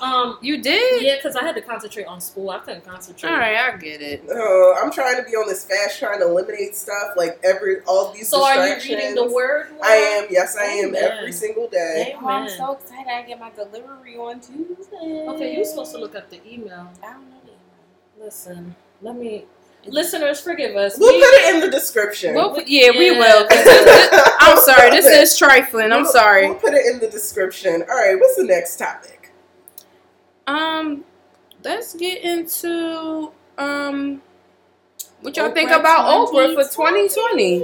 Um, 0.00 0.38
You 0.40 0.60
did? 0.62 1.02
yeah, 1.02 1.16
because 1.16 1.36
I 1.36 1.42
had 1.42 1.54
to 1.56 1.60
concentrate 1.62 2.04
on 2.06 2.20
school. 2.20 2.50
I 2.50 2.58
couldn't 2.58 2.84
concentrate. 2.84 3.30
All 3.30 3.36
right, 3.38 3.56
I 3.56 3.76
get 3.76 4.00
it. 4.02 4.22
Uh, 4.28 4.72
I'm 4.74 4.90
trying 4.92 5.16
to 5.16 5.22
be 5.22 5.32
on 5.36 5.48
this 5.48 5.64
fast, 5.64 5.98
trying 5.98 6.20
to 6.20 6.26
eliminate 6.26 6.76
stuff 6.76 7.12
like 7.16 7.40
every 7.44 7.80
all 7.86 8.12
these 8.12 8.28
So 8.28 8.44
are 8.44 8.66
you 8.68 8.74
reading 8.76 9.14
the 9.14 9.24
word? 9.24 9.70
more? 9.72 9.84
I 9.84 9.94
am. 9.94 10.26
Yes, 10.30 10.56
I 10.56 10.64
am. 10.64 10.94
Every 10.94 11.32
single 11.32 11.68
day. 11.68 12.14
Oh, 12.20 12.26
I'm 12.28 12.48
so 12.48 12.72
excited! 12.72 13.06
I 13.10 13.22
get 13.22 13.38
my 13.40 13.50
delivery 13.50 14.16
on 14.16 14.40
Tuesday. 14.40 15.26
Okay, 15.28 15.54
you're 15.56 15.64
supposed 15.64 15.92
to 15.92 15.98
look 15.98 16.14
up 16.14 16.30
the 16.30 16.40
email. 16.50 16.90
I 17.02 17.12
don't 17.12 17.30
know 17.30 17.36
the 17.44 17.50
email. 17.50 18.26
Listen, 18.26 18.74
let 19.02 19.16
me. 19.16 19.44
Listeners, 19.86 20.40
forgive 20.40 20.76
us. 20.76 20.96
We'll 20.98 21.12
We- 21.12 21.20
put 21.20 21.34
it 21.34 21.54
in 21.54 21.60
the 21.60 21.70
description. 21.70 22.34
Well, 22.34 22.58
yeah, 22.66 22.90
we 22.92 23.10
will. 23.10 23.18
will. 23.18 23.46
'cause 23.46 23.64
this- 23.64 23.84
this- 23.84 24.30
I'm 24.40 24.58
sorry. 24.58 24.90
This 24.90 25.04
is 25.04 25.36
trifling. 25.38 25.92
I'm 25.92 26.02
We'll- 26.04 26.12
sorry. 26.12 26.46
We'll 26.48 26.54
put 26.58 26.72
it 26.72 26.86
in 26.86 27.00
the 27.00 27.08
description. 27.08 27.82
All 27.82 27.94
right. 27.96 28.18
What's 28.18 28.36
the 28.36 28.44
next 28.44 28.76
topic? 28.78 29.13
Um, 30.46 31.04
let's 31.62 31.94
get 31.94 32.22
into 32.22 33.30
um, 33.58 34.20
what 35.20 35.36
y'all 35.36 35.50
Oprah 35.50 35.54
think 35.54 35.70
about 35.70 36.28
Oprah 36.28 36.54
for 36.54 36.62
2020? 36.64 37.58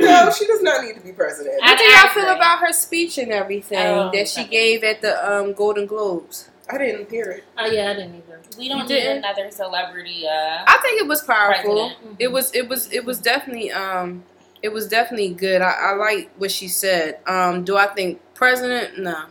No, 0.00 0.30
she 0.30 0.46
does 0.46 0.62
not 0.62 0.84
need 0.84 0.94
to 0.96 1.00
be 1.00 1.12
president. 1.12 1.58
I- 1.62 1.70
What 1.72 1.78
do 1.78 1.84
y'all 1.84 2.08
feel 2.08 2.34
about 2.36 2.58
her 2.58 2.72
speech 2.72 3.18
and 3.18 3.32
everything 3.32 3.78
Oh, 3.78 4.10
that 4.12 4.28
she 4.28 4.42
okay. 4.42 4.50
gave 4.50 4.84
at 4.84 5.00
the 5.00 5.14
um 5.32 5.52
Golden 5.54 5.86
Globes? 5.86 6.50
I 6.68 6.78
didn't 6.78 7.08
hear 7.10 7.30
it. 7.30 7.44
Oh 7.56 7.66
yeah, 7.66 7.90
I 7.90 7.94
didn't 7.94 8.16
either. 8.16 8.40
We 8.58 8.68
don't 8.68 8.88
need 8.88 9.06
another 9.06 9.50
celebrity. 9.50 10.26
Uh, 10.26 10.64
I 10.66 10.78
think 10.82 11.00
it 11.00 11.06
was 11.06 11.22
powerful. 11.22 11.90
President. 11.90 12.16
It 12.18 12.28
was 12.32 12.54
it 12.54 12.68
was 12.68 12.92
it 12.92 13.04
was 13.04 13.18
definitely 13.20 13.70
um 13.70 14.24
it 14.62 14.70
was 14.70 14.88
definitely 14.88 15.30
good. 15.30 15.62
I, 15.62 15.70
I 15.70 15.94
like 15.94 16.30
what 16.38 16.50
she 16.50 16.66
said. 16.68 17.20
Um, 17.26 17.62
do 17.64 17.76
I 17.76 17.86
think 17.86 18.20
president? 18.34 18.98
No. 18.98 19.26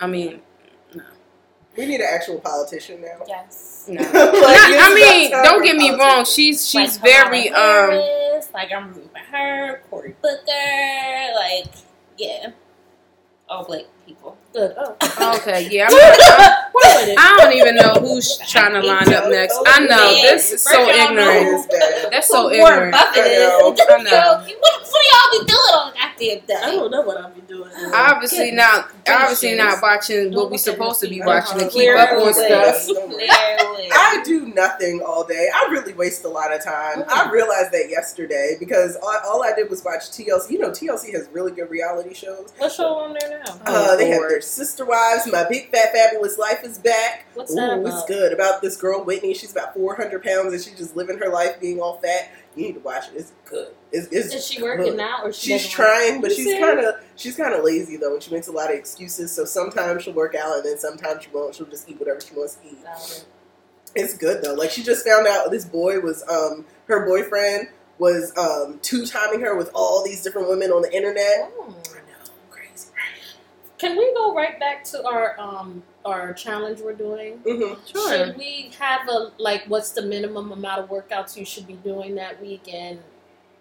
I 0.00 0.06
mean, 0.08 0.40
We 1.76 1.86
need 1.86 2.00
an 2.00 2.08
actual 2.10 2.38
politician 2.40 3.00
now. 3.00 3.24
yes. 3.26 3.86
no. 3.88 4.00
Like, 4.02 4.12
Not- 4.12 4.90
I 4.90 4.94
mean, 4.94 5.30
don't 5.30 5.62
get 5.64 5.76
me 5.76 5.90
wrong. 5.94 6.24
She's 6.24 6.68
she's 6.68 7.00
Like 7.00 7.04
very 7.04 7.48
Kamala 7.48 7.96
um. 8.38 8.42
Like 8.52 8.72
I'm 8.72 8.88
rooting 8.88 9.08
for 9.10 9.18
her. 9.36 9.82
Cory 9.90 10.14
Booker, 10.20 11.34
like 11.34 11.66
yeah, 12.18 12.50
all 13.48 13.64
black 13.64 13.84
people. 14.06 14.36
Good. 14.52 14.74
Oh, 14.76 14.96
Okay, 15.40 15.68
yeah. 15.70 15.86
I'm, 15.88 15.94
I'm- 15.94 16.64
wait 16.74 17.14
a. 17.16 17.20
I 17.20 17.36
don't 17.38 17.52
even 17.54 17.76
know 17.76 17.94
who's 18.00 18.36
trying 18.48 18.72
to 18.72 18.80
line 18.86 19.12
up 19.14 19.30
next. 19.30 19.56
I 19.66 19.86
know 19.86 20.10
this 20.22 20.50
is 20.52 20.62
so 20.62 20.70
First 20.84 20.98
y'all 20.98 21.14
know 21.14 21.30
ignorant. 21.30 21.46
It 21.46 21.54
is 21.54 21.66
bad. 21.66 22.12
That's 22.12 22.28
so 22.28 22.48
Who 22.50 22.58
Warren 22.58 22.88
ignorant. 22.88 22.92
Buffett 22.92 23.90
I 23.90 24.02
know. 24.02 24.46
I 25.22 25.38
know. 25.38 25.44
What, 25.44 25.44
what 25.44 25.44
do 25.44 25.44
y'all 25.44 25.44
be 25.44 25.46
doing 25.46 25.74
on 25.74 25.92
goddamn 25.92 26.10
I 26.20 26.70
day? 26.70 26.76
don't 26.76 26.90
know 26.90 27.02
what 27.02 27.16
I'll 27.18 27.30
be 27.30 27.40
doing. 27.42 27.70
Obviously 27.94 28.50
not. 28.52 28.90
Obviously 29.08 29.50
Goodness. 29.50 29.74
not 29.74 29.82
watching 29.82 30.34
what 30.34 30.46
we 30.46 30.52
look 30.52 30.60
supposed 30.60 31.00
to 31.00 31.08
be 31.08 31.20
watching 31.22 31.58
to 31.58 31.66
Uh-huh. 31.66 31.70
keep 31.72 31.90
up 31.96 32.10
on 32.12 32.32
Clearly. 32.32 32.72
stuff. 32.78 32.88
Clearly. 33.88 34.20
I 34.20 34.22
do 34.24 34.46
nothing 34.48 35.00
all 35.04 35.24
day. 35.24 35.48
I 35.54 35.68
really 35.70 35.92
waste 35.92 36.24
a 36.24 36.28
lot 36.28 36.54
of 36.54 36.62
time. 36.62 37.04
I 37.08 37.30
realized 37.30 37.72
that 37.72 37.86
yesterday 37.88 38.56
because 38.58 38.96
all, 38.96 39.14
all 39.24 39.42
I 39.44 39.52
did 39.54 39.70
was 39.70 39.84
watch 39.84 40.10
TLC. 40.10 40.50
You 40.50 40.58
know, 40.58 40.70
TLC 40.70 41.12
has 41.12 41.28
really 41.32 41.52
good 41.52 41.70
reality 41.70 42.14
shows. 42.14 42.52
What 42.58 42.72
show 42.72 42.94
on 42.94 43.16
there 43.18 43.42
now? 43.44 43.60
Oh, 43.66 43.92
Uh, 43.92 43.96
they 43.96 44.08
have 44.08 44.20
their 44.20 44.40
sister 44.40 44.84
wives. 44.84 45.26
My 45.30 45.46
big 45.48 45.70
fat 45.70 45.92
fabulous 45.92 46.38
life 46.38 46.64
is 46.64 46.78
back. 46.78 47.26
What's 47.34 47.54
that 47.54 47.78
Ooh, 47.78 47.86
it's 47.86 48.04
good 48.06 48.32
about 48.32 48.60
this 48.62 48.76
girl 48.76 49.02
Whitney. 49.04 49.34
She's 49.34 49.52
about 49.52 49.74
four 49.74 49.96
hundred 49.96 50.22
pounds 50.22 50.52
and 50.52 50.62
she's 50.62 50.76
just 50.76 50.96
living 50.96 51.18
her 51.18 51.28
life 51.28 51.60
being 51.60 51.80
all 51.80 51.98
fat. 51.98 52.30
You 52.56 52.66
need 52.66 52.74
to 52.74 52.80
watch 52.80 53.08
it. 53.08 53.16
It's 53.16 53.32
good. 53.44 53.68
It's, 53.92 54.08
it's 54.08 54.34
Is 54.34 54.44
she 54.46 54.60
working 54.62 54.86
good. 54.86 54.96
now 54.96 55.22
or 55.22 55.32
she 55.32 55.52
She's 55.58 55.68
trying, 55.68 56.20
but 56.20 56.32
she's 56.32 56.58
kind 56.58 56.80
of 56.80 56.96
she's 57.14 57.36
kind 57.36 57.54
of 57.54 57.64
lazy 57.64 57.96
though, 57.96 58.14
and 58.14 58.22
she 58.22 58.32
makes 58.32 58.48
a 58.48 58.52
lot 58.52 58.70
of 58.70 58.76
excuses. 58.76 59.30
So 59.30 59.44
sometimes 59.44 60.02
she'll 60.02 60.14
work 60.14 60.34
out, 60.34 60.56
and 60.56 60.64
then 60.64 60.78
sometimes 60.78 61.22
she 61.22 61.30
won't. 61.30 61.54
She'll 61.54 61.66
just 61.66 61.88
eat 61.88 61.98
whatever 61.98 62.20
she 62.20 62.34
wants 62.34 62.56
to 62.56 62.66
eat. 62.66 62.78
Got 63.94 64.00
it. 64.00 64.04
It's 64.04 64.16
good 64.18 64.42
though. 64.42 64.54
Like 64.54 64.70
she 64.70 64.82
just 64.82 65.06
found 65.06 65.26
out 65.26 65.50
this 65.50 65.64
boy 65.64 66.00
was 66.00 66.22
um 66.28 66.64
her 66.86 67.06
boyfriend 67.06 67.68
was 67.98 68.32
um 68.36 68.78
two 68.82 69.04
timing 69.06 69.40
her 69.40 69.56
with 69.56 69.70
all 69.74 70.04
these 70.04 70.22
different 70.22 70.48
women 70.48 70.70
on 70.70 70.82
the 70.82 70.94
internet. 70.94 71.50
Oh. 71.58 71.74
I 71.90 71.98
know, 71.98 72.30
crazy. 72.50 72.88
Can 73.78 73.96
we 73.96 74.12
go 74.14 74.34
right 74.34 74.58
back 74.60 74.84
to 74.84 75.04
our 75.06 75.38
um 75.40 75.82
our 76.04 76.32
challenge 76.32 76.80
we're 76.80 76.92
doing? 76.94 77.38
hmm 77.38 77.74
Sure. 77.86 78.10
Should 78.26 78.36
we 78.38 78.70
have 78.78 79.08
a 79.08 79.32
like 79.38 79.64
what's 79.68 79.90
the 79.90 80.02
minimum 80.02 80.52
amount 80.52 80.82
of 80.82 80.88
workouts 80.90 81.36
you 81.36 81.44
should 81.44 81.66
be 81.66 81.74
doing 81.74 82.14
that 82.16 82.40
week 82.40 82.72
and 82.72 82.98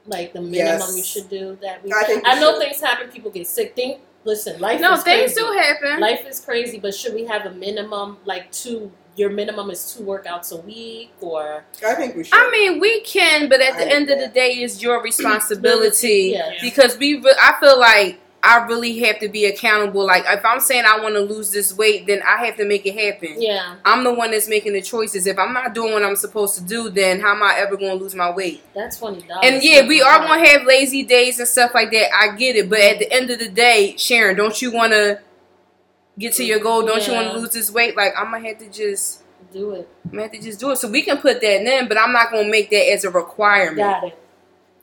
like 0.05 0.33
the 0.33 0.41
minimum 0.41 0.79
Yes. 0.79 0.97
you 0.97 1.03
should 1.03 1.29
do 1.29 1.57
that 1.61 1.83
week? 1.83 1.93
I 1.95 2.03
think 2.05 2.23
we 2.23 2.29
I 2.31 2.39
know 2.39 2.53
should. 2.53 2.61
things 2.61 2.81
happen, 2.81 3.09
people 3.09 3.31
get 3.31 3.45
sick. 3.47 3.75
Think 3.75 3.99
listen, 4.23 4.59
life 4.61 4.79
No, 4.79 4.93
is 4.93 5.03
things 5.03 5.33
crazy. 5.33 5.41
do 5.53 5.57
happen. 5.57 5.99
Life 5.99 6.25
is 6.27 6.39
crazy, 6.39 6.79
but 6.79 6.93
should 6.95 7.13
we 7.13 7.25
have 7.25 7.45
a 7.45 7.51
minimum 7.51 8.17
like 8.25 8.51
two 8.51 8.91
your 9.19 9.29
minimum 9.29 9.69
is 9.69 9.93
two 9.93 10.03
workouts 10.03 10.51
a 10.57 10.61
week 10.61 11.11
or 11.19 11.63
I 11.85 11.93
think 11.95 12.15
we 12.15 12.23
should. 12.23 12.33
I 12.33 12.49
mean, 12.51 12.79
we 12.79 13.01
can, 13.01 13.49
but 13.49 13.59
at 13.61 13.77
the 13.77 13.85
I 13.87 13.91
end 13.95 14.09
of 14.09 14.19
the 14.19 14.29
day, 14.29 14.51
it's 14.53 14.81
your 14.81 15.01
responsibility 15.03 16.31
Yeah. 16.35 16.53
because 16.61 16.97
we. 16.97 17.15
Re- 17.19 17.35
I 17.39 17.55
feel 17.59 17.79
like 17.79 18.19
I 18.41 18.65
really 18.67 18.97
have 18.99 19.19
to 19.19 19.27
be 19.27 19.45
accountable. 19.45 20.05
Like 20.05 20.23
if 20.25 20.45
I'm 20.45 20.61
saying 20.61 20.85
I 20.87 20.99
want 21.01 21.15
to 21.15 21.21
lose 21.21 21.51
this 21.51 21.75
weight, 21.75 22.07
then 22.07 22.21
I 22.25 22.45
have 22.45 22.55
to 22.57 22.65
make 22.65 22.85
it 22.85 22.97
happen. 22.97 23.41
Yeah, 23.41 23.75
I'm 23.83 24.05
the 24.05 24.13
one 24.13 24.31
that's 24.31 24.47
making 24.47 24.73
the 24.73 24.81
choices. 24.81 25.27
If 25.27 25.37
I'm 25.37 25.51
not 25.53 25.73
doing 25.75 25.91
what 25.91 26.03
I'm 26.03 26.15
supposed 26.15 26.55
to 26.57 26.63
do, 26.63 26.89
then 26.89 27.19
how 27.19 27.35
am 27.35 27.43
I 27.43 27.55
ever 27.57 27.75
going 27.75 27.97
to 27.97 28.01
lose 28.01 28.15
my 28.15 28.31
weight? 28.31 28.63
that's 28.73 28.97
twenty 28.97 29.21
dollars. 29.23 29.41
And 29.43 29.61
yeah, 29.61 29.85
we 29.85 30.01
are 30.01 30.19
going 30.25 30.41
to 30.43 30.49
have 30.51 30.65
lazy 30.65 31.03
days 31.03 31.39
and 31.39 31.47
stuff 31.47 31.71
like 31.73 31.91
that. 31.91 32.07
I 32.15 32.35
get 32.37 32.55
it, 32.55 32.69
but 32.69 32.79
at 32.79 32.99
the 32.99 33.11
end 33.11 33.29
of 33.29 33.39
the 33.39 33.49
day, 33.49 33.95
Sharon, 33.97 34.37
don't 34.37 34.61
you 34.61 34.71
want 34.71 34.93
to 34.93 35.19
get 36.19 36.33
to 36.33 36.43
your 36.45 36.59
goal? 36.59 36.85
Don't 36.85 37.05
you 37.07 37.13
want 37.13 37.31
to 37.31 37.37
lose 37.37 37.49
this 37.51 37.71
weight? 37.71 37.95
Like 37.95 38.13
I'm 38.17 38.31
gonna 38.31 38.47
have 38.47 38.57
to 38.59 38.69
just, 38.69 39.23
do 39.53 39.71
it. 39.71 39.89
I'm 40.05 40.11
gonna 40.11 40.23
have 40.23 40.31
to 40.33 40.41
just 40.41 40.59
do 40.59 40.69
it. 40.71 40.75
So 40.77 40.89
we 40.89 41.01
can 41.01 41.17
put 41.17 41.41
that 41.41 41.61
in, 41.61 41.87
but 41.87 41.97
I'm 41.97 42.11
not 42.11 42.31
gonna 42.31 42.49
make 42.49 42.69
that 42.71 42.91
as 42.91 43.03
a 43.03 43.09
requirement. 43.09 43.77
Got 43.77 44.03
it. 44.05 44.19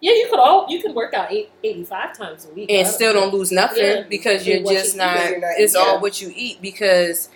Yeah, 0.00 0.12
you 0.12 0.26
could 0.30 0.38
all 0.38 0.66
you 0.68 0.80
can 0.82 0.94
work 0.94 1.14
out 1.14 1.32
eight, 1.32 1.50
85 1.64 2.18
times 2.18 2.44
a 2.46 2.54
week 2.54 2.70
and 2.70 2.86
I 2.86 2.90
still 2.90 3.12
don't 3.14 3.32
lose 3.32 3.50
nothing 3.50 3.82
Yeah. 3.84 4.02
because 4.08 4.46
you're 4.46 4.62
what 4.62 4.72
you 4.74 4.78
just 4.78 4.94
eat. 4.94 4.98
not. 4.98 5.30
You're 5.30 5.40
not 5.40 5.50
It's 5.58 5.74
eating. 5.74 5.86
all 5.88 6.00
what 6.00 6.20
you 6.20 6.32
eat 6.34 6.60
because 6.60 7.28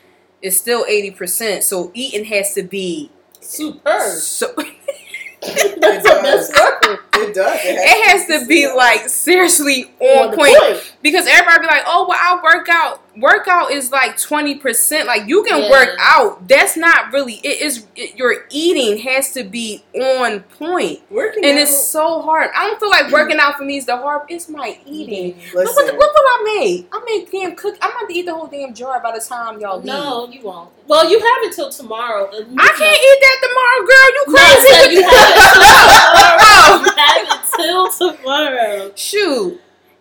it's 0.43 0.57
still 0.59 0.85
eighty 0.89 1.11
percent. 1.11 1.65
So 1.65 1.91
eating 1.95 2.25
has 2.27 2.53
to 2.55 2.63
be 2.63 3.11
superb. 3.41 4.03
so. 4.19 4.55
That's 5.43 5.63
the 6.03 6.21
best 6.23 6.53
word. 6.53 6.99
it 7.15 7.35
does. 7.35 7.59
It 7.63 8.09
has 8.09 8.27
to 8.27 8.47
be 8.47 8.71
like 8.71 9.09
seriously 9.09 9.91
on 9.99 10.25
On 10.25 10.31
the 10.31 10.37
point 10.37 10.59
point. 10.59 10.97
because 11.03 11.27
everybody 11.27 11.61
be 11.61 11.67
like, 11.67 11.85
"Oh, 11.87 12.07
well, 12.09 12.19
I 12.21 12.39
work 12.43 12.69
out." 12.69 13.00
Workout 13.21 13.71
is 13.71 13.91
like 13.93 14.17
20%. 14.17 15.07
Like 15.07 15.27
you 15.29 15.43
can 15.45 15.63
Yeah. 15.63 15.71
work 15.71 15.91
out. 16.01 16.49
That's 16.49 16.77
not 16.77 17.13
really 17.13 17.35
it 17.45 17.61
is 17.61 17.87
it, 17.97 18.17
your 18.17 18.45
eating 18.51 18.99
has 18.99 19.33
to 19.33 19.45
be 19.45 19.85
on 19.95 20.41
point. 20.59 21.01
Working 21.11 21.45
And 21.45 21.59
out, 21.59 21.63
it's 21.63 21.89
so 21.89 22.23
hard. 22.23 22.51
I 22.57 22.67
don't 22.67 22.81
feel 22.81 22.91
like 22.91 23.11
working 23.13 23.39
out 23.39 23.57
for 23.57 23.65
me 23.65 23.77
is 23.79 23.87
the 23.87 23.97
hard. 23.97 24.23
It's 24.29 24.49
my 24.49 24.79
eating. 24.87 25.37
Look 25.55 25.67
what, 25.77 25.87
look 25.87 25.99
what 25.99 26.41
I 26.41 26.43
made. 26.59 26.87
I 26.93 27.01
made 27.05 27.31
damn 27.31 27.55
cook. 27.57 27.77
I'm 27.83 27.91
about 27.91 28.09
to 28.09 28.15
eat 28.15 28.27
the 28.27 28.35
whole 28.35 28.47
damn 28.47 28.75
jar 28.75 29.01
by 29.03 29.13
the 29.17 29.25
time 29.25 29.61
y'all 29.61 29.77
leave. 29.79 29.87
No, 29.87 30.29
you 30.31 30.43
won't. 30.43 30.71
Well, 30.87 31.09
you 31.09 31.19
have 31.19 31.43
until 31.45 31.71
tomorrow. 31.71 32.25
Uh, 32.27 32.45
I 32.59 32.69
can't 32.77 33.01
eat 33.09 33.19
that 33.23 33.39
tomorrow, 33.47 33.87
girl. 33.87 34.09
You 34.17 34.25
No, 34.27 34.35
I 34.37 34.55
crazy? 34.57 34.95
you 34.97 35.03
have 35.03 35.31
Oh. 36.83 36.85
until 37.61 37.91
tomorrow. 37.91 38.01
Oh. 38.03 38.17
You 38.17 38.17
have 38.17 38.81
until 38.81 38.87
tomorrow. 38.89 38.93
Shoot. 38.97 39.61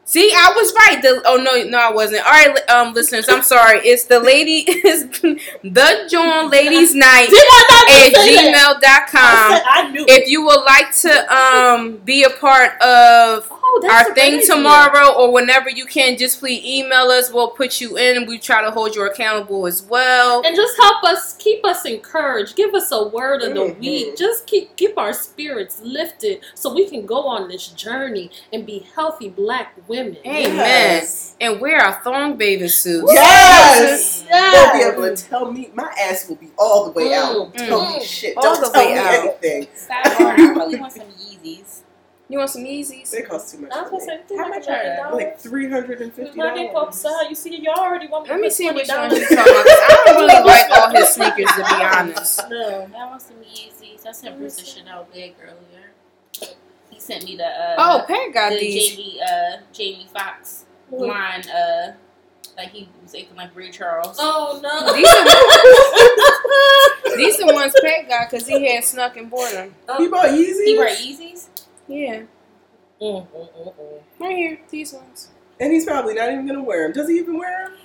See, 0.10 0.32
I 0.34 0.52
was 0.56 0.74
right. 0.74 1.00
The 1.04 1.22
oh 1.24 1.36
no, 1.36 1.62
no, 1.70 1.78
I 1.78 1.92
wasn't. 1.92 2.26
All 2.26 2.32
right, 2.32 2.68
um, 2.68 2.96
listeners, 2.96 3.30
I'm 3.30 3.44
sorry. 3.44 3.78
It's 3.86 4.06
the 4.06 4.20
lady, 4.20 4.64
it's 4.68 5.04
the 5.22 6.08
Jawn 6.10 6.50
Ladies 6.50 6.96
Night 6.96 7.28
Did 7.30 7.38
I 7.38 7.66
not 7.70 7.70
at 7.70 8.14
that? 8.14 8.74
I, 8.74 8.80
gmail.com. 8.82 9.52
said, 9.54 9.64
I 9.70 9.92
knew. 9.92 10.06
If 10.08 10.28
you 10.28 10.44
would 10.46 10.64
like 10.64 10.96
to 11.02 11.32
um 11.32 11.98
be 11.98 12.24
a 12.24 12.32
part 12.32 12.82
of 12.82 13.52
oh, 13.72 13.80
that's 13.82 14.10
our 14.10 14.16
thing 14.16 14.36
idea. 14.36 14.48
tomorrow 14.48 15.14
or 15.16 15.32
whenever 15.32 15.70
you 15.70 15.86
can, 15.86 16.18
just 16.18 16.40
please 16.40 16.64
email 16.66 17.06
us. 17.12 17.32
We'll 17.32 17.52
put 17.52 17.80
you 17.80 17.98
in. 17.98 18.26
We 18.28 18.38
try 18.40 18.62
to 18.64 18.72
hold 18.72 18.96
you 18.96 19.06
accountable 19.06 19.68
as 19.68 19.84
well. 19.84 20.42
and 20.46 20.56
just 20.56 20.76
help 20.80 21.04
us 21.04 21.36
keep 21.38 21.64
us 21.66 21.86
encouraged 21.86 22.56
give 22.56 22.74
us 22.74 22.92
a 22.92 23.08
word 23.08 23.42
of 23.42 23.54
the 23.54 23.60
Mhm. 23.62 23.80
week 23.80 24.18
just 24.18 24.46
keep 24.48 24.76
keep 24.76 24.98
our 24.98 25.14
spirits 25.14 25.80
lifted 25.84 26.42
so 26.56 26.74
we 26.74 26.88
can 26.90 27.06
go 27.06 27.22
on 27.28 27.48
this 27.48 27.68
journey 27.68 28.30
and 28.54 28.66
be 28.66 28.86
healthy 28.96 29.30
black 29.30 29.74
women 29.88 30.18
Amen. 30.26 30.56
Yes. 30.56 31.36
And 31.42 31.60
wear 31.62 31.80
our 31.80 32.02
thong 32.04 32.36
bathing 32.38 32.68
suits. 32.68 33.12
Yes. 33.14 34.24
Yes. 34.30 34.54
They'll 34.54 34.74
be 34.92 34.96
able 35.08 35.16
to 35.16 35.24
tell 35.30 35.52
me 35.52 35.70
my 35.74 35.92
ass 36.00 36.28
will 36.28 36.36
be 36.36 36.50
all 36.58 36.86
the 36.86 36.92
way 36.92 37.14
out. 37.14 37.34
Don't 37.34 37.54
Mm. 37.56 37.68
tell 37.68 37.82
Mm. 37.82 37.98
me 38.00 38.06
shit. 38.06 38.38
All 38.38 38.44
Don't 38.44 38.62
the 38.62 38.70
tell 38.70 38.86
way 38.86 38.94
me 38.94 39.00
out. 39.00 39.14
anything. 39.14 39.68
Sidebar, 39.76 40.38
I 40.40 40.50
really 40.52 40.76
want 40.78 40.94
some 40.94 41.04
Yeezys. 41.04 41.82
You 42.32 42.38
want 42.38 42.52
some 42.52 42.64
Yeezys? 42.64 43.10
They 43.10 43.24
cost 43.24 43.52
too 43.52 43.62
much. 43.62 43.72
I 43.72 43.82
was 43.82 43.90
for 43.90 43.98
gonna 44.08 44.20
me. 44.20 44.24
say, 44.30 44.38
How 44.38 44.48
much 44.50 44.68
are 44.68 44.84
they? 44.84 45.26
Like 45.26 45.40
three 45.40 45.68
hundred 45.70 46.00
and 46.02 46.14
fifty 46.14 46.40
Honey, 46.40 46.70
folks, 46.72 47.04
uh, 47.04 47.10
dollars. 47.10 47.26
you 47.30 47.36
see, 47.36 47.60
y'all 47.60 47.80
already 47.80 48.08
want 48.08 48.26
me 48.26 48.30
Let 48.32 48.40
me 48.40 48.50
see 48.52 48.70
which 48.70 48.88
one 48.88 49.10
$20 49.10 49.14
he's 49.18 49.30
talking 49.30 49.40
about. 49.52 49.66
'cause 49.66 49.80
I 49.90 50.04
don't 50.06 50.16
really 50.16 50.44
like 50.46 50.70
all 50.78 50.90
his 50.92 51.10
sneakers, 51.10 51.50
to 51.56 51.58
be 51.58 51.84
honest. 51.84 52.48
No. 52.50 52.88
I 52.96 53.06
want 53.08 53.22
some 53.24 53.38
Yeezys. 53.38 54.06
I 54.08 54.12
sent 54.12 54.38
Bruce 54.38 54.62
a 54.62 54.66
Chanel 54.66 55.08
bag 55.12 55.34
earlier. 55.42 55.92
He 56.92 57.00
sent 57.00 57.24
me 57.26 57.36
the 57.36 57.46
uh, 57.48 57.76
Oh, 57.80 58.06
Pat 58.08 58.32
got 58.34 58.50
the 58.52 58.60
these. 58.60 58.90
Jamie 58.96 59.20
uh 59.22 59.58
Jamie 59.74 60.08
Foxx 60.14 60.66
line 60.92 61.44
uh 61.50 61.94
like 62.58 62.70
he 62.70 62.90
was 63.02 63.16
acting 63.16 63.36
like 63.38 63.56
Ray 63.56 63.72
Charles. 63.72 64.18
Oh 64.20 64.60
no. 64.62 64.94
These 64.94 65.08
are, 65.08 65.26
these 67.18 67.38
the 67.38 67.46
ones 67.54 67.74
Pat 67.84 68.08
got 68.08 68.30
because 68.30 68.46
he 68.48 68.68
had 68.72 68.84
snuck 68.84 69.18
and 69.18 69.30
bought 69.32 69.52
them. 69.52 69.74
He 69.98 70.08
bought 70.08 70.26
Yeezys. 70.28 70.64
He 70.66 70.78
wear 70.78 70.90
Yeezys. 70.96 71.48
Yeah, 71.90 72.22
Mm, 73.02 73.28
mm, 73.28 73.30
mm, 73.34 73.74
mm. 73.74 74.02
right 74.20 74.36
here, 74.38 74.60
these 74.70 74.94
ones. 74.94 75.30
and 75.60 75.72
he's 75.74 75.86
probably 75.86 76.14
not 76.14 76.32
even 76.32 76.46
gonna 76.48 76.64
wear 76.64 76.84
them. 76.84 76.94
Does 76.94 77.10
he 77.10 77.18
even 77.18 77.38
wear 77.38 77.68
them? 77.70 77.78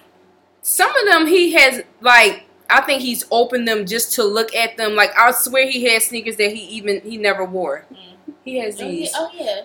Some 0.62 0.94
of 0.96 1.06
them 1.06 1.26
he 1.26 1.52
has 1.54 1.82
like. 2.00 2.44
I 2.70 2.80
think 2.80 3.02
he's 3.02 3.24
opened 3.30 3.68
them 3.68 3.84
just 3.86 4.12
to 4.14 4.24
look 4.24 4.54
at 4.54 4.76
them. 4.78 4.94
Like 4.96 5.10
I 5.18 5.30
swear 5.32 5.68
he 5.70 5.84
had 5.84 6.02
sneakers 6.02 6.36
that 6.36 6.50
he 6.52 6.60
even 6.76 7.00
he 7.02 7.16
never 7.18 7.44
wore. 7.44 7.84
Mm. 7.92 8.34
He 8.44 8.58
has 8.58 8.80
Oh 8.80 8.84
yeah. 8.84 8.90
these. 8.90 9.10
Oh 9.14 9.30
yeah. 9.34 9.60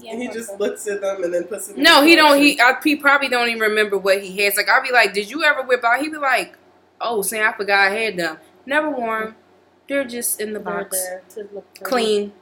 Yeah. 0.00 0.16
he 0.16 0.28
just 0.28 0.58
looks 0.58 0.86
at 0.88 1.02
them 1.02 1.22
and 1.22 1.32
then 1.34 1.44
puts 1.44 1.68
them. 1.68 1.82
No, 1.82 2.00
his 2.00 2.10
he 2.10 2.16
don't. 2.16 2.38
He 2.40 2.58
I, 2.60 2.76
he 2.82 2.96
probably 2.96 3.28
don't 3.28 3.48
even 3.48 3.60
remember 3.60 3.98
what 3.98 4.22
he 4.22 4.38
has. 4.44 4.56
Like 4.56 4.68
I'll 4.70 4.82
be 4.82 4.90
like, 4.90 5.12
"Did 5.12 5.30
you 5.30 5.44
ever 5.44 5.62
whip 5.62 5.84
out?" 5.84 6.00
He 6.00 6.08
be 6.08 6.16
like, 6.16 6.56
"Oh, 7.00 7.20
Sam, 7.22 7.52
I 7.52 7.56
forgot 7.56 7.78
I 7.78 7.94
had 7.94 8.16
them. 8.16 8.38
Never 8.64 8.88
wore 8.90 9.20
them. 9.20 9.36
They're 9.88 10.04
just 10.04 10.40
in 10.40 10.54
the 10.54 10.60
box, 10.60 10.98
there 10.98 11.22
to 11.34 11.40
look 11.52 11.74
pretty. 11.74 11.84
clean." 11.84 12.32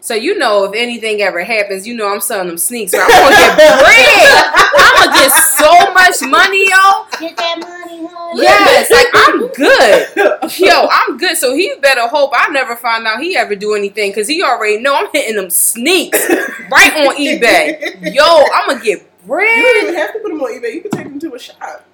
So 0.00 0.14
you 0.14 0.38
know, 0.38 0.64
if 0.64 0.74
anything 0.74 1.20
ever 1.22 1.42
happens, 1.42 1.86
you 1.86 1.94
know 1.96 2.08
I'm 2.08 2.20
selling 2.20 2.46
them 2.48 2.58
sneaks. 2.58 2.92
So 2.92 2.98
I'm 3.00 3.08
gonna 3.08 3.34
get 3.36 3.56
bread. 3.56 4.52
I'm 4.78 4.94
gonna 4.94 5.16
get 5.16 5.30
so 5.32 5.92
much 5.92 6.30
money, 6.30 6.68
yo. 6.68 7.06
Get 7.18 7.36
that 7.36 7.58
money, 7.58 8.06
honey. 8.08 8.42
Yes, 8.42 8.90
like 8.90 9.06
I'm 9.14 9.48
good. 9.48 10.58
Yo, 10.58 10.88
I'm 10.90 11.16
good. 11.16 11.36
So 11.36 11.54
he 11.54 11.72
better 11.80 12.06
hope 12.08 12.32
I 12.34 12.48
never 12.52 12.76
find 12.76 13.06
out 13.06 13.20
he 13.20 13.36
ever 13.36 13.54
do 13.56 13.74
anything 13.74 14.10
because 14.10 14.28
he 14.28 14.42
already 14.42 14.78
know 14.78 14.94
I'm 14.94 15.08
hitting 15.12 15.36
them 15.36 15.50
sneaks 15.50 16.18
right 16.70 17.06
on 17.06 17.16
eBay. 17.16 18.14
Yo, 18.14 18.22
I'm 18.54 18.68
gonna 18.68 18.84
get 18.84 19.02
bread. 19.26 19.56
You 19.56 19.62
don't 19.62 19.82
even 19.84 19.94
have 19.96 20.12
to 20.12 20.18
put 20.20 20.28
them 20.28 20.40
on 20.40 20.50
eBay. 20.52 20.74
You 20.74 20.80
can 20.82 20.90
take 20.90 21.04
them 21.04 21.18
to 21.20 21.34
a 21.34 21.38
shop. 21.38 21.84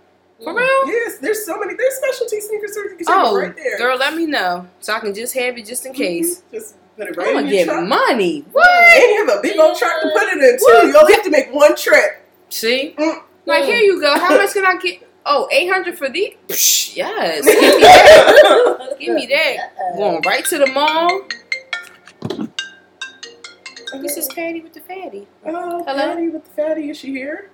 For 0.42 0.52
real? 0.54 0.66
Yes, 0.86 1.18
there's 1.18 1.46
so 1.46 1.56
many. 1.58 1.74
There's 1.74 1.94
specialty 1.94 2.40
sneaker 2.40 2.66
stores 2.68 2.90
you 2.90 2.96
can 2.96 3.06
take 3.06 3.08
Oh, 3.16 3.34
them 3.36 3.48
right 3.50 3.56
there. 3.56 3.78
girl, 3.78 3.96
let 3.96 4.14
me 4.14 4.26
know 4.26 4.66
so 4.80 4.92
I 4.94 4.98
can 4.98 5.14
just 5.14 5.34
have 5.34 5.56
it 5.56 5.64
just 5.66 5.86
in 5.86 5.92
case. 5.92 6.40
Mhm. 6.40 6.52
Just 6.52 6.74
put 6.96 7.08
it 7.08 7.16
right 7.16 7.28
I'm 7.28 7.36
in 7.38 7.44
gonna 7.44 7.56
your 7.56 7.64
get 7.66 7.72
truck. 7.72 7.88
money. 7.88 8.36
And 8.38 8.52
What? 8.52 9.10
you 9.10 9.26
have 9.26 9.38
a 9.38 9.42
big 9.42 9.58
old 9.58 9.76
truck 9.78 10.02
to 10.02 10.10
put 10.12 10.22
it 10.28 10.38
in 10.42 10.58
too. 10.58 10.64
What? 10.64 10.86
You 10.86 10.98
only 10.98 11.12
have 11.14 11.24
to 11.24 11.30
make 11.30 11.52
one 11.52 11.74
trip. 11.76 12.24
See? 12.48 12.94
Mm. 12.98 13.22
Like 13.46 13.64
here 13.64 13.76
you 13.78 14.00
go. 14.00 14.18
How 14.18 14.36
much 14.42 14.52
can 14.52 14.64
I 14.66 14.76
get? 14.76 15.08
Oh, 15.24 15.48
800 15.52 15.96
for 15.96 16.08
these? 16.08 16.34
Psh, 16.48 16.96
yes. 16.96 17.44
Give 17.46 17.54
me 17.54 17.80
that. 17.82 18.96
Give 18.98 19.14
me 19.14 19.26
that. 19.26 19.96
Going 19.96 20.20
right 20.26 20.44
to 20.46 20.58
the 20.58 20.66
mall. 20.66 21.22
This 24.00 24.16
is 24.16 24.26
Patty 24.34 24.60
with 24.62 24.72
the 24.72 24.80
fatty. 24.80 25.26
Oh, 25.44 25.84
Hello? 25.84 26.14
Patty 26.14 26.28
with 26.28 26.44
the 26.44 26.50
fatty. 26.50 26.90
Is 26.90 26.96
she 26.98 27.08
here? 27.08 27.50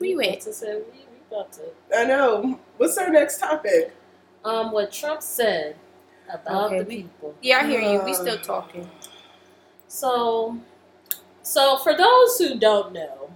We 0.00 0.10
you 0.10 0.20
About 0.20 0.32
at? 0.32 0.40
to 0.42 0.52
say, 0.52 0.74
we, 0.74 0.80
we 0.80 1.36
about 1.36 1.52
to. 1.52 1.60
I 1.96 2.04
know. 2.04 2.58
What's 2.78 2.96
our 2.98 3.10
next 3.10 3.38
topic? 3.38 3.94
Um, 4.44 4.72
what 4.72 4.90
Trump 4.92 5.22
said 5.22 5.76
about 6.32 6.66
Okay, 6.66 6.78
the 6.80 6.84
people. 6.84 7.34
Yeah, 7.42 7.58
I 7.58 7.66
hear 7.66 7.80
you. 7.80 8.02
We 8.04 8.14
still 8.14 8.38
talking. 8.38 8.88
So, 9.88 10.58
so 11.42 11.78
for 11.78 11.96
those 11.96 12.38
who 12.38 12.58
don't 12.58 12.92
know, 12.92 13.30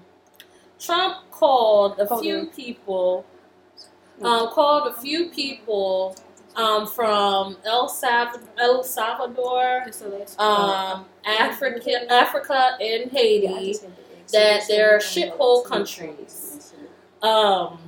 Trump 0.78 1.30
called 1.30 1.98
a 1.98 2.06
Hold 2.06 2.22
few 2.22 2.38
on. 2.40 2.46
people, 2.48 3.26
um, 4.22 4.48
called 4.50 4.88
a 4.88 4.94
few 4.94 5.28
people 5.30 6.16
um, 6.56 6.86
from 6.86 7.56
El, 7.64 7.88
Salv- 7.88 8.40
El 8.58 8.82
Salvador, 8.84 9.84
um, 10.38 11.04
Africa, 11.26 12.10
Africa, 12.12 12.76
and 12.80 13.10
Haiti 13.10 13.74
that 14.32 14.62
they're 14.68 14.98
shithole 14.98 15.64
countries. 15.64 16.72
Um, 17.22 17.78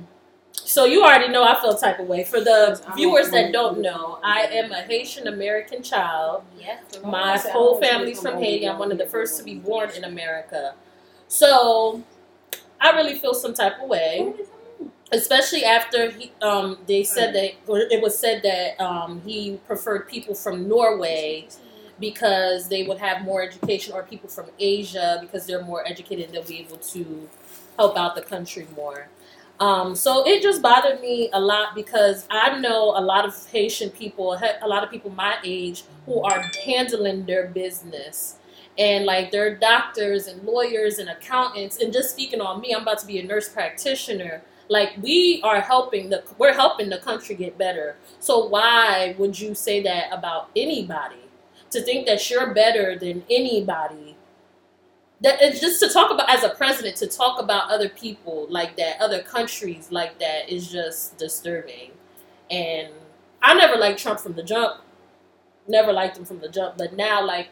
so 0.69 0.85
you 0.85 1.03
already 1.03 1.29
know 1.29 1.43
I 1.43 1.59
feel 1.59 1.75
type 1.75 1.97
of 1.97 2.07
way. 2.07 2.23
For 2.23 2.39
the 2.39 2.79
viewers 2.95 3.31
that 3.31 3.51
don't 3.51 3.81
know, 3.81 4.19
I 4.23 4.41
am 4.41 4.71
a 4.71 4.83
Haitian 4.83 5.27
American 5.27 5.81
child. 5.81 6.43
My 7.03 7.39
whole 7.39 7.79
family's 7.81 8.21
from 8.21 8.37
Haiti. 8.37 8.69
I'm 8.69 8.77
one 8.77 8.91
of 8.91 8.99
the 8.99 9.07
first 9.07 9.39
to 9.39 9.43
be 9.43 9.55
born 9.55 9.89
in 9.89 10.03
America. 10.03 10.75
So 11.27 12.03
I 12.79 12.91
really 12.91 13.15
feel 13.15 13.33
some 13.33 13.55
type 13.55 13.81
of 13.81 13.89
way, 13.89 14.31
especially 15.11 15.65
after 15.65 16.11
he, 16.11 16.31
um, 16.43 16.77
they 16.85 17.03
said 17.03 17.33
that, 17.33 17.53
or 17.65 17.79
it 17.79 17.99
was 17.99 18.15
said 18.15 18.43
that 18.43 18.79
um, 18.79 19.21
he 19.25 19.59
preferred 19.65 20.07
people 20.07 20.35
from 20.35 20.67
Norway 20.67 21.47
because 21.99 22.69
they 22.69 22.83
would 22.83 22.99
have 22.99 23.23
more 23.23 23.41
education, 23.41 23.95
or 23.95 24.03
people 24.03 24.29
from 24.29 24.45
Asia 24.59 25.17
because 25.19 25.47
they're 25.47 25.63
more 25.63 25.83
educated 25.87 26.25
and 26.25 26.35
they'll 26.35 26.43
be 26.43 26.59
able 26.59 26.77
to 26.77 27.27
help 27.75 27.97
out 27.97 28.13
the 28.13 28.21
country 28.21 28.67
more. 28.75 29.09
Um, 29.59 29.93
so 29.93 30.25
it 30.25 30.41
just 30.41 30.61
bothered 30.61 31.01
me 31.01 31.29
a 31.33 31.39
lot 31.39 31.75
because 31.75 32.25
I 32.29 32.57
know 32.59 32.97
a 32.97 33.01
lot 33.01 33.25
of 33.25 33.35
Haitian 33.47 33.89
people, 33.89 34.33
a 34.61 34.67
lot 34.67 34.83
of 34.83 34.89
people 34.89 35.11
my 35.11 35.37
age, 35.43 35.83
who 36.05 36.21
are 36.21 36.41
handling 36.63 37.25
their 37.25 37.47
business. 37.47 38.37
And 38.77 39.05
like 39.05 39.31
they're 39.31 39.55
doctors 39.57 40.27
and 40.27 40.41
lawyers 40.43 40.99
and 40.99 41.09
accountants. 41.09 41.77
And 41.77 41.91
just 41.91 42.11
speaking 42.11 42.39
on 42.39 42.61
me, 42.61 42.73
I'm 42.73 42.83
about 42.83 42.99
to 42.99 43.05
be 43.05 43.19
a 43.19 43.23
nurse 43.23 43.49
practitioner. 43.49 44.41
Like 44.69 44.91
we 45.01 45.41
are 45.43 45.59
helping 45.59 46.09
the 46.09 46.23
we're 46.37 46.53
helping 46.53 46.89
the 46.89 46.99
country 46.99 47.35
get 47.35 47.57
better. 47.57 47.97
So 48.19 48.47
why 48.47 49.15
would 49.17 49.37
you 49.37 49.53
say 49.55 49.83
that 49.83 50.13
about 50.13 50.51
anybody? 50.55 51.17
To 51.71 51.81
think 51.81 52.07
that 52.07 52.29
you're 52.29 52.53
better 52.53 52.97
than 52.97 53.23
anybody 53.29 54.15
that 55.21 55.41
it's 55.41 55.59
just 55.59 55.79
to 55.81 55.89
talk 55.89 56.11
about 56.11 56.29
as 56.29 56.43
a 56.43 56.49
president 56.49 56.95
to 56.97 57.07
talk 57.07 57.41
about 57.41 57.69
other 57.69 57.89
people 57.89 58.47
like 58.49 58.77
that 58.77 58.99
other 59.01 59.21
countries 59.21 59.89
like 59.91 60.19
that 60.19 60.49
is 60.49 60.71
just 60.71 61.17
disturbing. 61.17 61.91
And 62.49 62.89
i 63.41 63.53
never 63.53 63.77
liked 63.77 63.99
trump 63.99 64.19
from 64.19 64.33
the 64.33 64.43
jump. 64.43 64.81
Never 65.67 65.93
liked 65.93 66.17
him 66.17 66.25
from 66.25 66.39
the 66.39 66.49
jump. 66.49 66.77
But 66.77 66.93
now 66.95 67.25
like 67.25 67.49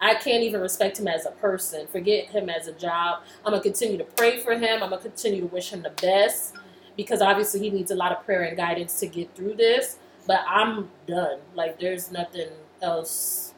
i 0.00 0.14
can't 0.14 0.42
even 0.42 0.60
respect 0.60 0.98
him 0.98 1.08
as 1.08 1.26
a 1.26 1.30
person. 1.32 1.86
Forget 1.86 2.30
him 2.30 2.48
as 2.48 2.66
a 2.66 2.72
job. 2.72 3.22
I'm 3.44 3.52
gonna 3.52 3.62
continue 3.62 3.98
to 3.98 4.04
pray 4.04 4.40
for 4.40 4.54
him. 4.54 4.82
I'm 4.82 4.90
gonna 4.90 4.98
continue 4.98 5.42
to 5.42 5.46
wish 5.46 5.70
him 5.70 5.82
the 5.82 5.90
best 5.90 6.56
because 6.96 7.22
obviously 7.22 7.60
he 7.60 7.70
needs 7.70 7.92
a 7.92 7.94
lot 7.94 8.10
of 8.10 8.24
prayer 8.24 8.42
and 8.42 8.56
guidance 8.56 8.98
to 9.00 9.06
get 9.06 9.34
through 9.36 9.54
this. 9.54 9.98
But 10.26 10.40
i'm 10.48 10.90
done. 11.06 11.38
Like 11.54 11.78
there's 11.78 12.10
nothing 12.10 12.48
else. 12.82 13.54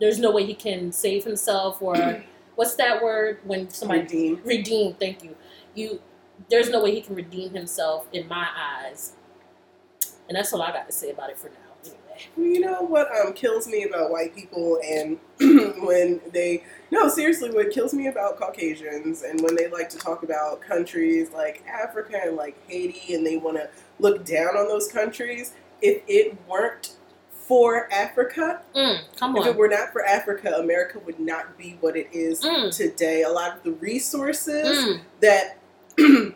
There's 0.00 0.18
no 0.18 0.30
way 0.32 0.44
he 0.44 0.54
can 0.54 0.92
save 0.92 1.24
himself 1.24 1.80
or 1.80 2.22
what's 2.54 2.74
that 2.76 3.02
word 3.02 3.38
when 3.44 3.68
somebody 3.70 4.02
Redeem. 4.02 4.40
redeem 4.44 4.94
thank 4.94 5.22
you 5.22 5.36
you 5.74 6.00
there's 6.48 6.70
no 6.70 6.82
way 6.82 6.94
he 6.94 7.00
can 7.00 7.14
redeem 7.14 7.54
himself 7.54 8.06
in 8.12 8.26
my 8.28 8.48
eyes. 8.56 9.12
And 10.28 10.36
that's 10.36 10.52
all 10.52 10.62
I 10.62 10.72
got 10.72 10.86
to 10.86 10.92
say 10.92 11.10
about 11.10 11.30
it 11.30 11.38
for 11.38 11.48
now. 11.48 11.54
Anyway. 11.84 12.54
You 12.54 12.60
know 12.60 12.82
what 12.82 13.08
um, 13.14 13.32
kills 13.34 13.66
me 13.66 13.84
about 13.84 14.10
white 14.10 14.34
people 14.34 14.78
and 14.84 15.18
when 15.84 16.20
they 16.32 16.64
no 16.90 17.08
seriously 17.08 17.50
what 17.50 17.70
kills 17.70 17.92
me 17.92 18.06
about 18.06 18.38
Caucasians 18.38 19.22
and 19.22 19.40
when 19.42 19.54
they 19.54 19.68
like 19.68 19.90
to 19.90 19.98
talk 19.98 20.22
about 20.22 20.60
countries 20.62 21.32
like 21.32 21.62
Africa 21.66 22.20
and 22.24 22.36
like 22.36 22.56
Haiti 22.68 23.14
and 23.14 23.26
they 23.26 23.36
want 23.36 23.56
to 23.56 23.68
look 23.98 24.24
down 24.24 24.56
on 24.56 24.68
those 24.68 24.88
countries 24.88 25.52
if 25.82 26.02
it 26.06 26.36
weren't 26.48 26.96
for 27.46 27.88
Africa 27.92 28.60
Mm, 28.74 28.98
come 29.18 29.36
if 29.36 29.46
it 29.46 29.56
were 29.56 29.68
not 29.68 29.92
for 29.92 30.04
Africa 30.04 30.54
America 30.58 30.98
would 31.06 31.20
not 31.20 31.56
be 31.58 31.76
what 31.80 31.96
it 31.96 32.08
is 32.12 32.42
Mm. 32.42 32.74
today 32.74 33.22
a 33.22 33.28
lot 33.30 33.56
of 33.56 33.62
the 33.62 33.72
resources 33.72 34.78
Mm, 34.84 35.00
that 35.20 35.58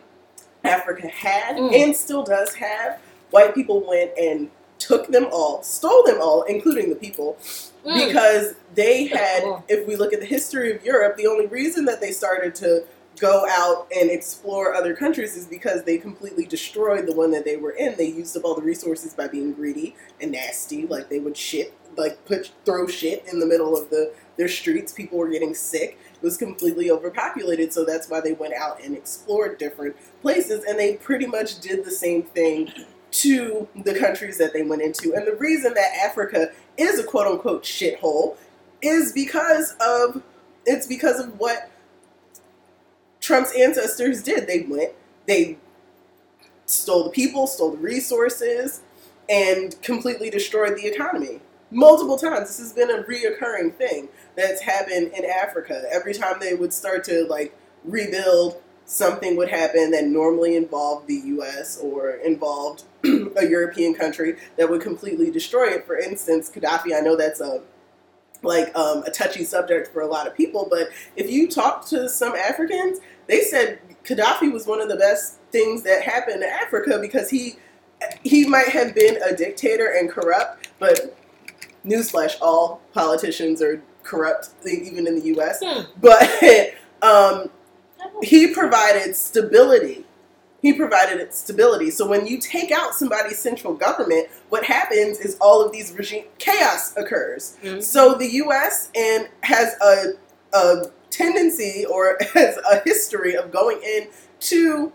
Africa 0.63 1.07
had 1.07 1.55
Mm. 1.57 1.73
and 1.73 1.95
still 1.95 2.23
does 2.23 2.53
have, 2.55 2.99
white 3.31 3.55
people 3.55 3.81
went 3.87 4.11
and 4.17 4.49
took 4.77 5.07
them 5.07 5.27
all, 5.31 5.61
stole 5.63 6.03
them 6.03 6.19
all, 6.21 6.43
including 6.43 6.89
the 6.89 6.95
people, 6.95 7.37
mm. 7.85 8.05
because 8.07 8.55
they 8.75 9.05
had, 9.07 9.43
if 9.67 9.85
we 9.87 9.95
look 9.95 10.13
at 10.13 10.19
the 10.19 10.25
history 10.25 10.73
of 10.73 10.83
Europe, 10.85 11.17
the 11.17 11.27
only 11.27 11.47
reason 11.47 11.85
that 11.85 11.99
they 12.01 12.11
started 12.11 12.55
to 12.55 12.83
go 13.19 13.45
out 13.49 13.87
and 13.95 14.09
explore 14.09 14.73
other 14.73 14.95
countries 14.95 15.35
is 15.35 15.45
because 15.45 15.83
they 15.83 15.97
completely 15.97 16.45
destroyed 16.45 17.05
the 17.05 17.13
one 17.13 17.31
that 17.31 17.45
they 17.45 17.57
were 17.57 17.71
in. 17.71 17.95
They 17.97 18.07
used 18.07 18.35
up 18.37 18.45
all 18.45 18.55
the 18.55 18.61
resources 18.61 19.13
by 19.13 19.27
being 19.27 19.53
greedy 19.53 19.95
and 20.21 20.31
nasty, 20.31 20.87
like 20.87 21.09
they 21.09 21.19
would 21.19 21.37
shit, 21.37 21.73
like 21.97 22.23
put 22.25 22.51
throw 22.65 22.87
shit 22.87 23.25
in 23.31 23.39
the 23.39 23.45
middle 23.45 23.77
of 23.77 23.89
the 23.89 24.13
their 24.37 24.47
streets. 24.47 24.93
People 24.93 25.17
were 25.17 25.29
getting 25.29 25.53
sick. 25.53 25.97
It 26.13 26.21
was 26.21 26.37
completely 26.37 26.89
overpopulated, 26.89 27.73
so 27.73 27.85
that's 27.85 28.09
why 28.09 28.21
they 28.21 28.33
went 28.33 28.53
out 28.53 28.81
and 28.83 28.95
explored 28.95 29.57
different 29.57 29.95
places, 30.21 30.63
and 30.65 30.79
they 30.79 30.95
pretty 30.95 31.27
much 31.27 31.59
did 31.59 31.85
the 31.85 31.91
same 31.91 32.23
thing 32.23 32.71
to 33.11 33.67
the 33.75 33.97
countries 33.97 34.37
that 34.37 34.53
they 34.53 34.61
went 34.61 34.81
into. 34.81 35.13
And 35.13 35.25
the 35.25 35.35
reason 35.35 35.73
that 35.73 35.91
Africa 36.03 36.51
is 36.77 36.99
a 36.99 37.03
quote 37.03 37.27
unquote 37.27 37.63
shithole 37.63 38.37
is 38.81 39.11
because 39.11 39.75
of 39.81 40.23
it's 40.65 40.87
because 40.87 41.19
of 41.19 41.39
what 41.39 41.68
Trump's 43.29 43.53
ancestors 43.55 44.23
did. 44.23 44.47
They 44.47 44.61
went, 44.61 44.93
they 45.27 45.59
stole 46.65 47.03
the 47.03 47.09
people, 47.11 47.45
stole 47.45 47.73
the 47.73 47.77
resources, 47.77 48.81
and 49.29 49.79
completely 49.83 50.31
destroyed 50.31 50.75
the 50.75 50.87
economy. 50.87 51.39
Multiple 51.69 52.17
times. 52.17 52.47
This 52.47 52.57
has 52.57 52.73
been 52.73 52.89
a 52.89 53.03
reoccurring 53.03 53.75
thing 53.75 54.09
that's 54.35 54.61
happened 54.61 55.11
in 55.15 55.25
Africa. 55.25 55.83
Every 55.91 56.15
time 56.15 56.39
they 56.39 56.55
would 56.55 56.73
start 56.73 57.03
to 57.03 57.27
like 57.29 57.55
rebuild, 57.83 58.63
something 58.85 59.37
would 59.37 59.49
happen 59.49 59.91
that 59.91 60.05
normally 60.05 60.55
involved 60.55 61.05
the 61.05 61.21
US 61.37 61.77
or 61.77 62.13
involved 62.13 62.85
a 63.03 63.45
European 63.45 63.93
country 63.93 64.37
that 64.57 64.67
would 64.67 64.81
completely 64.81 65.29
destroy 65.29 65.67
it. 65.67 65.85
For 65.85 65.99
instance, 65.99 66.49
Gaddafi, 66.49 66.97
I 66.97 67.01
know 67.01 67.15
that's 67.15 67.41
a 67.41 67.61
like 68.41 68.75
um, 68.75 69.03
a 69.03 69.11
touchy 69.11 69.43
subject 69.43 69.91
for 69.91 70.01
a 70.01 70.07
lot 70.07 70.27
of 70.27 70.35
people, 70.35 70.67
but 70.69 70.89
if 71.15 71.29
you 71.29 71.49
talk 71.49 71.85
to 71.87 72.07
some 72.07 72.35
Africans, 72.35 72.99
they 73.27 73.41
said 73.41 73.79
Gaddafi 74.03 74.51
was 74.51 74.65
one 74.65 74.81
of 74.81 74.89
the 74.89 74.95
best 74.95 75.39
things 75.51 75.83
that 75.83 76.01
happened 76.03 76.41
to 76.41 76.47
Africa 76.47 76.99
because 76.99 77.29
he 77.29 77.55
he 78.23 78.47
might 78.47 78.69
have 78.69 78.95
been 78.95 79.21
a 79.21 79.35
dictator 79.35 79.87
and 79.87 80.09
corrupt, 80.09 80.69
but 80.79 81.17
newsflash, 81.85 82.35
all 82.41 82.81
politicians 82.93 83.61
are 83.61 83.81
corrupt, 84.03 84.49
even 84.65 85.07
in 85.07 85.15
the 85.15 85.25
U.S. 85.25 85.59
Hmm. 85.63 85.81
But 85.99 86.73
um, 87.01 87.49
he 88.21 88.53
provided 88.53 89.15
stability. 89.15 90.05
He 90.61 90.73
provided 90.73 91.33
stability. 91.33 91.89
So 91.91 92.07
when 92.07 92.27
you 92.27 92.37
take 92.37 92.71
out 92.71 92.93
somebody's 92.93 93.39
central 93.39 93.73
government, 93.73 94.27
what 94.49 94.65
happens 94.65 95.19
is 95.19 95.37
all 95.39 95.63
of 95.65 95.71
these 95.71 95.93
regime 95.93 96.25
chaos 96.37 96.95
occurs. 96.97 97.55
Mhm. 97.63 97.81
So 97.81 98.15
the 98.15 98.27
U.S. 98.43 98.89
and 98.95 99.29
has 99.41 99.75
a, 99.81 100.13
a 100.53 100.85
tendency 101.09 101.85
or 101.85 102.17
has 102.33 102.57
a 102.69 102.81
history 102.83 103.35
of 103.35 103.51
going 103.51 103.79
in 103.83 104.07
to 104.41 104.91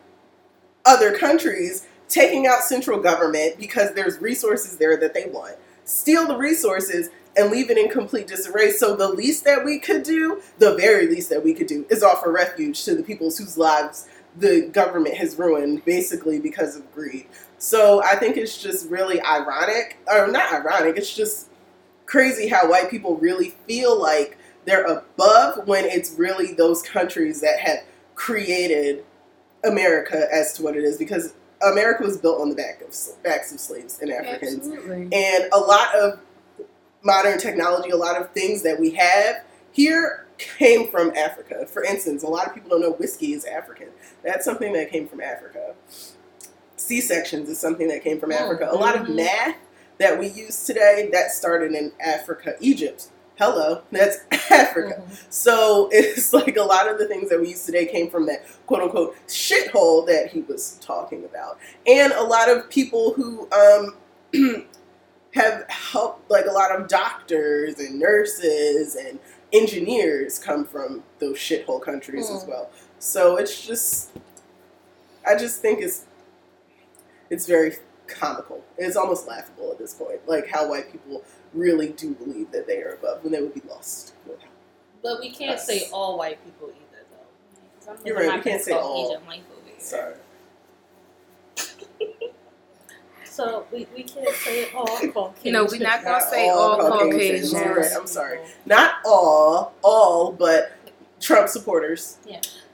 other 0.84 1.16
countries, 1.16 1.86
taking 2.08 2.46
out 2.46 2.60
central 2.62 3.00
government 3.00 3.58
because 3.58 3.94
there's 3.94 4.18
resources 4.18 4.76
there 4.76 4.96
that 4.98 5.14
they 5.14 5.26
want, 5.26 5.56
steal 5.84 6.26
the 6.26 6.36
resources 6.36 7.08
and 7.36 7.50
leave 7.50 7.68
it 7.70 7.76
in 7.78 7.88
complete 7.88 8.26
disarray. 8.28 8.70
So 8.70 8.94
the 8.94 9.08
least 9.08 9.44
that 9.44 9.64
we 9.64 9.78
could 9.80 10.02
do, 10.04 10.40
the 10.58 10.74
very 10.76 11.08
least 11.08 11.30
that 11.30 11.42
we 11.42 11.52
could 11.52 11.66
do, 11.66 11.84
is 11.90 12.02
offer 12.02 12.30
refuge 12.30 12.84
to 12.84 12.94
the 12.94 13.02
peoples 13.02 13.38
whose 13.38 13.58
lives 13.58 14.06
the 14.36 14.68
government 14.72 15.16
has 15.16 15.36
ruined, 15.38 15.84
basically 15.84 16.40
because 16.40 16.76
of 16.76 16.92
greed. 16.92 17.26
So 17.58 18.02
I 18.02 18.16
think 18.16 18.36
it's 18.36 18.60
just 18.60 18.90
really 18.90 19.20
ironic, 19.22 19.98
or 20.06 20.26
not 20.26 20.52
ironic. 20.52 20.96
It's 20.96 21.14
just 21.14 21.48
crazy 22.06 22.48
how 22.48 22.68
white 22.68 22.90
people 22.90 23.16
really 23.16 23.54
feel 23.66 24.00
like 24.00 24.36
they're 24.64 24.84
above 24.84 25.66
when 25.66 25.84
it's 25.84 26.12
really 26.18 26.52
those 26.54 26.82
countries 26.82 27.40
that 27.40 27.60
have 27.60 27.78
created 28.14 29.04
America 29.64 30.26
as 30.32 30.52
to 30.54 30.62
what 30.62 30.76
it 30.76 30.84
is 30.84 30.98
because 30.98 31.34
America 31.62 32.02
was 32.02 32.18
built 32.18 32.40
on 32.40 32.50
the 32.50 32.54
back 32.54 32.82
of 32.82 32.94
backs 33.22 33.52
of 33.52 33.60
slaves 33.60 33.98
and 34.00 34.10
Africans. 34.10 34.66
Absolutely. 34.66 35.08
And 35.12 35.48
a 35.52 35.58
lot 35.58 35.94
of 35.94 36.18
modern 37.02 37.38
technology, 37.38 37.90
a 37.90 37.96
lot 37.96 38.20
of 38.20 38.30
things 38.32 38.62
that 38.62 38.78
we 38.78 38.90
have 38.90 39.42
here 39.72 40.26
came 40.38 40.88
from 40.88 41.14
Africa. 41.16 41.66
For 41.66 41.84
instance, 41.84 42.22
a 42.22 42.28
lot 42.28 42.46
of 42.46 42.54
people 42.54 42.70
don't 42.70 42.80
know 42.80 42.92
whiskey 42.92 43.32
is 43.32 43.44
African. 43.44 43.88
That's 44.24 44.44
something 44.44 44.72
that 44.72 44.90
came 44.90 45.06
from 45.06 45.20
Africa. 45.20 45.74
C 46.76 47.00
sections 47.00 47.48
is 47.48 47.58
something 47.58 47.88
that 47.88 48.02
came 48.02 48.18
from 48.18 48.32
Oh, 48.32 48.36
Africa. 48.36 48.68
A 48.70 48.74
lot 48.76 48.96
of 48.96 49.06
mhm. 49.06 49.16
math 49.16 49.56
that 49.98 50.18
we 50.18 50.28
use 50.28 50.64
today 50.64 51.08
that 51.12 51.30
started 51.30 51.72
in 51.72 51.92
Africa, 52.00 52.54
Egypt. 52.60 53.08
Hello, 53.38 53.82
that's 53.90 54.18
Africa. 54.50 55.02
Mhm. 55.06 55.16
So 55.32 55.88
it's 55.92 56.32
like 56.32 56.56
a 56.56 56.62
lot 56.62 56.90
of 56.90 56.98
the 56.98 57.06
things 57.06 57.28
that 57.30 57.40
we 57.40 57.48
use 57.50 57.64
today 57.64 57.86
came 57.86 58.10
from 58.10 58.26
that 58.26 58.44
quote 58.66 58.82
unquote 58.82 59.16
shithole 59.28 60.06
that 60.06 60.28
he 60.30 60.40
was 60.42 60.78
talking 60.80 61.24
about. 61.24 61.58
And 61.86 62.12
a 62.12 62.22
lot 62.22 62.48
of 62.48 62.68
people 62.70 63.12
who 63.14 63.48
um, 63.52 63.96
have 65.34 65.64
helped, 65.68 66.30
like 66.30 66.46
a 66.46 66.52
lot 66.52 66.70
of 66.78 66.88
doctors 66.88 67.78
and 67.78 67.98
nurses 67.98 68.94
and 68.96 69.18
engineers 69.52 70.38
come 70.38 70.64
from 70.64 71.02
those 71.20 71.36
shithole 71.36 71.80
countries 71.82 72.28
as 72.30 72.44
Mm. 72.44 72.48
well. 72.48 72.70
So 73.04 73.36
it's 73.36 73.66
just, 73.66 74.12
I 75.28 75.36
just 75.36 75.60
think 75.60 75.82
it's, 75.82 76.06
it's 77.28 77.46
very 77.46 77.74
comical. 78.06 78.64
It's 78.78 78.96
almost 78.96 79.28
laughable 79.28 79.72
at 79.72 79.78
this 79.78 79.92
point, 79.92 80.26
like 80.26 80.48
how 80.48 80.70
white 80.70 80.90
people 80.90 81.22
really 81.52 81.88
do 81.90 82.14
believe 82.14 82.50
that 82.52 82.66
they 82.66 82.80
are 82.82 82.94
above 82.94 83.22
when 83.22 83.30
they 83.32 83.42
would 83.42 83.52
be 83.52 83.60
lost. 83.68 84.14
without. 84.26 84.48
But 85.02 85.20
we 85.20 85.30
can't 85.30 85.56
Us. 85.56 85.66
say 85.66 85.86
all 85.92 86.16
white 86.16 86.42
people 86.46 86.70
either, 86.70 87.04
though. 87.84 87.96
You're 88.06 88.16
right, 88.16 88.30
have 88.30 88.42
we 88.42 88.50
can't 88.50 88.62
say 88.62 88.72
all. 88.72 89.18
Caucasian 89.18 89.26
life 89.28 89.42
over 89.52 89.68
here. 89.68 89.80
Sorry. 89.80 90.14
So 93.26 93.66
we, 93.70 93.86
we 93.94 94.04
can't 94.04 94.34
say 94.34 94.72
all 94.72 94.86
Caucasian. 95.12 95.52
No, 95.52 95.64
we're 95.66 95.78
not 95.78 96.02
gonna 96.04 96.20
Not 96.20 96.30
say 96.30 96.48
all 96.48 96.80
all 96.80 97.00
Caucasians. 97.00 97.52
Caucasians. 97.52 97.76
Right, 97.76 98.00
I'm 98.00 98.06
sorry. 98.06 98.38
Not 98.64 98.94
all, 99.04 99.74
all, 99.82 100.32
but 100.32 100.72
Trump 101.20 101.50
supporters. 101.50 102.16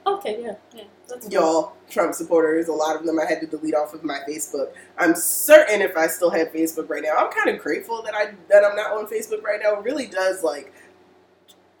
Okay, 0.05 0.41
yeah, 0.41 0.55
yeah. 0.75 0.83
That's. 1.07 1.29
Y'all, 1.29 1.73
Trump 1.89 2.13
supporters. 2.15 2.67
A 2.67 2.73
lot 2.73 2.95
of 2.95 3.05
them 3.05 3.19
I 3.19 3.25
had 3.25 3.39
to 3.41 3.47
delete 3.47 3.75
off 3.75 3.93
of 3.93 4.03
my 4.03 4.19
Facebook. 4.27 4.71
I'm 4.97 5.15
certain 5.15 5.81
if 5.81 5.95
I 5.95 6.07
still 6.07 6.29
had 6.29 6.51
Facebook 6.53 6.89
right 6.89 7.03
now, 7.03 7.15
I'm 7.17 7.31
kind 7.31 7.55
of 7.55 7.61
grateful 7.61 8.01
that 8.03 8.15
I 8.15 8.33
that 8.49 8.63
I'm 8.63 8.75
not 8.75 8.91
on 8.91 9.05
Facebook 9.07 9.43
right 9.43 9.59
now. 9.61 9.77
It 9.77 9.83
really 9.83 10.07
does 10.07 10.43
like 10.43 10.73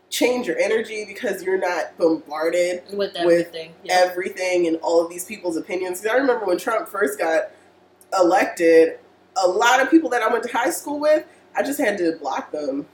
change 0.09 0.45
your 0.45 0.57
energy 0.59 1.05
because 1.05 1.41
you're 1.41 1.57
not 1.57 1.97
bombarded 1.97 2.83
with 2.89 2.97
with 2.97 3.15
everything. 3.15 3.73
yeah. 3.83 3.93
everything 4.05 4.67
and 4.67 4.77
all 4.77 5.03
of 5.03 5.09
these 5.09 5.25
people's 5.25 5.57
opinions. 5.57 6.01
Because 6.01 6.15
I 6.15 6.19
remember 6.19 6.45
when 6.45 6.57
Trump 6.57 6.87
first 6.87 7.17
got 7.17 7.51
elected, 8.19 8.99
a 9.41 9.47
lot 9.47 9.81
of 9.81 9.89
people 9.89 10.09
that 10.09 10.21
I 10.21 10.31
went 10.31 10.43
to 10.43 10.51
high 10.51 10.69
school 10.69 10.99
with, 10.99 11.25
I 11.55 11.63
just 11.63 11.79
had 11.79 11.97
to 11.99 12.17
block 12.17 12.51
them. 12.51 12.85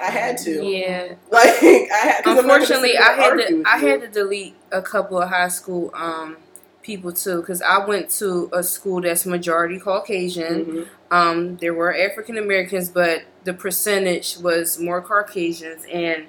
I 0.00 0.04
had 0.10 0.36
to. 0.38 0.64
Yeah. 0.64 1.14
Like 1.30 1.48
I 1.62 1.86
had. 2.02 2.24
'cause 2.24 2.38
I'm 2.38 2.46
not 2.46 2.60
gonna 2.60 2.64
Unfortunately, 2.64 2.98
I 2.98 3.12
had 3.12 3.36
to 3.36 3.62
I 3.66 3.76
you. 3.80 3.86
had 3.88 4.00
to 4.02 4.08
delete 4.08 4.54
a 4.72 4.82
couple 4.82 5.20
of 5.20 5.28
high 5.28 5.48
school 5.48 5.90
um 5.94 6.36
people 6.82 7.12
too 7.12 7.40
because 7.40 7.62
I 7.62 7.84
went 7.86 8.10
to 8.18 8.50
a 8.52 8.62
school 8.62 9.00
that's 9.00 9.24
majority 9.26 9.78
Caucasian. 9.78 10.64
Mhm. 10.64 10.86
Um, 11.10 11.56
there 11.58 11.74
were 11.74 11.94
African 11.94 12.38
Americans, 12.38 12.88
but 12.90 13.22
the 13.44 13.52
percentage 13.54 14.38
was 14.38 14.78
more 14.78 15.00
Caucasians, 15.02 15.84
and 15.92 16.24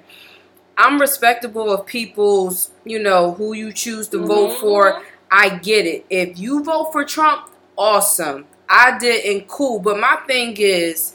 I'm 0.76 1.00
respectable 1.00 1.72
of 1.72 1.86
people's, 1.86 2.70
you 2.84 2.98
know, 2.98 3.32
who 3.32 3.52
you 3.54 3.72
choose 3.72 4.08
to 4.08 4.18
vote 4.18 4.52
Mhm. 4.52 4.60
for. 4.60 5.02
I 5.30 5.48
get 5.50 5.86
it. 5.86 6.04
If 6.10 6.38
you 6.38 6.62
vote 6.62 6.92
for 6.92 7.04
Trump, 7.04 7.48
awesome. 7.76 8.46
I 8.68 8.98
didn't, 8.98 9.48
cool. 9.48 9.78
But 9.80 9.98
my 9.98 10.16
thing 10.26 10.56
is, 10.58 11.14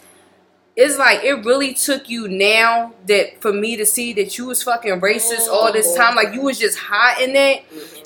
it's 0.82 0.98
like 0.98 1.26
it 1.26 1.44
really 1.44 1.74
took 1.74 2.10
you 2.10 2.30
now 2.30 2.94
that 3.06 3.42
for 3.42 3.52
me 3.52 3.76
to 3.76 3.86
see 3.86 4.14
that 4.14 4.38
you 4.38 4.46
was 4.46 4.64
fucking 4.64 5.02
racist 5.02 5.50
all 5.50 5.74
this 5.74 5.94
time. 5.94 6.16
Like 6.16 6.34
you 6.34 6.42
was 6.42 6.58
just 6.58 6.78
hot 6.78 7.20
in 7.22 7.34
that. 7.34 7.64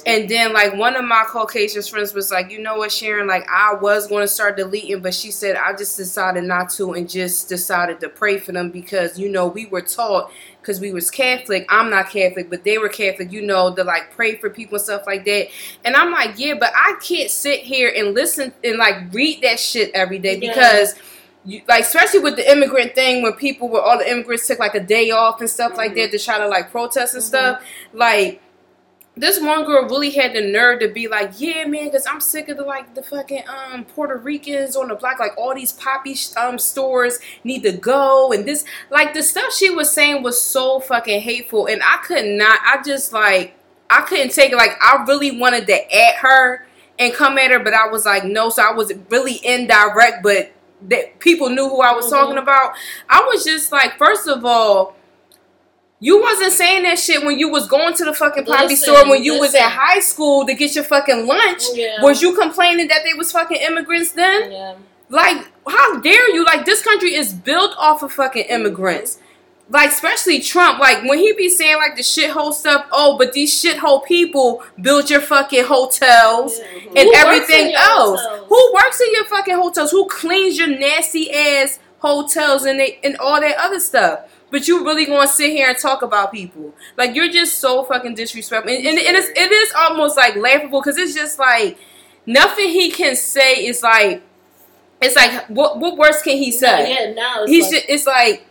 And 0.08 0.28
then 0.28 0.54
like 0.54 0.74
one 0.76 0.96
of 0.96 1.06
my 1.06 1.24
Caucasian 1.28 1.84
friends 1.84 2.16
was 2.16 2.32
like, 2.32 2.50
you 2.50 2.60
know 2.60 2.78
what, 2.78 2.92
Sharon, 2.92 3.28
like 3.28 3.46
I 3.48 3.76
was 3.76 4.08
gonna 4.08 4.28
start 4.28 4.58
deleting, 4.58 5.02
but 5.02 5.14
she 5.14 5.30
said 5.30 5.56
I 5.56 5.74
just 5.74 5.98
decided 5.98 6.46
not 6.46 6.72
to 6.72 6.94
and 6.94 7.08
just 7.08 7.48
decided 7.48 8.00
to 8.00 8.10
pray 8.10 8.40
for 8.40 8.54
them 8.54 8.72
because 8.72 9.20
you 9.20 9.30
know 9.30 9.46
we 9.48 9.68
were 9.68 9.82
taught 9.82 10.32
because 10.60 10.80
we 10.80 10.92
was 10.92 11.12
Catholic. 11.12 11.68
I'm 11.70 11.92
not 11.92 12.10
Catholic, 12.10 12.50
but 12.50 12.64
they 12.64 12.80
were 12.80 12.90
Catholic, 12.90 13.32
you 13.32 13.44
know, 13.44 13.72
to 13.76 13.84
like 13.84 14.10
pray 14.16 14.38
for 14.38 14.50
people 14.50 14.78
and 14.78 14.84
stuff 14.84 15.04
like 15.06 15.26
that. 15.26 15.50
And 15.86 15.96
I'm 15.96 16.12
like, 16.12 16.40
yeah, 16.40 16.56
but 16.60 16.72
I 16.76 16.98
can't 17.04 17.30
sit 17.30 17.60
here 17.60 17.94
and 17.96 18.16
listen 18.16 18.52
and 18.64 18.78
like 18.80 19.14
read 19.14 19.44
that 19.44 19.60
shit 19.60 19.92
every 19.94 20.18
day 20.18 20.40
Yeah. 20.40 20.50
because 20.54 20.96
you, 21.46 21.62
like 21.68 21.82
especially 21.84 22.20
with 22.20 22.36
the 22.38 22.50
immigrant 22.52 22.96
thing 22.96 23.22
when 23.22 23.34
people 23.34 23.68
were 23.70 23.82
all 23.82 23.98
the 23.98 24.10
immigrants 24.10 24.48
took 24.48 24.60
like 24.60 24.76
a 24.76 24.80
day 24.80 25.12
off 25.12 25.42
and 25.42 25.50
stuff 25.50 25.76
like 25.78 25.94
that 25.96 26.12
to 26.12 26.20
try 26.20 26.38
to 26.38 26.48
like 26.48 26.72
protest 26.72 27.14
and 27.16 27.24
Mhm. 27.24 27.28
stuff 27.28 27.64
like 27.94 28.40
this 29.16 29.40
one 29.40 29.64
girl 29.64 29.84
really 29.88 30.10
had 30.10 30.34
the 30.34 30.42
nerve 30.42 30.80
to 30.80 30.88
be 30.88 31.08
like, 31.08 31.34
yeah, 31.38 31.66
man, 31.66 31.86
because 31.86 32.08
I'm 32.08 32.20
sick 32.20 32.50
of 32.50 32.58
the 32.58 32.64
like 32.64 32.96
the 32.96 33.04
fucking 33.04 33.44
um 33.48 33.86
Puerto 33.86 34.16
Ricans 34.18 34.76
on 34.76 34.88
the 34.88 34.96
block, 34.96 35.20
like 35.20 35.38
all 35.38 35.54
these 35.54 35.72
poppy 35.72 36.16
um 36.36 36.58
stores 36.58 37.20
need 37.44 37.62
to 37.64 37.74
go, 37.74 38.32
and 38.32 38.48
this 38.48 38.66
like 38.90 39.14
the 39.14 39.22
stuff 39.22 39.54
she 39.54 39.70
was 39.70 39.92
saying 39.92 40.24
was 40.24 40.42
so 40.42 40.80
fucking 40.80 41.22
hateful, 41.22 41.68
and 41.68 41.84
I 41.84 41.98
could 41.98 42.26
not, 42.26 42.60
I 42.64 42.82
just 42.84 43.14
like 43.14 43.54
I 43.88 44.02
couldn't 44.02 44.32
take 44.32 44.52
it. 44.52 44.56
Like 44.56 44.78
I 44.82 45.04
really 45.08 45.38
wanted 45.38 45.68
to 45.68 45.96
at 45.96 46.16
her 46.16 46.66
and 46.98 47.14
come 47.14 47.38
at 47.38 47.52
her, 47.52 47.60
but 47.60 47.76
I 47.76 47.88
was 47.90 48.06
like, 48.08 48.24
no. 48.24 48.50
So 48.50 48.64
I 48.64 48.74
was 48.74 48.92
really 49.10 49.40
indirect, 49.46 50.24
but 50.24 50.53
that 50.90 51.20
people 51.20 51.50
knew 51.50 51.68
who 51.70 51.82
I 51.82 51.94
was 51.94 52.06
Mhm. 52.06 52.12
talking 52.12 52.38
about. 52.38 52.74
I 53.10 53.22
was 53.22 53.44
just 53.44 53.72
like, 53.72 53.98
first 53.98 54.28
of 54.28 54.46
all. 54.46 54.96
You 56.00 56.20
wasn't 56.20 56.52
saying 56.52 56.84
that 56.84 57.00
shit 57.00 57.24
when 57.24 57.40
you 57.40 57.48
was 57.48 57.66
going 57.66 57.94
to 57.94 58.04
the 58.04 58.14
fucking 58.14 58.44
poppy 58.44 58.68
Listen, 58.68 58.94
store 58.94 59.10
when 59.10 59.24
you 59.24 59.40
was 59.40 59.56
at 59.56 59.70
high 59.70 60.02
school 60.02 60.46
to 60.46 60.54
get 60.54 60.76
your 60.76 60.84
fucking 60.84 61.26
lunch. 61.26 61.64
Yeah. 61.74 62.02
Was 62.02 62.22
you 62.22 62.36
complaining 62.36 62.90
that 62.90 63.04
they 63.06 63.14
was 63.14 63.32
fucking 63.32 63.56
immigrants 63.56 64.12
then? 64.12 64.52
Yeah. 64.52 64.74
Like, 65.08 65.38
how 65.66 66.02
dare 66.02 66.30
you? 66.36 66.44
Like, 66.44 66.66
this 66.66 66.82
country 66.82 67.16
is 67.16 67.32
built 67.32 67.74
off 67.78 68.04
of 68.04 68.12
fucking 68.12 68.44
immigrants. 68.50 69.20
Like, 69.74 69.90
especially 69.90 70.40
Trump. 70.40 70.80
Like, 70.80 71.04
when 71.04 71.18
he 71.18 71.34
be 71.34 71.50
saying, 71.50 71.78
like, 71.78 71.96
the 71.96 72.04
shithole 72.04 72.54
stuff, 72.54 72.86
oh, 72.92 73.18
but 73.18 73.34
these 73.34 73.52
shithole 73.60 74.06
people 74.06 74.64
build 74.80 75.10
your 75.10 75.20
fucking 75.20 75.64
hotels 75.66 76.60
Mhm. 76.60 76.86
and 76.96 77.10
Who 77.10 77.14
everything 77.16 77.74
else. 77.74 78.22
hotels? 78.22 78.46
Who 78.50 78.72
works 78.76 79.02
in 79.02 79.12
your 79.14 79.26
fucking 79.26 79.56
hotels? 79.56 79.90
Who 79.90 80.06
cleans 80.06 80.60
your 80.60 80.68
nasty 80.68 81.34
ass 81.34 81.80
hotels 82.00 82.66
and, 82.66 82.80
they, 82.80 83.00
and 83.04 83.18
all 83.18 83.42
that 83.42 83.58
other 83.58 83.80
stuff? 83.80 84.20
But 84.52 84.68
you 84.68 84.86
really 84.86 85.06
gonna 85.06 85.26
sit 85.28 85.52
here 85.52 85.68
and 85.70 85.78
talk 85.78 86.04
about 86.04 86.32
people? 86.32 86.76
Like, 86.96 87.16
you're 87.16 87.32
just 87.32 87.58
so 87.58 87.84
fucking 87.84 88.14
disrespectful. 88.14 88.72
And, 88.72 88.86
and, 88.86 89.00
and 89.00 89.18
it's, 89.18 89.30
it 89.30 89.52
is 89.52 89.74
almost, 89.76 90.16
like, 90.16 90.36
laughable 90.36 90.82
because 90.82 91.00
it's 91.00 91.16
just, 91.16 91.40
like, 91.40 91.80
nothing 92.28 92.70
he 92.70 92.92
can 92.92 93.16
say 93.16 93.66
is, 93.66 93.82
like, 93.82 94.22
it's 95.02 95.16
like, 95.16 95.48
what, 95.48 95.80
what 95.80 95.98
worse 95.98 96.22
can 96.22 96.38
he 96.38 96.52
say? 96.52 96.94
Yeah, 96.94 97.14
now 97.14 97.42
it's 97.42 97.52
He's 97.52 97.64
like, 97.64 97.72
just, 97.74 97.86
it's 97.90 98.06
like, 98.06 98.46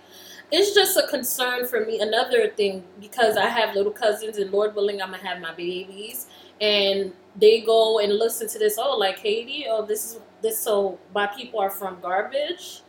it's 0.53 0.75
just 0.75 0.97
a 0.97 1.07
concern 1.09 1.67
for 1.67 1.85
me. 1.85 2.01
Another 2.01 2.49
thing 2.51 2.85
because 3.01 3.37
I 3.37 3.47
have 3.49 3.75
little 3.75 3.93
cousins, 3.93 4.39
and 4.39 4.53
Lord 4.53 4.75
willing, 4.77 5.03
I'm 5.03 5.11
gonna 5.11 5.23
have 5.27 5.41
my 5.41 5.55
babies, 5.55 6.27
and 6.61 7.13
they 7.37 7.63
go 7.63 7.99
and 7.99 8.13
listen 8.15 8.49
to 8.49 8.59
this. 8.59 8.77
Oh, 8.79 8.97
like 8.97 9.19
Haiti. 9.19 9.67
Oh, 9.69 9.85
this 9.85 10.13
is 10.13 10.21
this. 10.43 10.59
So 10.61 10.99
my 11.15 11.27
people 11.29 11.59
are 11.61 11.71
from 11.71 11.99
garbage. 12.01 12.83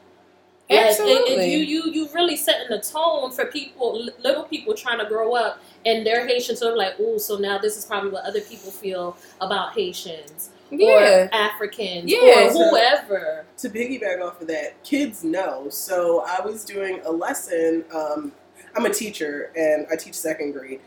Like, 0.70 0.80
and- 0.80 0.80
and 0.80 0.90
Absolutely. 0.90 1.54
you 1.54 1.60
you 1.60 1.92
you 1.92 2.10
really 2.14 2.38
setting 2.38 2.70
the 2.70 2.80
tone 2.82 3.32
for 3.32 3.46
people, 3.46 4.08
little 4.24 4.44
people 4.46 4.74
trying 4.74 5.00
to 5.00 5.06
grow 5.06 5.36
up, 5.36 5.60
and 5.86 6.06
they're 6.06 6.28
Haitian. 6.28 6.56
So 6.56 6.66
they're 6.68 6.78
like, 6.78 6.96
oh, 7.00 7.18
so 7.18 7.38
now 7.38 7.58
this 7.58 7.78
is 7.78 7.86
probably 7.86 8.12
what 8.12 8.26
other 8.26 8.42
people 8.42 8.72
feel 8.72 9.18
about 9.42 9.74
Haitians 9.74 10.50
yeah. 10.80 11.26
or 11.26 11.30
Africans 11.34 12.12
Yeah. 12.12 12.48
or 12.48 12.52
whoever. 12.52 13.46
to 13.58 13.70
piggyback 13.70 14.22
off 14.22 14.42
of 14.42 14.48
that, 14.48 14.84
kids 14.84 15.24
know. 15.24 15.70
So 15.70 16.24
I 16.28 16.42
was 16.46 16.64
doing 16.64 17.02
a 17.06 17.12
lesson. 17.12 17.86
Um, 17.94 18.32
I'm 18.76 18.86
a 18.86 18.94
teacher 18.94 19.52
and 19.56 19.86
I 19.92 19.96
teach 19.96 20.16
second 20.16 20.54
grade. 20.54 20.80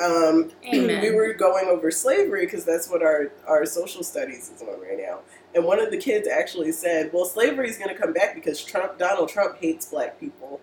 Um, 0.00 0.50
we 0.70 1.10
were 1.10 1.32
going 1.32 1.66
over 1.66 1.90
slavery 1.90 2.44
because 2.44 2.64
that's 2.64 2.90
what 2.90 3.02
our, 3.02 3.32
our 3.46 3.64
social 3.66 4.02
studies 4.02 4.50
is 4.54 4.62
on 4.62 4.80
right 4.80 4.98
now. 4.98 5.20
And 5.54 5.64
one 5.64 5.80
of 5.80 5.90
the 5.90 5.96
kids 5.96 6.28
actually 6.28 6.72
said, 6.72 7.10
"Well, 7.12 7.24
slavery 7.24 7.70
is 7.70 7.78
going 7.78 7.88
to 7.88 8.00
come 8.00 8.12
back 8.12 8.34
because 8.34 8.62
Trump, 8.62 8.98
Donald 8.98 9.30
Trump, 9.30 9.56
hates 9.60 9.86
black 9.86 10.20
people." 10.20 10.60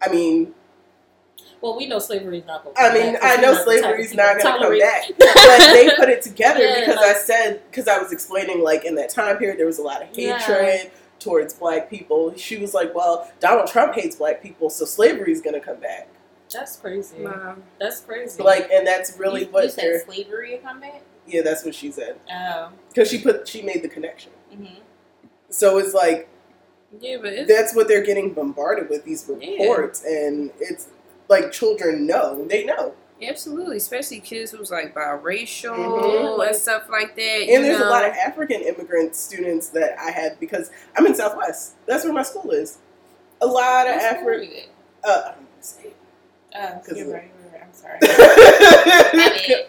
I 0.00 0.08
mean, 0.10 0.54
Well, 1.66 1.76
we 1.76 1.86
know 1.88 1.98
slavery 1.98 2.38
is 2.38 2.46
not 2.46 2.62
going. 2.62 2.76
I 2.78 2.94
mean, 2.94 3.16
I 3.20 3.38
know 3.38 3.52
slavery's 3.54 4.14
not 4.14 4.38
going 4.40 4.54
to 4.54 4.60
come 4.60 4.78
back, 4.78 5.08
but 5.18 5.72
they 5.72 5.90
put 5.96 6.08
it 6.08 6.22
together 6.22 6.60
Yeah, 6.60 6.78
because 6.78 6.94
like- 6.94 7.16
I 7.16 7.18
said 7.18 7.60
because 7.68 7.88
I 7.88 7.98
was 7.98 8.12
explaining 8.12 8.62
like 8.62 8.84
in 8.84 8.94
that 8.94 9.10
time 9.10 9.36
period 9.36 9.58
there 9.58 9.66
was 9.66 9.80
a 9.80 9.82
lot 9.82 10.00
of 10.00 10.08
Yeah. 10.12 10.38
hatred 10.38 10.92
towards 11.18 11.54
black 11.54 11.90
people. 11.90 12.32
She 12.36 12.56
was 12.58 12.72
like, 12.72 12.94
"Well, 12.94 13.28
Donald 13.40 13.66
Trump 13.66 13.94
hates 13.96 14.14
black 14.14 14.44
people, 14.44 14.70
so 14.70 14.84
slavery 14.84 15.32
is 15.32 15.40
going 15.40 15.54
to 15.54 15.60
come 15.60 15.80
back." 15.80 16.06
That's 16.52 16.76
crazy. 16.76 17.22
Wow. 17.24 17.56
That's 17.80 18.00
crazy. 18.00 18.40
Like, 18.40 18.70
and 18.70 18.86
that's 18.86 19.18
really 19.18 19.40
you, 19.46 19.50
what 19.50 19.64
you 19.64 19.70
said 19.70 19.82
they're. 19.82 20.04
slavery 20.04 20.52
would 20.52 20.62
come 20.62 20.78
back. 20.78 21.02
Yeah, 21.26 21.42
that's 21.42 21.64
what 21.64 21.74
she 21.74 21.90
said 21.90 22.20
Oh. 22.32 22.68
because 22.90 23.10
she 23.10 23.20
put 23.20 23.48
she 23.48 23.62
made 23.62 23.82
the 23.82 23.88
connection. 23.88 24.30
Mm-hmm. 24.54 24.76
So 25.50 25.78
it's 25.78 25.94
like 25.94 26.28
Yeah, 27.00 27.16
but 27.20 27.32
it's, 27.32 27.48
that's 27.52 27.74
what 27.74 27.88
they're 27.88 28.04
getting 28.04 28.32
bombarded 28.34 28.88
with 28.88 29.04
these 29.04 29.26
reports, 29.28 30.04
and 30.04 30.52
it's 30.60 30.86
like 31.28 31.52
children 31.52 32.06
know 32.06 32.44
they 32.46 32.64
know, 32.64 32.94
Absolutely, 33.22 33.78
especially 33.78 34.20
kids 34.20 34.50
who's 34.50 34.70
like 34.70 34.94
biracial 34.94 35.74
Mhm. 35.74 36.46
and 36.46 36.54
stuff 36.56 36.86
like 36.90 37.16
that. 37.16 37.48
and 37.48 37.64
there's 37.64 37.78
know. 37.80 37.88
a 37.88 37.90
lot 37.90 38.04
of 38.04 38.12
African 38.12 38.60
immigrant 38.60 39.16
students 39.16 39.68
that 39.70 39.98
I 39.98 40.10
had 40.10 40.38
because 40.38 40.70
I'm 40.96 41.06
in 41.06 41.14
Southwest. 41.14 41.72
That's 41.86 42.04
where 42.04 42.12
my 42.12 42.22
school 42.22 42.50
is. 42.50 42.76
A 43.40 43.46
lot 43.46 43.86
of 43.86 43.94
African. 43.94 44.50
Uh, 45.02 45.08
I 45.08 45.14
don't 45.14 45.24
wanna 45.36 45.46
say 45.60 45.82
it. 45.88 45.96
'Cause 46.86 46.98
you're 46.98 47.12
right, 47.12 47.30
you're 47.42 47.52
right. 47.52 47.62
I'm 47.62 47.72
sorry. 47.72 47.98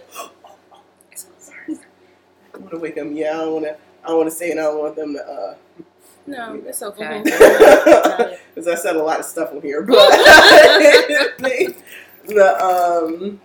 I 2.53 2.57
want 2.57 2.71
to 2.71 2.77
wake 2.79 2.95
them. 2.95 3.15
Yeah, 3.15 3.31
I 3.31 3.37
don't 3.37 3.53
want 3.53 3.65
to. 3.65 3.77
I 4.03 4.07
don't 4.07 4.17
want 4.17 4.29
to 4.29 4.35
say 4.35 4.49
it. 4.49 4.51
And 4.51 4.59
I 4.59 4.63
don't 4.63 4.79
want 4.79 4.95
them 4.95 5.13
to. 5.13 5.23
uh 5.25 5.55
no, 6.27 6.61
it's 6.65 6.83
okay. 6.83 7.21
Because 7.23 8.67
I 8.67 8.75
said 8.75 8.95
a 8.95 9.03
lot 9.03 9.19
of 9.19 9.25
stuff 9.25 9.51
on 9.53 9.61
here, 9.61 9.81
but 9.81 9.95
the 12.27 12.63
um, 12.63 13.41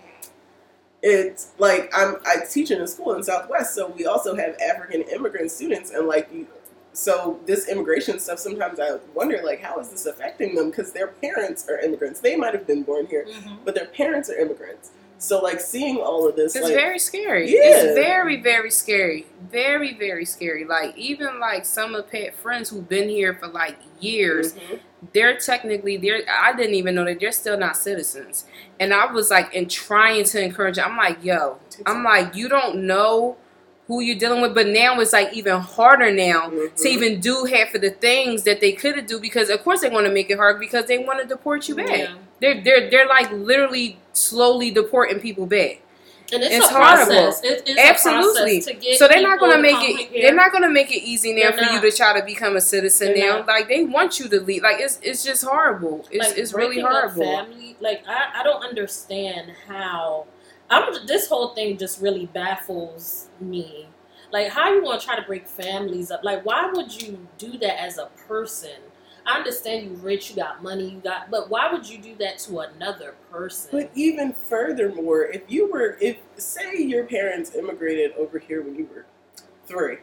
it's 1.01 1.51
like 1.57 1.91
I'm 1.95 2.15
I 2.25 2.37
teach 2.49 2.71
in 2.71 2.81
a 2.81 2.87
school 2.87 3.13
in 3.13 3.23
Southwest, 3.23 3.73
so 3.75 3.87
we 3.89 4.05
also 4.05 4.35
have 4.35 4.55
African 4.59 5.01
immigrant 5.03 5.51
students, 5.51 5.91
and 5.91 6.07
like 6.07 6.29
you, 6.33 6.47
so 6.93 7.39
this 7.45 7.67
immigration 7.67 8.19
stuff. 8.19 8.39
Sometimes 8.39 8.79
I 8.79 8.97
wonder 9.13 9.41
like 9.43 9.61
how 9.61 9.79
is 9.79 9.89
this 9.89 10.05
affecting 10.05 10.55
them 10.55 10.69
because 10.69 10.91
their 10.93 11.07
parents 11.07 11.67
are 11.69 11.79
immigrants. 11.79 12.19
They 12.19 12.35
might 12.35 12.53
have 12.53 12.67
been 12.67 12.83
born 12.83 13.07
here, 13.07 13.25
Mhm. 13.27 13.57
but 13.65 13.75
their 13.75 13.85
parents 13.87 14.29
are 14.29 14.35
immigrants. 14.35 14.91
So 15.23 15.39
like 15.39 15.61
seeing 15.61 15.97
all 15.99 16.27
of 16.27 16.35
this, 16.35 16.53
It's 16.53 16.65
like 16.65 16.73
very 16.73 16.99
scary. 16.99 17.49
Yeah. 17.49 17.61
It's 17.63 17.93
very, 17.95 18.41
very 18.41 18.69
scary. 18.69 19.25
Very, 19.49 19.93
very 19.97 20.25
scary. 20.25 20.65
Like 20.65 20.97
even 20.97 21.39
like 21.39 21.65
some 21.65 21.95
of 21.95 22.11
Pat 22.11 22.35
friends 22.35 22.69
who've 22.69 22.87
been 22.89 23.07
here 23.07 23.33
for 23.33 23.47
like 23.47 23.77
years, 24.01 24.51
Mhm. 24.53 24.79
they're 25.13 25.37
technically 25.37 25.95
they're 25.95 26.23
I 26.29 26.53
didn't 26.53 26.75
even 26.75 26.95
know 26.95 27.05
that 27.05 27.21
they're 27.21 27.31
still 27.31 27.57
not 27.57 27.77
citizens. 27.77 28.43
And 28.81 28.93
I 28.93 29.09
was 29.13 29.31
like 29.31 29.53
in 29.53 29.69
trying 29.69 30.25
to 30.25 30.41
encourage 30.41 30.77
I'm 30.77 30.97
like, 30.97 31.23
yo, 31.23 31.57
I'm 31.85 32.03
like, 32.03 32.35
you 32.35 32.49
don't 32.49 32.83
know 32.85 33.37
who 33.87 33.99
you're 34.01 34.17
dealing 34.17 34.41
with, 34.41 34.53
but 34.53 34.67
now 34.67 34.99
it's 34.99 35.13
like 35.13 35.33
even 35.33 35.59
harder 35.59 36.11
now 36.11 36.49
to 36.49 36.55
Mhm. 36.55 36.85
even 36.85 37.19
do 37.21 37.45
half 37.45 37.73
of 37.75 37.81
the 37.81 37.91
things 37.91 38.43
that 38.43 38.59
they 38.59 38.73
could 38.73 38.95
have 38.97 39.07
do 39.07 39.19
because 39.21 39.49
of 39.49 39.63
course 39.63 39.81
they 39.81 39.89
want 39.89 40.05
to 40.05 40.11
make 40.11 40.29
it 40.29 40.37
hard 40.37 40.59
because 40.59 40.85
they 40.85 40.97
want 40.97 41.21
to 41.21 41.25
deport 41.27 41.67
you 41.69 41.75
back. 41.75 41.89
Yeah. 41.97 42.13
They're 42.43 42.61
they're 42.61 42.89
they're 42.89 43.07
like 43.07 43.31
literally 43.31 43.97
slowly 44.11 44.69
deporting 44.69 45.21
people 45.21 45.45
back. 45.45 45.79
And 46.33 46.41
it's, 46.43 46.55
It's 46.55 46.65
a 46.65 46.73
horrible. 46.73 47.29
It, 47.43 47.63
it's 47.65 47.79
Absolutely. 47.79 48.57
A 48.57 48.61
process 48.61 48.65
to 48.65 48.73
get 48.73 48.97
So 48.99 49.07
they're 49.07 49.21
not 49.21 49.39
gonna 49.39 49.61
make 49.61 49.77
it. 49.79 50.09
here. 50.09 50.21
They're 50.23 50.35
not 50.35 50.51
gonna 50.51 50.69
make 50.69 50.91
it 50.91 51.03
easy 51.03 51.33
now 51.33 51.51
They're 51.51 51.65
for 51.65 51.73
you 51.73 51.79
to 51.81 51.95
try 51.95 52.19
to 52.19 52.25
become 52.25 52.55
a 52.57 52.61
citizen 52.61 53.13
They're 53.13 53.31
now. 53.31 53.37
not. 53.39 53.47
Like 53.47 53.67
they 53.69 53.83
want 53.85 54.19
you 54.19 54.27
to 54.27 54.41
leave. 54.41 54.63
Like 54.63 54.79
it's 54.79 54.99
it's 55.01 55.23
just 55.23 55.43
horrible. 55.45 56.05
It's 56.11 56.27
like, 56.29 56.37
it's 56.37 56.53
really 56.53 56.81
horrible. 56.81 57.23
Family, 57.23 57.77
like 57.79 58.03
I, 58.07 58.41
I 58.41 58.43
don't 58.43 58.63
understand 58.63 59.51
how. 59.67 60.25
I'm 60.69 61.05
this 61.07 61.27
whole 61.27 61.49
thing 61.53 61.77
just 61.77 62.01
really 62.01 62.25
baffles 62.25 63.29
me. 63.39 63.87
Like 64.31 64.49
how 64.49 64.73
you 64.73 64.83
want 64.83 64.99
to 64.99 65.05
try 65.05 65.15
to 65.15 65.21
break 65.21 65.47
families 65.47 66.11
up? 66.11 66.23
Like 66.23 66.45
why 66.45 66.69
would 66.73 66.99
you 67.01 67.25
do 67.37 67.57
that 67.59 67.81
as 67.81 67.97
a 67.99 68.07
person? 68.27 68.71
I 69.25 69.37
understand 69.37 69.85
you 69.85 69.95
rich, 69.97 70.29
you 70.29 70.35
got 70.35 70.61
money, 70.61 70.89
you 70.89 70.99
got, 70.99 71.31
but 71.31 71.49
why 71.49 71.71
would 71.71 71.87
you 71.89 71.97
do 71.97 72.15
that 72.15 72.39
to 72.39 72.59
another 72.59 73.15
person? 73.31 73.69
But 73.71 73.91
even 73.95 74.33
furthermore, 74.33 75.25
if 75.25 75.43
you 75.47 75.71
were, 75.71 75.97
if 76.01 76.17
say 76.35 76.77
your 76.77 77.05
parents 77.05 77.55
immigrated 77.55 78.13
over 78.13 78.39
here 78.39 78.61
when 78.61 78.75
you 78.75 78.87
were 78.93 79.05
three, 79.65 79.97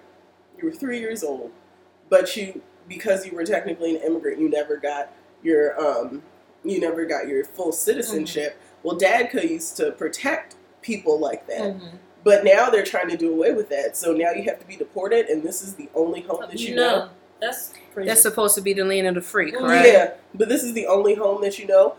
you 0.58 0.68
were 0.68 0.74
three 0.74 0.98
years 0.98 1.22
old, 1.22 1.50
but 2.08 2.36
you 2.36 2.62
because 2.88 3.24
you 3.26 3.32
were 3.32 3.44
technically 3.44 3.96
an 3.96 4.02
immigrant, 4.02 4.40
you 4.40 4.48
never 4.48 4.76
got 4.76 5.12
your 5.42 5.78
um, 5.80 6.22
you 6.64 6.80
never 6.80 7.04
got 7.04 7.28
your 7.28 7.44
full 7.44 7.72
citizenship. 7.72 8.60
Well, 8.82 8.98
DACA 8.98 9.48
used 9.48 9.76
to 9.76 9.92
protect 9.92 10.56
people 10.82 11.18
like 11.20 11.46
that. 11.46 11.60
Mhm. 11.76 11.98
But 12.22 12.44
now 12.44 12.68
they're 12.68 12.84
trying 12.84 13.08
to 13.08 13.16
do 13.16 13.32
away 13.32 13.52
with 13.52 13.68
that. 13.70 13.96
So 13.96 14.12
now 14.12 14.32
you 14.32 14.42
have 14.44 14.58
to 14.60 14.66
be 14.66 14.76
deported, 14.76 15.26
and 15.26 15.42
this 15.42 15.62
is 15.62 15.74
the 15.74 15.88
only 15.94 16.20
home 16.20 16.40
that 16.40 16.58
you 16.60 16.74
know. 16.74 16.98
No, 16.98 17.08
that's 17.40 17.72
crazy. 17.94 18.08
That's 18.08 18.22
supposed 18.22 18.54
to 18.56 18.60
be 18.60 18.72
the 18.72 18.84
land 18.84 19.06
of 19.06 19.14
the 19.14 19.20
free, 19.22 19.52
correct? 19.52 19.86
Yeah, 19.86 20.10
but 20.34 20.48
this 20.48 20.62
is 20.62 20.72
the 20.74 20.86
only 20.86 21.14
home 21.14 21.42
that 21.42 21.58
you 21.58 21.66
know 21.66 21.94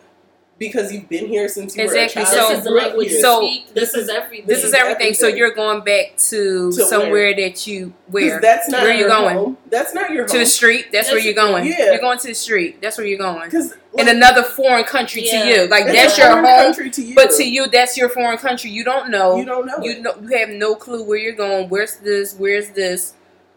because 0.57 0.93
you've 0.93 1.09
been 1.09 1.25
here 1.25 1.47
since 1.49 1.75
you 1.75 1.83
Exactly, 1.83 2.21
were 2.21 2.27
a 2.27 2.29
this 2.29 2.35
child. 2.37 2.49
so- 2.51 2.57
is 2.57 2.63
the 2.63 2.69
You 2.69 2.75
grew 2.75 2.79
up 2.81 2.87
language 2.89 3.11
you. 3.11 3.21
So, 3.21 3.37
speak. 3.39 3.65
This, 3.73 3.73
this 3.73 3.93
is 3.95 4.03
is- 4.03 4.09
everything. 4.09 4.45
This 4.47 4.63
is 4.63 4.73
everything. 4.75 5.13
So 5.15 5.27
you're 5.27 5.55
going 5.55 5.83
back 5.83 6.17
to, 6.29 6.71
To 6.71 6.83
somewhere 6.85 7.35
that 7.35 7.65
you 7.65 7.93
where 8.07 8.39
that's 8.39 8.69
not 8.69 8.83
Where 8.83 8.93
you're 8.93 9.07
going? 9.09 9.35
home. 9.35 9.57
That's 9.71 9.95
not 9.95 10.11
your 10.11 10.27
to 10.27 10.37
the 10.37 10.45
street. 10.45 10.87
That's, 10.91 11.09
where 11.09 11.17
you're 11.19 11.33
going. 11.33 11.65
Yeah. 11.65 11.85
You're 11.93 11.99
going 11.99 12.19
to 12.19 12.27
the 12.27 12.35
street. 12.35 12.79
That's 12.79 12.97
where 12.99 13.07
you're 13.07 13.17
going. 13.17 13.45
Because 13.45 13.73
In 13.97 14.07
another 14.07 14.43
foreign 14.43 14.83
country 14.83 15.23
Yeah. 15.25 15.41
to 15.41 15.47
you, 15.49 15.67
like 15.67 15.85
it's 15.87 15.95
that's 15.95 16.17
a 16.19 16.21
your 16.21 16.35
home. 16.35 16.45
country 16.45 16.91
to 16.91 17.01
you. 17.01 17.15
But 17.15 17.31
to 17.31 17.43
you, 17.43 17.67
that's 17.67 17.97
your 17.97 18.09
foreign 18.09 18.37
country. 18.37 18.69
You 18.69 18.83
don't 18.83 19.09
know. 19.09 19.37
you 19.37 19.45
don't 19.45 19.65
know. 19.65 19.79
You 19.81 19.91
it. 19.93 20.01
know. 20.03 20.13
You 20.21 20.37
have 20.37 20.49
no 20.49 20.75
clue 20.75 21.03
where 21.03 21.17
you're 21.17 21.33
going. 21.33 21.69
Where's 21.69 21.95
this? 21.95 22.35
Where's 22.35 22.69
this? 22.69 23.13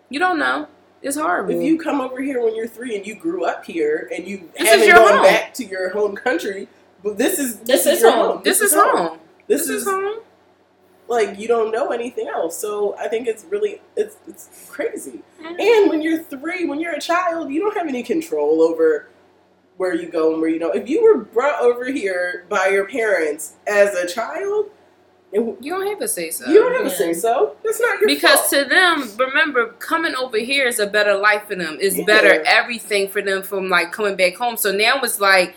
You 0.09 0.19
don't 0.21 0.39
know. 0.39 0.69
It's 1.05 1.17
horrible. 1.19 1.55
If 1.55 1.63
you 1.63 1.79
come 1.79 2.01
over 2.01 2.21
here 2.23 2.43
when 2.43 2.57
you're 2.57 2.67
three 2.67 2.97
and 2.97 3.07
you 3.07 3.15
grew 3.15 3.45
up 3.45 3.65
here 3.65 4.11
and 4.13 4.27
you 4.27 4.49
This 4.59 4.73
is 4.73 4.87
haven't 4.89 5.05
gone 5.05 5.15
home. 5.19 5.23
back 5.23 5.53
to 5.55 5.65
your 5.65 5.91
home 5.91 6.17
country, 6.17 6.67
but 7.03 7.19
this 7.19 7.39
is 7.39 7.59
This 7.61 7.85
is 7.87 8.01
your 8.01 8.11
home. 8.13 8.41
this, 8.43 8.61
is 8.63 8.73
home. 8.75 9.19
This, 9.47 9.67
This 9.67 9.69
is 9.69 9.83
is 9.83 9.89
home. 9.89 10.21
like 11.07 11.39
you 11.39 11.47
don't 11.47 11.71
know 11.71 11.91
anything 11.91 12.27
else. 12.29 12.59
So 12.59 12.97
I 12.99 13.09
think 13.09 13.29
it's 13.29 13.45
really 13.45 13.83
it's 13.97 14.17
it's 14.27 14.67
crazy. 14.71 15.21
Mm-hmm. 15.43 15.61
And 15.61 15.91
when 15.91 16.01
you're 16.01 16.23
three, 16.23 16.65
when 16.67 16.81
you're 16.81 16.95
a 16.95 17.01
child, 17.01 17.53
you 17.53 17.61
don't 17.61 17.77
have 17.77 17.87
any 17.87 18.03
control 18.03 18.63
over 18.63 19.11
where 19.77 19.95
you 19.95 20.09
go 20.09 20.33
and 20.33 20.41
where 20.41 20.49
you 20.49 20.59
don't. 20.59 20.75
If 20.75 20.89
you 20.89 21.03
were 21.05 21.19
brought 21.19 21.61
over 21.61 21.85
here 21.85 22.47
by 22.49 22.69
your 22.69 22.87
parents 22.89 23.55
as 23.67 23.95
a 23.95 24.07
child, 24.07 24.71
it, 25.35 25.57
You 25.61 25.73
don't 25.73 25.87
have 25.87 25.99
to 25.99 26.09
say 26.09 26.31
so. 26.31 26.49
you 26.49 26.55
don't 26.63 26.73
have 26.75 26.85
to 26.85 26.89
Yeah. 26.91 27.13
say 27.13 27.13
so. 27.13 27.57
That's 27.65 27.81
not 27.81 28.01
your 28.01 28.09
because 28.09 28.39
fault. 28.41 28.51
to 28.51 28.65
them, 28.65 29.11
remember, 29.19 29.67
coming 29.79 30.15
over 30.15 30.39
here 30.39 30.67
is 30.67 30.79
a 30.79 30.87
better 30.87 31.15
life 31.15 31.43
for 31.49 31.57
them. 31.57 31.77
It's 31.81 31.97
Yeah. 31.97 32.05
better 32.07 32.43
everything 32.47 33.09
for 33.09 33.21
them 33.21 33.43
from 33.43 33.69
like 33.69 33.93
coming 33.93 34.17
back 34.17 34.37
home. 34.37 34.57
So 34.57 34.71
now 34.73 35.01
it's 35.03 35.21
like, 35.21 35.55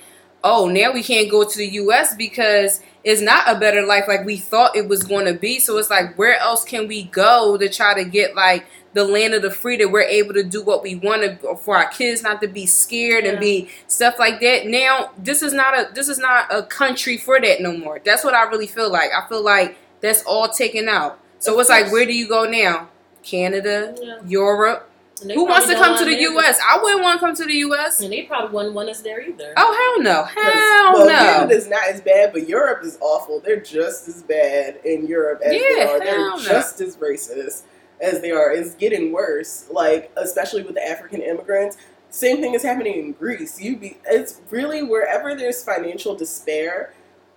oh, 0.47 0.67
now 0.67 0.93
we 0.93 1.03
can't 1.03 1.29
go 1.29 1.43
to 1.47 1.57
the 1.57 1.67
U.S. 1.83 2.15
because 2.15 2.81
it's 3.03 3.21
not 3.21 3.43
a 3.47 3.59
better 3.59 3.85
life 3.85 4.05
like 4.07 4.25
we 4.25 4.37
thought 4.37 4.75
it 4.75 4.87
was 4.87 5.03
going 5.03 5.25
to 5.25 5.33
be. 5.33 5.59
So 5.59 5.77
it's 5.77 5.89
like, 5.89 6.17
where 6.17 6.37
else 6.37 6.63
can 6.63 6.87
we 6.87 7.03
go 7.03 7.57
to 7.57 7.69
try 7.69 7.93
to 7.93 8.03
get 8.09 8.35
like 8.35 8.65
the 8.93 9.03
land 9.03 9.33
of 9.33 9.41
the 9.41 9.51
free 9.51 9.77
that 9.77 9.91
we're 9.91 10.01
able 10.01 10.33
to 10.33 10.43
do 10.43 10.63
what 10.63 10.81
we 10.81 10.95
want 10.95 11.21
to 11.21 11.55
for 11.57 11.77
our 11.77 11.87
kids 11.89 12.23
not 12.23 12.41
to 12.41 12.47
be 12.47 12.65
scared 12.65 13.25
and 13.25 13.39
be 13.39 13.69
stuff 13.87 14.15
like 14.17 14.39
that. 14.39 14.65
Now 14.65 15.11
this 15.17 15.43
is 15.43 15.53
not 15.53 15.77
a 15.77 15.93
this 15.93 16.09
is 16.09 16.17
not 16.17 16.47
a 16.49 16.63
country 16.63 17.17
for 17.17 17.39
that 17.39 17.61
no 17.61 17.77
more. 17.77 17.99
That's 18.03 18.23
what 18.23 18.33
I 18.33 18.43
really 18.49 18.67
feel 18.67 18.89
like. 18.91 19.11
I 19.11 19.27
feel 19.27 19.43
like 19.43 19.77
that's 20.01 20.23
all 20.23 20.47
taken 20.49 20.89
out. 20.89 21.19
So 21.39 21.53
Of 21.53 21.59
it's 21.59 21.69
like, 21.69 21.91
where 21.91 22.05
do 22.05 22.13
you 22.13 22.27
go 22.27 22.45
now? 22.45 22.89
Canada, 23.21 23.95
Yeah. 24.01 24.19
Europe. 24.25 24.89
And 25.22 25.30
they 25.30 25.34
Who 25.35 25.45
wants 25.45 25.68
to 25.68 25.73
come 25.76 25.98
to 25.98 26.06
the 26.06 26.15
U.S.? 26.15 26.60
I 26.65 26.81
wouldn't 26.81 27.02
want 27.02 27.19
to 27.19 27.26
come 27.26 27.35
to 27.35 27.45
the 27.45 27.53
U.S. 27.53 27.99
And 28.02 28.11
they 28.11 28.23
probably 28.23 28.53
wouldn't 28.53 28.76
want 28.76 28.89
us 28.89 29.02
there 29.02 29.22
either. 29.22 29.53
Oh 29.57 29.95
hell 29.95 30.03
no, 30.03 30.23
'Cause, 30.23 30.53
hell 30.53 30.94
well, 30.94 31.07
no. 31.07 31.15
Canada's 31.15 31.68
not 31.68 31.88
as 31.88 32.02
bad, 32.02 32.34
but 32.34 32.48
Europe 32.48 32.84
is 32.84 32.98
awful. 33.02 33.39
They're 33.39 33.60
just 33.60 34.07
as 34.07 34.23
bad 34.23 34.80
in 34.85 35.07
Europe 35.07 35.41
as 35.44 35.52
they 35.52 35.81
are. 35.81 35.99
They're 35.99 36.18
no. 36.18 36.39
just 36.39 36.81
as 36.81 36.98
racist 36.98 37.64
as 38.02 38.22
they 38.22 38.31
are. 38.31 38.52
It's 38.52 38.76
getting 38.76 39.11
worse. 39.11 39.68
Like 39.72 40.11
especially 40.18 40.64
with 40.64 40.76
the 40.76 40.88
African 40.88 41.22
immigrants. 41.22 41.77
Same 42.10 42.38
thing 42.38 42.53
is 42.53 42.64
happening 42.64 42.94
in 42.99 43.11
Greece. 43.14 43.60
You 43.60 43.76
be 43.76 43.98
it's 44.07 44.39
really 44.49 44.81
wherever 44.81 45.35
there's 45.35 45.64
financial 45.64 46.15
despair 46.15 46.94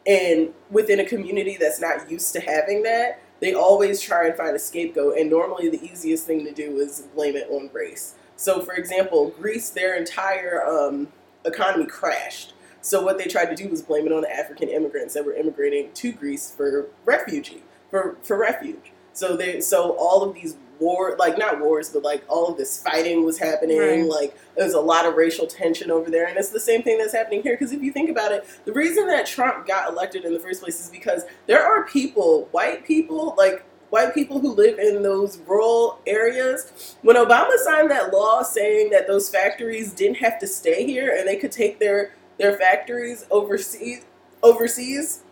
and 0.07 0.51
within 0.71 1.01
a 1.01 1.05
community 1.05 1.57
that's 1.59 1.81
not 1.81 2.11
used 2.11 2.33
to 2.35 2.41
having 2.41 2.83
that, 2.85 3.21
they 3.41 3.55
always 3.55 4.01
try 4.01 4.27
and 4.27 4.37
find 4.37 4.55
a 4.55 4.59
scapegoat. 4.59 5.19
And 5.19 5.31
normally 5.31 5.69
the 5.69 5.83
easiest 5.83 6.27
thing 6.27 6.45
to 6.45 6.53
do 6.53 6.79
is 6.79 7.03
blame 7.15 7.37
it 7.37 7.49
on 7.51 7.71
race. 7.73 8.15
So 8.37 8.63
for 8.63 8.75
example, 8.75 9.31
Greece, 9.39 9.71
their 9.71 9.97
entire 9.97 10.65
um, 10.65 11.09
economy 11.45 11.87
crashed. 11.87 12.55
So 12.83 13.03
what 13.03 13.19
they 13.19 13.27
tried 13.27 13.55
to 13.55 13.57
do 13.57 13.69
was 13.69 13.83
blame 13.83 14.07
it 14.07 14.13
on 14.13 14.23
the 14.23 14.35
African 14.35 14.69
immigrants 14.69 15.15
that 15.15 15.25
were 15.25 15.35
immigrating 15.35 15.93
to 15.93 16.13
Greece 16.13 16.51
for 16.51 16.87
refugee, 17.05 17.63
for 17.91 18.17
for 18.23 18.39
refuge. 18.39 18.93
So 19.13 19.37
they 19.37 19.61
so 19.61 19.97
all 19.99 20.23
of 20.23 20.35
these 20.35 20.57
war 20.81 21.17
like 21.19 21.39
not 21.39 21.61
wars, 21.61 21.91
but 21.91 22.03
like 22.03 22.25
all 22.29 22.49
of 22.49 22.57
this 22.57 22.83
fighting 22.83 23.25
was 23.25 23.39
happening. 23.39 23.79
Right. 23.79 24.05
Like 24.05 24.37
there's 24.57 24.75
a 24.75 24.81
lot 24.81 25.07
of 25.07 25.15
racial 25.15 25.47
tension 25.47 25.91
over 25.91 26.11
there, 26.11 26.27
and 26.27 26.37
it's 26.39 26.51
the 26.51 26.61
same 26.61 26.83
thing 26.83 26.99
that's 26.99 27.13
happening 27.13 27.43
here. 27.43 27.55
Because 27.55 27.73
if 27.73 27.83
you 27.83 27.93
think 27.93 28.11
about 28.11 28.33
it, 28.33 28.47
the 28.65 28.73
reason 28.73 29.07
that 29.09 29.27
Trump 29.27 29.67
got 29.67 29.91
elected 29.91 30.25
in 30.25 30.33
the 30.33 30.41
first 30.41 30.63
place 30.63 30.81
is 30.81 30.91
because 30.91 31.25
there 31.47 31.63
are 31.63 31.85
people, 31.85 32.49
white 32.51 32.85
people, 32.85 33.35
like 33.37 33.65
white 33.91 34.15
people 34.15 34.41
who 34.41 34.55
live 34.55 34.79
in 34.79 35.03
those 35.03 35.39
rural 35.47 36.01
areas. 36.07 36.97
When 37.03 37.17
Obama 37.17 37.57
signed 37.59 37.91
that 37.91 38.13
law 38.13 38.43
saying 38.43 38.91
that 38.91 39.07
those 39.07 39.29
factories 39.29 39.93
didn't 39.93 40.19
have 40.19 40.39
to 40.41 40.47
stay 40.47 40.87
here 40.87 41.15
and 41.17 41.29
they 41.29 41.37
could 41.37 41.53
take 41.53 41.79
their 41.79 42.15
their 42.39 42.57
factories 42.57 43.27
overseas 43.31 44.05
overseas, 44.43 45.23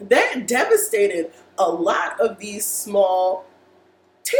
that 0.00 0.46
devastated 0.46 1.32
a 1.58 1.68
lot 1.68 2.20
of 2.20 2.38
these 2.38 2.64
small 2.64 3.44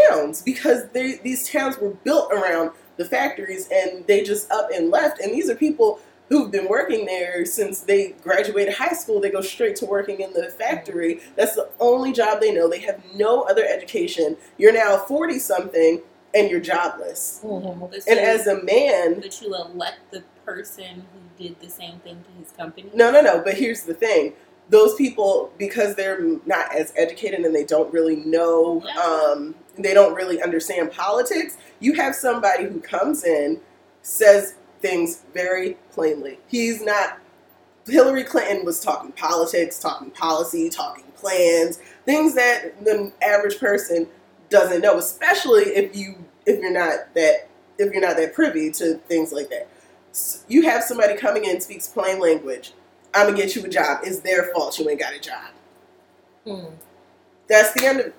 towns 0.08 0.42
because 0.42 0.88
they, 0.90 1.16
these 1.16 1.48
towns 1.48 1.78
were 1.78 1.90
built 1.90 2.32
around 2.32 2.70
the 2.96 3.04
factories 3.04 3.68
and 3.72 4.06
they 4.06 4.22
just 4.22 4.50
up 4.50 4.70
and 4.74 4.90
left. 4.90 5.20
And 5.20 5.32
these 5.32 5.48
are 5.48 5.54
people 5.54 6.00
who've 6.28 6.50
been 6.50 6.68
working 6.68 7.06
there 7.06 7.44
since 7.44 7.80
they 7.80 8.14
graduated 8.22 8.74
high 8.74 8.92
school. 8.92 9.20
They 9.20 9.30
go 9.30 9.40
straight 9.40 9.76
to 9.76 9.86
working 9.86 10.20
in 10.20 10.32
the 10.32 10.50
factory. 10.50 11.20
That's 11.36 11.54
the 11.54 11.68
only 11.80 12.12
job 12.12 12.40
they 12.40 12.52
know. 12.52 12.68
They 12.68 12.80
have 12.80 13.00
no 13.14 13.42
other 13.42 13.64
education. 13.64 14.36
You're 14.58 14.72
now 14.72 14.98
40 14.98 15.38
something 15.38 16.02
and 16.34 16.50
you're 16.50 16.60
jobless. 16.60 17.40
Mm-hmm. 17.42 17.94
And 18.08 18.18
as 18.18 18.46
a 18.46 18.62
man, 18.62 19.20
but 19.20 19.40
you 19.40 19.54
elect 19.54 20.10
the 20.10 20.22
person 20.44 21.06
who 21.12 21.42
did 21.42 21.60
the 21.60 21.70
same 21.70 21.98
thing 22.00 22.22
to 22.24 22.42
his 22.42 22.52
company. 22.52 22.90
No, 22.94 23.10
no, 23.10 23.20
no. 23.20 23.42
But 23.42 23.54
here's 23.54 23.82
the 23.82 23.94
thing: 23.94 24.34
those 24.68 24.94
people, 24.94 25.52
because 25.58 25.94
they're 25.94 26.20
not 26.46 26.74
as 26.74 26.92
educated 26.96 27.40
and 27.40 27.54
they 27.54 27.64
don't 27.64 27.92
really 27.92 28.16
know, 28.16 28.82
um, 29.02 29.54
they 29.84 29.94
don't 29.94 30.14
really 30.14 30.42
understand 30.42 30.92
politics. 30.92 31.56
You 31.80 31.94
have 31.94 32.14
somebody 32.14 32.64
who 32.64 32.80
comes 32.80 33.24
in, 33.24 33.60
says 34.02 34.54
things 34.80 35.22
very 35.34 35.76
plainly. 35.92 36.38
He's 36.48 36.82
not. 36.82 37.18
Hillary 37.86 38.24
Clinton 38.24 38.64
was 38.64 38.80
talking 38.80 39.12
politics, 39.12 39.78
talking 39.78 40.10
policy, 40.10 40.68
talking 40.70 41.04
plans, 41.16 41.78
things 42.04 42.34
that 42.34 42.84
the 42.84 43.12
average 43.22 43.58
person 43.58 44.06
doesn't 44.50 44.82
know, 44.82 44.98
especially 44.98 45.64
if 45.64 45.96
you 45.96 46.16
if 46.46 46.60
you're 46.60 46.72
not 46.72 47.14
that 47.14 47.48
if 47.78 47.92
you're 47.92 48.02
not 48.02 48.16
that 48.16 48.34
privy 48.34 48.70
to 48.72 48.96
things 49.08 49.32
like 49.32 49.50
that. 49.50 49.68
S- 50.12 50.44
You 50.48 50.62
have 50.62 50.84
somebody 50.84 51.16
coming 51.16 51.44
in 51.44 51.60
speaks 51.60 51.88
plain 51.88 52.20
language. 52.20 52.72
I'm 53.14 53.26
gonna 53.28 53.38
get 53.38 53.56
you 53.56 53.64
a 53.64 53.68
job. 53.68 54.00
It's 54.04 54.20
their 54.20 54.50
fault 54.52 54.78
you 54.78 54.88
ain't 54.90 55.00
got 55.00 55.14
a 55.14 55.20
job. 55.20 55.50
Hmm. 56.46 56.74
That's 57.48 57.72
the 57.74 57.86
end 57.86 58.00
of 58.00 58.12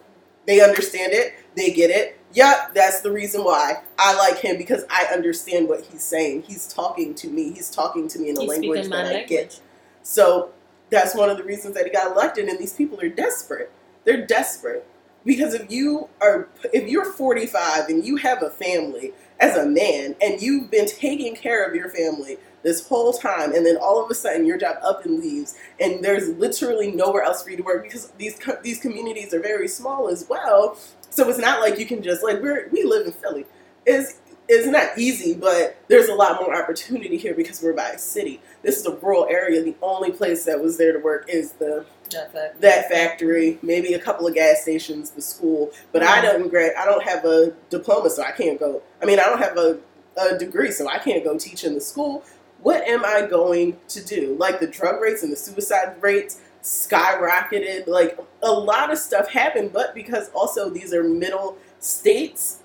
They 0.48 0.62
understand 0.62 1.14
it. 1.14 1.34
They 1.56 1.72
get 1.72 1.90
it. 1.90 2.20
Yep, 2.34 2.76
that's 2.76 3.02
the 3.02 3.12
reason 3.12 3.44
why 3.44 3.82
I 3.98 4.16
like 4.18 4.40
him 4.40 4.58
because 4.58 4.84
I 4.90 5.06
understand 5.12 5.68
what 5.68 5.82
he's 5.86 6.04
saying. 6.04 6.44
He's 6.44 6.68
talking 6.72 7.16
to 7.16 7.28
me. 7.28 7.52
He's 7.54 7.72
talking 7.72 8.08
to 8.08 8.20
me 8.20 8.30
in 8.30 8.38
a 8.38 8.42
He's 8.42 8.50
language 8.50 8.84
that 8.84 8.90
my 8.90 9.20
I 9.20 9.24
get. 9.24 9.60
So 10.04 10.52
that's 10.90 11.16
one 11.16 11.30
of 11.30 11.38
the 11.38 11.44
reasons 11.44 11.74
that 11.74 11.86
he 11.86 11.92
got 11.92 12.12
elected. 12.12 12.48
And 12.48 12.60
these 12.60 12.74
people 12.74 13.00
are 13.02 13.10
desperate. 13.10 13.72
They're 14.06 14.26
desperate 14.26 14.86
because 15.26 15.54
if 15.54 15.70
you 15.72 16.10
are 16.22 16.48
if 16.74 16.88
you're 16.88 17.12
45 17.12 17.90
and 17.90 18.06
you 18.06 18.16
have 18.18 18.42
a 18.42 18.50
family 18.50 19.14
as 19.40 19.58
a 19.58 19.66
man 19.66 20.16
and 20.22 20.42
you've 20.42 20.72
been 20.72 20.88
taking 20.88 21.36
care 21.36 21.66
of 21.68 21.76
your 21.76 21.90
family 21.90 22.38
this 22.64 22.88
whole 22.88 23.14
time 23.14 23.54
and 23.54 23.66
then 23.66 23.78
all 23.78 24.04
of 24.04 24.10
a 24.10 24.16
sudden 24.16 24.46
your 24.46 24.58
job 24.58 24.78
up 24.84 25.06
and 25.06 25.20
leaves 25.20 25.56
and 25.80 26.04
there's 26.04 26.30
literally 26.38 26.92
nowhere 26.92 27.24
else 27.24 27.44
for 27.44 27.52
you 27.52 27.58
to 27.58 27.64
work 27.64 27.84
because 27.84 28.12
these 28.18 28.40
these 28.64 28.80
communities 28.80 29.34
are 29.34 29.40
very 29.40 29.68
small 29.68 30.08
as 30.10 30.26
well 30.30 30.78
so 31.10 31.28
it's 31.30 31.40
not 31.40 31.60
like 31.60 31.80
you 31.80 31.86
can 31.86 32.02
just 32.02 32.24
like 32.24 32.42
we're 32.42 32.70
we 32.70 32.84
live 32.84 33.06
in 33.06 33.14
Philly 33.14 33.46
it's 33.86 34.20
it's 34.48 34.68
not 34.68 34.98
easy 34.98 35.34
but 35.34 35.78
there's 35.88 36.10
a 36.10 36.14
lot 36.14 36.42
more 36.42 36.56
opportunity 36.56 37.18
here 37.18 37.34
because 37.34 37.62
we're 37.62 37.74
by 37.74 37.90
a 37.90 38.00
city 38.00 38.42
this 38.64 38.78
is 38.78 38.86
a 38.86 38.96
rural 38.98 39.28
area 39.30 39.64
the 39.64 39.76
only 39.82 40.12
place 40.12 40.46
that 40.46 40.62
was 40.62 40.78
there 40.78 40.94
to 40.94 41.00
work 41.00 41.26
is 41.30 41.54
the 41.54 41.86
That's 42.10 42.34
it. 42.34 42.62
that 42.62 42.90
factory, 42.90 43.60
maybe 43.62 43.94
a 43.94 44.00
couple 44.00 44.28
of 44.28 44.34
gas 44.34 44.62
stations, 44.62 45.12
the 45.12 45.22
school. 45.22 45.72
But 45.92 46.04
I 46.04 46.18
mm-hmm. 46.18 46.26
don't 46.26 46.50
grad. 46.50 46.74
I 46.78 46.86
don't 46.86 47.04
have 47.04 47.26
a 47.26 47.54
diploma, 47.70 48.10
so 48.10 48.24
I 48.24 48.32
can't 48.32 48.60
go. 48.60 48.82
I 49.02 49.06
mean, 49.06 49.20
I 49.20 49.24
don't 49.24 49.40
have 49.40 49.58
a, 49.58 49.80
a 50.18 50.38
degree, 50.38 50.72
so 50.72 50.88
I 50.90 50.98
can't 50.98 51.24
go 51.24 51.38
teach 51.38 51.64
in 51.64 51.76
the 51.76 51.82
school. 51.82 52.24
What 52.62 52.82
am 52.88 53.06
I 53.06 53.26
going 53.26 53.78
to 53.90 54.04
do? 54.04 54.36
Like 54.38 54.60
the 54.60 54.68
drug 54.68 55.02
rates 55.02 55.24
and 55.24 55.32
the 55.32 55.38
suicide 55.38 55.96
rates 56.02 56.42
skyrocketed. 56.70 57.88
Like 57.88 58.18
a 58.44 58.52
lot 58.52 58.92
of 58.92 58.98
stuff 58.98 59.30
happened, 59.30 59.74
but 59.74 59.96
because 59.96 60.30
also 60.30 60.70
these 60.70 60.94
are 60.94 61.04
middle 61.04 61.58
states 61.80 62.62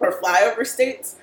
or 0.00 0.18
flyover 0.20 0.66
states, 0.66 1.16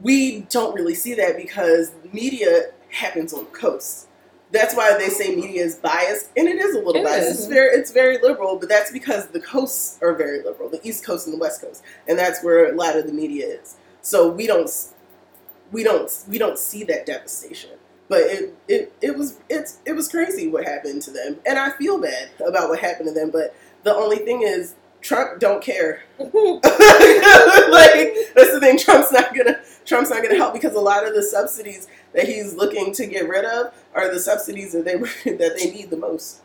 we 0.00 0.42
don't 0.42 0.74
really 0.74 0.94
see 0.94 1.14
that 1.14 1.36
because 1.36 1.92
media 2.12 2.70
happens 2.90 3.32
on 3.32 3.44
the 3.44 3.50
coast. 3.50 4.06
That's 4.52 4.74
why 4.74 4.96
they 4.98 5.08
say 5.08 5.36
media 5.36 5.62
is 5.64 5.76
biased, 5.76 6.30
and 6.36 6.48
it 6.48 6.56
is 6.58 6.74
a 6.74 6.78
little 6.78 6.96
It 6.96 7.04
biased. 7.04 7.30
is. 7.30 7.38
It's 7.40 7.46
very, 7.46 7.76
it's 7.76 7.92
very 7.92 8.18
liberal, 8.18 8.56
but 8.56 8.68
that's 8.68 8.90
because 8.90 9.28
the 9.28 9.40
coasts 9.40 9.98
are 10.02 10.12
very 10.14 10.42
liberal, 10.42 10.68
the 10.68 10.80
East 10.86 11.04
Coast 11.06 11.26
and 11.28 11.34
the 11.34 11.38
West 11.38 11.60
Coast, 11.60 11.84
and 12.08 12.18
that's 12.18 12.42
where 12.42 12.72
a 12.72 12.76
lot 12.76 12.96
of 12.96 13.06
the 13.06 13.12
media 13.12 13.46
is. 13.46 13.76
So 14.02 14.28
we 14.28 14.48
don't, 14.48 14.68
we 15.70 15.84
don't, 15.84 16.10
we 16.28 16.38
don't 16.38 16.58
see 16.58 16.82
that 16.84 17.06
devastation. 17.06 17.70
But 18.10 18.22
it, 18.22 18.54
it, 18.68 18.92
it 19.00 19.16
was, 19.16 19.38
it's, 19.48 19.78
it 19.86 19.92
was 19.92 20.08
crazy 20.08 20.48
what 20.48 20.64
happened 20.66 21.00
to 21.02 21.12
them, 21.12 21.36
and 21.46 21.58
I 21.58 21.70
feel 21.70 21.98
bad 21.98 22.30
about 22.46 22.68
what 22.68 22.80
happened 22.80 23.08
to 23.08 23.14
them. 23.14 23.30
But 23.30 23.54
the 23.84 23.94
only 23.94 24.16
thing 24.18 24.42
is, 24.42 24.74
Trump 25.00 25.38
don't 25.40 25.62
care. 25.62 26.02
like 26.18 26.32
that's 28.34 28.52
the 28.52 28.58
thing. 28.60 28.76
Trump's 28.78 29.12
not 29.12 29.34
gonna 29.34 29.60
Trump's 29.86 30.10
not 30.10 30.22
gonna 30.22 30.36
help 30.36 30.52
because 30.52 30.74
a 30.74 30.80
lot 30.80 31.06
of 31.06 31.14
the 31.14 31.22
subsidies 31.22 31.86
that 32.12 32.26
he's 32.28 32.54
looking 32.54 32.92
to 32.94 33.06
get 33.06 33.28
rid 33.28 33.44
of 33.44 33.72
are 33.94 34.12
the 34.12 34.20
subsidies 34.20 34.72
that 34.72 34.84
they 34.84 34.96
that 35.36 35.56
they 35.56 35.70
need 35.70 35.90
the 35.90 35.96
most. 35.96 36.40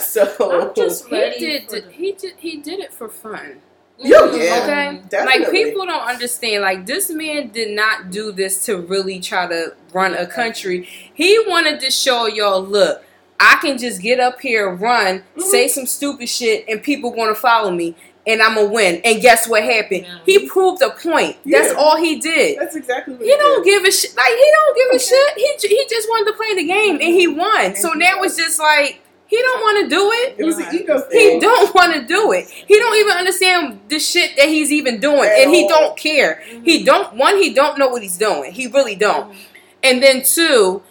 so 0.00 0.62
I'm 0.62 0.74
just 0.74 1.06
He 1.08 1.12
ready 1.14 1.38
did. 1.40 1.64
for 1.68 1.80
the- 1.80 1.90
He 1.92 2.12
did. 2.12 2.34
He 2.38 2.56
did 2.58 2.78
it 2.80 2.92
for 2.94 3.08
fun. 3.08 3.60
Yo, 3.98 4.30
yeah, 4.34 4.60
Okay. 4.62 5.00
definitely. 5.08 5.44
Like 5.44 5.50
people 5.50 5.86
don't 5.86 6.06
understand. 6.06 6.62
Like 6.62 6.84
this 6.86 7.08
man 7.10 7.48
did 7.48 7.70
not 7.70 8.10
do 8.10 8.30
this 8.32 8.64
to 8.66 8.76
really 8.78 9.20
try 9.20 9.46
to 9.46 9.74
run 9.92 10.14
a 10.14 10.26
country. 10.26 10.86
He 11.14 11.38
wanted 11.46 11.80
to 11.80 11.90
show 11.90 12.26
y'all, 12.26 12.62
look, 12.62 13.02
I 13.40 13.58
can 13.62 13.78
just 13.78 14.02
get 14.02 14.20
up 14.20 14.40
here, 14.40 14.68
run, 14.70 15.22
Mhm. 15.36 15.42
say 15.42 15.68
some 15.68 15.86
stupid 15.86 16.28
shit, 16.28 16.64
and 16.68 16.82
people 16.82 17.10
gonna 17.10 17.34
follow 17.34 17.70
me, 17.70 17.94
and 18.26 18.42
I'm 18.42 18.54
gonna 18.56 18.68
win. 18.68 19.00
And 19.04 19.20
guess 19.22 19.46
what 19.48 19.62
happened? 19.62 20.02
Yeah. 20.06 20.18
He 20.26 20.46
proved 20.48 20.82
a 20.82 20.90
point. 20.90 21.36
That's 21.46 21.72
all 21.74 21.96
he 21.96 22.16
did. 22.16 22.58
That's 22.58 22.76
exactly 22.76 23.14
what 23.14 23.24
He 23.24 23.30
don't 23.36 23.64
give 23.64 23.82
a 23.84 23.90
shit. 23.90 24.14
Like 24.16 24.28
he 24.28 24.52
don't 24.54 24.76
give 24.76 24.96
a 24.96 24.98
shit. 24.98 25.32
He 25.36 25.54
j- 25.58 25.68
he 25.74 25.86
just 25.88 26.08
wanted 26.10 26.32
to 26.32 26.36
play 26.36 26.54
the 26.54 26.64
game, 26.64 26.94
and 26.96 27.02
he 27.14 27.26
won. 27.28 27.76
So 27.76 27.92
And 27.92 28.02
he 28.02 28.08
now 28.10 28.22
it's 28.22 28.36
just 28.36 28.58
like 28.58 29.00
he 29.28 29.36
don't 29.42 29.60
want 29.60 29.84
to 29.84 29.88
do 29.96 30.10
it. 30.12 30.36
It 30.38 30.44
was 30.44 30.58
an 30.58 30.74
ego 30.74 31.00
thing. 31.00 31.34
He 31.34 31.40
don't 31.40 31.74
want 31.74 31.94
to 31.94 32.06
do 32.06 32.32
it. 32.32 32.48
He 32.48 32.78
don't 32.78 32.96
even 32.96 33.16
understand 33.16 33.80
the 33.88 33.98
shit 33.98 34.36
that 34.36 34.48
he's 34.48 34.70
even 34.72 35.00
doing, 35.00 35.28
At 35.28 35.38
and 35.40 35.54
he 35.54 35.64
all. 35.64 35.68
don't 35.68 35.96
care. 35.98 36.40
He 36.64 36.84
don't 36.84 37.14
one. 37.16 37.36
He 37.38 37.52
don't 37.52 37.78
know 37.78 37.88
what 37.88 38.02
he's 38.02 38.18
doing. 38.18 38.52
He 38.52 38.66
really 38.68 38.94
don't. 38.94 39.36
And 39.82 40.02
then 40.02 40.22
two, 40.24 40.82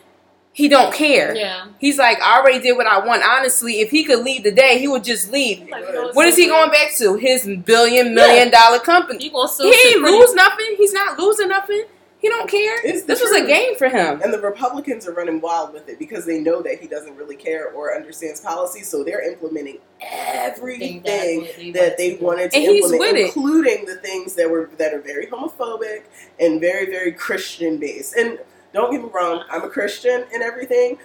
he 0.54 0.68
don't 0.70 0.94
care. 0.94 1.36
Yeah. 1.36 1.68
He's 1.80 1.98
like, 1.98 2.22
I 2.22 2.40
already 2.40 2.60
did 2.60 2.78
what 2.78 2.88
I 2.88 3.06
want. 3.06 3.24
Honestly, 3.24 3.82
if 3.82 3.90
he 3.90 4.04
could 4.06 4.20
leave 4.24 4.44
today, 4.44 4.80
he 4.80 4.88
would 4.88 5.04
just 5.04 5.32
leave. 5.32 5.68
Like, 5.70 5.86
What 6.14 6.28
is 6.28 6.38
he 6.38 6.48
going 6.48 6.72
back 6.72 6.96
to? 6.98 7.16
His 7.18 7.46
billion 7.66 8.16
million 8.16 8.52
dollar 8.52 8.80
company. 8.80 9.26
You 9.26 9.32
He 9.60 9.90
ain't 9.96 10.02
lose 10.02 10.34
nothing. 10.34 10.76
He's 10.78 10.94
not 10.94 11.20
losing 11.20 11.50
nothing. 11.50 11.84
He 12.20 12.30
don't 12.30 12.50
care. 12.50 12.84
It's 12.84 13.02
the 13.02 13.08
This 13.08 13.22
was 13.22 13.34
a 13.34 13.46
game 13.46 13.76
for 13.76 13.88
him. 13.88 14.22
And 14.24 14.34
the 14.34 14.40
Republicans 14.40 15.08
are 15.08 15.14
running 15.14 15.42
wild 15.42 15.74
with 15.74 15.88
it 15.90 16.00
because 16.00 16.26
they 16.26 16.40
know 16.40 16.62
that 16.64 16.80
he 16.80 16.88
doesn't 16.88 17.16
really 17.16 17.36
care 17.36 17.70
or 17.72 17.96
understands 17.96 18.42
policy, 18.42 18.82
so 18.82 19.04
they're 19.04 19.22
implementing 19.30 19.78
everything 20.02 21.04
that 21.74 21.96
they 21.98 22.18
wanted 22.20 22.52
to 22.52 22.58
And 22.58 22.66
implement, 22.78 23.00
with 23.00 23.16
it. 23.16 23.26
including 23.28 23.86
the 23.86 23.98
things 23.98 24.34
that 24.36 24.50
were 24.50 24.70
that 24.78 24.94
are 24.94 25.02
very 25.02 25.28
homophobic 25.28 26.04
and 26.40 26.60
very 26.60 26.86
very 26.88 27.12
Christian 27.12 27.78
based. 27.78 28.16
And 28.16 28.40
don't 28.74 28.92
get 28.92 29.04
me 29.04 29.10
wrong, 29.14 29.44
I'm 29.52 29.64
a 29.64 29.70
Christian 29.70 30.26
and 30.34 30.42
everything, 30.42 30.98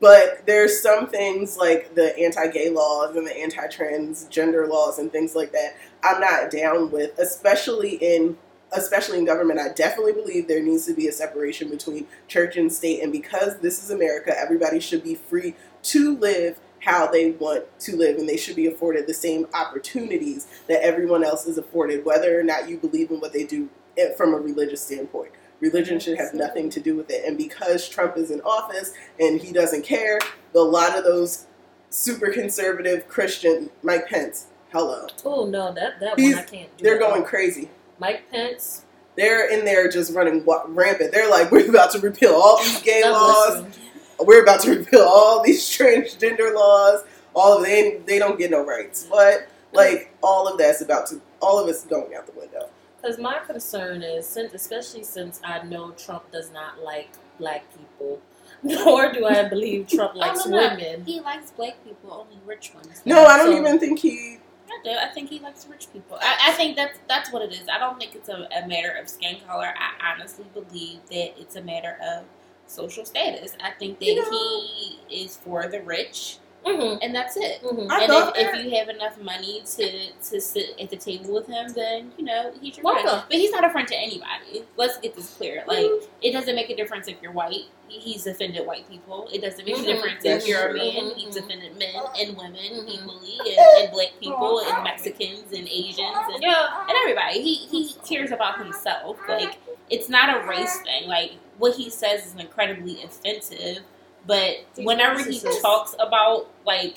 but 0.00 0.44
there's 0.44 0.82
some 0.82 1.06
things 1.06 1.56
like 1.56 1.94
the 1.94 2.16
anti-gay 2.18 2.68
laws 2.70 3.16
and 3.16 3.26
the 3.26 3.36
anti-transgender 3.36 4.68
laws 4.68 4.98
and 4.98 5.10
things 5.10 5.34
like 5.34 5.52
that 5.52 5.76
I'm 6.04 6.20
not 6.20 6.50
down 6.50 6.90
with, 6.90 7.18
especially 7.18 7.94
in 7.94 8.36
especially 8.72 9.18
in 9.18 9.24
government. 9.24 9.60
I 9.60 9.68
definitely 9.72 10.12
believe 10.12 10.48
there 10.48 10.62
needs 10.62 10.86
to 10.86 10.94
be 10.94 11.08
a 11.08 11.12
separation 11.12 11.68
between 11.70 12.06
church 12.28 12.56
and 12.56 12.72
state, 12.72 13.02
and 13.02 13.12
because 13.12 13.58
this 13.58 13.82
is 13.82 13.90
America, 13.90 14.34
everybody 14.38 14.80
should 14.80 15.02
be 15.02 15.14
free 15.14 15.54
to 15.84 16.16
live 16.16 16.58
how 16.80 17.06
they 17.06 17.30
want 17.32 17.64
to 17.80 17.96
live, 17.96 18.16
and 18.18 18.28
they 18.28 18.36
should 18.36 18.56
be 18.56 18.66
afforded 18.66 19.06
the 19.06 19.14
same 19.14 19.46
opportunities 19.54 20.46
that 20.68 20.82
everyone 20.82 21.22
else 21.24 21.46
is 21.46 21.56
afforded, 21.58 22.04
whether 22.04 22.38
or 22.38 22.42
not 22.42 22.68
you 22.68 22.76
believe 22.76 23.10
in 23.10 23.20
what 23.20 23.32
they 23.32 23.44
do 23.44 23.68
eh, 23.96 24.12
from 24.16 24.34
a 24.34 24.36
religious 24.38 24.82
standpoint. 24.82 25.30
Religion 25.60 26.00
should 26.00 26.18
have 26.18 26.34
nothing 26.34 26.68
to 26.70 26.80
do 26.80 26.96
with 26.96 27.08
it, 27.08 27.24
and 27.24 27.38
because 27.38 27.88
Trump 27.88 28.16
is 28.16 28.30
in 28.32 28.40
office 28.40 28.92
and 29.20 29.40
he 29.40 29.52
doesn't 29.52 29.82
care, 29.84 30.18
a 30.54 30.58
lot 30.58 30.98
of 30.98 31.04
those 31.04 31.46
super 31.90 32.30
conservative 32.32 33.06
Christian 33.06 33.70
Mike 33.84 34.08
Pence, 34.08 34.46
hello, 34.72 35.06
Oh 35.24 35.46
no, 35.46 35.72
that 35.74 36.00
that 36.00 36.18
He's- 36.18 36.34
one 36.34 36.42
I 36.44 36.46
can't 36.46 36.76
do. 36.76 36.82
they're 36.84 36.98
going 36.98 37.22
crazy. 37.22 37.70
Mike 38.02 38.28
Pence. 38.32 38.84
They're 39.16 39.48
in 39.48 39.64
there 39.64 39.88
just 39.88 40.12
running 40.12 40.44
rampant. 40.44 41.12
They're 41.12 41.30
like, 41.30 41.52
we're 41.52 41.68
about 41.70 41.92
to 41.92 42.00
repeal 42.00 42.32
all 42.34 42.58
these 42.58 42.82
gay 42.82 43.02
God 43.02 43.12
laws. 43.12 43.62
bless. 43.62 43.78
We're 44.26 44.42
about 44.42 44.60
to 44.62 44.76
repeal 44.76 45.02
all 45.02 45.40
these 45.42 45.62
transgender 45.68 46.52
laws. 46.52 47.04
All 47.34 47.58
of 47.58 47.64
they 47.64 47.98
they 48.06 48.18
don't 48.18 48.38
get 48.38 48.50
no 48.50 48.64
rights. 48.66 49.06
But 49.08 49.46
like 49.72 50.12
all 50.20 50.48
of 50.48 50.58
that's 50.58 50.80
about 50.80 51.06
to 51.08 51.20
all 51.40 51.62
of 51.62 51.68
it's 51.68 51.84
going 51.84 52.14
out 52.16 52.26
the 52.26 52.32
window. 52.38 52.68
Because 53.00 53.18
my 53.18 53.38
concern 53.46 54.02
is, 54.02 54.26
since, 54.26 54.52
especially 54.54 55.02
since 55.04 55.40
I 55.44 55.62
know 55.64 55.90
Trump 55.92 56.30
does 56.32 56.50
not 56.52 56.80
like 56.82 57.10
black 57.38 57.64
people, 57.76 58.20
nor 58.62 59.12
do 59.12 59.26
I 59.26 59.48
believe 59.48 59.88
Trump 59.88 60.12
oh, 60.16 60.18
likes 60.18 60.42
oh, 60.46 60.50
no, 60.50 60.56
no. 60.60 60.76
women. 60.76 61.04
He 61.04 61.20
likes 61.20 61.50
black 61.52 61.82
people, 61.84 62.12
only 62.12 62.40
rich 62.46 62.72
ones. 62.74 63.02
No, 63.04 63.24
I 63.24 63.38
don't 63.38 63.52
So- 63.52 63.58
even 63.60 63.78
think 63.78 63.98
he. 64.00 64.31
I 64.72 64.84
do. 64.84 64.90
I 64.90 65.08
think 65.12 65.28
he 65.30 65.38
likes 65.38 65.66
rich 65.68 65.86
people. 65.92 66.18
I, 66.20 66.36
I 66.48 66.52
think 66.52 66.76
that's 66.76 66.98
that's 67.08 67.32
what 67.32 67.42
it 67.42 67.52
is. 67.52 67.68
I 67.68 67.78
don't 67.78 67.98
think 67.98 68.14
it's 68.14 68.28
a, 68.28 68.48
a 68.56 68.66
matter 68.66 68.90
of 69.00 69.08
skin 69.08 69.36
color. 69.46 69.72
I 69.76 70.12
honestly 70.14 70.46
believe 70.54 71.00
that 71.10 71.38
it's 71.40 71.56
a 71.56 71.62
matter 71.62 71.98
of 72.02 72.24
social 72.66 73.04
status. 73.04 73.56
I 73.62 73.70
think 73.72 73.98
that 73.98 74.06
You 74.06 74.16
know- 74.16 74.30
he 74.30 75.24
is 75.24 75.36
for 75.36 75.66
the 75.68 75.80
rich, 75.82 76.38
Mm-hmm. 76.64 76.98
and 77.02 77.14
that's 77.14 77.36
it. 77.36 77.60
Mm-hmm. 77.62 77.90
And 77.90 78.12
if, 78.12 78.32
if 78.36 78.64
you 78.64 78.70
have 78.78 78.88
enough 78.88 79.20
money 79.20 79.62
to 79.76 80.12
to 80.30 80.40
sit 80.40 80.78
at 80.80 80.90
the 80.90 80.96
table 80.96 81.34
with 81.34 81.46
him, 81.48 81.72
then 81.72 82.12
you 82.16 82.24
know 82.24 82.52
he's 82.60 82.76
your 82.76 82.84
Welcome. 82.84 83.02
friend. 83.08 83.22
But 83.28 83.36
he's 83.38 83.50
not 83.50 83.64
a 83.64 83.70
friend 83.70 83.88
to 83.88 83.96
anybody. 83.96 84.64
Let's 84.76 84.98
get 84.98 85.16
this 85.16 85.34
clear. 85.34 85.64
Like 85.66 85.86
Mhm. 85.86 86.06
it 86.22 86.32
doesn't 86.32 86.54
make 86.54 86.70
a 86.70 86.76
difference 86.76 87.08
if 87.08 87.16
you're 87.20 87.32
white. 87.32 87.64
He's 87.88 88.26
offended 88.26 88.64
white 88.66 88.88
people. 88.88 89.28
It 89.32 89.42
doesn't 89.42 89.64
make 89.66 89.76
a 89.76 89.82
difference 89.82 90.22
That's 90.22 90.44
if 90.44 90.48
you're 90.48 90.68
a 90.68 90.70
true. 90.70 90.78
man. 90.78 91.10
Mhm. 91.10 91.16
He's 91.16 91.36
offended 91.36 91.76
men 91.76 91.94
and 92.18 92.36
women 92.36 92.88
equally, 92.88 93.38
and, 93.40 93.58
and 93.84 93.92
black 93.92 94.12
people 94.20 94.60
and 94.60 94.84
Mexicans 94.84 95.52
and 95.52 95.68
Asians 95.68 96.16
and 96.32 96.42
Yeah. 96.42 96.80
and 96.88 96.96
everybody. 97.02 97.42
He 97.42 97.54
he 97.66 97.92
cares 98.08 98.30
about 98.30 98.58
himself. 98.58 99.18
Like 99.28 99.58
it's 99.90 100.08
not 100.08 100.34
a 100.36 100.46
race 100.46 100.80
thing. 100.82 101.08
Like 101.08 101.32
what 101.58 101.74
he 101.74 101.90
says 101.90 102.24
is 102.26 102.34
incredibly 102.36 103.02
offensive. 103.02 103.80
But 104.26 104.64
He's 104.76 104.86
whenever 104.86 105.18
he 105.22 105.38
racist. 105.40 105.60
talks 105.62 105.94
about 105.98 106.48
like 106.64 106.96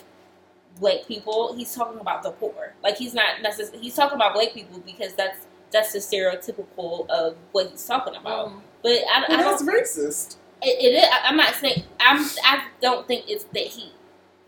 black 0.80 1.06
people, 1.08 1.56
he's 1.56 1.74
talking 1.74 2.00
about 2.00 2.24
the 2.24 2.32
poor. 2.32 2.74
Like 2.84 2.98
he's 2.98 3.14
not 3.14 3.42
necessarily 3.42 3.80
he's 3.84 3.96
talking 3.96 4.16
about 4.16 4.34
black 4.34 4.54
people 4.54 4.80
because 4.80 5.14
that's 5.16 5.48
that's 5.72 5.92
the 5.94 6.00
stereotypical 6.00 7.10
of 7.10 7.36
what 7.52 7.70
he's 7.72 7.86
talking 7.86 8.16
about. 8.16 8.50
Mhm. 8.50 8.62
But 8.84 8.92
I, 8.92 9.24
I 9.24 9.26
Well, 9.30 9.38
that's 9.52 9.66
don't. 9.66 9.76
racist. 9.76 10.36
It, 10.62 10.84
it 10.84 10.94
is. 10.98 11.04
I- 11.12 11.28
I'm 11.30 11.38
not 11.38 11.56
saying. 11.56 11.84
I'm. 12.00 12.24
I 12.44 12.66
don't 12.82 13.08
think 13.08 13.26
it's 13.28 13.44
that 13.46 13.58
he 13.68 13.92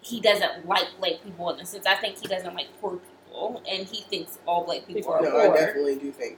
he 0.01 0.21
doesn't 0.21 0.67
like 0.67 0.85
black 0.99 1.21
people 1.23 1.49
in 1.49 1.57
the 1.57 1.65
sense. 1.65 1.85
I 1.85 1.95
think 1.95 2.19
he 2.19 2.27
doesn't 2.27 2.53
like 2.55 2.67
poor 2.79 2.97
people, 3.25 3.61
and 3.69 3.85
he 3.87 4.01
thinks 4.03 4.37
all 4.45 4.63
black 4.63 4.85
people 4.87 5.11
are 5.11 5.21
No, 5.21 5.37
I 5.37 5.47
definitely 5.57 5.95
do 5.97 6.11
think. 6.11 6.37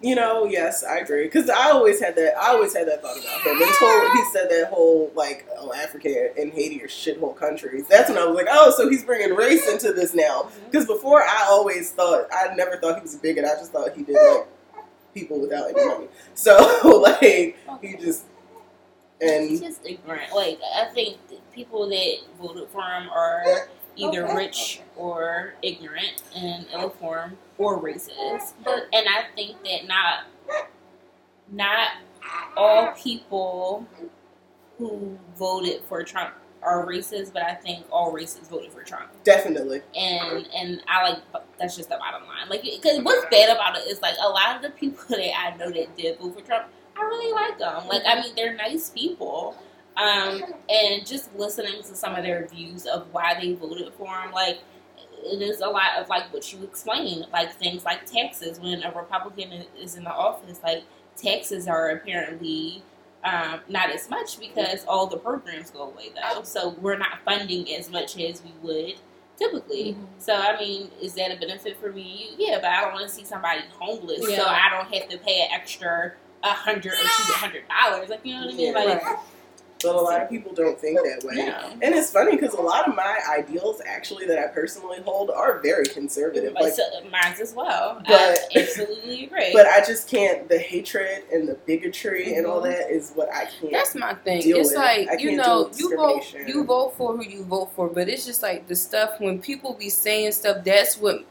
You 0.00 0.14
know, 0.14 0.44
yes, 0.44 0.84
I 0.84 0.98
agree. 0.98 1.24
Because 1.24 1.50
I 1.50 1.70
always 1.70 2.00
had 2.00 2.14
that. 2.14 2.36
I 2.38 2.50
always 2.50 2.72
had 2.72 2.86
that 2.86 3.02
thought 3.02 3.18
about 3.18 3.40
him 3.40 3.60
until 3.60 4.10
he 4.12 4.24
said 4.32 4.48
that 4.48 4.68
whole 4.70 5.10
like, 5.16 5.44
"Oh, 5.58 5.72
Africa 5.72 6.30
and 6.38 6.52
Haiti 6.52 6.80
are 6.82 6.86
shithole 6.86 7.36
countries." 7.36 7.86
That's 7.88 8.08
when 8.08 8.16
I 8.16 8.24
was 8.24 8.36
like, 8.36 8.46
"Oh, 8.48 8.72
so 8.76 8.88
he's 8.88 9.04
bringing 9.04 9.34
race 9.34 9.68
into 9.68 9.92
this 9.92 10.14
now." 10.14 10.42
Mm-hmm. 10.42 10.64
Because 10.66 10.86
before, 10.86 11.22
I 11.22 11.46
always 11.48 11.90
thought 11.90 12.28
I 12.32 12.54
never 12.54 12.76
thought 12.76 12.96
he 12.96 13.02
was 13.02 13.16
a 13.16 13.18
bigot. 13.18 13.44
I 13.44 13.54
just 13.58 13.72
thought 13.72 13.96
he 13.96 14.04
did 14.04 14.14
like 14.14 14.46
people 15.14 15.40
without 15.40 15.70
any 15.70 15.84
money. 15.84 16.08
So 16.34 16.56
like 17.02 17.58
he 17.82 17.96
just 17.96 18.24
He's 19.20 19.30
and 19.30 19.60
just 19.60 19.84
ignorant. 19.84 20.32
Like 20.34 20.60
I 20.76 20.86
think 20.86 21.16
people 21.52 21.88
that 21.88 22.16
voted 22.40 22.68
for 22.68 22.82
him 22.82 23.08
are 23.10 23.42
either 23.98 24.34
rich 24.34 24.80
or 24.96 25.54
ignorant 25.62 26.22
and 26.34 26.66
ill 26.72 26.90
formed 26.90 27.36
or 27.58 27.80
racist. 27.82 28.54
But 28.64 28.86
And 28.92 29.06
I 29.08 29.24
think 29.34 29.62
that 29.64 29.86
not 29.86 30.24
not 31.50 31.88
all 32.56 32.92
people 32.92 33.86
who 34.78 35.18
voted 35.36 35.82
for 35.88 36.04
Trump 36.04 36.34
are 36.62 36.86
racist, 36.86 37.32
but 37.32 37.42
I 37.42 37.54
think 37.54 37.86
all 37.90 38.12
racists 38.12 38.48
voted 38.48 38.72
for 38.72 38.82
Trump. 38.82 39.10
definitely 39.24 39.82
And 39.96 40.46
and 40.54 40.82
I 40.88 41.10
like 41.10 41.22
that's 41.58 41.76
just 41.76 41.88
the 41.88 41.96
bottom 41.96 42.26
line. 42.26 42.48
Like 42.48 42.62
because 42.62 43.00
what's 43.02 43.26
bad 43.30 43.54
about 43.54 43.76
it 43.76 43.86
is 43.88 44.00
like 44.00 44.14
a 44.22 44.28
lot 44.28 44.56
of 44.56 44.62
the 44.62 44.70
people 44.70 45.04
that 45.08 45.38
I 45.38 45.56
know 45.56 45.70
that 45.70 45.96
did 45.96 46.18
vote 46.18 46.38
for 46.38 46.46
Trump, 46.46 46.66
I 46.96 47.02
really 47.02 47.32
like 47.32 47.58
them. 47.58 47.88
Like 47.88 48.02
I 48.04 48.14
mm-hmm. 48.14 48.20
mean 48.22 48.32
they're 48.36 48.56
nice 48.56 48.90
people. 48.90 49.56
Um, 49.98 50.42
and 50.68 51.04
just 51.04 51.34
listening 51.36 51.82
to 51.82 51.96
some 51.96 52.14
of 52.14 52.22
their 52.22 52.46
views 52.46 52.86
of 52.86 53.06
why 53.12 53.34
they 53.40 53.54
voted 53.54 53.92
for 53.94 54.06
him, 54.06 54.30
like 54.32 54.58
it 55.24 55.42
is 55.42 55.60
a 55.60 55.66
lot 55.68 55.98
of 55.98 56.08
like 56.08 56.32
what 56.32 56.52
you 56.52 56.62
explained, 56.62 57.26
like 57.32 57.52
things 57.54 57.84
like 57.84 58.06
taxes. 58.06 58.60
When 58.60 58.82
a 58.84 58.92
Republican 58.92 59.64
is 59.78 59.96
in 59.96 60.04
the 60.04 60.12
office, 60.12 60.60
like 60.62 60.84
taxes 61.16 61.66
are 61.66 61.90
apparently 61.90 62.84
um, 63.24 63.60
not 63.68 63.90
as 63.90 64.08
much 64.08 64.38
because 64.38 64.84
all 64.86 65.08
the 65.08 65.16
programs 65.16 65.70
go 65.72 65.82
away 65.90 66.10
though. 66.14 66.42
So 66.44 66.76
we're 66.80 66.96
not 66.98 67.18
funding 67.24 67.68
as 67.74 67.90
much 67.90 68.16
as 68.20 68.40
we 68.44 68.52
would 68.62 68.94
typically. 69.36 69.94
Mhm. 69.94 70.06
So 70.18 70.34
I 70.34 70.56
mean, 70.60 70.90
is 71.02 71.14
that 71.14 71.32
a 71.32 71.36
benefit 71.36 71.76
for 71.80 71.92
me? 71.92 72.34
Yeah, 72.38 72.58
but 72.60 72.70
I 72.70 72.82
don't 72.82 72.92
want 72.92 73.08
to 73.08 73.12
see 73.12 73.24
somebody 73.24 73.62
homeless, 73.80 74.20
Yeah. 74.28 74.36
so 74.36 74.44
I 74.46 74.68
don't 74.70 74.94
have 74.94 75.08
to 75.08 75.18
pay 75.18 75.40
an 75.42 75.48
extra 75.52 76.12
a 76.44 76.50
hundred 76.52 76.92
or 76.92 76.96
two 77.02 77.32
hundred 77.34 77.64
dollars. 77.68 78.08
Like 78.10 78.20
you 78.24 78.34
know 78.34 78.46
what 78.46 78.54
I 78.54 78.56
mean? 78.56 78.72
Like 78.74 79.02
But 79.82 79.94
a 79.94 80.00
lot 80.00 80.20
of 80.20 80.28
people 80.28 80.52
don't 80.52 80.78
think 80.78 80.98
that 80.98 81.22
way. 81.24 81.34
yeah. 81.36 81.70
And 81.82 81.94
it's 81.94 82.10
funny 82.10 82.32
because 82.36 82.54
a 82.54 82.60
lot 82.60 82.88
of 82.88 82.96
my 82.96 83.20
ideals, 83.30 83.80
actually, 83.86 84.26
that 84.26 84.38
I 84.38 84.48
personally 84.48 84.98
hold, 85.04 85.30
are 85.30 85.60
very 85.60 85.86
conservative. 85.86 86.52
Like, 86.54 86.64
Like, 86.64 86.72
so, 86.72 86.82
mine's 87.12 87.40
as 87.40 87.54
well. 87.54 88.02
But- 88.06 88.38
I 88.54 88.58
absolutely 88.60 89.24
agree. 89.24 89.50
but 89.52 89.66
I 89.66 89.78
just 89.86 90.08
can't. 90.08 90.48
The 90.48 90.58
hatred 90.58 91.24
and 91.32 91.48
the 91.48 91.54
bigotry 91.54 92.34
and 92.34 92.44
Mm-hmm. 92.44 92.50
all 92.50 92.60
that 92.62 92.90
is 92.90 93.12
what 93.14 93.28
I 93.32 93.44
can't. 93.46 93.72
That's 93.72 93.94
my 93.94 94.14
thing. 94.14 94.42
it's 94.44 94.70
with 94.70 94.76
like 94.76 95.20
you 95.20 95.36
know, 95.36 95.70
you 95.76 95.94
vote, 95.96 96.34
you 96.46 96.64
vote 96.64 96.94
for 96.96 97.16
who 97.16 97.24
you 97.24 97.44
vote 97.44 97.70
for, 97.76 97.88
but 97.88 98.08
it's 98.08 98.26
just 98.26 98.42
like 98.42 98.66
the 98.66 98.74
stuff 98.76 99.20
when 99.20 99.40
people 99.40 99.74
be 99.74 99.88
saying 99.90 100.32
stuff. 100.32 100.64
That's 100.64 100.96
what 100.98 101.24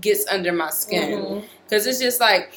gets 0.00 0.26
under 0.28 0.52
my 0.52 0.70
skin 0.70 1.44
because 1.64 1.86
it's 1.86 2.00
just 2.00 2.20
like. 2.20 2.52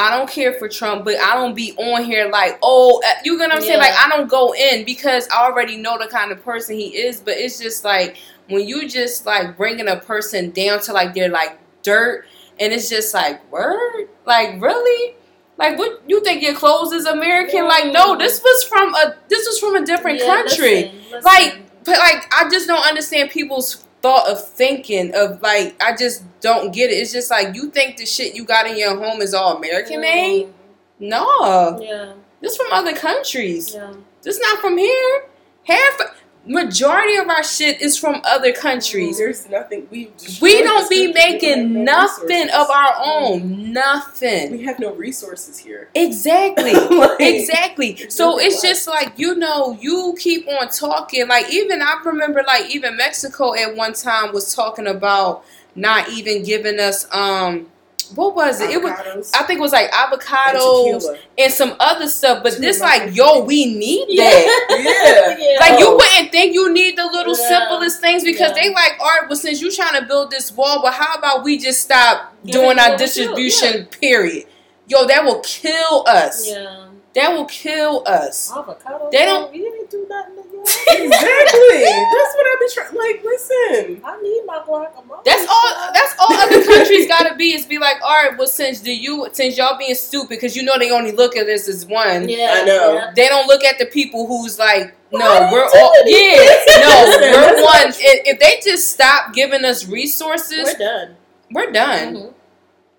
I 0.00 0.16
don't 0.16 0.30
care 0.30 0.54
for 0.54 0.66
Trump, 0.66 1.04
but 1.04 1.20
I 1.20 1.34
don't 1.34 1.54
be 1.54 1.72
on 1.76 2.02
here 2.04 2.30
like, 2.30 2.58
oh, 2.62 3.02
uh, 3.06 3.12
you 3.22 3.36
know 3.36 3.44
what 3.44 3.56
I'm 3.56 3.60
saying? 3.60 3.78
Like, 3.78 3.92
I 3.92 4.08
don't 4.08 4.30
go 4.30 4.54
in 4.54 4.86
because 4.86 5.28
I 5.28 5.44
already 5.44 5.76
know 5.76 5.98
the 5.98 6.08
kind 6.08 6.32
of 6.32 6.42
person 6.42 6.76
he 6.76 6.86
is. 6.96 7.20
But 7.20 7.34
it's 7.36 7.58
just 7.60 7.84
like 7.84 8.16
when 8.48 8.66
you 8.66 8.88
just 8.88 9.26
like 9.26 9.58
bringing 9.58 9.88
a 9.88 9.96
person 9.96 10.52
down 10.52 10.80
to 10.82 10.94
like 10.94 11.12
they're 11.12 11.28
like 11.28 11.58
dirt, 11.82 12.24
and 12.58 12.72
it's 12.72 12.88
just 12.88 13.12
like 13.12 13.52
word, 13.52 14.08
like 14.24 14.60
really, 14.62 15.16
like 15.58 15.78
what 15.78 16.00
you 16.06 16.24
think 16.24 16.42
your 16.42 16.54
clothes 16.54 16.92
is 16.92 17.04
American? 17.04 17.66
Like, 17.66 17.92
no, 17.92 18.16
this 18.16 18.40
was 18.42 18.64
from 18.64 18.94
a 18.94 19.16
this 19.28 19.46
was 19.46 19.58
from 19.58 19.76
a 19.76 19.84
different 19.84 20.20
Yeah, 20.20 20.26
country. 20.26 20.74
listen, 20.84 21.00
listen. 21.10 21.22
Like, 21.24 21.84
but 21.84 21.98
like 21.98 22.24
I 22.34 22.48
just 22.50 22.66
don't 22.66 22.86
understand 22.86 23.30
people's 23.30 23.84
thought 24.02 24.28
of 24.28 24.46
thinking 24.46 25.12
of 25.14 25.40
like 25.42 25.76
I 25.82 25.94
just 25.96 26.22
don't 26.40 26.72
get 26.72 26.90
it. 26.90 26.94
It's 26.94 27.12
just 27.12 27.30
like 27.30 27.54
you 27.54 27.70
think 27.70 27.96
the 27.96 28.06
shit 28.06 28.34
you 28.34 28.44
got 28.44 28.66
in 28.66 28.78
your 28.78 28.96
home 28.96 29.20
is 29.20 29.34
all 29.34 29.56
American 29.56 30.00
made. 30.00 30.52
No, 30.98 31.78
Yeah, 31.82 32.12
this 32.40 32.56
from 32.56 32.66
other 32.72 32.94
countries. 32.94 33.72
yeah. 33.74 33.92
This 34.22 34.38
not 34.40 34.58
from 34.58 34.76
here. 34.76 35.22
Half 35.64 36.00
majority 36.46 37.16
of 37.16 37.28
our 37.28 37.42
shit 37.42 37.80
is 37.80 37.96
from 37.98 38.20
other 38.24 38.52
countries. 38.52 39.18
There's 39.18 39.48
nothing 39.48 39.86
we. 39.90 40.10
We 40.40 40.62
don't 40.62 40.88
be 40.88 41.06
country. 41.06 41.06
We 41.06 41.06
have 41.06 41.14
making 41.14 41.72
no 41.72 41.82
nothing 41.84 42.28
resources. 42.46 42.54
of 42.54 42.70
our 42.70 42.94
own. 43.02 43.72
Nothing. 43.72 44.52
We 44.52 44.64
have 44.64 44.78
no 44.78 44.94
resources 44.94 45.58
here. 45.58 45.88
Exactly. 45.94 46.72
Like, 47.00 47.20
Exactly. 47.20 47.96
So 48.08 48.36
really 48.36 48.46
it's 48.46 48.62
just 48.62 48.86
like 48.88 49.18
you 49.18 49.34
know, 49.34 49.76
you 49.80 50.14
keep 50.18 50.46
on 50.48 50.68
talking. 50.68 51.28
Like 51.28 51.50
even 51.52 51.82
I 51.82 52.00
remember, 52.04 52.42
like 52.46 52.74
even 52.74 52.96
Mexico 52.96 53.54
at 53.54 53.74
one 53.76 53.92
time 53.92 54.32
was 54.32 54.54
talking 54.54 54.86
about 54.86 55.44
not 55.74 56.08
even 56.10 56.42
giving 56.42 56.78
us 56.80 57.06
um, 57.12 57.70
what 58.14 58.34
was 58.34 58.60
it? 58.60 58.70
It 58.70 58.82
was 58.82 59.30
I 59.34 59.42
think 59.44 59.58
it 59.58 59.62
was 59.62 59.72
like 59.72 59.90
avocados 59.90 61.00
tequila. 61.00 61.18
and 61.38 61.52
some 61.52 61.76
other 61.80 62.08
stuff. 62.08 62.42
But 62.42 62.54
Too 62.54 62.60
this 62.60 62.80
like, 62.80 63.14
yo, 63.14 63.44
we 63.44 63.74
need 63.74 64.06
that. 64.18 65.36
Yeah. 65.38 65.56
Like 65.60 65.78
you 65.80 65.90
wouldn't 65.96 66.32
think 66.32 66.54
you 66.54 66.72
need 66.72 66.96
the 66.98 67.06
little 67.06 67.36
Yeah. 67.36 67.48
simplest 67.68 68.00
things 68.00 68.24
because 68.24 68.52
Yeah. 68.56 68.62
they 68.64 68.74
like, 68.74 68.92
all 69.00 69.06
right, 69.06 69.28
well 69.28 69.36
since 69.36 69.60
you 69.60 69.70
trying 69.70 70.00
to 70.00 70.06
build 70.06 70.30
this 70.30 70.52
wall, 70.52 70.80
but 70.82 70.92
how 70.94 71.14
about 71.16 71.44
we 71.44 71.58
just 71.58 71.80
stop 71.82 72.34
Giving 72.44 72.60
doing 72.62 72.78
our 72.78 72.90
what 72.90 73.00
we 73.00 73.06
distribution? 73.06 73.86
Period. 73.86 74.46
Yo, 74.86 75.06
that 75.06 75.24
will 75.24 75.40
kill 75.40 76.04
us. 76.06 76.48
Yeah. 76.48 76.86
That 77.14 77.32
will 77.32 77.46
kill 77.46 78.04
us. 78.06 78.52
Avocado. 78.52 79.08
They 79.10 79.24
don't- 79.24 79.52
You 79.54 79.70
didn't 79.70 79.90
do 79.90 80.06
nothing 80.08 80.36
to 80.36 80.42
you. 80.48 80.60
exactly. 80.60 81.82
That's 81.82 82.34
what 82.36 82.46
I've 82.46 82.60
been 82.60 82.68
trying. 82.72 82.94
Like, 82.94 83.24
listen. 83.24 84.00
I 84.04 84.20
need 84.22 84.42
my 84.46 84.58
guacamole. 84.66 85.24
That's 85.24 85.46
all. 85.50 85.92
That's 85.92 86.14
all 86.20 86.32
other 86.32 86.64
countries 86.64 87.08
gotta 87.08 87.34
be 87.34 87.52
is 87.54 87.66
be 87.66 87.78
like, 87.78 87.96
all 88.02 88.10
right, 88.10 88.36
well 88.38 88.46
since 88.46 88.80
do 88.80 88.92
you 88.94 89.26
since 89.32 89.56
y'all 89.56 89.76
being 89.78 89.94
stupid 89.94 90.28
because 90.30 90.54
you 90.54 90.62
know 90.62 90.78
they 90.78 90.90
only 90.92 91.12
look 91.12 91.36
at 91.36 91.46
this 91.46 91.66
as 91.68 91.84
one. 91.86 92.28
Yeah, 92.28 92.58
I 92.58 92.64
know. 92.64 92.92
yeah. 92.94 93.10
They 93.16 93.26
don't 93.28 93.46
look 93.48 93.64
at 93.64 93.78
the 93.78 93.86
people 93.86 94.26
who's 94.28 94.58
like, 94.58 94.94
no, 95.12 95.18
Why 95.18 95.50
we're 95.52 95.64
all 95.64 95.92
yeah, 96.06 96.36
this? 96.36 96.78
no, 96.78 97.18
we're 97.56 97.64
one. 97.64 97.88
If, 97.88 98.34
if 98.34 98.38
they 98.38 98.60
just 98.70 98.90
stop 98.92 99.32
giving 99.34 99.64
us 99.64 99.88
resources, 99.88 100.64
We're 100.64 100.78
done. 100.78 101.16
we're 101.50 101.72
done. 101.72 102.14
Mhm. 102.14 102.34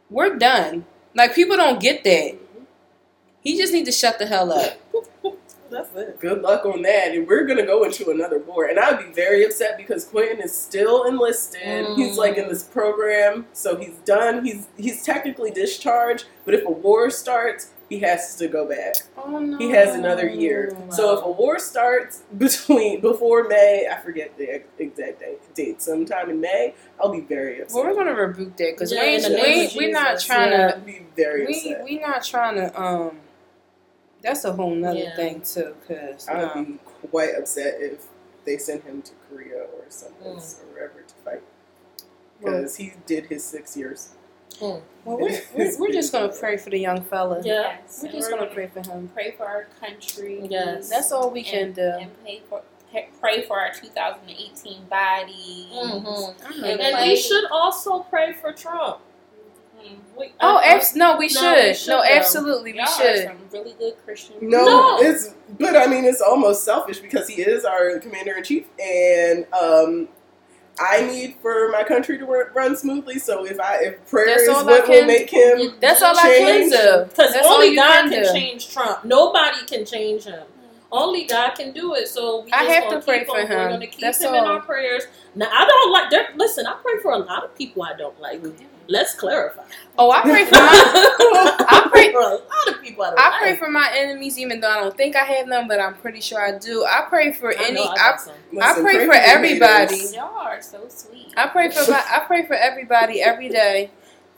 We're 0.09 0.35
done. 0.37 0.85
Like 1.15 1.33
people 1.35 1.55
don't 1.55 1.79
get 1.79 2.03
that. 2.03 2.37
He 3.41 3.57
just 3.57 3.73
needs 3.73 3.87
to 3.89 3.91
shut 3.91 4.19
the 4.19 4.25
hell 4.27 4.51
up. 4.51 4.77
That's 5.71 5.95
it. 5.95 6.19
Good 6.19 6.41
luck 6.41 6.65
on 6.65 6.81
that. 6.81 7.13
And 7.15 7.25
we're 7.25 7.45
gonna 7.45 7.65
go 7.65 7.83
into 7.85 8.09
another 8.11 8.39
war. 8.39 8.65
And 8.65 8.77
I'd 8.77 8.99
be 9.07 9.13
very 9.13 9.45
upset 9.45 9.77
because 9.77 10.03
Quentin 10.03 10.41
is 10.41 10.53
still 10.55 11.05
enlisted. 11.05 11.61
Mm. 11.61 11.95
He's 11.95 12.17
like 12.17 12.35
in 12.37 12.49
this 12.49 12.63
program, 12.63 13.45
so 13.53 13.77
he's 13.77 13.95
done. 14.05 14.43
He's 14.43 14.67
he's 14.77 15.03
technically 15.05 15.49
discharged. 15.49 16.25
But 16.43 16.55
if 16.55 16.65
a 16.65 16.69
war 16.71 17.09
starts, 17.09 17.71
he 17.87 17.99
has 17.99 18.35
to 18.35 18.49
go 18.49 18.67
back. 18.67 18.95
Oh 19.17 19.39
no. 19.39 19.57
He 19.57 19.69
has 19.69 19.95
another 19.95 20.27
year. 20.27 20.75
So 20.89 21.17
if 21.17 21.23
a 21.23 21.31
war 21.31 21.57
starts 21.57 22.23
between 22.37 22.99
before 22.99 23.47
May, 23.47 23.87
I 23.89 23.97
forget 24.01 24.37
the 24.37 24.61
exact 24.77 25.21
date, 25.21 25.55
date, 25.55 25.81
sometime 25.81 26.29
in 26.29 26.41
May, 26.41 26.75
I'll 27.01 27.13
be 27.13 27.21
very 27.21 27.61
upset. 27.61 27.75
Well, 27.77 27.85
we're 27.85 27.95
gonna 28.03 28.13
rebuke 28.13 28.57
that 28.57 28.73
because 28.75 28.91
Yeah, 28.91 29.03
we 29.03 29.07
in 29.07 29.13
ain't, 29.13 29.23
the 29.23 29.29
we 29.29 29.35
name 29.41 29.45
ain't, 29.59 29.71
of 29.71 29.77
we're 29.77 29.91
not 29.93 30.19
trying 30.19 30.51
yeah. 30.51 30.71
to. 30.71 30.79
Be 30.81 31.05
very 31.15 31.45
We 31.45 31.55
upset. 31.55 31.83
we 31.85 31.97
not 31.99 32.23
trying 32.25 32.55
to. 32.55 32.81
Um, 32.81 33.17
that's 34.21 34.43
a 34.45 34.53
whole 34.53 34.73
nother 34.75 34.99
Yeah. 34.99 35.15
thing 35.15 35.41
too. 35.41 35.75
Cause 35.87 36.27
I'd 36.29 36.43
um, 36.55 36.65
be 36.65 37.07
quite 37.09 37.35
upset 37.37 37.75
if 37.79 38.05
they 38.45 38.57
sent 38.57 38.83
him 38.83 39.01
to 39.03 39.11
Korea 39.29 39.63
or 39.63 39.83
something 39.89 40.33
Mm. 40.35 40.63
or 40.63 40.73
wherever 40.73 41.01
to 41.01 41.13
fight 41.25 41.41
because 42.39 42.75
he 42.77 42.93
did 43.05 43.25
his 43.27 43.43
six 43.43 43.75
years. 43.77 44.09
Mm. 44.59 44.81
well, 45.05 45.17
we're, 45.17 45.41
we're, 45.55 45.79
we're 45.79 45.91
just 45.91 46.11
gonna 46.11 46.29
pray 46.39 46.57
for 46.57 46.69
the 46.69 46.77
young 46.79 47.01
fella. 47.03 47.41
Yeah. 47.43 47.77
Yes, 47.81 47.99
We're 48.03 48.11
just 48.11 48.31
we're 48.31 48.37
gonna 48.39 48.51
pray 48.53 48.67
for 48.67 48.81
him. 48.81 49.09
pray 49.13 49.31
for 49.31 49.45
our 49.45 49.67
country. 49.79 50.45
Yes. 50.49 50.89
That's 50.89 51.11
all 51.11 51.29
we 51.31 51.43
can 51.43 51.71
do. 51.73 51.81
And 51.81 52.11
pray 52.23 52.41
for 52.49 52.61
pray 53.21 53.43
for 53.43 53.57
our 53.57 53.71
2018 53.73 54.85
body. 54.89 55.67
Mhm. 55.73 56.03
Mhm. 56.03 56.63
And, 56.63 56.81
And 56.81 57.09
we 57.09 57.15
should 57.15 57.45
also 57.49 57.99
pray 57.99 58.33
for 58.33 58.51
Trump. 58.51 58.99
We, 60.17 60.31
Oh, 60.39 60.57
I- 60.57 60.63
abs- 60.75 60.95
no, 60.95 61.17
we 61.17 61.27
No, 61.27 61.41
should. 61.41 61.67
we 61.69 61.73
should, 61.73 61.89
no, 61.89 62.03
absolutely, 62.03 62.73
we 62.73 62.77
Y'all 62.79 62.87
are 62.87 62.91
should. 63.15 63.23
some 63.23 63.37
really 63.51 63.73
good 63.79 63.93
Christian. 64.05 64.35
No, 64.41 64.65
No. 64.65 64.97
it's 65.01 65.33
but 65.59 65.75
I 65.75 65.87
mean 65.87 66.05
it's 66.05 66.21
almost 66.21 66.63
selfish 66.63 66.99
because 66.99 67.27
he 67.27 67.41
is 67.41 67.65
our 67.65 67.97
commander 67.99 68.33
in 68.37 68.43
chief, 68.43 68.65
and 68.79 69.45
um, 69.53 70.07
I 70.79 71.01
need 71.01 71.35
for 71.41 71.69
my 71.69 71.83
country 71.83 72.17
to 72.17 72.25
run, 72.25 72.45
run 72.53 72.75
smoothly. 72.77 73.19
So 73.19 73.45
if 73.45 73.59
I 73.59 73.77
if 73.83 74.05
prayer 74.07 74.27
That's 74.27 74.43
is 74.43 74.49
all 74.49 74.59
I 74.69 74.79
what 74.79 74.87
will 74.89 75.05
make 75.05 75.29
him, 75.29 75.73
That's 75.79 76.01
all 76.01 76.15
I 76.17 76.21
can 76.21 76.47
Change. 76.47 76.71
do. 76.71 77.05
Because 77.09 77.35
only 77.45 77.75
God 77.75 78.09
can 78.09 78.23
can, 78.23 78.33
change 78.33 78.71
Trump. 78.73 79.03
Nobody 79.05 79.65
can 79.67 79.85
change 79.85 80.23
him. 80.25 80.43
Only 80.91 81.23
God 81.23 81.51
can 81.51 81.71
do 81.71 81.93
it. 81.95 82.07
So 82.09 82.41
we 82.41 82.51
I 82.51 82.63
just 82.65 82.71
have 82.73 82.83
gonna 82.85 82.99
to 82.99 83.05
pray 83.05 83.19
keep 83.19 83.27
for 83.29 83.39
him. 83.39 83.49
We're 83.49 83.69
gonna 83.69 83.87
keep 83.87 84.01
That's 84.01 84.21
him 84.21 84.33
in 84.33 84.43
our 84.43 84.61
prayers. 84.61 85.03
Now 85.35 85.49
I 85.51 85.65
don't 85.65 85.91
like. 85.91 86.09
there- 86.09 86.29
Listen, 86.35 86.65
I 86.67 86.73
pray 86.81 86.99
for 87.01 87.11
a 87.11 87.17
lot 87.17 87.43
of 87.45 87.55
people 87.55 87.83
I 87.83 87.93
don't 87.95 88.19
like. 88.19 88.41
Let's 88.87 89.15
clarify. 89.15 89.63
Oh, 89.97 90.11
I 90.11 90.21
pray 90.21 90.45
for 90.45 90.55
my. 90.55 90.69
I 91.69 91.87
pray- 91.91 92.11
for 92.11 92.19
a 92.19 92.23
lot 92.23 92.41
of 92.69 92.81
people 92.81 93.03
I 93.03 93.09
don't 93.11 93.19
I 93.19 93.29
like. 93.29 93.41
pray 93.41 93.55
for 93.57 93.69
my 93.69 93.89
enemies, 93.95 94.37
even 94.39 94.59
though 94.59 94.69
I 94.69 94.79
don't 94.81 94.95
think 94.97 95.15
I 95.15 95.23
have 95.23 95.47
them, 95.47 95.67
but 95.67 95.79
I'm 95.79 95.95
pretty 95.95 96.21
sure 96.21 96.41
I 96.41 96.57
do. 96.57 96.83
I 96.85 97.05
pray 97.09 97.33
for 97.33 97.51
I 97.57 97.63
any. 97.65 97.75
know 97.75 97.83
I 97.85 97.93
I, 97.93 97.95
got 97.95 98.21
some. 98.21 98.33
I 98.61 98.73
pray 98.73 99.05
for 99.05 99.13
the 99.13 99.27
everybody. 99.27 99.97
Y'all 100.13 100.37
are 100.37 100.61
so 100.61 100.87
sweet. 100.89 101.33
I 101.37 101.47
pray 101.47 101.69
for 101.71 101.89
my, 101.89 102.03
I 102.09 102.19
pray 102.27 102.45
for 102.45 102.53
everybody 102.55 103.21
every 103.21 103.49
day, 103.49 103.91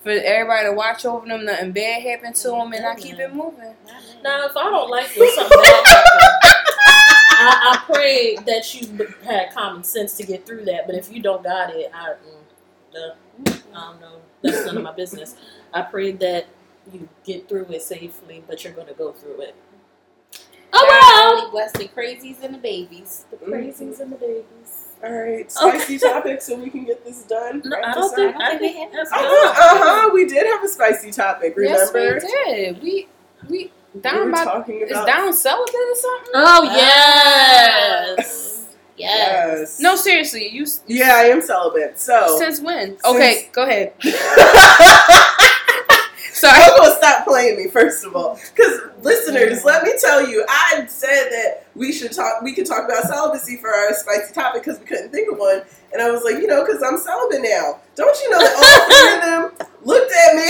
for 0.03 0.09
everybody 0.11 0.67
to 0.69 0.73
watch 0.73 1.05
over 1.05 1.25
them. 1.27 1.45
Nothing 1.45 1.71
bad 1.71 2.01
happen 2.03 2.33
to 2.33 2.47
them, 2.49 2.73
and 2.73 2.85
I 2.85 2.95
keep 2.95 3.17
it 3.19 3.33
moving. 3.33 3.73
Now, 4.23 4.45
if 4.45 4.55
I 4.57 4.63
don't 4.69 4.89
like 4.89 5.15
you, 5.15 5.29
something 5.31 5.57
bad 5.57 5.85
happens, 5.87 6.21
I, 7.35 7.73
I 7.73 7.83
pray 7.93 8.35
that 8.45 8.73
you 8.75 9.07
had 9.25 9.53
common 9.53 9.83
sense 9.83 10.15
to 10.17 10.23
get 10.25 10.45
through 10.45 10.65
that. 10.65 10.85
But 10.87 10.95
if 10.95 11.11
you 11.11 11.21
don't 11.21 11.43
got 11.43 11.71
it, 11.73 11.91
I, 11.93 12.13
mm, 12.95 13.13
I 13.75 13.91
don't 13.91 14.01
know. 14.01 14.17
That's 14.43 14.65
none 14.65 14.77
of 14.77 14.83
my 14.83 14.93
business. 14.93 15.35
I 15.73 15.81
pray 15.81 16.11
that 16.11 16.47
you 16.91 17.07
get 17.23 17.47
through 17.47 17.65
it 17.69 17.81
safely, 17.81 18.43
but 18.47 18.63
you're 18.63 18.73
going 18.73 18.87
to 18.87 18.93
go 18.93 19.13
through 19.13 19.41
it. 19.41 19.55
Oh 20.73 20.85
well. 20.89 21.37
Only 21.37 21.51
bless 21.51 21.71
the 21.71 21.87
crazies 21.87 22.43
and 22.43 22.53
the 22.53 22.57
babies. 22.57 23.25
The 23.31 23.37
crazies 23.37 23.99
and 23.99 24.11
the 24.11 24.17
babies. 24.17 24.89
All 25.03 25.11
right, 25.11 25.51
spicy 25.51 25.99
topic, 25.99 26.41
so 26.41 26.55
we 26.55 26.69
can 26.69 26.85
get 26.85 27.03
this 27.03 27.23
done. 27.23 27.61
No, 27.65 27.71
Wrap 27.77 27.87
I 27.89 27.93
don't 27.93 28.15
think. 28.15 28.35
I 28.35 28.39
I 28.39 28.49
don't 28.51 28.59
think 28.59 28.75
think 28.75 28.91
we 28.91 28.97
that's 28.97 29.11
Uh 29.11 29.17
huh. 29.19 30.07
Uh. 30.07 30.13
We 30.13 30.25
did 30.25 30.47
have 30.47 30.63
a 30.63 30.67
spicy 30.67 31.11
topic. 31.11 31.55
Remember? 31.57 32.19
Yes, 32.19 32.23
we 32.23 32.29
did. 32.29 32.81
We 32.81 33.07
we 33.49 33.71
we 33.93 33.99
down 34.01 34.25
were 34.27 34.31
by 34.31 34.45
talking 34.45 34.79
is 34.79 34.89
down 35.05 35.33
celibate 35.33 35.75
or 35.75 35.95
something? 35.95 36.31
Oh 36.35 36.63
yes. 36.73 38.62
Yes. 38.97 39.79
No, 39.79 39.95
seriously, 39.95 40.49
you 40.49 40.65
Yeah, 40.87 41.13
I 41.15 41.25
am 41.25 41.41
celibate. 41.41 41.99
So 41.99 42.37
since 42.37 42.59
when? 42.61 42.97
Okay, 43.05 43.49
go 43.51 43.63
ahead. 43.63 43.93
So 44.01 44.11
Sorry. 46.49 46.63
I'm 46.63 46.77
gonna 46.77 46.95
stop 46.95 47.25
playing 47.25 47.57
me 47.57 47.67
first 47.69 48.03
of 48.05 48.15
all, 48.15 48.39
because 48.53 48.79
listeners, 49.01 49.63
let 49.63 49.83
me 49.83 49.93
tell 49.99 50.27
you, 50.27 50.43
I 50.49 50.85
said 50.87 51.29
that 51.29 51.67
we 51.75 51.91
should 51.93 52.11
talk. 52.11 52.41
We 52.41 52.53
could 52.53 52.65
talk 52.65 52.83
about 52.85 53.03
celibacy 53.03 53.57
for 53.57 53.69
our 53.73 53.93
spicy 53.93 54.33
topic 54.33 54.63
because 54.63 54.79
we 54.79 54.85
couldn't 54.85 55.11
think 55.11 55.31
of 55.31 55.37
one, 55.37 55.61
and 55.93 56.01
I 56.01 56.09
was 56.11 56.23
like, 56.23 56.35
you 56.35 56.47
know, 56.47 56.65
because 56.65 56.81
I'm 56.83 56.97
celibate 56.97 57.41
now. 57.43 57.79
Don't 57.95 58.17
you 58.21 58.29
know 58.31 58.39
that 58.39 58.55
all 58.59 58.89
three 58.89 59.13
of 59.15 59.21
them 59.23 59.51
looked 59.85 60.11
at 60.11 60.35
me? 60.35 60.49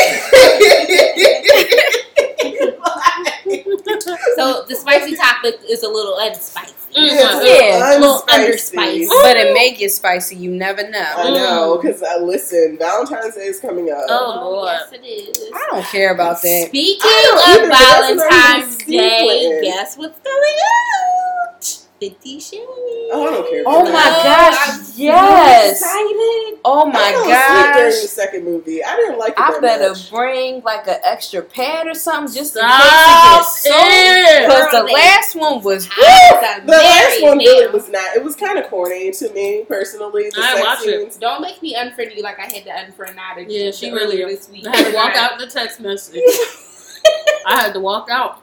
So 4.35 4.65
the 4.67 4.75
spicy 4.75 5.15
topic 5.15 5.59
is 5.69 5.83
a 5.83 5.89
little 5.89 6.15
unspicy. 6.15 6.73
Mm. 6.95 7.43
Yeah, 7.43 7.97
a 7.97 7.99
little 7.99 8.21
unspicy. 8.27 9.05
underspiced. 9.07 9.07
but 9.23 9.37
it 9.37 9.53
may 9.53 9.73
get 9.73 9.91
spicy. 9.91 10.35
You 10.35 10.51
never 10.51 10.87
know. 10.89 11.13
I 11.17 11.23
know. 11.25 11.33
know, 11.33 11.79
because 11.81 12.03
I 12.03 12.17
listen. 12.17 12.77
Valentine's 12.79 13.35
Day 13.35 13.45
is 13.47 13.59
coming 13.59 13.89
up. 13.91 14.03
Oh, 14.09 14.49
Lord. 14.51 14.77
yes, 14.91 14.91
it 14.93 15.05
is. 15.05 15.51
I 15.53 15.67
don't 15.71 15.85
care 15.85 16.13
about 16.13 16.41
that. 16.41 16.67
Speaking 16.67 17.01
I 17.03 17.21
don't 17.25 17.37
of 17.37 17.49
either, 17.49 17.69
but 17.69 17.79
that's 17.79 18.17
what 18.17 18.33
I'm 18.33 18.61
Valentine's 18.61 18.77
Day, 18.85 19.61
guess 19.63 19.97
what's 19.97 20.19
coming 20.19 20.57
out? 20.59 21.87
Fifty 21.99 22.39
Shades. 22.39 22.65
Oh, 22.67 23.27
I 23.27 23.31
don't 23.31 23.49
care. 23.49 23.63
Oh 23.65 23.85
for 23.85 23.91
my 23.91 23.91
that. 23.93 24.51
gosh, 24.51 24.77
I'm 24.77 24.83
so 24.83 25.01
yes. 25.01 25.81
excited. 25.81 26.42
Oh 26.65 26.87
I 26.89 26.93
my 26.93 27.11
fell 27.11 27.23
asleep 27.23 27.73
during 27.75 27.89
the 27.89 28.07
second 28.07 28.45
movie. 28.45 28.83
I 28.83 28.95
didn't 28.95 29.19
like 29.19 29.33
it 29.33 29.39
I 29.39 29.51
that 29.51 29.61
better 29.61 29.89
much. 29.89 30.09
bring 30.09 30.61
like 30.61 30.87
an 30.87 30.97
extra 31.03 31.41
pad 31.41 31.87
or 31.87 31.93
something 31.93 32.33
just 32.33 32.55
in 32.55 32.61
Stop 32.61 33.43
case 33.43 33.65
it 33.65 33.69
gets 33.69 34.45
it. 34.45 34.47
Because 34.47 34.71
the 34.71 34.93
last 34.93 35.35
one 35.35 35.61
was 35.63 35.87
The 35.89 36.71
last 36.71 37.21
one 37.21 37.37
really 37.39 37.65
now. 37.67 37.71
was 37.73 37.89
not. 37.89 38.15
It 38.15 38.23
was 38.23 38.35
kind 38.37 38.57
of 38.59 38.67
corny 38.69 39.11
to 39.11 39.29
me 39.33 39.65
personally. 39.67 40.29
The 40.33 40.39
I 40.41 40.53
sex 40.53 40.65
watch 40.65 40.79
it. 40.87 40.99
scenes. 41.01 41.17
Don't 41.17 41.41
make 41.41 41.61
me 41.61 41.75
unfriend 41.75 42.15
you 42.15 42.23
like 42.23 42.39
I 42.39 42.43
had 42.43 42.63
to 42.63 42.69
unfriend 42.69 43.15
Nada. 43.15 43.43
Yeah, 43.47 43.71
she 43.71 43.91
really 43.91 44.23
this 44.23 44.47
week. 44.49 44.65
I 44.65 44.75
had 44.77 44.89
to 44.89 44.95
walk 44.95 45.15
out 45.15 45.37
the 45.39 45.47
text 45.47 45.79
message. 45.81 46.21
I 47.45 47.55
had 47.61 47.73
to 47.73 47.79
walk 47.81 48.07
out. 48.09 48.41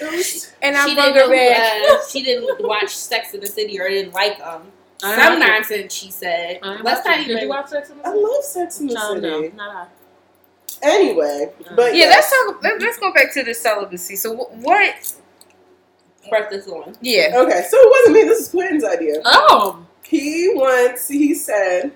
and 0.00 0.74
I 0.76 0.86
She 0.88 0.94
didn't, 0.94 1.32
uh, 1.32 1.98
she 2.10 2.22
didn't 2.22 2.66
watch 2.66 2.96
Sex 2.96 3.34
in 3.34 3.40
the 3.40 3.46
City 3.46 3.78
or 3.78 3.88
didn't 3.88 4.14
like 4.14 4.38
them. 4.38 4.72
I 5.02 5.16
Sometimes, 5.16 5.70
and 5.70 5.90
she 5.90 6.10
said, 6.10 6.60
I 6.62 6.74
ain't 6.74 6.84
"Let's 6.84 7.04
not 7.06 7.18
even." 7.20 7.34
Did 7.36 7.42
you 7.42 7.48
watch 7.48 7.68
Sex 7.68 7.90
in 7.90 7.98
the 7.98 8.04
City? 8.04 8.16
I 8.18 8.20
love 8.20 8.44
Sex 8.44 8.80
in 8.80 8.86
the 8.88 8.94
no, 8.94 9.14
City. 9.40 9.56
not 9.56 9.76
I. 9.76 9.86
Anyway, 10.82 11.52
I. 11.70 11.74
but 11.74 11.94
Yeah, 11.94 12.04
yes. 12.04 12.32
let's 12.32 12.46
talk. 12.54 12.62
Let, 12.62 12.80
let's 12.80 12.98
go 12.98 13.12
back 13.12 13.32
to 13.34 13.42
the 13.42 13.54
celibacy. 13.54 14.16
So 14.16 14.36
wh- 14.36 14.52
what? 14.62 15.14
Press 16.28 16.50
this 16.50 16.66
one. 16.66 16.94
Yeah. 17.00 17.32
Okay, 17.34 17.64
so 17.68 17.76
it 17.78 17.90
wasn't 17.90 18.14
me. 18.16 18.22
This 18.28 18.40
is 18.42 18.48
Quentin's 18.48 18.84
idea. 18.84 19.14
Oh, 19.24 19.84
He 20.04 20.50
wants. 20.54 21.08
He 21.08 21.34
said 21.34 21.92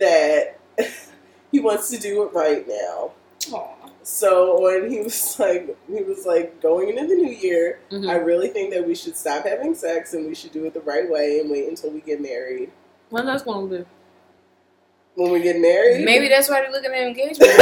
that 0.00 0.58
he 1.52 1.60
wants 1.60 1.90
to 1.90 1.98
do 1.98 2.22
it 2.24 2.32
right 2.32 2.66
now. 2.66 3.12
Aw. 4.12 4.14
So 4.14 4.60
when 4.60 4.90
he 4.90 5.00
was 5.00 5.38
like, 5.40 5.76
he 5.88 6.02
was 6.02 6.26
like 6.26 6.60
going 6.60 6.90
into 6.90 7.06
the 7.06 7.14
new 7.14 7.32
year. 7.32 7.80
Mhm. 7.90 8.08
I 8.10 8.16
really 8.16 8.48
think 8.48 8.72
that 8.74 8.86
we 8.86 8.94
should 8.94 9.16
stop 9.16 9.44
having 9.46 9.74
sex 9.74 10.12
and 10.14 10.26
we 10.26 10.34
should 10.34 10.52
do 10.52 10.64
it 10.66 10.74
the 10.74 10.80
right 10.80 11.08
way 11.10 11.40
and 11.40 11.50
wait 11.50 11.68
until 11.68 11.90
we 11.90 12.00
get 12.00 12.20
married. 12.20 12.70
when 13.10 13.26
that's 13.26 13.42
gonna 13.42 13.66
be? 13.66 13.84
When 15.14 15.30
we 15.32 15.42
get 15.42 15.60
married, 15.60 16.04
Maybe 16.06 16.28
that's 16.28 16.48
why 16.48 16.62
they're 16.62 16.72
looking 16.72 16.90
at 16.92 17.02
engagement. 17.06 17.50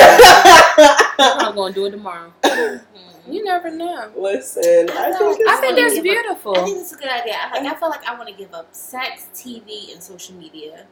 I'm 1.18 1.55
gonna 1.56 1.74
do 1.74 1.86
it 1.86 1.90
tomorrow. 1.90 2.32
you 3.28 3.43
never 3.44 3.70
know. 3.72 4.12
Listen, 4.16 4.89
I 4.90 5.12
think 5.12 5.36
it's 5.40 5.51
I 5.51 5.56
think 5.60 5.77
that's 5.77 5.94
give 5.94 5.98
up- 5.98 6.02
beautiful. 6.05 6.56
I 6.56 6.64
think 6.64 6.78
it's 6.78 6.93
a 6.93 6.97
good 6.97 7.09
idea. 7.09 7.35
I, 7.43 7.60
like, 7.60 7.74
I 7.74 7.78
feel 7.78 7.89
like 7.90 8.05
I 8.06 8.14
want 8.16 8.28
to 8.28 8.35
give 8.35 8.55
up 8.55 8.68
sex, 8.72 9.27
TV, 9.35 9.93
and 9.93 10.01
social 10.02 10.36
media. 10.36 10.86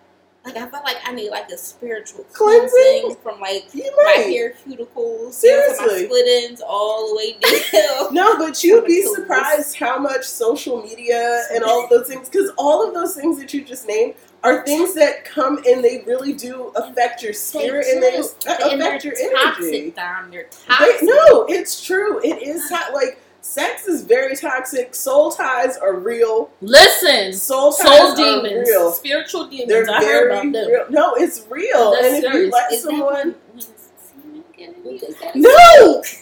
Like 0.45 0.57
I 0.57 0.67
felt 0.69 0.85
like 0.85 0.97
I 1.05 1.13
need 1.13 1.31
like 1.31 1.51
a 1.51 1.59
spiritual 1.59 2.25
Cleansing? 2.33 2.71
cleansing 2.71 3.17
from 3.23 3.39
like 3.41 3.67
you 3.75 3.91
my 4.03 4.13
hair 4.23 4.55
cuticles, 4.67 5.33
Seriously. 5.35 5.87
my 5.87 6.05
split 6.05 6.27
ends, 6.45 6.63
all 6.67 7.09
the 7.11 7.17
way 7.17 7.37
down. 7.73 8.15
No, 8.15 8.39
but 8.39 8.65
you'd 8.65 8.87
be 8.87 9.03
surprised 9.03 9.77
how 9.77 9.99
much 9.99 10.25
social 10.25 10.81
media 10.83 11.43
and 11.53 11.63
all 11.65 11.85
of 11.85 11.91
those 11.91 12.07
things, 12.09 12.29
because 12.31 12.51
all 12.57 12.87
of 12.87 12.95
those 12.95 13.15
things 13.15 13.39
that 13.39 13.53
you 13.53 13.63
just 13.63 13.87
named 13.87 14.15
are 14.43 14.65
things 14.65 14.95
that 14.95 15.25
come 15.25 15.59
and 15.69 15.85
they 15.85 16.03
really 16.07 16.33
do 16.33 16.69
affect 16.77 17.23
your 17.23 17.33
spirit 17.35 17.87
and 17.93 18.03
they 18.03 18.15
and 18.17 18.25
affect 18.25 18.45
they're 18.79 19.05
your 19.05 19.15
energy. 19.19 19.35
toxic, 19.35 19.97
Dom. 19.97 20.31
They're 20.31 20.45
They, 20.45 20.75
toxic. 20.75 21.03
no, 21.03 21.45
it's 21.49 21.85
true. 21.85 22.21
It 22.25 22.41
is 22.43 22.71
like 22.95 23.19
sex 23.49 23.87
is 23.89 24.03
very 24.03 24.37
toxic. 24.37 24.95
Soul 24.95 25.33
ties 25.33 25.77
are 25.79 25.95
real. 25.97 26.51
Listen, 26.61 27.33
Soul 27.33 27.73
soul 27.73 28.15
demons, 28.15 28.69
real. 28.69 28.93
spiritual 28.93 29.47
demons. 29.49 29.69
They're 29.69 29.91
I 29.91 30.05
heard 30.05 30.31
about 30.31 30.53
them. 30.53 30.69
real. 30.69 30.85
No, 30.91 31.15
it's 31.15 31.47
real. 31.49 31.93
That's 31.93 32.07
and 32.07 32.25
if 32.25 32.33
you 32.35 32.51
let 32.51 32.73
Is 32.73 32.83
someone, 32.83 33.15
when- 33.15 33.35
when 33.55 33.61
semen 33.63 34.45
get 34.57 34.77
in 34.77 34.85
you? 34.85 34.97
Is 34.97 35.17
that- 35.17 35.35
no, 35.35 36.03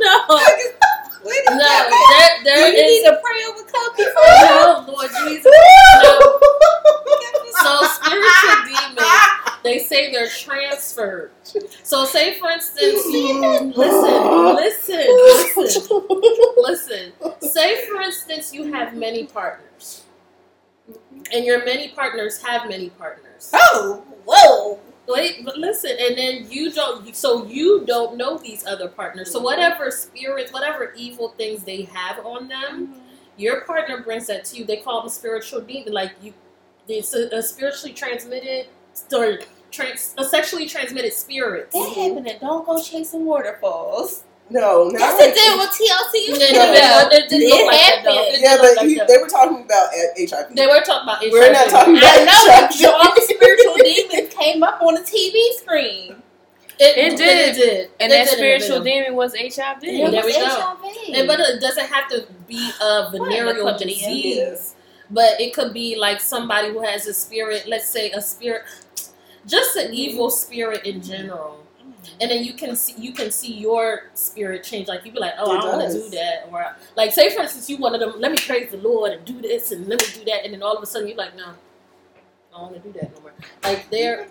No. 0.00 0.24
no, 0.28 0.38
no. 1.50 1.90
There, 2.44 2.44
there 2.44 2.68
you 2.72 2.78
is 2.78 3.02
need 3.02 3.04
to 3.10 3.20
pray 3.22 3.40
over 3.48 3.62
before 3.96 4.32
no, 4.42 4.84
Lord 4.88 5.10
Jesus. 5.26 5.44
So 6.02 6.17
say 9.98 10.12
they're 10.12 10.28
transferred. 10.28 11.30
So 11.82 12.04
say 12.04 12.38
for 12.38 12.50
instance, 12.50 13.04
listen, 13.06 13.72
listen, 13.72 15.06
listen, 15.56 16.02
listen. 16.56 17.12
Say 17.40 17.86
for 17.86 18.00
instance 18.00 18.52
you 18.52 18.72
have 18.72 18.94
many 18.94 19.24
partners. 19.24 20.04
And 21.32 21.44
your 21.44 21.64
many 21.64 21.88
partners 21.88 22.40
have 22.42 22.68
many 22.68 22.90
partners. 22.90 23.50
Oh, 23.52 24.04
whoa. 24.24 24.80
Wait, 25.12 25.42
but 25.42 25.56
listen, 25.56 25.92
and 25.98 26.18
then 26.18 26.46
you 26.50 26.70
don't. 26.70 27.14
So 27.16 27.46
you 27.46 27.84
don't 27.86 28.16
know 28.18 28.36
these 28.36 28.66
other 28.66 28.88
partners. 28.88 29.32
So 29.32 29.40
whatever 29.40 29.90
spirits, 29.90 30.52
whatever 30.52 30.92
evil 30.96 31.30
things 31.30 31.64
they 31.64 31.82
have 31.82 32.24
on 32.26 32.48
them, 32.48 32.94
your 33.38 33.62
partner 33.62 34.02
brings 34.02 34.26
that 34.26 34.44
to 34.46 34.56
you. 34.56 34.64
They 34.66 34.76
call 34.76 35.00
them 35.00 35.08
spiritual 35.08 35.62
demon. 35.62 35.94
Like 35.94 36.12
you, 36.20 36.34
it's 36.88 37.14
a, 37.14 37.28
a 37.34 37.42
spiritually 37.42 37.94
transmitted 37.94 38.66
or 39.12 39.38
trans, 39.70 40.14
a 40.18 40.24
sexually 40.24 40.66
transmitted 40.66 41.12
spirit. 41.12 41.70
That 41.72 41.88
happened 41.94 42.26
and 42.28 42.40
don't 42.40 42.64
go 42.66 42.82
chasing 42.82 43.24
waterfalls. 43.24 44.24
no, 44.50 44.88
not 44.88 44.98
That's 44.98 45.20
like 45.20 45.34
the 45.34 45.40
deal 45.40 45.58
with 45.58 45.70
TLC. 45.70 46.14
It 46.14 46.28
You 46.28 46.34
didn't, 46.38 46.54
No. 46.56 46.62
it 46.62 47.10
didn't- 47.10 47.24
it 47.24 47.28
didn't 47.28 47.50
look 47.50 47.60
It 47.60 47.66
like 47.66 47.76
happened. 47.76 48.42
Yeah, 48.42 48.56
but 48.60 48.76
like 48.76 48.86
he, 48.86 48.94
they 49.06 49.18
were 49.18 49.28
talking 49.28 49.62
about 49.64 49.88
uh, 49.88 49.98
HIV. 50.18 50.56
They 50.56 50.66
were 50.66 50.80
talking 50.80 51.04
about 51.08 51.18
HIV. 51.22 51.32
We're 51.32 51.52
not 51.52 51.68
talking 51.68 51.96
I 51.96 51.98
about 51.98 52.18
know 52.24 52.46
that 52.46 52.72
HIV. 52.74 52.94
all 52.94 53.14
the 53.14 53.20
spiritual 53.22 53.74
demons 53.76 54.34
came 54.34 54.62
up 54.62 54.80
on 54.80 54.94
the 54.94 55.00
TV 55.02 55.36
screen. 55.58 56.22
It, 56.80 56.96
It 56.96 57.12
it 57.14 57.16
did. 57.18 57.54
did. 57.56 57.90
And 58.00 58.12
It 58.12 58.14
that 58.16 58.24
did 58.24 58.32
the 58.32 58.36
spiritual 58.36 58.80
demon 58.84 59.14
was 59.16 59.34
HIV. 59.34 59.82
Yeah, 59.82 60.10
there 60.10 60.24
we 60.24 60.32
go. 60.32 60.46
HIV. 60.46 61.14
And- 61.14 61.26
but 61.28 61.40
it 61.40 61.60
doesn't 61.60 61.86
have 61.86 62.08
to 62.10 62.26
be 62.46 62.70
a 62.80 63.10
venereal 63.10 63.64
What? 63.64 63.78
Disease. 63.78 64.74
But 65.10 65.40
it 65.40 65.54
could 65.54 65.72
be 65.74 65.96
like 65.96 66.20
somebody 66.20 66.68
who 66.68 66.80
has 66.82 67.06
a 67.06 67.12
spirit, 67.14 67.64
let's 67.66 67.88
say 67.88 68.10
a 68.12 68.20
spirit, 68.22 68.62
just 69.48 69.76
an 69.76 69.94
evil 69.94 70.30
spirit 70.30 70.86
in 70.86 71.02
general. 71.02 71.64
And 72.20 72.30
then 72.30 72.44
you 72.44 72.54
can 72.54 72.76
see 72.76 72.94
you 73.00 73.12
can 73.12 73.30
see 73.32 73.54
your 73.54 74.10
spirit 74.14 74.64
change. 74.64 74.88
Like 74.88 75.06
you 75.06 75.12
be 75.12 75.20
like, 75.20 75.34
oh, 75.40 75.52
It 75.54 75.58
I 75.58 75.62
don't 75.62 75.78
want 75.80 75.92
to 75.92 75.98
do 76.10 76.10
that, 76.16 76.48
or 76.52 76.76
like 76.96 77.12
say 77.12 77.34
for 77.34 77.42
instance, 77.42 77.70
you 77.70 77.78
one 77.78 77.94
of 77.94 78.00
them. 78.00 78.14
Let 78.20 78.32
me 78.32 78.38
praise 78.38 78.70
the 78.72 78.78
Lord 78.78 79.12
and 79.12 79.24
do 79.26 79.40
this 79.42 79.72
and 79.72 79.88
let 79.88 80.00
me 80.00 80.08
do 80.14 80.24
that, 80.26 80.44
and 80.44 80.54
then 80.54 80.62
all 80.62 80.76
of 80.76 80.82
a 80.82 80.86
sudden 80.86 81.08
you're 81.08 81.18
like, 81.18 81.36
no, 81.36 81.46
I 81.46 81.54
don't 82.52 82.62
want 82.72 82.74
to 82.76 82.80
do 82.92 83.00
that 83.00 83.14
no 83.16 83.22
more. 83.22 83.32
Like 83.64 83.90
there, 83.90 84.28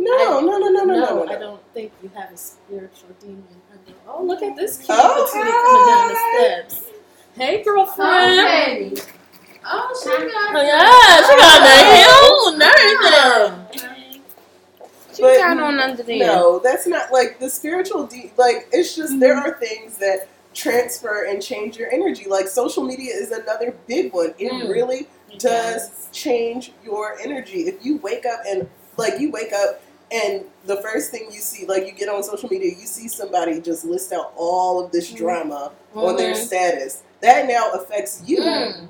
No, 0.00 0.40
no, 0.40 0.58
no, 0.58 0.68
no, 0.70 0.84
no, 0.84 0.84
no, 0.84 1.24
no. 1.24 1.26
I 1.28 1.36
don't 1.38 1.62
think 1.74 1.92
you 2.02 2.10
have 2.16 2.32
a 2.32 2.36
spiritual 2.38 3.10
demon. 3.20 3.44
I 3.72 3.76
Oh, 4.08 4.24
look 4.24 4.42
at 4.42 4.56
this 4.56 4.78
cute 4.78 4.90
Oh, 4.90 5.24
petite 5.26 5.54
coming 5.54 5.86
down 5.86 6.08
the 6.08 6.14
hi. 6.16 6.44
steps. 6.68 6.90
Hey, 7.36 7.62
girlfriend. 7.64 9.02
Oh, 9.64 10.00
she 10.02 10.10
got 10.10 10.56
Oh, 10.56 10.62
yeah, 10.62 11.16
she 11.26 11.36
got 11.38 11.60
the 11.64 11.96
heel 11.96 12.54
and 12.54 12.62
everything. 12.62 13.59
But 15.20 15.36
got 15.38 15.58
on 15.58 15.78
under 15.78 16.02
there. 16.02 16.18
No, 16.26 16.58
that's 16.58 16.86
not 16.86 17.12
like 17.12 17.38
the 17.38 17.48
spiritual. 17.50 18.06
De- 18.06 18.32
like 18.36 18.68
it's 18.72 18.94
just 18.96 19.18
there 19.20 19.36
are 19.36 19.58
things 19.58 19.96
that 19.98 20.28
transfer 20.54 21.24
and 21.26 21.40
change 21.42 21.76
your 21.76 21.90
energy. 21.92 22.26
Like 22.28 22.48
social 22.48 22.82
media 22.84 23.14
is 23.14 23.30
another 23.30 23.74
big 23.86 24.12
one. 24.12 24.34
It 24.38 24.52
Mm. 24.52 24.68
really 24.68 25.06
does 25.38 26.08
change 26.12 26.72
your 26.84 27.18
energy. 27.20 27.62
If 27.68 27.84
you 27.84 27.98
wake 27.98 28.26
up 28.26 28.40
and 28.46 28.68
like 28.96 29.20
you 29.20 29.30
wake 29.30 29.52
up 29.52 29.80
and 30.10 30.44
the 30.66 30.76
first 30.82 31.12
thing 31.12 31.28
you 31.32 31.40
see, 31.40 31.66
like 31.66 31.86
you 31.86 31.92
get 31.92 32.08
on 32.08 32.22
social 32.24 32.48
media, 32.48 32.70
you 32.70 32.86
see 32.86 33.06
somebody 33.06 33.60
just 33.60 33.84
list 33.84 34.12
out 34.12 34.32
all 34.36 34.84
of 34.84 34.90
this 34.90 35.12
drama 35.12 35.70
on 35.94 36.16
their 36.16 36.34
status. 36.34 37.02
That 37.20 37.46
now 37.46 37.70
affects 37.72 38.22
you 38.26 38.38
Mm. 38.40 38.88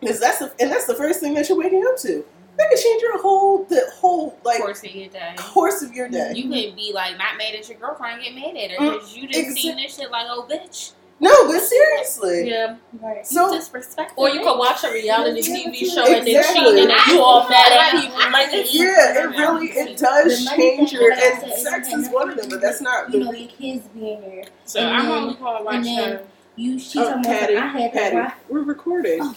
because 0.00 0.18
that's 0.20 0.38
the, 0.38 0.52
and 0.58 0.70
that's 0.72 0.86
the 0.86 0.94
first 0.94 1.20
thing 1.20 1.34
that 1.34 1.48
you're 1.50 1.58
waking 1.58 1.84
up 1.86 1.98
to. 1.98 2.24
That 2.58 2.68
could 2.70 2.78
change 2.82 3.02
your 3.02 3.22
whole 3.22 3.64
the 3.64 3.82
whole 3.94 4.36
like 4.44 4.58
course 4.58 4.82
of 4.84 4.90
your 4.92 5.08
day. 5.08 5.32
course 5.36 5.80
of 5.82 5.92
your 5.94 6.08
day. 6.08 6.32
You 6.34 6.42
could 6.50 6.74
be 6.76 6.90
like 6.92 7.16
not 7.16 7.36
mad 7.38 7.54
at 7.54 7.68
your 7.68 7.78
girlfriend, 7.78 8.20
get 8.22 8.34
mad 8.34 8.56
at 8.56 8.72
her 8.72 8.78
mm, 8.78 8.92
because 8.94 9.16
you 9.16 9.28
didn't 9.28 9.52
exa- 9.54 9.58
see 9.58 9.72
this 9.74 9.94
shit 9.96 10.10
like, 10.10 10.26
oh 10.28 10.44
bitch, 10.50 10.92
No, 11.20 11.46
but 11.46 11.60
seriously. 11.60 12.50
Yeah. 12.50 12.76
right. 13.00 13.24
So- 13.24 13.52
you 13.52 13.58
disrespectful. 13.60 14.24
Or 14.24 14.30
you 14.30 14.40
could 14.40 14.58
watch 14.58 14.82
a 14.82 14.90
reality 14.92 15.40
TV 15.42 15.84
show 15.92 16.04
and 16.04 16.26
then 16.26 16.36
Exactly. 16.36 16.80
cheat 16.82 16.90
and 16.90 17.06
you 17.12 17.22
all 17.22 17.48
mad 17.48 17.72
at 17.72 18.00
people. 18.00 18.18
Like, 18.32 18.48
it's, 18.52 18.74
Yeah, 18.74 19.22
it 19.22 19.36
really 19.38 19.68
it 19.68 19.96
does 19.96 20.44
change 20.50 20.92
your 20.92 21.12
and 21.12 21.52
sex 21.52 21.92
is 21.92 22.08
one 22.08 22.30
of 22.30 22.36
them, 22.38 22.48
but 22.48 22.60
that's 22.60 22.80
not 22.80 23.12
You 23.14 23.20
know, 23.20 23.30
the 23.30 23.38
your 23.40 23.50
kids 23.50 23.86
being 23.94 24.20
there. 24.20 24.44
So 24.64 24.80
And 24.80 24.88
I'm 24.96 25.06
then- 25.08 25.12
only 25.18 25.34
gonna 25.34 25.62
watch 25.64 25.74
and 25.76 25.84
then- 25.84 26.10
her. 26.14 26.22
You, 26.56 26.76
she 26.80 26.98
Oh, 26.98 27.04
told 27.04 27.18
me 27.18 27.24
Patty, 27.24 27.56
I 27.56 27.66
had 27.68 27.92
Patty, 27.92 28.16
that. 28.16 28.36
we're 28.48 28.62
recording. 28.62 29.20
Oh. 29.22 29.34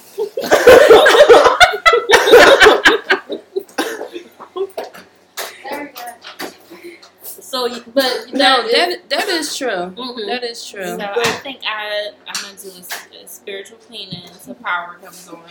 so, 7.51 7.65
you, 7.65 7.83
but 7.93 8.27
No, 8.33 8.63
that, 8.71 9.09
that 9.09 9.09
that 9.09 9.27
is 9.29 9.55
true. 9.55 9.67
Mhm. 9.97 10.25
That 10.27 10.43
is 10.43 10.65
true. 10.67 10.83
So 10.97 10.99
I 11.01 11.23
think 11.43 11.59
I 11.67 12.11
I'm 12.27 12.41
gonna 12.43 12.57
do 12.57 12.69
a, 12.69 13.23
a 13.23 13.27
spiritual 13.27 13.77
cleaning 13.87 14.23
until 14.25 14.55
power 14.55 14.97
comes 15.03 15.27
on. 15.27 15.41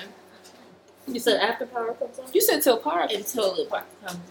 you 1.07 1.19
said 1.21 1.41
after 1.41 1.67
power 1.67 1.93
comes 1.95 2.19
on. 2.19 2.27
You 2.33 2.41
said 2.41 2.63
till 2.63 2.79
power. 2.79 3.07
Until 3.13 3.55
it 3.57 3.69
comes 3.71 3.85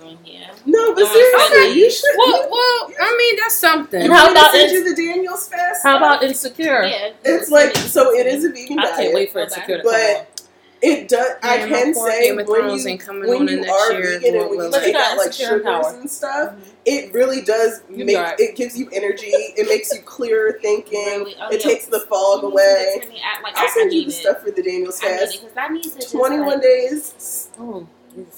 on, 0.04 0.18
yeah. 0.26 0.52
No, 0.66 0.94
but 0.96 1.04
Oh, 1.06 1.14
seriously, 1.14 1.58
okay. 1.60 1.74
you 1.80 1.92
should. 1.92 2.16
Well, 2.18 2.48
well, 2.50 2.92
I 3.02 3.16
mean 3.18 3.36
that's 3.42 3.56
something. 3.56 4.02
And 4.02 4.12
how 4.14 4.26
you 4.28 4.32
about 4.32 4.52
send 4.52 4.72
ins- 4.72 4.74
you 4.88 4.96
the 4.96 5.02
Daniels 5.02 5.48
fast? 5.50 5.84
How 5.84 5.98
stuff? 5.98 6.02
about 6.02 6.24
insecure? 6.24 6.84
Yeah. 6.84 7.12
It's 7.24 7.50
like 7.52 7.76
so. 7.76 8.14
It 8.18 8.26
is 8.28 8.46
a 8.46 8.50
vegan 8.52 8.80
I 8.80 8.84
diet. 8.84 8.96
can't 8.98 9.14
wait 9.14 9.32
for 9.32 9.40
Okay. 9.42 9.54
insecure 9.56 9.78
to 9.78 9.84
But 9.84 10.18
on. 10.20 10.26
It 10.82 11.10
does. 11.10 11.32
I 11.44 11.58
Yeah, 11.58 11.66
my 11.66 11.70
can 11.70 11.94
poor 11.94 12.10
say 12.10 12.22
Game 12.30 12.40
of 12.40 12.48
when 12.48 12.62
Thrones 12.62 12.86
you 12.86 12.90
ain't 12.92 13.02
coming 13.02 13.28
when 13.30 13.42
on 13.42 13.48
you 13.50 13.56
in 13.58 13.62
next 13.64 13.74
are 13.74 13.92
year. 13.94 14.02
vegan 14.20 14.24
and 14.30 14.36
Lord 14.38 14.50
when 14.50 14.60
you 14.60 14.66
willing. 14.72 14.80
take 14.86 14.96
out 14.96 15.18
like 15.18 15.28
Insecure 15.28 15.56
and 15.56 15.62
sugars 15.66 15.86
power. 15.88 16.00
and 16.00 16.10
stuff, 16.10 16.50
Mhm. 16.54 16.60
It 16.90 17.14
really 17.14 17.42
does 17.42 17.82
You 17.90 18.06
make 18.06 18.16
got 18.16 18.40
it 18.40 18.56
gives 18.56 18.78
you 18.78 18.90
energy. 18.92 19.28
It 19.28 19.68
makes 19.68 19.94
you 19.94 20.02
clearer 20.02 20.58
thinking. 20.62 21.00
Really? 21.06 21.36
Oh, 21.40 21.50
it 21.50 21.62
yeah. 21.64 21.70
takes 21.72 21.86
the 21.86 22.00
fog 22.02 22.42
You 22.44 22.48
need 22.50 22.54
away. 22.54 22.86
send 22.92 23.04
it 23.04 23.06
to 23.08 23.12
me. 23.14 23.22
I, 23.24 23.42
like, 23.42 23.58
I'll 23.58 23.70
send 23.70 23.92
I 23.92 23.96
you 23.96 24.02
the 24.04 24.08
it. 24.10 24.12
stuff 24.14 24.42
for 24.42 24.52
the 24.52 24.64
Daniels 24.64 25.00
I 25.04 25.18
fast. 25.18 25.42
because 25.42 25.58
I 25.58 25.68
need 25.70 25.84
to 25.84 26.10
Twenty 26.10 26.40
one 26.40 26.48
like, 26.48 26.62
days. 26.62 27.50
Oh, 27.60 27.88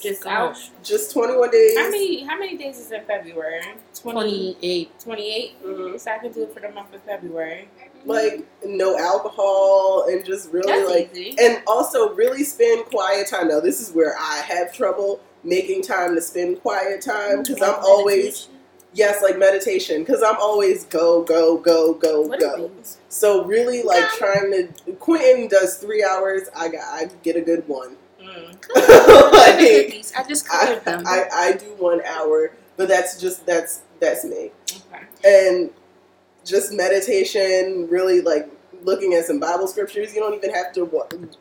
Just 0.02 0.24
gosh. 0.24 0.70
Just 0.84 1.12
twenty 1.14 1.36
one 1.36 1.50
days. 1.52 1.78
How 1.78 1.90
many 1.90 2.24
how 2.24 2.38
many 2.38 2.58
days 2.58 2.78
is 2.80 2.92
in 2.92 3.04
February? 3.06 3.62
20, 4.02 4.54
28. 4.56 5.00
28? 5.00 5.64
Mhm. 5.66 6.00
So 6.00 6.12
I 6.12 6.18
can 6.18 6.32
do 6.32 6.44
it 6.44 6.54
for 6.54 6.60
the 6.60 6.70
month 6.70 6.94
of 6.94 7.02
February. 7.04 7.70
Like 8.04 8.44
no 8.66 8.98
alcohol 8.98 10.06
and 10.10 10.26
just 10.26 10.52
really 10.52 10.72
That's 10.72 10.90
like 10.90 11.12
easy. 11.16 11.36
and 11.40 11.62
also 11.68 12.14
really 12.16 12.44
spend 12.44 12.86
quiet 12.88 13.28
time. 13.28 13.48
Now 13.50 13.60
this 13.60 13.80
is 13.80 13.94
where 13.94 14.16
I 14.20 14.38
have 14.48 14.74
trouble 14.74 15.22
making 15.44 15.82
time 15.82 16.16
to 16.16 16.22
spend 16.22 16.62
quiet 16.62 17.02
time 17.02 17.44
because 17.44 17.62
I'm 17.62 17.84
always 17.84 18.48
yes 18.94 19.22
like 19.22 19.38
meditation 19.38 20.02
because 20.04 20.22
I'm 20.22 20.38
always 20.38 20.86
go 20.86 21.24
go 21.24 21.58
go 21.58 21.94
go 21.94 22.22
What 22.22 22.40
go. 22.40 22.72
So 23.10 23.46
really 23.46 23.84
like 23.84 24.08
trying 24.12 24.52
to 24.52 24.94
Quentin 24.94 25.48
does 25.48 25.78
three 25.78 26.04
hours. 26.04 26.44
I 26.56 26.70
got 26.70 26.82
I 26.84 27.10
get 27.24 27.36
a 27.36 27.42
good 27.42 27.68
one. 27.68 27.96
Mm. 28.22 28.52
like. 29.32 30.06
I 30.18 30.28
just 30.28 30.48
I, 30.52 30.76
them. 30.76 31.04
I 31.06 31.28
I 31.34 31.52
do 31.54 31.66
one 31.78 32.02
hour, 32.06 32.52
but 32.78 32.88
that's 32.88 33.20
just 33.20 33.46
that's 33.46 33.82
that's 34.00 34.24
me. 34.24 34.52
Okay. 34.70 35.06
And 35.26 35.70
just 36.46 36.74
meditation, 36.74 37.88
really 37.90 38.22
like 38.22 38.50
looking 38.84 39.14
at 39.14 39.26
some 39.26 39.40
Bible 39.40 39.68
scriptures. 39.68 40.14
You 40.14 40.22
don't 40.22 40.34
even 40.34 40.54
have 40.54 40.74
to 40.74 40.90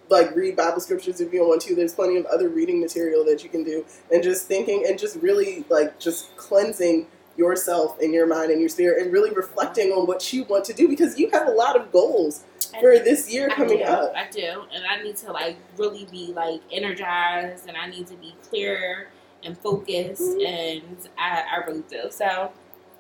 like 0.09 0.35
read 0.35 0.57
Bible 0.57 0.81
scriptures 0.81 1.21
if 1.21 1.33
you 1.33 1.41
don't 1.41 1.49
want 1.49 1.63
to. 1.63 1.75
There's 1.75 1.95
plenty 1.95 2.17
of 2.17 2.27
other 2.27 2.49
reading 2.49 2.81
material 2.81 3.25
that 3.27 3.43
you 3.43 3.51
can 3.51 3.65
do, 3.65 3.85
and 4.13 4.23
just 4.23 4.47
thinking 4.47 4.85
and 4.87 4.99
just 4.99 5.17
really 5.17 5.65
like 5.69 5.99
just 5.99 6.37
cleansing 6.37 7.07
yourself 7.37 7.99
and 8.01 8.13
your 8.13 8.27
mind 8.27 8.51
and 8.51 8.61
your 8.61 8.69
spirit, 8.69 9.03
and 9.03 9.13
really 9.13 9.31
reflecting 9.31 9.93
on 9.93 10.07
what 10.07 10.33
you 10.33 10.45
want 10.45 10.65
to 10.67 10.73
do 10.75 10.89
because 10.89 11.19
you 11.19 11.31
have 11.31 11.47
a 11.49 11.51
lot 11.53 11.75
of 11.79 11.91
goals 11.93 12.45
for 12.81 12.99
this 12.99 13.33
year 13.33 13.49
coming 13.49 13.79
do, 13.79 13.85
up. 13.85 14.13
I 14.15 14.29
do, 14.31 14.65
and 14.73 14.85
I 14.85 15.03
need 15.03 15.17
to 15.19 15.33
like 15.33 15.57
really 15.77 16.07
be 16.11 16.33
like 16.35 16.61
energized, 16.71 17.67
and 17.69 17.77
I 17.77 17.87
need 17.89 18.07
to 18.09 18.15
be 18.15 18.35
clear 18.49 19.09
and 19.43 19.57
focused, 19.57 20.21
Mhm. 20.21 20.47
and 20.47 21.09
I, 21.17 21.43
I 21.51 21.57
really 21.67 21.83
do. 21.89 22.11
So 22.11 22.53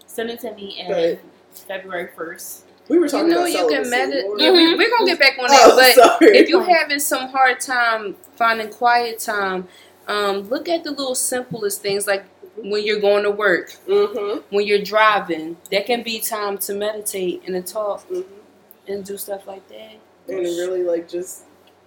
send 0.06 0.30
it 0.30 0.40
to 0.40 0.54
me 0.54 0.80
in 0.80 0.90
Right. 0.90 1.20
February 1.52 2.08
first. 2.16 2.64
We 2.90 2.98
were 2.98 3.06
You 3.06 3.10
talking 3.10 3.28
know 3.30 3.36
about 3.38 3.52
you 3.52 3.58
can 3.68 3.84
celibacy, 3.84 3.90
meditate. 3.90 4.24
Lord. 4.26 4.40
Yeah, 4.40 4.50
we, 4.52 4.74
we're 4.76 4.90
gonna 4.90 5.06
get 5.06 5.18
back 5.20 5.38
on 5.38 5.48
that. 5.50 5.60
Oh, 5.64 5.76
but 5.76 5.94
sorry. 5.94 6.36
if 6.36 6.48
you're 6.48 6.68
having 6.68 6.98
some 6.98 7.28
hard 7.28 7.60
time 7.60 8.16
finding 8.36 8.68
quiet 8.68 9.20
time, 9.20 9.68
um, 10.08 10.42
look 10.48 10.68
at 10.68 10.82
the 10.82 10.90
little 10.90 11.14
simplest 11.14 11.82
things 11.82 12.08
like 12.08 12.24
when 12.56 12.84
you're 12.84 12.98
going 13.00 13.22
to 13.22 13.30
work, 13.30 13.72
hmm 13.88 14.38
when 14.50 14.66
you're 14.66 14.82
driving. 14.82 15.56
That 15.70 15.86
can 15.86 16.02
be 16.02 16.18
time 16.18 16.58
to 16.58 16.74
meditate 16.74 17.44
and 17.46 17.54
to 17.64 17.72
talk 17.72 18.02
hmm 18.08 18.22
and 18.88 19.04
do 19.04 19.16
stuff 19.16 19.46
like 19.46 19.66
that. 19.68 19.92
and 20.28 20.38
really 20.40 20.82
like 20.82 21.08
just 21.08 21.44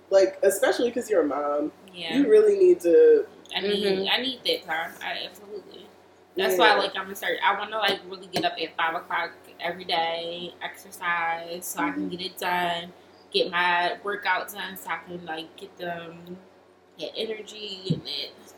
like 0.09 0.39
especially 0.43 0.89
because 0.89 1.09
you're 1.09 1.23
a 1.23 1.27
mom, 1.27 1.71
Yeah, 1.93 2.15
you 2.17 2.29
really 2.29 2.57
need 2.57 2.79
to. 2.81 3.25
I 3.53 3.59
need 3.59 3.83
Mhm. 3.83 4.09
I 4.09 4.21
need 4.21 4.39
that 4.45 4.63
time. 4.65 4.91
I 5.01 5.25
absolutely. 5.29 5.85
That's 6.37 6.53
Yeah. 6.57 6.75
why 6.77 6.81
like 6.81 6.95
I'm 6.95 7.03
gonna 7.03 7.15
start. 7.15 7.37
I 7.43 7.59
want 7.59 7.71
to 7.71 7.77
like 7.77 7.99
really 8.09 8.27
get 8.27 8.45
up 8.45 8.53
at 8.61 8.75
five 8.77 8.95
o'clock 8.95 9.31
every 9.59 9.85
day, 9.85 10.53
exercise, 10.61 11.65
so 11.65 11.79
I 11.79 11.91
can 11.91 12.03
mm-hmm. 12.03 12.09
get 12.09 12.21
it 12.21 12.37
done, 12.37 12.93
get 13.31 13.51
my 13.51 13.97
workout 14.03 14.51
done, 14.51 14.77
so 14.77 14.89
I 14.89 14.99
can 15.07 15.25
like 15.25 15.55
get 15.57 15.77
them 15.77 16.37
that 16.99 17.11
energy 17.17 17.81
and 17.91 18.01
that 18.03 18.53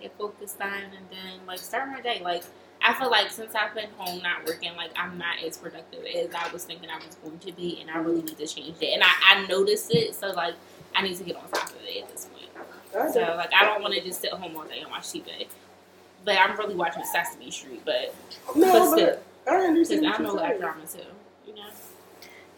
that 0.00 0.18
focus 0.18 0.52
done, 0.52 0.90
and 0.96 1.06
then 1.10 1.46
like 1.46 1.58
start 1.58 1.88
my 1.88 2.00
day. 2.00 2.20
Like 2.22 2.44
I 2.84 2.94
feel 2.94 3.10
like 3.10 3.30
since 3.30 3.54
I've 3.54 3.74
been 3.74 3.90
home 3.96 4.22
not 4.22 4.44
working, 4.46 4.74
like 4.76 4.90
I'm 4.96 5.18
not 5.18 5.36
as 5.44 5.58
productive 5.58 6.04
as 6.04 6.34
I 6.34 6.52
was 6.52 6.64
thinking 6.64 6.88
I 6.90 6.96
was 7.04 7.14
going 7.16 7.38
to 7.38 7.52
be, 7.52 7.78
and 7.80 7.90
I 7.90 7.98
really 7.98 8.22
need 8.22 8.38
to 8.38 8.46
change 8.46 8.78
that. 8.78 8.92
And 8.92 9.02
I 9.02 9.10
I 9.26 9.46
noticed 9.46 9.94
it, 9.94 10.14
so 10.14 10.28
like 10.32 10.54
I 10.94 11.02
need 11.02 11.16
to 11.16 11.24
get 11.24 11.36
on 11.36 11.48
top 11.50 11.70
of 11.70 11.76
it 11.82 12.02
at 12.02 12.10
this 12.10 12.26
point. 12.26 13.12
So 13.12 13.20
like 13.20 13.52
I 13.54 13.64
don't 13.64 13.82
want 13.82 13.94
to 13.94 14.00
just 14.00 14.20
sit 14.20 14.32
home 14.32 14.56
all 14.56 14.64
day 14.64 14.80
and 14.80 14.90
watch 14.90 15.04
TV. 15.04 15.46
But 16.24 16.38
I'm 16.38 16.56
really 16.56 16.74
watching 16.74 17.02
Sesame 17.04 17.50
Street, 17.50 17.82
but 17.84 18.14
No, 18.54 18.72
but 18.72 18.96
but 18.96 18.98
still, 18.98 19.18
I 19.46 19.54
understand. 19.56 20.00
because 20.02 20.20
I 20.20 20.22
know 20.22 20.32
you're 20.32 20.40
that 20.40 20.60
drama 20.60 20.86
too. 20.86 20.98
You 21.46 21.54
know. 21.54 21.62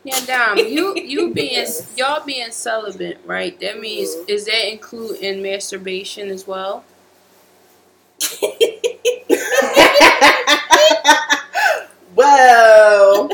Yeah, 0.05 0.21
Dom, 0.27 0.59
you 0.59 0.95
you 0.97 1.33
being 1.35 1.67
y'all 1.97 2.25
being 2.25 2.51
celibate, 2.51 3.21
right? 3.25 3.59
That 3.61 3.81
means 3.81 4.15
Mhm. 4.15 4.29
is 4.29 4.45
that 4.47 4.71
include 4.71 5.17
in 5.21 5.43
masturbation 5.43 6.29
as 6.31 6.47
well? 6.47 6.85
well, 12.15 13.31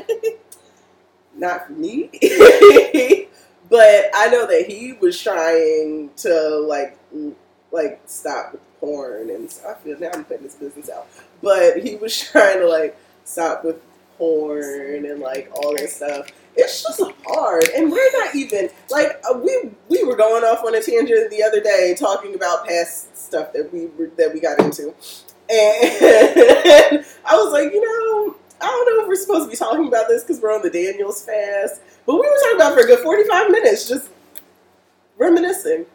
not 1.36 1.66
for 1.66 1.72
me. 1.72 2.10
but 3.68 4.10
I 4.14 4.28
know 4.31 4.47
that 4.47 4.64
he 4.68 4.93
was 4.94 5.20
trying 5.20 6.10
to 6.18 6.59
like 6.68 6.98
like 7.72 8.01
stop 8.06 8.52
with 8.52 8.60
porn 8.81 9.31
and 9.31 9.51
stuff. 9.51 9.78
I 9.81 9.85
feel 9.85 9.98
now 9.98 10.10
I'm 10.14 10.24
putting 10.24 10.44
this 10.44 10.55
business 10.55 10.89
out. 10.90 11.06
But 11.43 11.78
he 11.78 11.97
was 11.97 12.18
trying 12.18 12.59
to 12.60 12.68
like 12.68 12.97
stop 13.31 13.65
with 13.65 13.81
porn 14.19 15.07
and 15.07 15.20
like 15.20 15.51
all 15.55 15.74
this 15.77 15.97
stuff. 15.97 16.28
It's 16.57 16.82
just 16.82 17.01
hard, 17.27 17.65
and 17.77 17.90
we're 17.90 18.12
not 18.24 18.35
even 18.35 18.69
like 18.90 19.20
uh, 19.28 19.39
we 19.39 19.70
we 19.89 20.05
were 20.05 20.16
going 20.16 20.44
off 20.44 20.65
on 20.65 20.74
a 20.74 20.82
tangent 20.82 21.31
the 21.31 21.43
other 21.43 21.61
day 21.61 21.94
talking 21.98 22.35
about 22.35 22.66
past 22.66 23.16
stuff 23.16 23.52
that 23.52 23.73
we 23.73 23.86
were, 23.86 24.11
that 24.19 24.35
we 24.35 24.40
got 24.40 24.59
into, 24.59 24.89
and 24.89 24.94
I 27.24 27.36
was 27.36 27.52
like, 27.52 27.73
you 27.73 27.81
know, 27.81 28.36
I 28.61 28.66
don't 28.66 28.97
know 28.97 29.02
if 29.02 29.09
we're 29.09 29.16
supposed 29.16 29.44
to 29.44 29.51
be 29.51 29.57
talking 29.57 29.86
about 29.86 30.09
this 30.09 30.24
because 30.24 30.40
we're 30.43 30.52
on 30.52 30.62
the 30.62 30.70
Daniels 30.70 31.24
fast, 31.24 31.81
but 32.05 32.15
we 32.15 32.20
were 32.20 32.36
talking 32.43 32.57
about 32.57 32.74
for 32.74 32.81
a 32.81 32.86
good 32.86 32.98
forty 33.01 33.24
five 33.28 33.51
minutes, 33.51 33.89
just 33.89 34.11
reminiscing. 35.16 35.86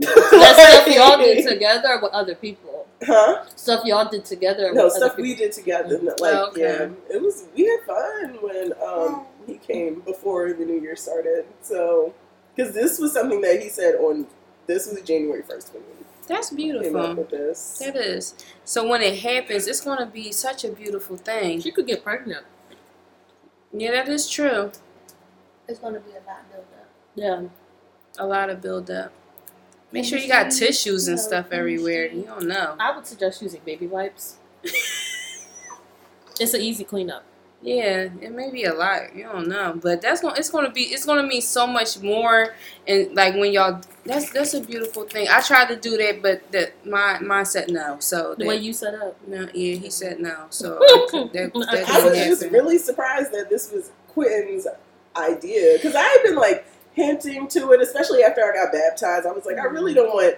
That 0.00 0.84
stuff 0.84 0.94
y'all 0.94 1.18
did 1.18 1.46
together 1.48 1.98
with 2.00 2.12
other 2.12 2.36
people. 2.36 2.71
Huh? 3.04 3.44
Stuff 3.56 3.84
y'all 3.84 4.08
did 4.08 4.24
together. 4.24 4.72
No 4.72 4.88
stuff 4.88 5.12
other 5.12 5.22
we 5.22 5.34
did 5.34 5.52
together. 5.52 5.98
Like 5.98 6.16
Oh, 6.34 6.48
okay. 6.50 6.60
yeah, 6.62 6.88
it 7.14 7.20
was 7.22 7.44
we 7.56 7.64
had 7.66 7.80
fun 7.86 8.38
when 8.40 8.72
um 8.82 9.26
he 9.46 9.58
came 9.58 10.00
before 10.00 10.52
the 10.52 10.64
new 10.64 10.80
year 10.80 10.96
started. 10.96 11.44
So 11.62 12.14
because 12.54 12.74
this 12.74 12.98
was 12.98 13.12
something 13.12 13.40
that 13.42 13.60
he 13.60 13.68
said 13.68 13.96
on 13.96 14.26
this 14.66 14.86
was 14.90 15.00
January 15.02 15.42
first 15.42 15.72
when 15.74 15.82
That's 16.28 16.50
he 16.50 16.56
came 16.56 16.76
up 16.76 16.82
beautiful. 16.82 17.14
with 17.14 17.30
this. 17.30 17.78
That 17.78 17.96
is. 17.96 18.34
So 18.64 18.86
when 18.86 19.02
it 19.02 19.18
happens, 19.20 19.66
it's 19.66 19.80
gonna 19.80 20.06
be 20.06 20.30
such 20.32 20.64
a 20.64 20.68
beautiful 20.70 21.16
thing. 21.16 21.60
She 21.60 21.70
could 21.72 21.86
get 21.86 22.04
pregnant. 22.04 22.44
Yeah, 23.72 23.90
that 23.92 24.08
is 24.08 24.28
true. 24.28 24.70
It's 25.66 25.78
gonna 25.78 26.00
be 26.00 26.10
a 26.10 26.14
lot 26.28 26.50
built 26.52 26.66
up. 26.78 26.88
Yeah. 27.14 27.42
A 28.18 28.26
lot 28.26 28.50
of 28.50 28.60
build 28.60 28.90
up. 28.90 29.12
Make 29.92 30.04
sure 30.06 30.18
you 30.18 30.28
got 30.28 30.50
tissues 30.50 31.08
and 31.08 31.20
stuff 31.20 31.52
everywhere. 31.52 32.06
You 32.06 32.22
don't 32.22 32.46
know. 32.46 32.76
I 32.80 32.96
would 32.96 33.06
suggest 33.06 33.42
using 33.42 33.60
baby 33.64 33.86
wipes. 33.86 34.36
it's 36.40 36.54
an 36.54 36.60
easy 36.60 36.84
cleanup. 36.84 37.24
Yeah, 37.64 38.08
it 38.20 38.32
may 38.32 38.50
be 38.50 38.64
a 38.64 38.74
lot. 38.74 39.14
You 39.14 39.22
don't 39.24 39.46
know, 39.46 39.78
but 39.80 40.02
that's 40.02 40.20
gonna 40.20 40.34
it's 40.36 40.50
gonna 40.50 40.70
be 40.72 40.80
it's 40.82 41.06
gonna 41.06 41.22
mean 41.22 41.40
so 41.42 41.64
much 41.64 42.00
more. 42.00 42.54
And 42.88 43.14
like 43.14 43.34
when 43.36 43.52
y'all, 43.52 43.80
that's 44.04 44.32
that's 44.32 44.54
a 44.54 44.60
beautiful 44.60 45.04
thing. 45.04 45.28
I 45.30 45.40
tried 45.40 45.68
to 45.68 45.76
do 45.76 45.96
that, 45.98 46.22
but 46.22 46.50
that 46.50 46.84
my 46.84 47.20
mine 47.20 47.44
said 47.44 47.70
no. 47.70 47.98
So 48.00 48.34
The 48.36 48.46
way 48.46 48.56
you 48.56 48.72
set 48.72 48.94
up. 48.94 49.16
no, 49.28 49.42
yeah, 49.54 49.76
he 49.76 49.90
said 49.90 50.18
no. 50.18 50.46
So 50.50 50.78
I 50.82 51.28
that, 51.34 51.52
that 51.54 51.84
I 51.88 52.04
was 52.04 52.14
didn't 52.14 52.40
just 52.40 52.50
really 52.50 52.78
surprised 52.78 53.30
that 53.32 53.48
this 53.48 53.70
was 53.70 53.92
Quentin's 54.08 54.66
idea 55.14 55.74
because 55.74 55.94
I 55.94 56.02
had 56.02 56.22
been 56.24 56.34
like 56.36 56.66
hinting 56.94 57.48
to 57.48 57.72
it, 57.72 57.80
especially 57.80 58.22
after 58.22 58.42
I 58.42 58.54
got 58.54 58.72
baptized. 58.72 59.26
I 59.26 59.32
was 59.32 59.46
like, 59.46 59.58
I 59.58 59.64
really 59.64 59.94
mm-hmm. 59.94 60.02
don't 60.02 60.14
want 60.14 60.36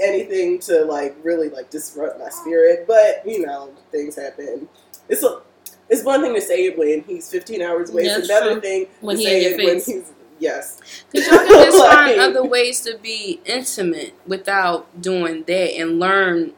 anything 0.00 0.58
to 0.60 0.84
like 0.84 1.16
really 1.22 1.48
like 1.48 1.70
disrupt 1.70 2.18
my 2.18 2.28
spirit, 2.28 2.86
but 2.86 3.22
you 3.24 3.44
know, 3.44 3.70
things 3.90 4.16
happen. 4.16 4.68
It's 5.08 5.22
a 5.22 5.40
it's 5.88 6.04
one 6.04 6.20
thing 6.20 6.34
to 6.34 6.40
say 6.40 6.66
it 6.66 6.78
when 6.78 7.02
he's 7.04 7.30
15 7.30 7.62
hours 7.62 7.90
away. 7.90 8.04
Yeah, 8.04 8.18
it's 8.18 8.28
another 8.28 8.52
true. 8.52 8.60
thing 8.60 8.86
When 9.00 9.16
to 9.16 9.22
he 9.22 9.28
say 9.28 9.44
it 9.44 9.56
when 9.58 9.76
he's 9.76 10.12
yes. 10.38 10.80
Cause 11.12 11.26
y'all 11.26 11.38
can 11.38 11.64
just 11.64 11.78
find 11.78 12.20
other 12.20 12.44
ways 12.44 12.80
to 12.82 12.98
be 12.98 13.40
intimate 13.44 14.14
without 14.26 15.00
doing 15.00 15.44
that, 15.46 15.76
and 15.76 15.98
learn 15.98 16.52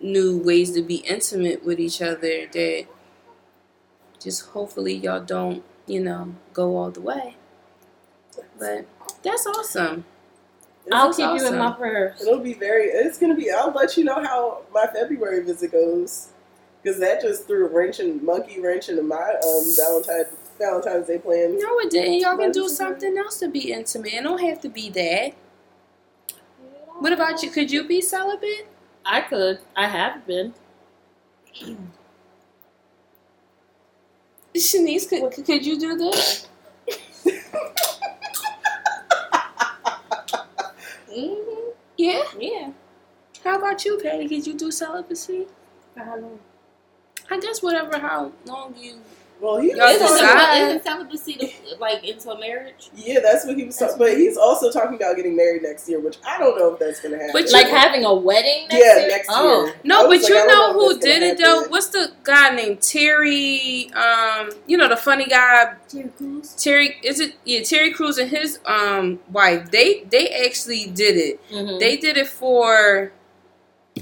new 0.00 0.38
ways 0.38 0.72
to 0.72 0.82
be 0.82 0.96
intimate 0.96 1.64
with 1.64 1.80
each 1.80 2.02
other. 2.02 2.46
That 2.52 2.86
just 4.20 4.46
hopefully 4.48 4.94
y'all 4.94 5.20
don't, 5.20 5.62
you 5.86 6.00
know, 6.00 6.34
go 6.52 6.76
all 6.76 6.90
the 6.90 7.00
way. 7.00 7.36
But 8.58 8.86
that's 9.22 9.46
awesome. 9.46 10.04
I'll 10.92 11.14
keep 11.14 11.30
is 11.30 11.42
you 11.42 11.48
in 11.48 11.58
my 11.58 11.66
awesome. 11.66 11.78
prayers. 11.78 12.20
It'll 12.20 12.40
be 12.40 12.54
very. 12.54 12.84
It's 12.84 13.18
gonna 13.18 13.34
be. 13.34 13.50
I'll 13.50 13.72
let 13.72 13.96
you 13.96 14.04
know 14.04 14.22
how 14.22 14.62
my 14.72 14.86
February 14.86 15.42
visit 15.42 15.72
goes, 15.72 16.28
because 16.82 16.98
that 17.00 17.22
just 17.22 17.46
threw 17.46 17.66
a 17.66 17.68
wrench 17.70 18.00
and 18.00 18.22
monkey 18.22 18.60
wrench 18.60 18.88
into 18.88 19.02
my 19.02 19.16
um 19.44 19.64
Valentine 19.76 20.24
Valentine's 20.58 21.06
Day 21.06 21.18
plans. 21.18 21.62
No, 21.62 21.78
it 21.80 21.90
didn't. 21.90 22.20
Y'all 22.20 22.36
can 22.36 22.52
do 22.52 22.68
something 22.68 23.16
else 23.16 23.38
to 23.40 23.48
be 23.48 23.72
intimate. 23.72 24.12
It 24.12 24.22
don't 24.22 24.40
have 24.40 24.60
to 24.60 24.68
be 24.68 24.90
that. 24.90 25.34
What 26.98 27.12
about 27.12 27.42
you? 27.42 27.50
Could 27.50 27.70
you 27.70 27.84
be 27.84 28.00
celibate? 28.00 28.68
I 29.04 29.22
could. 29.22 29.58
I 29.74 29.86
have 29.86 30.26
been. 30.26 30.54
Shanice, 34.54 35.08
could, 35.08 35.44
could 35.44 35.66
you 35.66 35.78
do 35.78 35.96
this? 35.96 36.46
Yeah. 42.04 42.24
Yeah. 42.38 42.70
How 43.44 43.58
about 43.58 43.84
you, 43.84 43.98
Patty? 44.02 44.26
Did 44.28 44.46
you 44.46 44.54
do 44.54 44.70
celibacy? 44.70 45.46
For 45.94 46.04
how 46.04 46.16
long? 46.18 46.38
I 47.30 47.40
guess 47.40 47.62
whatever 47.62 47.98
how 47.98 48.32
long 48.44 48.74
you 48.76 49.00
Well, 49.44 49.58
he 49.60 49.68
Y'all 49.72 49.86
was 49.92 49.98
decide. 49.98 50.20
talking- 50.20 50.62
Isn't 50.68 50.84
celibacy 50.84 51.36
the, 51.38 51.76
like 51.78 52.02
into 52.02 52.30
a 52.30 52.38
marriage? 52.40 52.88
Yeah, 52.94 53.20
that's 53.20 53.44
what 53.44 53.56
he 53.58 53.64
was 53.64 53.76
talking. 53.76 53.98
But 53.98 54.16
he's 54.16 54.38
also 54.38 54.70
talking 54.72 54.96
about 54.96 55.16
getting 55.16 55.36
married 55.36 55.62
next 55.62 55.86
year, 55.88 56.00
which 56.00 56.16
I 56.26 56.38
don't 56.38 56.56
know 56.58 56.72
if 56.72 56.78
that's 56.78 57.00
gonna 57.00 57.16
happen. 57.18 57.32
But 57.34 57.52
Like 57.52 57.66
having 57.68 58.04
a 58.06 58.14
wedding 58.14 58.68
next 58.70 58.84
yeah, 58.84 58.98
year? 59.00 59.08
next 59.08 59.28
oh. 59.30 59.66
year. 59.66 59.74
No, 59.84 60.08
but 60.08 60.20
like, 60.20 60.28
you 60.28 60.34
I 60.38 60.46
don't 60.46 60.48
know 60.48 60.72
who 60.88 60.98
did 60.98 61.22
it 61.22 61.38
though? 61.38 61.64
What's 61.68 61.88
the 61.88 62.12
guy 62.22 62.54
named 62.56 62.80
Terry? 62.80 63.90
Um, 63.94 64.50
you 64.66 64.76
know 64.78 64.88
the 64.88 64.96
funny 64.96 65.26
guy 65.26 65.74
Terry 65.88 66.08
Crews? 66.16 66.54
Terry. 66.54 66.96
Is 67.02 67.20
it 67.20 67.34
yeah 67.44 67.62
Terry 67.62 67.92
Crews 67.92 68.16
and 68.18 68.30
his 68.30 68.58
um 68.64 69.20
wife? 69.30 69.70
They 69.70 70.04
they 70.10 70.28
actually 70.46 70.86
did 70.86 71.16
it. 71.16 71.40
Mhm. 71.52 71.78
They 71.80 71.96
did 71.98 72.16
it 72.16 72.28
for. 72.28 73.12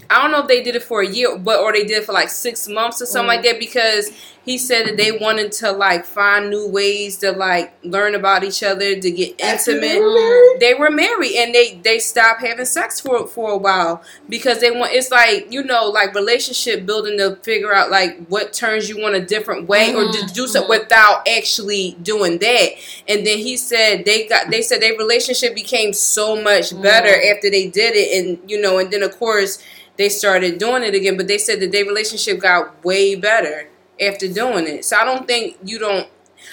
I 0.09 0.23
don't 0.23 0.31
know 0.31 0.41
if 0.41 0.49
they 0.49 0.63
did 0.63 0.75
it 0.75 0.83
for 0.83 1.03
a 1.03 1.07
year, 1.07 1.37
but 1.37 1.61
or 1.61 1.71
they 1.73 1.83
did 1.85 1.99
it 1.99 2.05
for 2.05 2.13
like 2.13 2.31
six 2.31 2.67
months 2.67 3.03
or 3.03 3.07
something 3.07 3.27
Mm. 3.27 3.37
like 3.37 3.43
that 3.45 3.59
because 3.59 4.11
he 4.45 4.59
said 4.59 4.87
that 4.87 4.97
they 4.97 5.13
wanted 5.13 5.53
to 5.53 5.71
like 5.71 6.05
find 6.05 6.51
new 6.51 6.67
ways 6.69 7.17
to 7.19 7.31
like 7.33 7.73
learn 7.85 8.15
about 8.15 8.43
each 8.45 8.63
other 8.63 8.99
to 8.99 9.11
get 9.11 9.41
intimate. 9.41 10.01
were 10.01 10.59
they 10.59 10.75
were 10.75 10.91
married 10.91 11.37
and 11.37 11.55
they 11.55 11.75
they 11.85 11.99
stopped 11.99 12.41
having 12.41 12.65
sex 12.65 13.01
for 13.01 13.27
for 13.27 13.51
a 13.53 13.57
while 13.57 14.03
because 14.29 14.61
they 14.61 14.71
want 14.71 14.93
it's 14.93 15.11
like 15.11 15.47
you 15.53 15.63
know 15.63 15.87
like 15.89 16.15
relationship 16.15 16.85
building 16.87 17.19
to 17.19 17.37
figure 17.37 17.73
out 17.73 17.91
like 17.91 18.27
what 18.27 18.53
turns 18.53 18.89
you 18.89 19.05
on 19.05 19.15
a 19.15 19.21
different 19.25 19.69
way 19.69 19.95
or 19.95 20.11
to 20.11 20.27
do 20.35 20.47
so 20.49 20.67
without 20.69 21.27
actually 21.29 21.97
doing 22.03 22.39
that 22.39 22.69
and 23.09 23.27
then 23.27 23.39
he 23.39 23.57
said 23.57 24.05
they 24.05 24.27
got 24.27 24.51
they 24.51 24.63
said 24.63 24.81
their 24.83 24.97
relationship 24.97 25.55
became 25.55 25.93
so 25.93 26.41
much 26.41 26.71
better 26.83 27.09
Mm. 27.09 27.35
after 27.37 27.51
they 27.51 27.69
did 27.69 27.95
it 27.97 28.19
and 28.25 28.51
you 28.51 28.61
know 28.61 28.79
and 28.79 28.91
then 28.93 29.03
of 29.03 29.17
course 29.19 29.63
they 29.97 30.09
started 30.09 30.59
doing 30.59 30.83
it 30.83 30.95
again 30.95 31.17
but 31.17 31.29
they 31.29 31.39
said 31.39 31.61
that 31.61 31.71
their 31.73 31.85
relationship 31.85 32.39
got 32.41 32.83
way 32.85 33.15
better 33.15 33.69
after 34.01 34.29
doing 34.29 34.67
it 34.67 34.85
so 34.85 34.97
i 34.97 35.05
don't 35.05 35.27
think 35.27 35.57
you 35.65 35.79
don't 35.79 36.09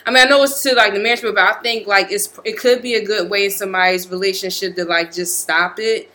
I 0.05 0.11
mean, 0.11 0.23
I 0.23 0.29
know 0.29 0.43
it's 0.43 0.61
to 0.61 0.75
like 0.75 0.93
the 0.93 0.99
marriage, 0.99 1.23
but 1.23 1.35
I 1.39 1.53
think 1.63 1.87
like 1.87 2.11
it's 2.11 2.29
it 2.45 2.59
could 2.59 2.83
be 2.83 2.93
a 2.93 3.03
good 3.03 3.27
way 3.29 3.45
in 3.45 3.51
somebody's 3.51 4.07
relationship 4.07 4.75
to 4.75 4.85
like 4.85 5.11
just 5.11 5.39
stop 5.39 5.79
it 5.79 6.11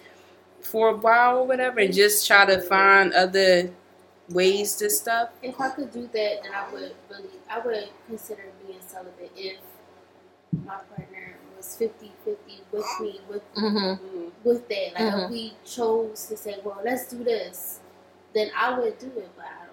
for 0.61 0.91
a 0.91 0.97
while 0.97 1.39
or 1.39 1.47
whatever, 1.47 1.81
and 1.81 1.93
just 1.93 2.27
try 2.27 2.47
to 2.47 2.61
find 2.61 3.13
other 3.13 3.71
ways 4.31 4.77
to 4.77 4.89
stuff. 4.91 5.31
If 5.43 5.61
I 5.61 5.71
could 5.71 5.93
do 5.93 6.03
that, 6.03 6.43
then 6.45 6.53
I 6.55 6.73
would 6.73 6.93
really, 7.11 7.29
I 7.51 7.59
would 7.61 7.89
consider 8.07 8.45
being 8.67 8.81
celibate 8.87 9.33
if 9.37 9.59
my 10.65 10.77
partner 10.97 11.37
was 11.57 11.77
50 11.77 12.13
50 12.25 12.61
with 12.73 12.87
me, 13.01 13.21
with, 13.29 13.55
Mhm. 13.55 13.99
Mm. 14.01 14.31
with 14.45 14.69
that. 14.69 14.95
Like, 14.95 15.15
Mhm. 15.15 15.25
if 15.25 15.31
we 15.31 15.53
chose 15.65 16.27
to 16.27 16.37
say, 16.37 16.61
well, 16.65 16.81
let's 16.85 17.09
do 17.09 17.25
this, 17.25 17.81
then 18.35 18.51
I 18.57 18.79
would 18.79 18.99
do 18.99 19.07
it, 19.19 19.31
but 19.37 19.45
I 19.47 19.49
don't, 19.49 19.49
my 19.49 19.53
partner. 19.53 19.64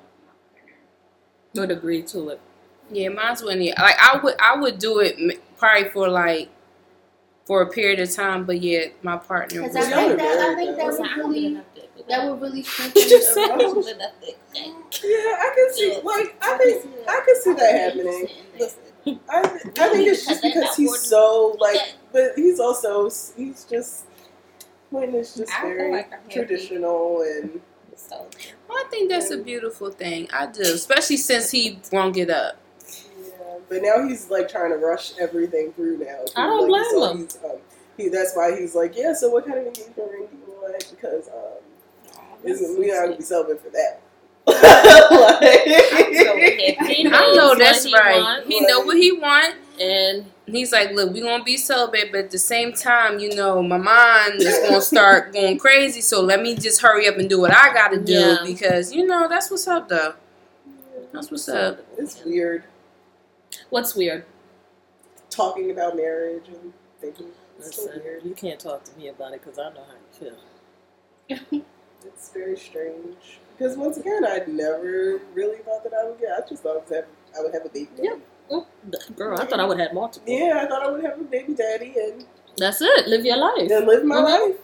Would 1.55 1.71
agree 1.71 2.01
to 2.03 2.29
it. 2.29 2.39
Yeah, 2.91 3.09
mine's 3.09 3.41
wouldn't. 3.41 3.63
yeah. 3.63 3.81
Like 3.81 3.95
I 3.99 4.17
would, 4.17 4.35
I 4.39 4.55
would 4.57 4.79
do 4.79 4.99
it 4.99 5.41
probably 5.57 5.89
for 5.89 6.07
like 6.09 6.49
for 7.45 7.61
a 7.61 7.67
period 7.69 7.99
of 7.99 8.09
time, 8.13 8.45
but 8.45 8.61
yeah, 8.61 8.85
my 9.03 9.17
partner. 9.17 9.61
Because 9.63 9.75
I 9.75 9.81
think 10.07 10.17
that, 10.17 10.39
I 10.39 10.55
think 10.55 10.77
that 10.77 10.85
would 10.85 11.01
I 11.01 11.15
don't 11.15 11.15
get 11.15 11.17
really, 11.17 11.63
that 12.07 12.29
would 12.29 12.41
really 12.41 12.63
strengthen 12.71 13.01
Just 13.03 13.31
a 13.31 13.33
say- 13.33 13.43
I 13.43 13.47
don't 13.47 13.59
relationship. 13.75 13.85
get 13.85 13.95
enough 13.95 14.11
dick. 14.21 14.37
Yeah, 15.03 15.37
I 15.39 15.51
can 15.55 15.73
see. 15.73 15.99
Like, 16.03 16.35
I 16.41 16.57
think 16.57 16.85
I 17.07 17.21
can 17.25 17.41
see 17.41 17.53
that 17.53 17.75
happening. 17.79 18.27
Listen, 18.59 18.79
I, 19.29 19.39
I 19.39 19.89
think 19.89 20.07
it's 20.07 20.25
just 20.25 20.41
because 20.43 20.75
he's 20.75 20.99
so 21.01 21.57
like, 21.59 21.79
but 22.13 22.33
he's 22.35 22.59
also 22.59 23.09
he's 23.37 23.65
just 23.69 24.05
Quentin 24.89 25.15
is 25.15 25.35
just 25.35 25.51
I 25.53 25.61
very 25.63 25.91
like 25.91 26.29
traditional 26.29 27.21
and 27.21 27.61
so 28.09 28.27
Well, 28.67 28.77
I 28.77 28.85
think 28.89 29.09
that's 29.09 29.31
a 29.31 29.37
beautiful 29.37 29.91
thing. 29.91 30.27
I 30.33 30.47
do, 30.47 30.61
especially 30.61 31.17
since 31.17 31.51
he 31.51 31.79
won't 31.91 32.15
get 32.15 32.29
up. 32.29 32.57
yeah. 32.87 33.57
But 33.69 33.81
now 33.83 34.07
he's 34.07 34.29
like 34.29 34.49
trying 34.49 34.71
to 34.71 34.77
rush 34.77 35.13
everything 35.19 35.71
through 35.73 35.99
now. 35.99 36.23
I 36.35 36.47
don't 36.47 36.69
like, 36.69 36.83
blame 36.91 36.91
so 36.91 37.11
him. 37.11 37.17
He's, 37.19 37.37
um, 37.43 37.57
he, 37.97 38.09
that's 38.09 38.35
why 38.35 38.57
he's 38.59 38.75
like, 38.75 38.95
yeah. 38.97 39.13
So 39.13 39.29
what 39.29 39.45
kind 39.45 39.59
of 39.59 39.67
engagement 39.67 39.97
ring 40.11 40.27
do 40.31 40.37
you 40.37 40.53
want? 40.61 40.85
Because 40.89 41.27
um, 41.29 42.19
isn't 42.43 42.79
we 42.79 42.87
not 42.87 43.05
gonna 43.05 43.17
be 43.17 43.23
celibate 43.23 43.61
for 43.61 43.69
that. 43.69 44.01
He 46.91 47.07
I 47.07 47.09
knows 47.09 47.35
know 47.35 47.55
that's 47.55 47.83
he 47.83 47.93
right. 47.93 48.19
want, 48.21 48.45
he 48.47 48.59
know 48.61 48.81
what 48.81 48.97
he 48.97 49.11
want. 49.11 49.55
and 49.79 50.25
He's 50.51 50.71
like, 50.71 50.91
look, 50.91 51.11
we're 51.13 51.23
gonna 51.23 51.43
be 51.43 51.57
celibate, 51.57 52.11
but 52.11 52.19
at 52.25 52.31
the 52.31 52.37
same 52.39 52.73
time, 52.73 53.19
you 53.19 53.35
know, 53.35 53.61
my 53.63 53.77
mind 53.77 54.35
is 54.41 54.57
gonna 54.59 54.81
start 54.93 55.33
going 55.33 55.57
crazy. 55.57 56.01
So 56.01 56.21
let 56.21 56.41
me 56.41 56.55
just 56.55 56.81
hurry 56.81 57.07
up 57.07 57.17
and 57.17 57.29
do 57.29 57.39
what 57.39 57.53
I 57.55 57.73
gotta 57.73 57.99
do 57.99 58.13
Yeah. 58.13 58.37
because 58.45 58.93
you 58.93 59.05
know 59.05 59.27
that's 59.27 59.49
what's 59.51 59.67
up, 59.67 59.87
though. 59.89 60.13
That's 61.13 61.29
what's 61.31 61.49
up. 61.49 61.79
It's 61.97 62.23
weird 62.23 62.63
what's 63.69 63.95
weird? 63.95 64.23
talking 65.29 65.71
about 65.71 65.95
marriage 65.95 66.47
and 66.47 66.73
thinking. 66.99 67.27
It's 67.57 67.75
so 67.75 67.83
Listen, 67.85 68.01
weird. 68.03 68.23
you 68.25 68.33
can't 68.33 68.59
talk 68.59 68.83
to 68.85 68.97
me 68.97 69.07
about 69.09 69.33
it 69.33 69.41
because 69.43 69.57
I 69.59 69.69
know 69.69 69.83
how 69.85 70.27
you 70.27 71.39
feel. 71.39 71.61
It's 72.05 72.29
very 72.31 72.57
strange 72.57 73.39
because 73.55 73.77
once 73.77 73.97
again, 73.97 74.25
I'd 74.25 74.47
never 74.47 75.19
really 75.35 75.59
thought 75.59 75.83
that 75.83 75.93
I 75.93 76.09
would 76.09 76.19
get. 76.19 76.31
I 76.31 76.47
just 76.49 76.63
thought 76.63 76.77
I 76.77 76.79
would 76.79 76.95
have, 76.95 77.05
I 77.37 77.43
would 77.43 77.53
have 77.53 77.63
a 77.65 77.69
baby. 77.69 77.89
Daddy. 77.95 78.21
Oh, 78.51 78.67
girl, 79.15 79.39
I 79.39 79.45
thought 79.45 79.59
I 79.59 79.65
would 79.65 79.79
have 79.79 79.93
multiple. 79.93 80.27
Yeah, 80.31 80.59
I 80.63 80.67
thought 80.67 80.83
I 80.83 80.91
would 80.91 81.03
have 81.03 81.19
a 81.19 81.23
baby 81.23 81.53
daddy 81.53 81.93
and 81.97 82.25
That's 82.57 82.81
it. 82.81 83.07
Live 83.07 83.25
your 83.25 83.37
life. 83.37 83.69
then 83.69 83.87
live 83.87 84.03
my 84.03 84.17
Mhm. 84.17 84.23
life. 84.23 84.57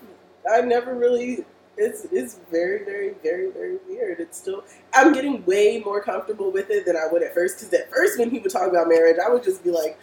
I 0.51 0.61
never 0.61 0.93
really. 0.93 1.45
It's 1.77 2.05
it's 2.11 2.39
very 2.51 2.83
very 2.83 3.11
very 3.23 3.51
very 3.51 3.77
weird. 3.87 4.19
It's 4.19 4.37
still. 4.37 4.63
I'm 4.93 5.13
getting 5.13 5.45
way 5.45 5.79
more 5.85 6.01
comfortable 6.01 6.51
with 6.51 6.69
it 6.71 6.85
than 6.85 6.97
I 6.97 7.05
would 7.11 7.21
at 7.23 7.33
first. 7.33 7.59
Because 7.59 7.73
at 7.73 7.89
first, 7.91 8.17
when 8.19 8.29
he 8.31 8.39
would 8.39 8.51
talk 8.51 8.67
about 8.67 8.87
marriage, 8.89 9.17
I 9.23 9.29
would 9.31 9.43
just 9.43 9.63
be 9.63 9.69
like, 9.71 9.97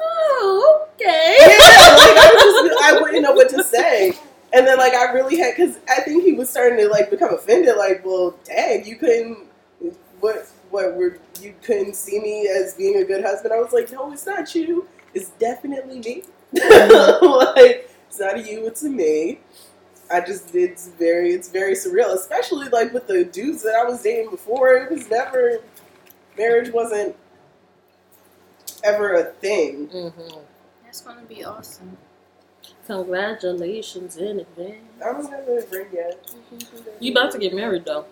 Oh, 0.00 0.86
okay. 0.94 1.36
yeah, 1.40 1.46
like, 1.46 2.18
I, 2.18 2.30
would 2.34 2.68
just 2.72 2.82
I 2.84 3.00
wouldn't 3.00 3.22
know 3.22 3.32
what 3.32 3.48
to 3.50 3.62
say. 3.64 4.12
And 4.52 4.66
then 4.66 4.78
like 4.78 4.94
I 4.94 5.12
really 5.12 5.36
had 5.38 5.54
because 5.56 5.78
I 5.88 6.00
think 6.02 6.24
he 6.24 6.32
was 6.32 6.48
starting 6.50 6.78
to 6.78 6.88
like 6.88 7.10
become 7.10 7.32
offended. 7.34 7.76
Like, 7.76 8.04
well, 8.04 8.34
dang, 8.44 8.84
you 8.84 8.96
couldn't. 8.96 9.38
What 10.20 10.48
what 10.70 10.94
were 10.94 11.18
you 11.40 11.54
couldn't 11.62 11.94
see 11.94 12.20
me 12.20 12.48
as 12.48 12.74
being 12.74 12.96
a 12.96 13.04
good 13.04 13.24
husband? 13.24 13.52
I 13.52 13.60
was 13.60 13.72
like, 13.72 13.90
no, 13.92 14.12
it's 14.12 14.26
not 14.26 14.54
you. 14.54 14.86
It's 15.14 15.30
definitely 15.30 16.00
me. 16.00 16.22
like 16.52 17.90
it's 18.08 18.20
not 18.20 18.36
a 18.36 18.42
you, 18.42 18.66
it's 18.66 18.82
a 18.82 18.90
me. 18.90 19.40
I 20.10 20.20
just 20.20 20.54
it's 20.54 20.88
very 20.88 21.32
it's 21.32 21.48
very 21.48 21.74
surreal, 21.74 22.14
especially 22.14 22.68
like 22.68 22.92
with 22.92 23.06
the 23.06 23.24
dudes 23.24 23.62
that 23.62 23.74
I 23.74 23.84
was 23.84 24.02
dating 24.02 24.30
before. 24.30 24.74
It 24.74 24.90
was 24.90 25.08
never 25.10 25.58
marriage 26.36 26.72
wasn't 26.72 27.14
ever 28.84 29.14
a 29.14 29.24
thing. 29.24 29.88
Mm-hmm. 29.88 30.38
That's 30.84 31.00
gonna 31.02 31.22
be 31.22 31.44
awesome. 31.44 31.96
Congratulations 32.86 34.16
in 34.16 34.40
advance. 34.40 34.76
I 35.04 35.12
don't 35.12 35.30
have 35.30 35.46
a 35.46 35.62
ring 35.70 35.88
yet. 35.92 36.30
You 37.00 37.12
about 37.12 37.32
to 37.32 37.38
get 37.38 37.54
married 37.54 37.84
though. 37.84 38.06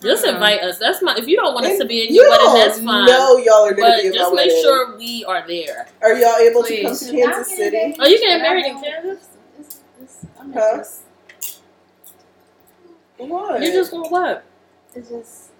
Just 0.00 0.24
Uh-huh. 0.24 0.34
invite 0.34 0.60
us. 0.60 0.78
That's 0.78 1.02
my. 1.02 1.14
If 1.16 1.26
you 1.26 1.36
don't 1.36 1.54
want 1.54 1.66
us 1.66 1.78
to 1.78 1.84
be 1.84 2.06
in 2.06 2.14
you 2.14 2.22
your 2.22 2.30
wedding, 2.30 2.54
that's 2.54 2.80
fine. 2.80 3.06
know 3.06 3.36
y'all 3.38 3.66
are 3.66 3.74
going 3.74 3.90
but 3.90 3.96
to 3.96 4.02
be 4.02 4.06
in 4.08 4.12
just 4.14 4.30
my 4.32 4.36
make 4.36 4.46
wedding. 4.48 4.62
sure 4.62 4.96
we 4.96 5.24
are 5.24 5.44
there. 5.48 5.88
Are 6.02 6.14
y'all 6.14 6.36
able 6.36 6.62
to 6.62 6.82
come 6.82 6.96
to 6.96 7.10
Kansas 7.12 7.48
City? 7.56 7.96
Oh, 7.98 8.06
you 8.06 8.18
getting 8.20 8.42
married 8.42 8.66
in 8.66 8.80
Kansas? 8.82 9.28
It's, 9.60 9.80
it's, 10.00 10.26
I'm 10.38 10.52
Huh? 10.52 10.84
What? 13.18 13.60
You 13.62 13.72
just 13.72 13.90
gonna 13.90 14.08
what? 14.08 14.44
it's 14.94 15.08
just. 15.08 15.50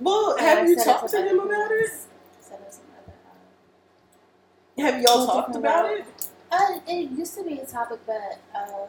well, 0.00 0.34
uh, 0.36 0.42
have 0.42 0.68
you 0.68 0.74
talked 0.76 1.08
to 1.10 1.18
him 1.22 1.38
about 1.38 1.70
it? 1.70 1.88
things. 1.88 2.06
Set 2.40 2.60
up 2.60 2.72
some 2.72 2.82
other, 2.98 3.14
um, 3.30 4.92
Have 4.92 5.00
y'all 5.02 5.24
talked 5.26 5.52
different 5.52 5.64
about 5.64 5.90
it? 5.90 6.04
Uh, 6.50 6.80
it 6.88 7.10
used 7.12 7.34
to 7.36 7.44
be 7.44 7.58
a 7.60 7.64
topic, 7.64 8.00
but 8.06 8.40
um, 8.56 8.88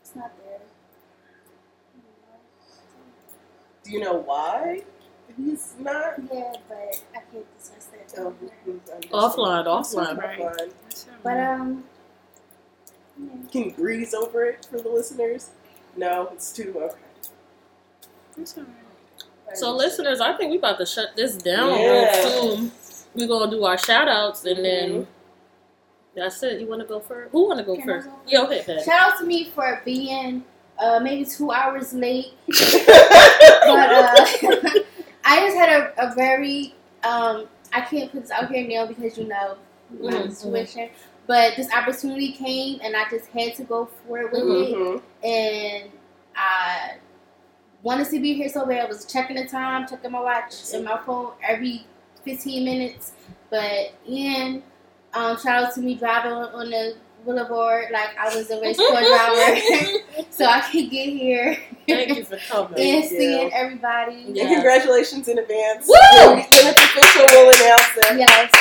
it's 0.00 0.14
not 0.14 0.30
there. 0.38 0.60
Do 3.90 3.96
you 3.96 4.04
know 4.04 4.18
why 4.18 4.82
he's 5.36 5.74
not? 5.80 6.14
Yeah, 6.32 6.52
but 6.68 7.02
I 7.12 7.18
can't 7.32 7.58
discuss 7.58 7.86
that. 7.86 8.14
Oh, 8.18 8.34
Offline, 9.12 9.66
offline. 9.66 10.16
Offline. 10.16 10.70
But 11.24 11.40
um, 11.40 11.84
yeah. 13.18 13.28
Can 13.50 13.64
you 13.64 13.70
breeze 13.72 14.14
over 14.14 14.44
it 14.44 14.64
for 14.70 14.78
the 14.80 14.88
listeners? 14.88 15.50
No, 15.96 16.28
it's 16.32 16.52
too 16.52 16.72
okay. 16.76 16.94
That's 18.36 18.56
alright. 18.56 18.72
So, 19.54 19.74
listeners, 19.74 20.20
I 20.20 20.36
think 20.36 20.52
we 20.52 20.58
about 20.58 20.78
to 20.78 20.86
shut 20.86 21.16
this 21.16 21.34
down 21.36 21.70
Yeah. 21.80 22.12
real 22.28 22.52
soon. 22.58 22.72
We're 23.16 23.26
gonna 23.26 23.50
do 23.50 23.64
our 23.64 23.76
shout 23.76 24.06
outs 24.06 24.44
and 24.44 24.64
then 24.64 25.06
that's 26.14 26.40
it. 26.44 26.60
You 26.60 26.68
wanna 26.68 26.84
go 26.84 27.00
first? 27.00 27.32
Who 27.32 27.48
wanna 27.48 27.64
go 27.64 27.74
Can 27.74 27.84
first? 27.86 28.06
go 28.06 28.14
Yo, 28.28 28.46
hit 28.46 28.66
that. 28.66 28.84
shout 28.84 29.14
out 29.14 29.18
to 29.18 29.24
me 29.26 29.46
for 29.52 29.82
being 29.84 30.44
uh 30.78 31.00
maybe 31.02 31.24
two 31.24 31.50
hours 31.50 31.92
late, 31.92 32.32
but 33.66 33.90
uh, 33.92 34.24
I 35.24 35.40
just 35.40 35.56
had 35.56 35.68
a, 35.68 36.10
a 36.10 36.14
very 36.14 36.74
um 37.04 37.46
I 37.72 37.80
can't 37.82 38.10
put 38.10 38.22
this 38.22 38.30
out 38.30 38.50
here 38.50 38.66
now 38.66 38.86
because 38.86 39.16
you 39.18 39.26
know 39.28 39.56
my 40.02 40.12
Mhm, 40.12 40.30
situation. 40.34 40.90
But 41.26 41.56
this 41.56 41.72
opportunity 41.72 42.32
came 42.32 42.80
and 42.82 42.96
I 42.96 43.08
just 43.10 43.26
had 43.28 43.54
to 43.56 43.62
go 43.64 43.86
for 44.06 44.18
it 44.20 44.32
with 44.32 44.48
it. 44.50 44.78
Mhm. 44.78 45.02
and 45.24 45.90
I 46.34 46.94
wanted 47.82 48.08
to 48.10 48.20
be 48.20 48.34
here 48.34 48.48
so 48.48 48.66
bad. 48.66 48.80
I 48.80 48.88
was 48.88 49.04
checking 49.06 49.36
the 49.36 49.46
time, 49.46 49.86
checking 49.88 50.12
my 50.12 50.20
watch 50.20 50.54
and 50.72 50.84
my 50.84 50.98
phone 50.98 51.32
every 51.46 51.86
15 52.24 52.64
minutes. 52.64 53.12
But 53.50 53.94
Ian, 54.08 54.62
um, 55.14 55.36
shout 55.38 55.64
out 55.64 55.74
to 55.74 55.80
me 55.80 55.94
driving 55.94 56.32
on 56.32 56.70
the 56.70 56.96
boulevard 57.24 57.86
like 57.92 58.10
I 58.18 58.34
was 58.34 58.50
a 58.50 58.60
race 58.60 58.76
car 58.76 59.00
driver, 59.00 59.60
so 60.30 60.44
I 60.44 60.60
could 60.70 60.90
get 60.90 61.08
here 61.08 61.56
Thank 61.88 62.16
you 62.16 62.24
for 62.24 62.36
coming. 62.48 62.72
and 62.78 63.02
you. 63.04 63.08
seeing 63.08 63.52
everybody. 63.52 64.24
Yeah. 64.28 64.44
And 64.44 64.54
congratulations 64.54 65.28
in 65.28 65.38
advance. 65.38 65.86
Woo! 65.88 65.94
When, 66.26 66.36
when 66.38 66.74
official, 66.74 67.26
we'll 67.30 67.48
announce 67.50 67.96
it. 67.96 68.18
Yes, 68.18 68.52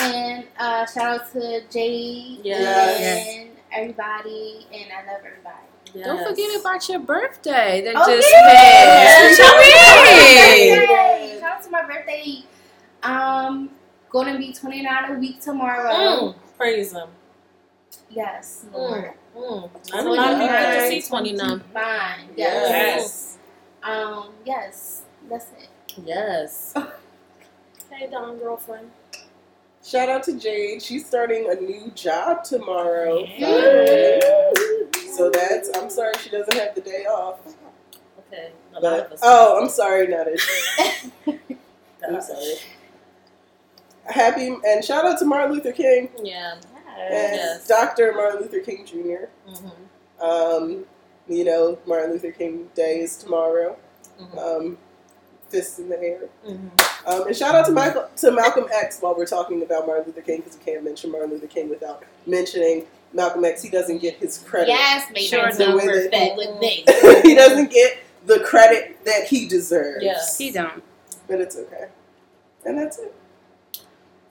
and 0.00 0.44
uh, 0.58 0.86
shout 0.86 1.20
out 1.20 1.32
to 1.32 1.62
Jade 1.70 2.40
Yes. 2.44 3.26
and 3.28 3.50
everybody, 3.72 4.66
and 4.72 4.92
I 4.92 5.12
love 5.12 5.20
everybody. 5.26 6.04
Don't 6.04 6.26
forget 6.28 6.60
about 6.60 6.86
your 6.90 6.98
birthday 6.98 7.80
that 7.84 7.94
Oh, 7.96 8.04
just 8.16 8.28
yeah. 8.30 8.42
passed. 8.52 9.38
Yes. 9.38 10.78
Birthday! 10.78 11.40
Shout 11.40 11.50
out 11.58 11.62
to 11.64 11.70
my 11.70 11.82
birthday. 11.86 12.42
Um, 13.02 13.70
gonna 14.10 14.36
be 14.36 14.52
29 14.52 15.10
a 15.12 15.18
week 15.18 15.40
tomorrow. 15.40 15.90
Mm, 15.92 16.34
praise 16.58 16.92
him. 16.92 17.08
Yes, 18.10 18.64
Mm, 18.70 18.74
Lord. 18.74 19.12
mm. 19.36 19.70
Not 19.92 20.06
a 20.06 20.12
lot 20.12 20.32
of 20.32 20.38
people 20.40 20.56
to 20.56 20.88
see 20.88 21.02
29. 21.08 21.60
Fine. 21.74 22.28
Yes. 22.36 22.70
Yes. 22.70 23.38
Um. 23.82 24.32
Yes. 24.44 25.02
That's 25.28 25.46
it. 25.58 25.68
Yes. 26.04 26.74
hey, 27.90 28.08
Don, 28.10 28.38
girlfriend. 28.38 28.90
Shout 29.84 30.08
out 30.08 30.22
to 30.24 30.38
Jade. 30.38 30.82
She's 30.82 31.06
starting 31.06 31.48
a 31.50 31.54
new 31.54 31.90
job 31.94 32.42
tomorrow. 32.44 33.24
Yeah. 33.24 34.20
So 35.16 35.30
that's, 35.30 35.70
I'm 35.76 35.88
sorry 35.90 36.12
she 36.20 36.28
doesn't 36.28 36.54
have 36.54 36.74
the 36.74 36.80
day 36.80 37.04
off. 37.06 37.38
Okay. 38.32 38.50
A 38.74 38.80
lot 38.80 38.98
of 39.00 39.10
But, 39.10 39.18
oh, 39.22 39.60
I'm 39.62 39.68
sorry, 39.70 40.08
not 40.08 40.26
it. 40.28 40.40
I'm 42.06 42.20
sorry. 42.20 42.54
Happy, 44.06 44.56
and 44.66 44.84
shout 44.84 45.04
out 45.04 45.18
to 45.20 45.24
Martin 45.24 45.52
Luther 45.54 45.72
King 45.72 46.10
Yeah. 46.22 46.56
And 46.98 47.36
Yes. 47.36 47.66
Dr. 47.66 48.12
Martin 48.14 48.40
Luther 48.42 48.60
King 48.60 48.84
Jr. 48.86 49.26
Mm-hmm. 49.50 50.22
Um, 50.24 50.84
you 51.28 51.44
know, 51.44 51.78
Martin 51.86 52.12
Luther 52.12 52.32
King 52.32 52.68
Day 52.74 53.00
is 53.00 53.16
tomorrow. 53.16 53.76
Mm-hmm. 54.20 54.38
Um, 54.38 54.78
fists 55.48 55.78
in 55.78 55.88
the 55.88 56.00
air. 56.00 56.28
Mm-hmm. 56.46 56.68
Um, 57.08 57.26
and 57.28 57.36
shout 57.36 57.54
out 57.54 57.66
to 57.66 57.72
Michael 57.72 58.08
to 58.16 58.30
Malcolm 58.32 58.66
X 58.72 59.00
while 59.00 59.14
we're 59.16 59.26
talking 59.26 59.62
about 59.62 59.86
Martin 59.86 60.06
Luther 60.06 60.22
King 60.22 60.38
because 60.40 60.58
we 60.58 60.64
can't 60.64 60.84
mention 60.84 61.10
Martin 61.12 61.30
Luther 61.30 61.46
King 61.46 61.68
without 61.68 62.02
mentioning 62.26 62.84
Malcolm 63.12 63.44
X. 63.44 63.62
He 63.62 63.68
doesn't 63.70 63.98
get 63.98 64.16
his 64.16 64.38
credit. 64.38 64.68
Yes, 64.68 65.08
make 65.12 65.28
Sure 65.28 65.52
sure 65.52 65.64
enough. 65.66 65.76
number 65.84 66.08
fed 66.10 66.36
with 66.36 66.60
this. 66.60 67.22
he 67.22 67.34
doesn't 67.34 67.70
get 67.70 67.98
the 68.26 68.40
credit 68.40 69.04
that 69.04 69.28
he 69.28 69.46
deserves. 69.46 70.02
Yes. 70.02 70.36
He 70.36 70.50
don't. 70.50 70.82
But 71.28 71.40
it's 71.40 71.56
okay. 71.56 71.86
And 72.64 72.76
that's 72.76 72.98
it. 72.98 73.14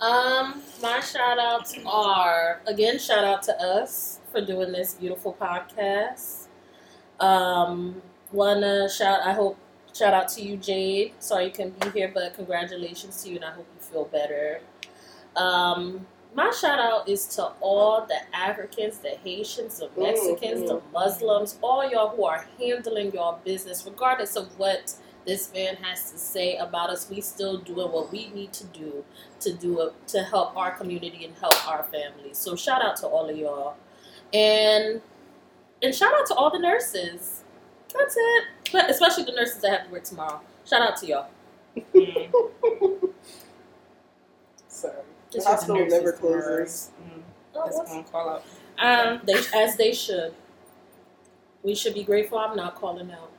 Um, 0.06 0.62
my 0.84 1.00
shout 1.00 1.40
outs 1.40 1.74
are 1.84 2.62
again 2.68 3.00
shout 3.00 3.24
out 3.24 3.42
to 3.44 3.60
us 3.60 4.20
for 4.32 4.40
doing 4.40 4.72
this 4.72 4.94
beautiful 4.94 5.34
podcast. 5.34 6.46
Um, 7.20 8.04
wanna 8.32 8.88
shout 8.88 9.22
I 9.26 9.34
hope 9.34 9.58
shout 9.96 10.14
out 10.14 10.28
to 10.30 10.44
you, 10.44 10.58
Jade. 10.58 11.14
Sorry 11.18 11.46
you 11.46 11.52
couldn't 11.52 11.80
be 11.80 11.90
here, 11.90 12.12
but 12.14 12.36
congratulations 12.36 13.24
to 13.24 13.32
you 13.32 13.38
and 13.38 13.46
I 13.46 13.52
hope 13.52 13.66
you 13.74 13.82
feel 13.82 14.06
better. 14.06 14.62
Um, 15.36 16.06
my 16.36 16.52
shout 16.52 16.78
out 16.78 17.10
is 17.10 17.26
to 17.38 17.46
all 17.60 18.06
the 18.06 18.20
Africans, 18.32 19.00
the 19.00 19.18
Haitians, 19.24 19.80
the 19.80 19.90
Mexicans, 20.00 20.70
the 20.70 20.82
Muslims, 20.94 21.58
all 21.64 21.90
y'all 21.90 22.16
who 22.16 22.26
are 22.26 22.46
handling 22.60 23.12
your 23.12 23.40
business, 23.44 23.84
regardless 23.84 24.36
of 24.36 24.60
what 24.60 24.94
this 25.26 25.52
man 25.54 25.76
has 25.78 26.12
to 26.12 26.18
say 26.18 26.58
about 26.58 26.90
us. 26.90 27.10
We 27.10 27.22
still 27.22 27.58
doing 27.58 27.92
what 27.92 28.12
we 28.12 28.30
need 28.30 28.54
to 28.54 28.64
do 28.66 29.04
to 29.40 29.54
do 29.54 29.82
it 29.82 29.94
to 30.10 30.24
help 30.24 30.56
our 30.56 30.72
community 30.72 31.26
and 31.26 31.36
help 31.36 31.68
our 31.68 31.84
families. 31.84 32.38
So 32.38 32.56
shout 32.56 32.84
out 32.84 32.96
to 32.98 33.08
all 33.08 33.30
of 33.30 33.38
y'all, 33.38 33.76
and 34.34 35.02
and 35.82 35.94
shout 35.96 36.14
out 36.14 36.26
to 36.28 36.36
all 36.36 36.52
the 36.52 36.60
nurses. 36.60 37.44
That's 37.98 38.16
it, 38.18 38.44
but 38.72 38.90
especially 38.90 39.24
the 39.24 39.32
nurses 39.32 39.62
that 39.62 39.72
have 39.72 39.86
to 39.88 39.92
work 39.92 40.04
tomorrow. 40.04 40.42
Shout 40.66 40.82
out 40.82 40.98
to 40.98 41.08
y'all. 41.08 41.28
Sorry. 44.68 44.94
The 45.32 45.44
hospital 45.44 45.86
never 45.88 46.12
closes. 46.14 46.92
Oh, 47.54 47.64
That's 47.66 47.90
gonna 47.92 48.04
call 48.04 48.30
out. 48.30 48.44
Um, 48.78 49.22
they 49.26 49.36
as 49.54 49.78
they 49.78 49.94
should. 49.94 50.34
We 51.64 51.74
should 51.76 51.94
be 51.94 52.04
grateful. 52.04 52.38
I'm 52.38 52.56
not 52.56 52.76
calling 52.76 53.12
out. 53.12 53.35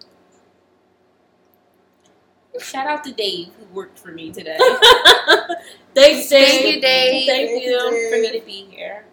Shout 2.60 2.86
out 2.86 3.04
to 3.04 3.12
Dave 3.12 3.48
who 3.58 3.74
worked 3.74 3.98
for 3.98 4.08
me 4.12 4.30
today 4.32 4.56
Thanks, 5.94 6.28
Dave. 6.28 6.46
Thank 6.48 6.74
you, 6.74 6.80
Dave. 6.80 7.26
Thank 7.26 7.50
Thank 7.50 7.64
you. 7.64 7.90
Dave. 7.90 8.10
for 8.12 8.18
me 8.32 8.40
to 8.40 8.46
be 8.46 8.66
here. 8.70 9.04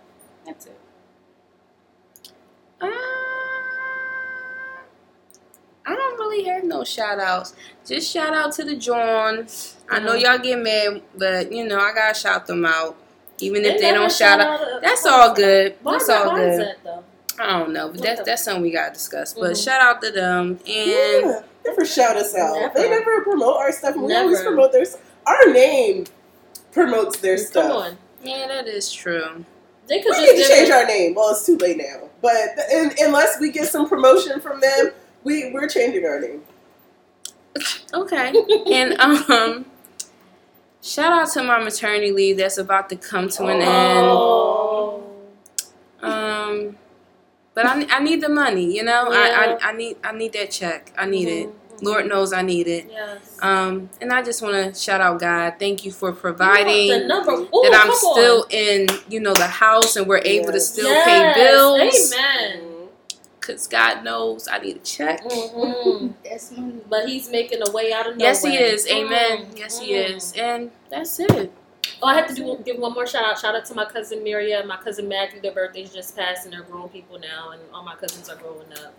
That's 0.46 0.66
it. 0.66 0.78
Uh, 2.82 2.88
I 5.86 5.96
don't 5.96 6.18
really 6.18 6.44
have 6.46 6.64
no 6.66 6.84
shout 6.84 7.20
outs. 7.20 7.56
Just 7.86 8.12
shout 8.12 8.34
out 8.34 8.52
to 8.54 8.64
the 8.66 8.76
Jawn. 8.76 9.48
I 9.90 10.00
know 10.00 10.14
y'all 10.14 10.38
get 10.38 10.60
mad, 10.60 11.02
but 11.18 11.52
you 11.52 11.66
know, 11.68 11.80
I 11.80 11.94
gotta 11.94 12.18
shout 12.18 12.48
them 12.48 12.66
out. 12.66 12.98
Even 13.40 13.64
if 13.66 13.78
they 13.80 13.92
never 13.92 14.00
don't 14.00 14.12
shout 14.12 14.40
out. 14.40 14.62
uh, 14.62 14.80
That's 14.82 15.06
all 15.06 15.34
good. 15.34 15.76
That's 15.84 16.10
all 16.10 16.36
good. 16.36 16.76
I 17.40 17.60
don't 17.60 17.74
know, 17.74 17.90
but 17.90 18.02
that's 18.02 18.22
that's 18.24 18.44
something 18.44 18.62
we 18.62 18.72
gotta 18.72 18.94
discuss. 18.94 19.34
But 19.34 19.52
Mhm. 19.54 19.64
shout 19.66 19.82
out 19.82 20.02
to 20.02 20.12
them 20.12 20.60
and 20.68 20.90
Yeah. 20.92 21.42
Never 21.66 21.86
shout 21.86 22.18
us 22.18 22.36
out. 22.36 22.56
Never. 22.60 22.74
They 22.76 22.90
never 22.90 23.22
promote 23.22 23.56
our 23.56 23.72
stuff. 23.72 23.96
We 23.96 24.14
always 24.16 24.42
promote 24.42 24.74
their 24.74 24.86
Our 25.26 25.54
name 25.54 26.06
promotes 26.74 27.20
their 27.20 27.38
Come 27.38 27.46
stuff. 27.46 27.72
on. 27.72 27.98
yeah, 28.22 28.48
that 28.48 28.68
is 28.68 28.92
true. 28.92 29.46
They 29.88 29.98
We 29.98 30.04
could 30.04 30.18
need 30.18 30.44
to 30.44 30.48
change 30.48 30.70
it- 30.70 30.74
our 30.74 30.86
name. 30.86 31.16
Well, 31.16 31.30
it's 31.30 31.46
too 31.46 31.58
late 31.58 31.78
now. 31.78 32.10
But 32.22 32.36
and, 32.72 32.94
unless 33.00 33.40
we 33.40 33.50
get 33.50 33.68
some 33.70 33.88
promotion 33.88 34.40
from 34.42 34.60
them, 34.60 34.92
we 35.24 35.52
we're 35.52 35.68
changing 35.68 36.06
our 36.06 36.20
name. 36.20 36.44
Okay. 37.94 38.34
and 38.72 39.00
um 39.00 39.66
shout 40.82 41.14
out 41.14 41.32
to 41.32 41.44
my 41.44 41.64
maternity 41.64 42.12
leave 42.12 42.38
that's 42.38 42.58
about 42.58 42.90
to 42.90 42.96
come 42.98 43.30
to 43.30 43.46
an 43.46 43.62
Oh. 43.64 45.04
end. 46.02 46.12
Um 46.14 46.78
but 47.54 47.66
I, 47.66 47.86
I 47.90 48.00
need 48.02 48.22
the 48.22 48.30
money, 48.30 48.76
you 48.76 48.84
know. 48.84 49.12
Yeah. 49.12 49.58
I, 49.62 49.68
I 49.68 49.70
I 49.70 49.74
need 49.74 49.98
I 50.04 50.12
need 50.12 50.34
that 50.34 50.52
check. 50.52 50.92
I 50.98 51.06
need 51.06 51.28
it. 51.28 51.50
Mhm, 51.50 51.84
Lord 51.84 52.08
knows 52.08 52.34
I 52.34 52.42
need 52.42 52.68
it. 52.68 52.88
Yes. 52.92 53.38
Um, 53.42 53.90
and 54.00 54.14
I 54.14 54.22
just 54.24 54.42
want 54.42 54.56
to 54.74 54.80
shout 54.80 55.02
out 55.02 55.20
God. 55.20 55.56
Thank 55.60 55.84
you 55.86 55.92
for 55.92 56.14
providing 56.14 56.88
want 56.88 57.02
the 57.02 57.08
number. 57.08 57.32
Ooh, 57.34 57.62
that 57.64 57.74
I'm 57.86 57.94
still 57.94 58.44
on. 58.44 58.52
in, 58.52 58.88
you 59.10 59.20
know, 59.20 59.34
the 59.34 59.48
house 59.48 59.96
and 59.98 60.08
we're 60.08 60.22
able 60.24 60.52
to 60.54 60.60
still 60.62 60.90
Yes. 60.90 61.06
pay 61.06 61.44
bills. 61.44 62.14
Amen. 62.16 62.70
Cause 63.42 63.68
God 63.68 64.06
knows 64.06 64.48
I 64.48 64.60
need 64.60 64.78
a 64.78 64.80
check. 64.80 65.22
hmm 65.30 66.08
That's 66.24 66.52
money. 66.52 66.82
But 66.90 67.10
he's 67.10 67.30
making 67.30 67.60
a 67.68 67.72
way 67.72 67.92
out 67.92 68.08
of 68.10 68.16
no 68.16 68.24
Yes, 68.26 68.42
way. 68.44 68.52
He 68.52 68.58
is. 68.58 68.88
Amen. 68.88 69.48
Mm, 69.48 69.60
Yes, 69.60 69.80
He 69.80 69.94
is. 69.94 70.34
And 70.38 70.72
that's 70.90 71.20
it. 71.20 71.52
Oh, 72.02 72.08
I 72.08 72.16
have 72.16 72.28
to 72.28 72.34
do 72.36 72.58
give 72.66 72.78
one 72.78 72.94
more 72.94 73.08
shout 73.08 73.24
out. 73.24 73.40
Shout 73.40 73.56
out 73.56 73.66
to 73.66 73.74
my 73.76 73.86
cousin 73.86 74.24
Miriam, 74.24 74.68
my 74.68 74.78
cousin 74.78 75.08
Matthew. 75.08 75.42
Their 75.42 75.54
birthdays 75.54 75.94
just 75.94 76.16
passed, 76.18 76.46
and 76.46 76.54
they're 76.54 76.64
grown 76.64 76.90
people 76.90 77.20
now, 77.20 77.52
and 77.52 77.62
all 77.74 77.84
my 77.84 77.96
cousins 77.96 78.30
are 78.30 78.36
growing 78.36 78.72
up. 78.74 78.94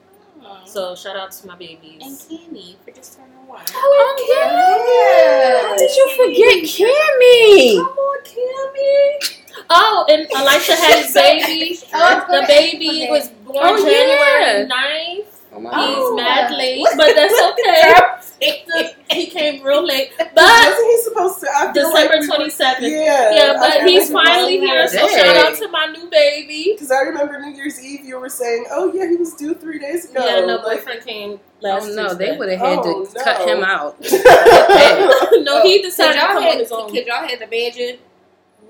So 0.66 0.94
shout 0.94 1.16
out 1.16 1.32
to 1.32 1.46
my 1.46 1.56
babies. 1.56 2.02
and 2.30 2.40
Candy 2.40 2.76
for 2.84 2.90
just 2.90 3.16
turning 3.16 3.46
one. 3.46 3.64
Oh, 3.72 4.16
oh 4.18 5.62
yeah. 5.62 5.68
How 5.68 5.76
did 5.76 5.90
you 5.96 6.10
forget 6.16 6.64
Cammy? 6.64 7.76
Come 7.78 7.96
on, 7.96 8.24
Cammy. 8.24 9.40
Oh, 9.70 10.04
and 10.10 10.26
Elisha 10.34 10.74
had 10.76 11.02
his 11.04 11.14
baby. 11.14 11.78
Oh, 11.94 12.24
The 12.28 12.44
baby 12.46 13.06
was 13.10 13.28
born 13.28 13.56
Oh, 13.58 13.76
January 13.78 14.68
yeah. 14.68 15.22
9th. 15.24 15.33
Oh 15.56 15.60
my 15.60 15.70
He's 15.70 15.96
Oh. 15.98 16.16
mad 16.16 16.50
late, 16.50 16.84
but 16.96 17.14
that's 17.14 17.40
okay. 17.52 18.90
he 19.10 19.26
came 19.28 19.62
real 19.62 19.86
late. 19.86 20.10
But 20.18 20.34
Wasn't 20.34 20.86
he 20.90 21.02
supposed 21.02 21.40
to? 21.40 21.46
I 21.48 21.72
feel 21.72 21.90
December 21.90 22.14
like 22.16 22.20
we 22.20 22.28
were- 22.28 22.44
27th. 22.46 22.80
Yeah. 22.80 23.34
Yeah, 23.34 23.52
but 23.60 23.72
kinda 23.74 23.90
he's 23.90 24.10
finally 24.10 24.58
here, 24.58 24.88
so 24.88 24.96
Dang. 25.06 25.08
shout 25.24 25.36
out 25.36 25.56
to 25.58 25.68
my 25.68 25.86
new 25.86 26.08
baby. 26.10 26.72
Because 26.72 26.90
I 26.90 27.00
remember 27.02 27.38
New 27.40 27.52
Year's 27.54 27.82
Eve, 27.82 28.04
you 28.04 28.18
were 28.18 28.28
saying, 28.28 28.66
"Oh 28.70 28.92
yeah, 28.92 29.08
he 29.08 29.16
was 29.16 29.34
due 29.34 29.54
three 29.54 29.78
days 29.78 30.10
ago." 30.10 30.24
Yeah, 30.26 30.40
no, 30.44 30.56
Like- 30.56 30.78
boyfriend 30.78 31.06
came 31.06 31.40
last 31.60 31.86
Oh 31.88 31.94
no, 31.94 32.14
they 32.14 32.36
would 32.36 32.48
have 32.50 32.58
had 32.60 32.78
Oh, 32.82 33.04
to 33.04 33.20
cut 33.22 33.48
him 33.48 33.62
out. 33.62 33.96
no, 35.44 35.62
he 35.62 35.80
decided 35.82 36.14
Could 36.14 36.20
to 36.20 36.26
y'all, 36.26 36.26
come 36.28 36.36
on 36.38 36.42
had, 36.42 36.58
his 36.58 36.72
own. 36.72 36.90
could 36.90 37.06
y'all 37.06 37.26
had 37.28 37.40
imagine? 37.40 37.98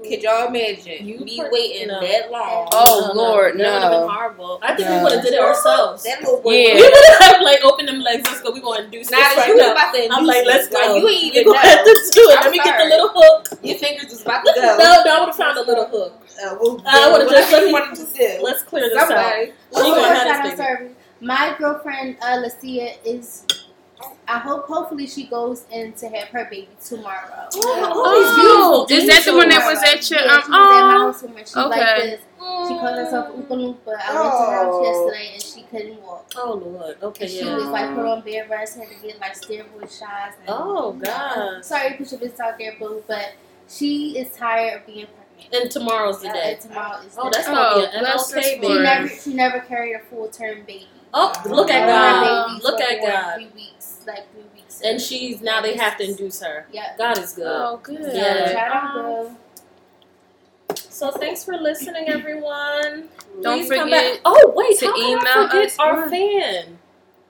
Could 0.08 0.22
y'all 0.22 0.48
imagine 0.48 1.06
You 1.08 1.18
me 1.20 1.38
per- 1.40 1.50
waiting 1.50 1.88
no. 1.88 2.00
that 2.00 2.30
long? 2.30 2.68
Oh, 2.72 3.10
Lord, 3.14 3.56
no. 3.56 3.64
that 3.64 3.72
would 3.74 3.82
have 3.82 3.92
no. 3.92 4.00
been 4.06 4.08
horrible. 4.14 4.58
I 4.62 4.74
think 4.76 4.88
No. 4.88 4.96
we 4.98 5.02
would 5.04 5.12
have 5.14 5.22
did 5.24 5.32
it 5.34 5.40
ourselves. 5.40 6.02
That 6.04 6.20
little 6.20 6.40
boy. 6.42 6.52
Yeah. 6.52 6.74
We 6.74 6.82
would 6.82 7.04
have 7.20 7.40
like 7.42 7.64
opened 7.64 7.88
them 7.88 8.00
legs. 8.00 8.22
Let's 8.28 8.42
go. 8.42 8.52
We 8.52 8.60
gonna 8.60 8.84
induce 8.84 9.10
Nah, 9.10 9.16
this 9.18 9.46
you 9.48 9.56
now. 9.56 9.72
about 9.72 9.94
to 9.94 10.08
I'm 10.12 10.24
like, 10.26 10.44
let's 10.46 10.68
go. 10.68 10.76
Like, 10.78 11.02
you 11.02 11.08
ain't 11.08 11.34
we 11.34 11.40
even 11.40 11.44
gonna 11.46 11.58
have 11.58 11.84
to 11.84 12.10
do 12.12 12.20
it. 12.30 12.36
I'm 12.38 12.44
Let 12.44 12.50
me 12.52 12.58
get 12.58 12.78
the 12.78 12.84
little 12.84 13.08
hook. 13.14 13.48
Your 13.62 13.78
fingers 13.78 14.10
was 14.10 14.22
about 14.22 14.44
to 14.44 14.52
go. 14.54 14.60
No, 14.78 15.02
no, 15.04 15.16
I 15.16 15.20
would 15.20 15.26
have 15.28 15.36
found 15.36 15.58
a 15.58 15.62
little 15.62 15.86
hook. 15.86 16.12
Uh, 16.44 16.56
well, 16.60 16.82
I 16.86 17.10
would've 17.12 17.30
just 17.30 17.50
let 17.52 17.60
you 17.62 17.66
me- 17.68 17.72
wanted 17.72 17.96
to 17.96 18.12
do. 18.12 18.38
Let's 18.42 18.62
clear 18.62 18.88
this 18.88 18.98
out. 18.98 19.08
Somebody. 19.08 19.46
She 19.46 19.52
Oh, 19.74 19.94
gonna 19.94 20.14
have 20.14 20.26
out 20.26 20.42
this 20.44 20.58
baby. 20.58 20.94
My 21.20 21.54
girlfriend 21.58 22.16
uh, 22.22 22.36
Lucia 22.44 22.92
is. 23.08 23.44
I 24.26 24.38
hope 24.38 24.66
hopefully 24.66 25.06
she 25.06 25.26
goes 25.26 25.64
in 25.70 25.92
to 25.94 26.08
have 26.08 26.28
her 26.28 26.44
baby 26.46 26.68
tomorrow. 26.84 27.48
Oh, 27.54 28.86
is 28.90 29.06
that 29.06 29.24
the 29.24 29.34
one 29.34 29.48
that 29.50 29.64
was 29.70 29.82
at 29.82 30.10
your 30.10 30.20
Yeah, 30.20 30.34
um? 30.34 30.42
she 30.42 30.50
was 30.50 30.72
at 30.76 30.86
my 30.86 30.94
Oh, 30.94 31.06
house 31.06 31.20
tomorrow. 31.20 31.44
She 31.44 31.54
like 31.60 31.96
okay. 31.96 32.06
this. 32.10 32.20
She 32.68 32.74
called 32.78 32.96
herself 32.98 33.28
Oompa 33.36 33.48
Loompa. 33.48 33.94
I 34.00 34.20
went 34.20 34.32
to 34.32 34.44
her 34.44 34.52
house 34.64 34.74
Oh. 34.74 34.84
yesterday 34.84 35.30
and 35.34 35.42
she 35.42 35.62
couldn't 35.62 36.02
walk. 36.02 36.30
Oh 36.36 36.54
Lord. 36.54 36.96
Okay. 37.02 37.26
She 37.28 37.44
Yeah. 37.44 37.54
was 37.56 37.66
like 37.66 37.94
put 37.94 38.04
on 38.06 38.20
bed 38.22 38.50
rest, 38.50 38.76
had 38.78 38.88
to 38.88 38.94
get 39.06 39.20
like 39.20 39.34
steroid 39.34 39.82
shots. 39.82 40.36
And, 40.40 40.48
Oh, 40.48 40.92
God. 40.92 41.64
Sorry 41.64 41.90
to 41.90 41.96
put 41.96 42.10
your 42.10 42.20
business 42.20 42.40
out 42.40 42.58
there, 42.58 42.74
boo, 42.78 43.02
but 43.06 43.32
she 43.68 44.18
is 44.18 44.30
tired 44.36 44.80
of 44.80 44.86
being 44.86 45.06
pregnant. 45.06 45.62
And 45.62 45.70
tomorrow's 45.70 46.20
the 46.22 46.30
Uh, 46.30 46.32
day. 46.32 46.52
and 46.52 46.60
tomorrow 46.60 46.98
is 47.00 47.14
Oh, 47.18 47.24
the 47.24 47.30
that's 47.30 47.46
day. 47.46 47.52
gonna 47.52 47.74
be 47.80 47.86
Oh, 47.86 47.90
an 47.92 48.00
bless 48.00 48.32
MLK 48.32 48.34
this 48.34 48.66
She 48.68 48.78
never 48.82 49.08
she 49.08 49.34
never 49.34 49.60
carried 49.60 49.94
a 49.94 50.00
full 50.00 50.28
term 50.28 50.62
baby. 50.66 50.88
Oh, 51.16 51.32
look 51.46 51.70
at 51.70 51.86
God. 51.86 52.62
Look 52.62 52.80
at 52.80 53.00
God. 53.00 53.34
Three 53.36 53.48
weeks, 53.54 54.00
like 54.06 54.30
three 54.32 54.42
weeks. 54.54 54.80
And 54.84 55.00
she's 55.00 55.40
now 55.40 55.60
they 55.60 55.76
have 55.76 55.96
to 55.98 56.04
induce 56.10 56.42
her. 56.42 56.66
yeah. 56.72 56.94
God 56.98 57.18
is 57.18 57.32
good. 57.32 57.46
Oh, 57.46 57.78
good. 57.82 58.00
Yeah. 58.12 58.52
Shout. 58.52 59.30
So 60.76 61.10
thanks 61.12 61.44
for 61.44 61.56
listening, 61.56 62.08
everyone. 62.08 63.08
Don't 63.42 63.58
Please 63.60 63.68
forget. 63.68 64.20
Oh 64.24 64.52
wait, 64.56 64.78
to 64.80 64.86
how 64.86 64.94
can 64.94 65.04
I 65.04 65.08
email 65.08 65.48
forget 65.48 65.66
us. 65.66 65.78
our 65.78 66.08
fan, 66.10 66.78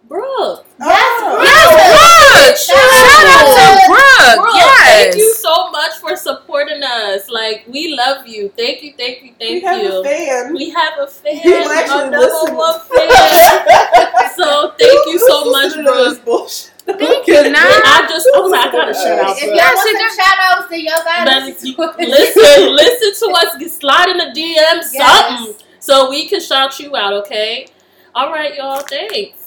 Brooke. 0.09 0.67
Oh. 0.81 1.41
Yes, 1.43 2.67
Brooke! 2.69 2.79
Shout 2.79 3.27
out 3.27 3.47
to 3.47 3.87
Brooke. 3.89 4.45
Brooke, 4.45 4.55
Yes. 4.55 4.81
thank 4.87 5.17
you 5.17 5.35
so 5.35 5.71
much 5.71 5.93
for 5.99 6.15
supporting 6.17 6.83
us. 6.83 7.29
Like 7.31 7.65
we 7.69 7.95
love 7.97 8.27
you. 8.27 8.53
Thank 8.57 8.83
you, 8.83 8.93
thank 8.99 9.23
you, 9.23 9.35
We 9.41 9.61
thank 9.61 9.65
have 9.65 9.83
you. 9.83 10.01
a 10.01 10.05
fan. 10.05 10.55
We 10.55 10.71
have 10.71 10.93
a 11.01 11.07
fan, 11.07 11.37
He 11.37 11.51
will 11.51 11.71
actually 11.71 11.99
a 12.09 12.11
number 12.11 12.19
listen. 12.19 12.55
one 12.57 12.81
fan. 12.81 13.09
so 14.37 14.73
thank 14.79 15.07
you 15.07 15.19
so 15.27 15.51
much, 15.51 15.65
listening 15.77 15.85
to 15.87 16.21
Brooke. 16.25 16.51
Thank 16.87 17.27
you, 17.27 17.51
Nah. 17.51 17.59
I 17.61 18.07
just 18.09 18.29
I 18.37 18.41
was 18.41 18.51
like, 18.53 18.69
I 18.69 18.73
gotta 18.73 18.93
shout 18.95 19.19
out 19.19 19.37
If 19.39 19.43
y'all 19.45 19.57
want 19.57 19.99
some 19.99 20.25
shout 20.25 20.39
outs, 20.43 20.69
then 20.69 20.81
y'all 20.81 21.03
got 21.03 21.25
Then 21.25 21.43
us. 21.51 21.65
you- 21.65 21.77
listen, 21.99 22.77
listen 22.77 23.29
to 23.29 23.35
us. 23.37 23.57
Get 23.59 23.71
slide 23.73 24.09
in 24.11 24.19
the 24.19 24.33
DM, 24.39 24.83
something, 24.83 25.55
so 25.81 26.11
we 26.11 26.29
can 26.29 26.41
shout 26.41 26.79
you 26.79 26.95
out. 26.95 27.15
Okay. 27.25 27.69
All 28.15 28.31
right, 28.31 28.55
y'all. 28.55 28.81
Thanks. 28.81 29.44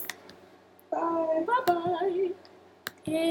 Bye. 1.45 1.63
Bye. 1.67 3.27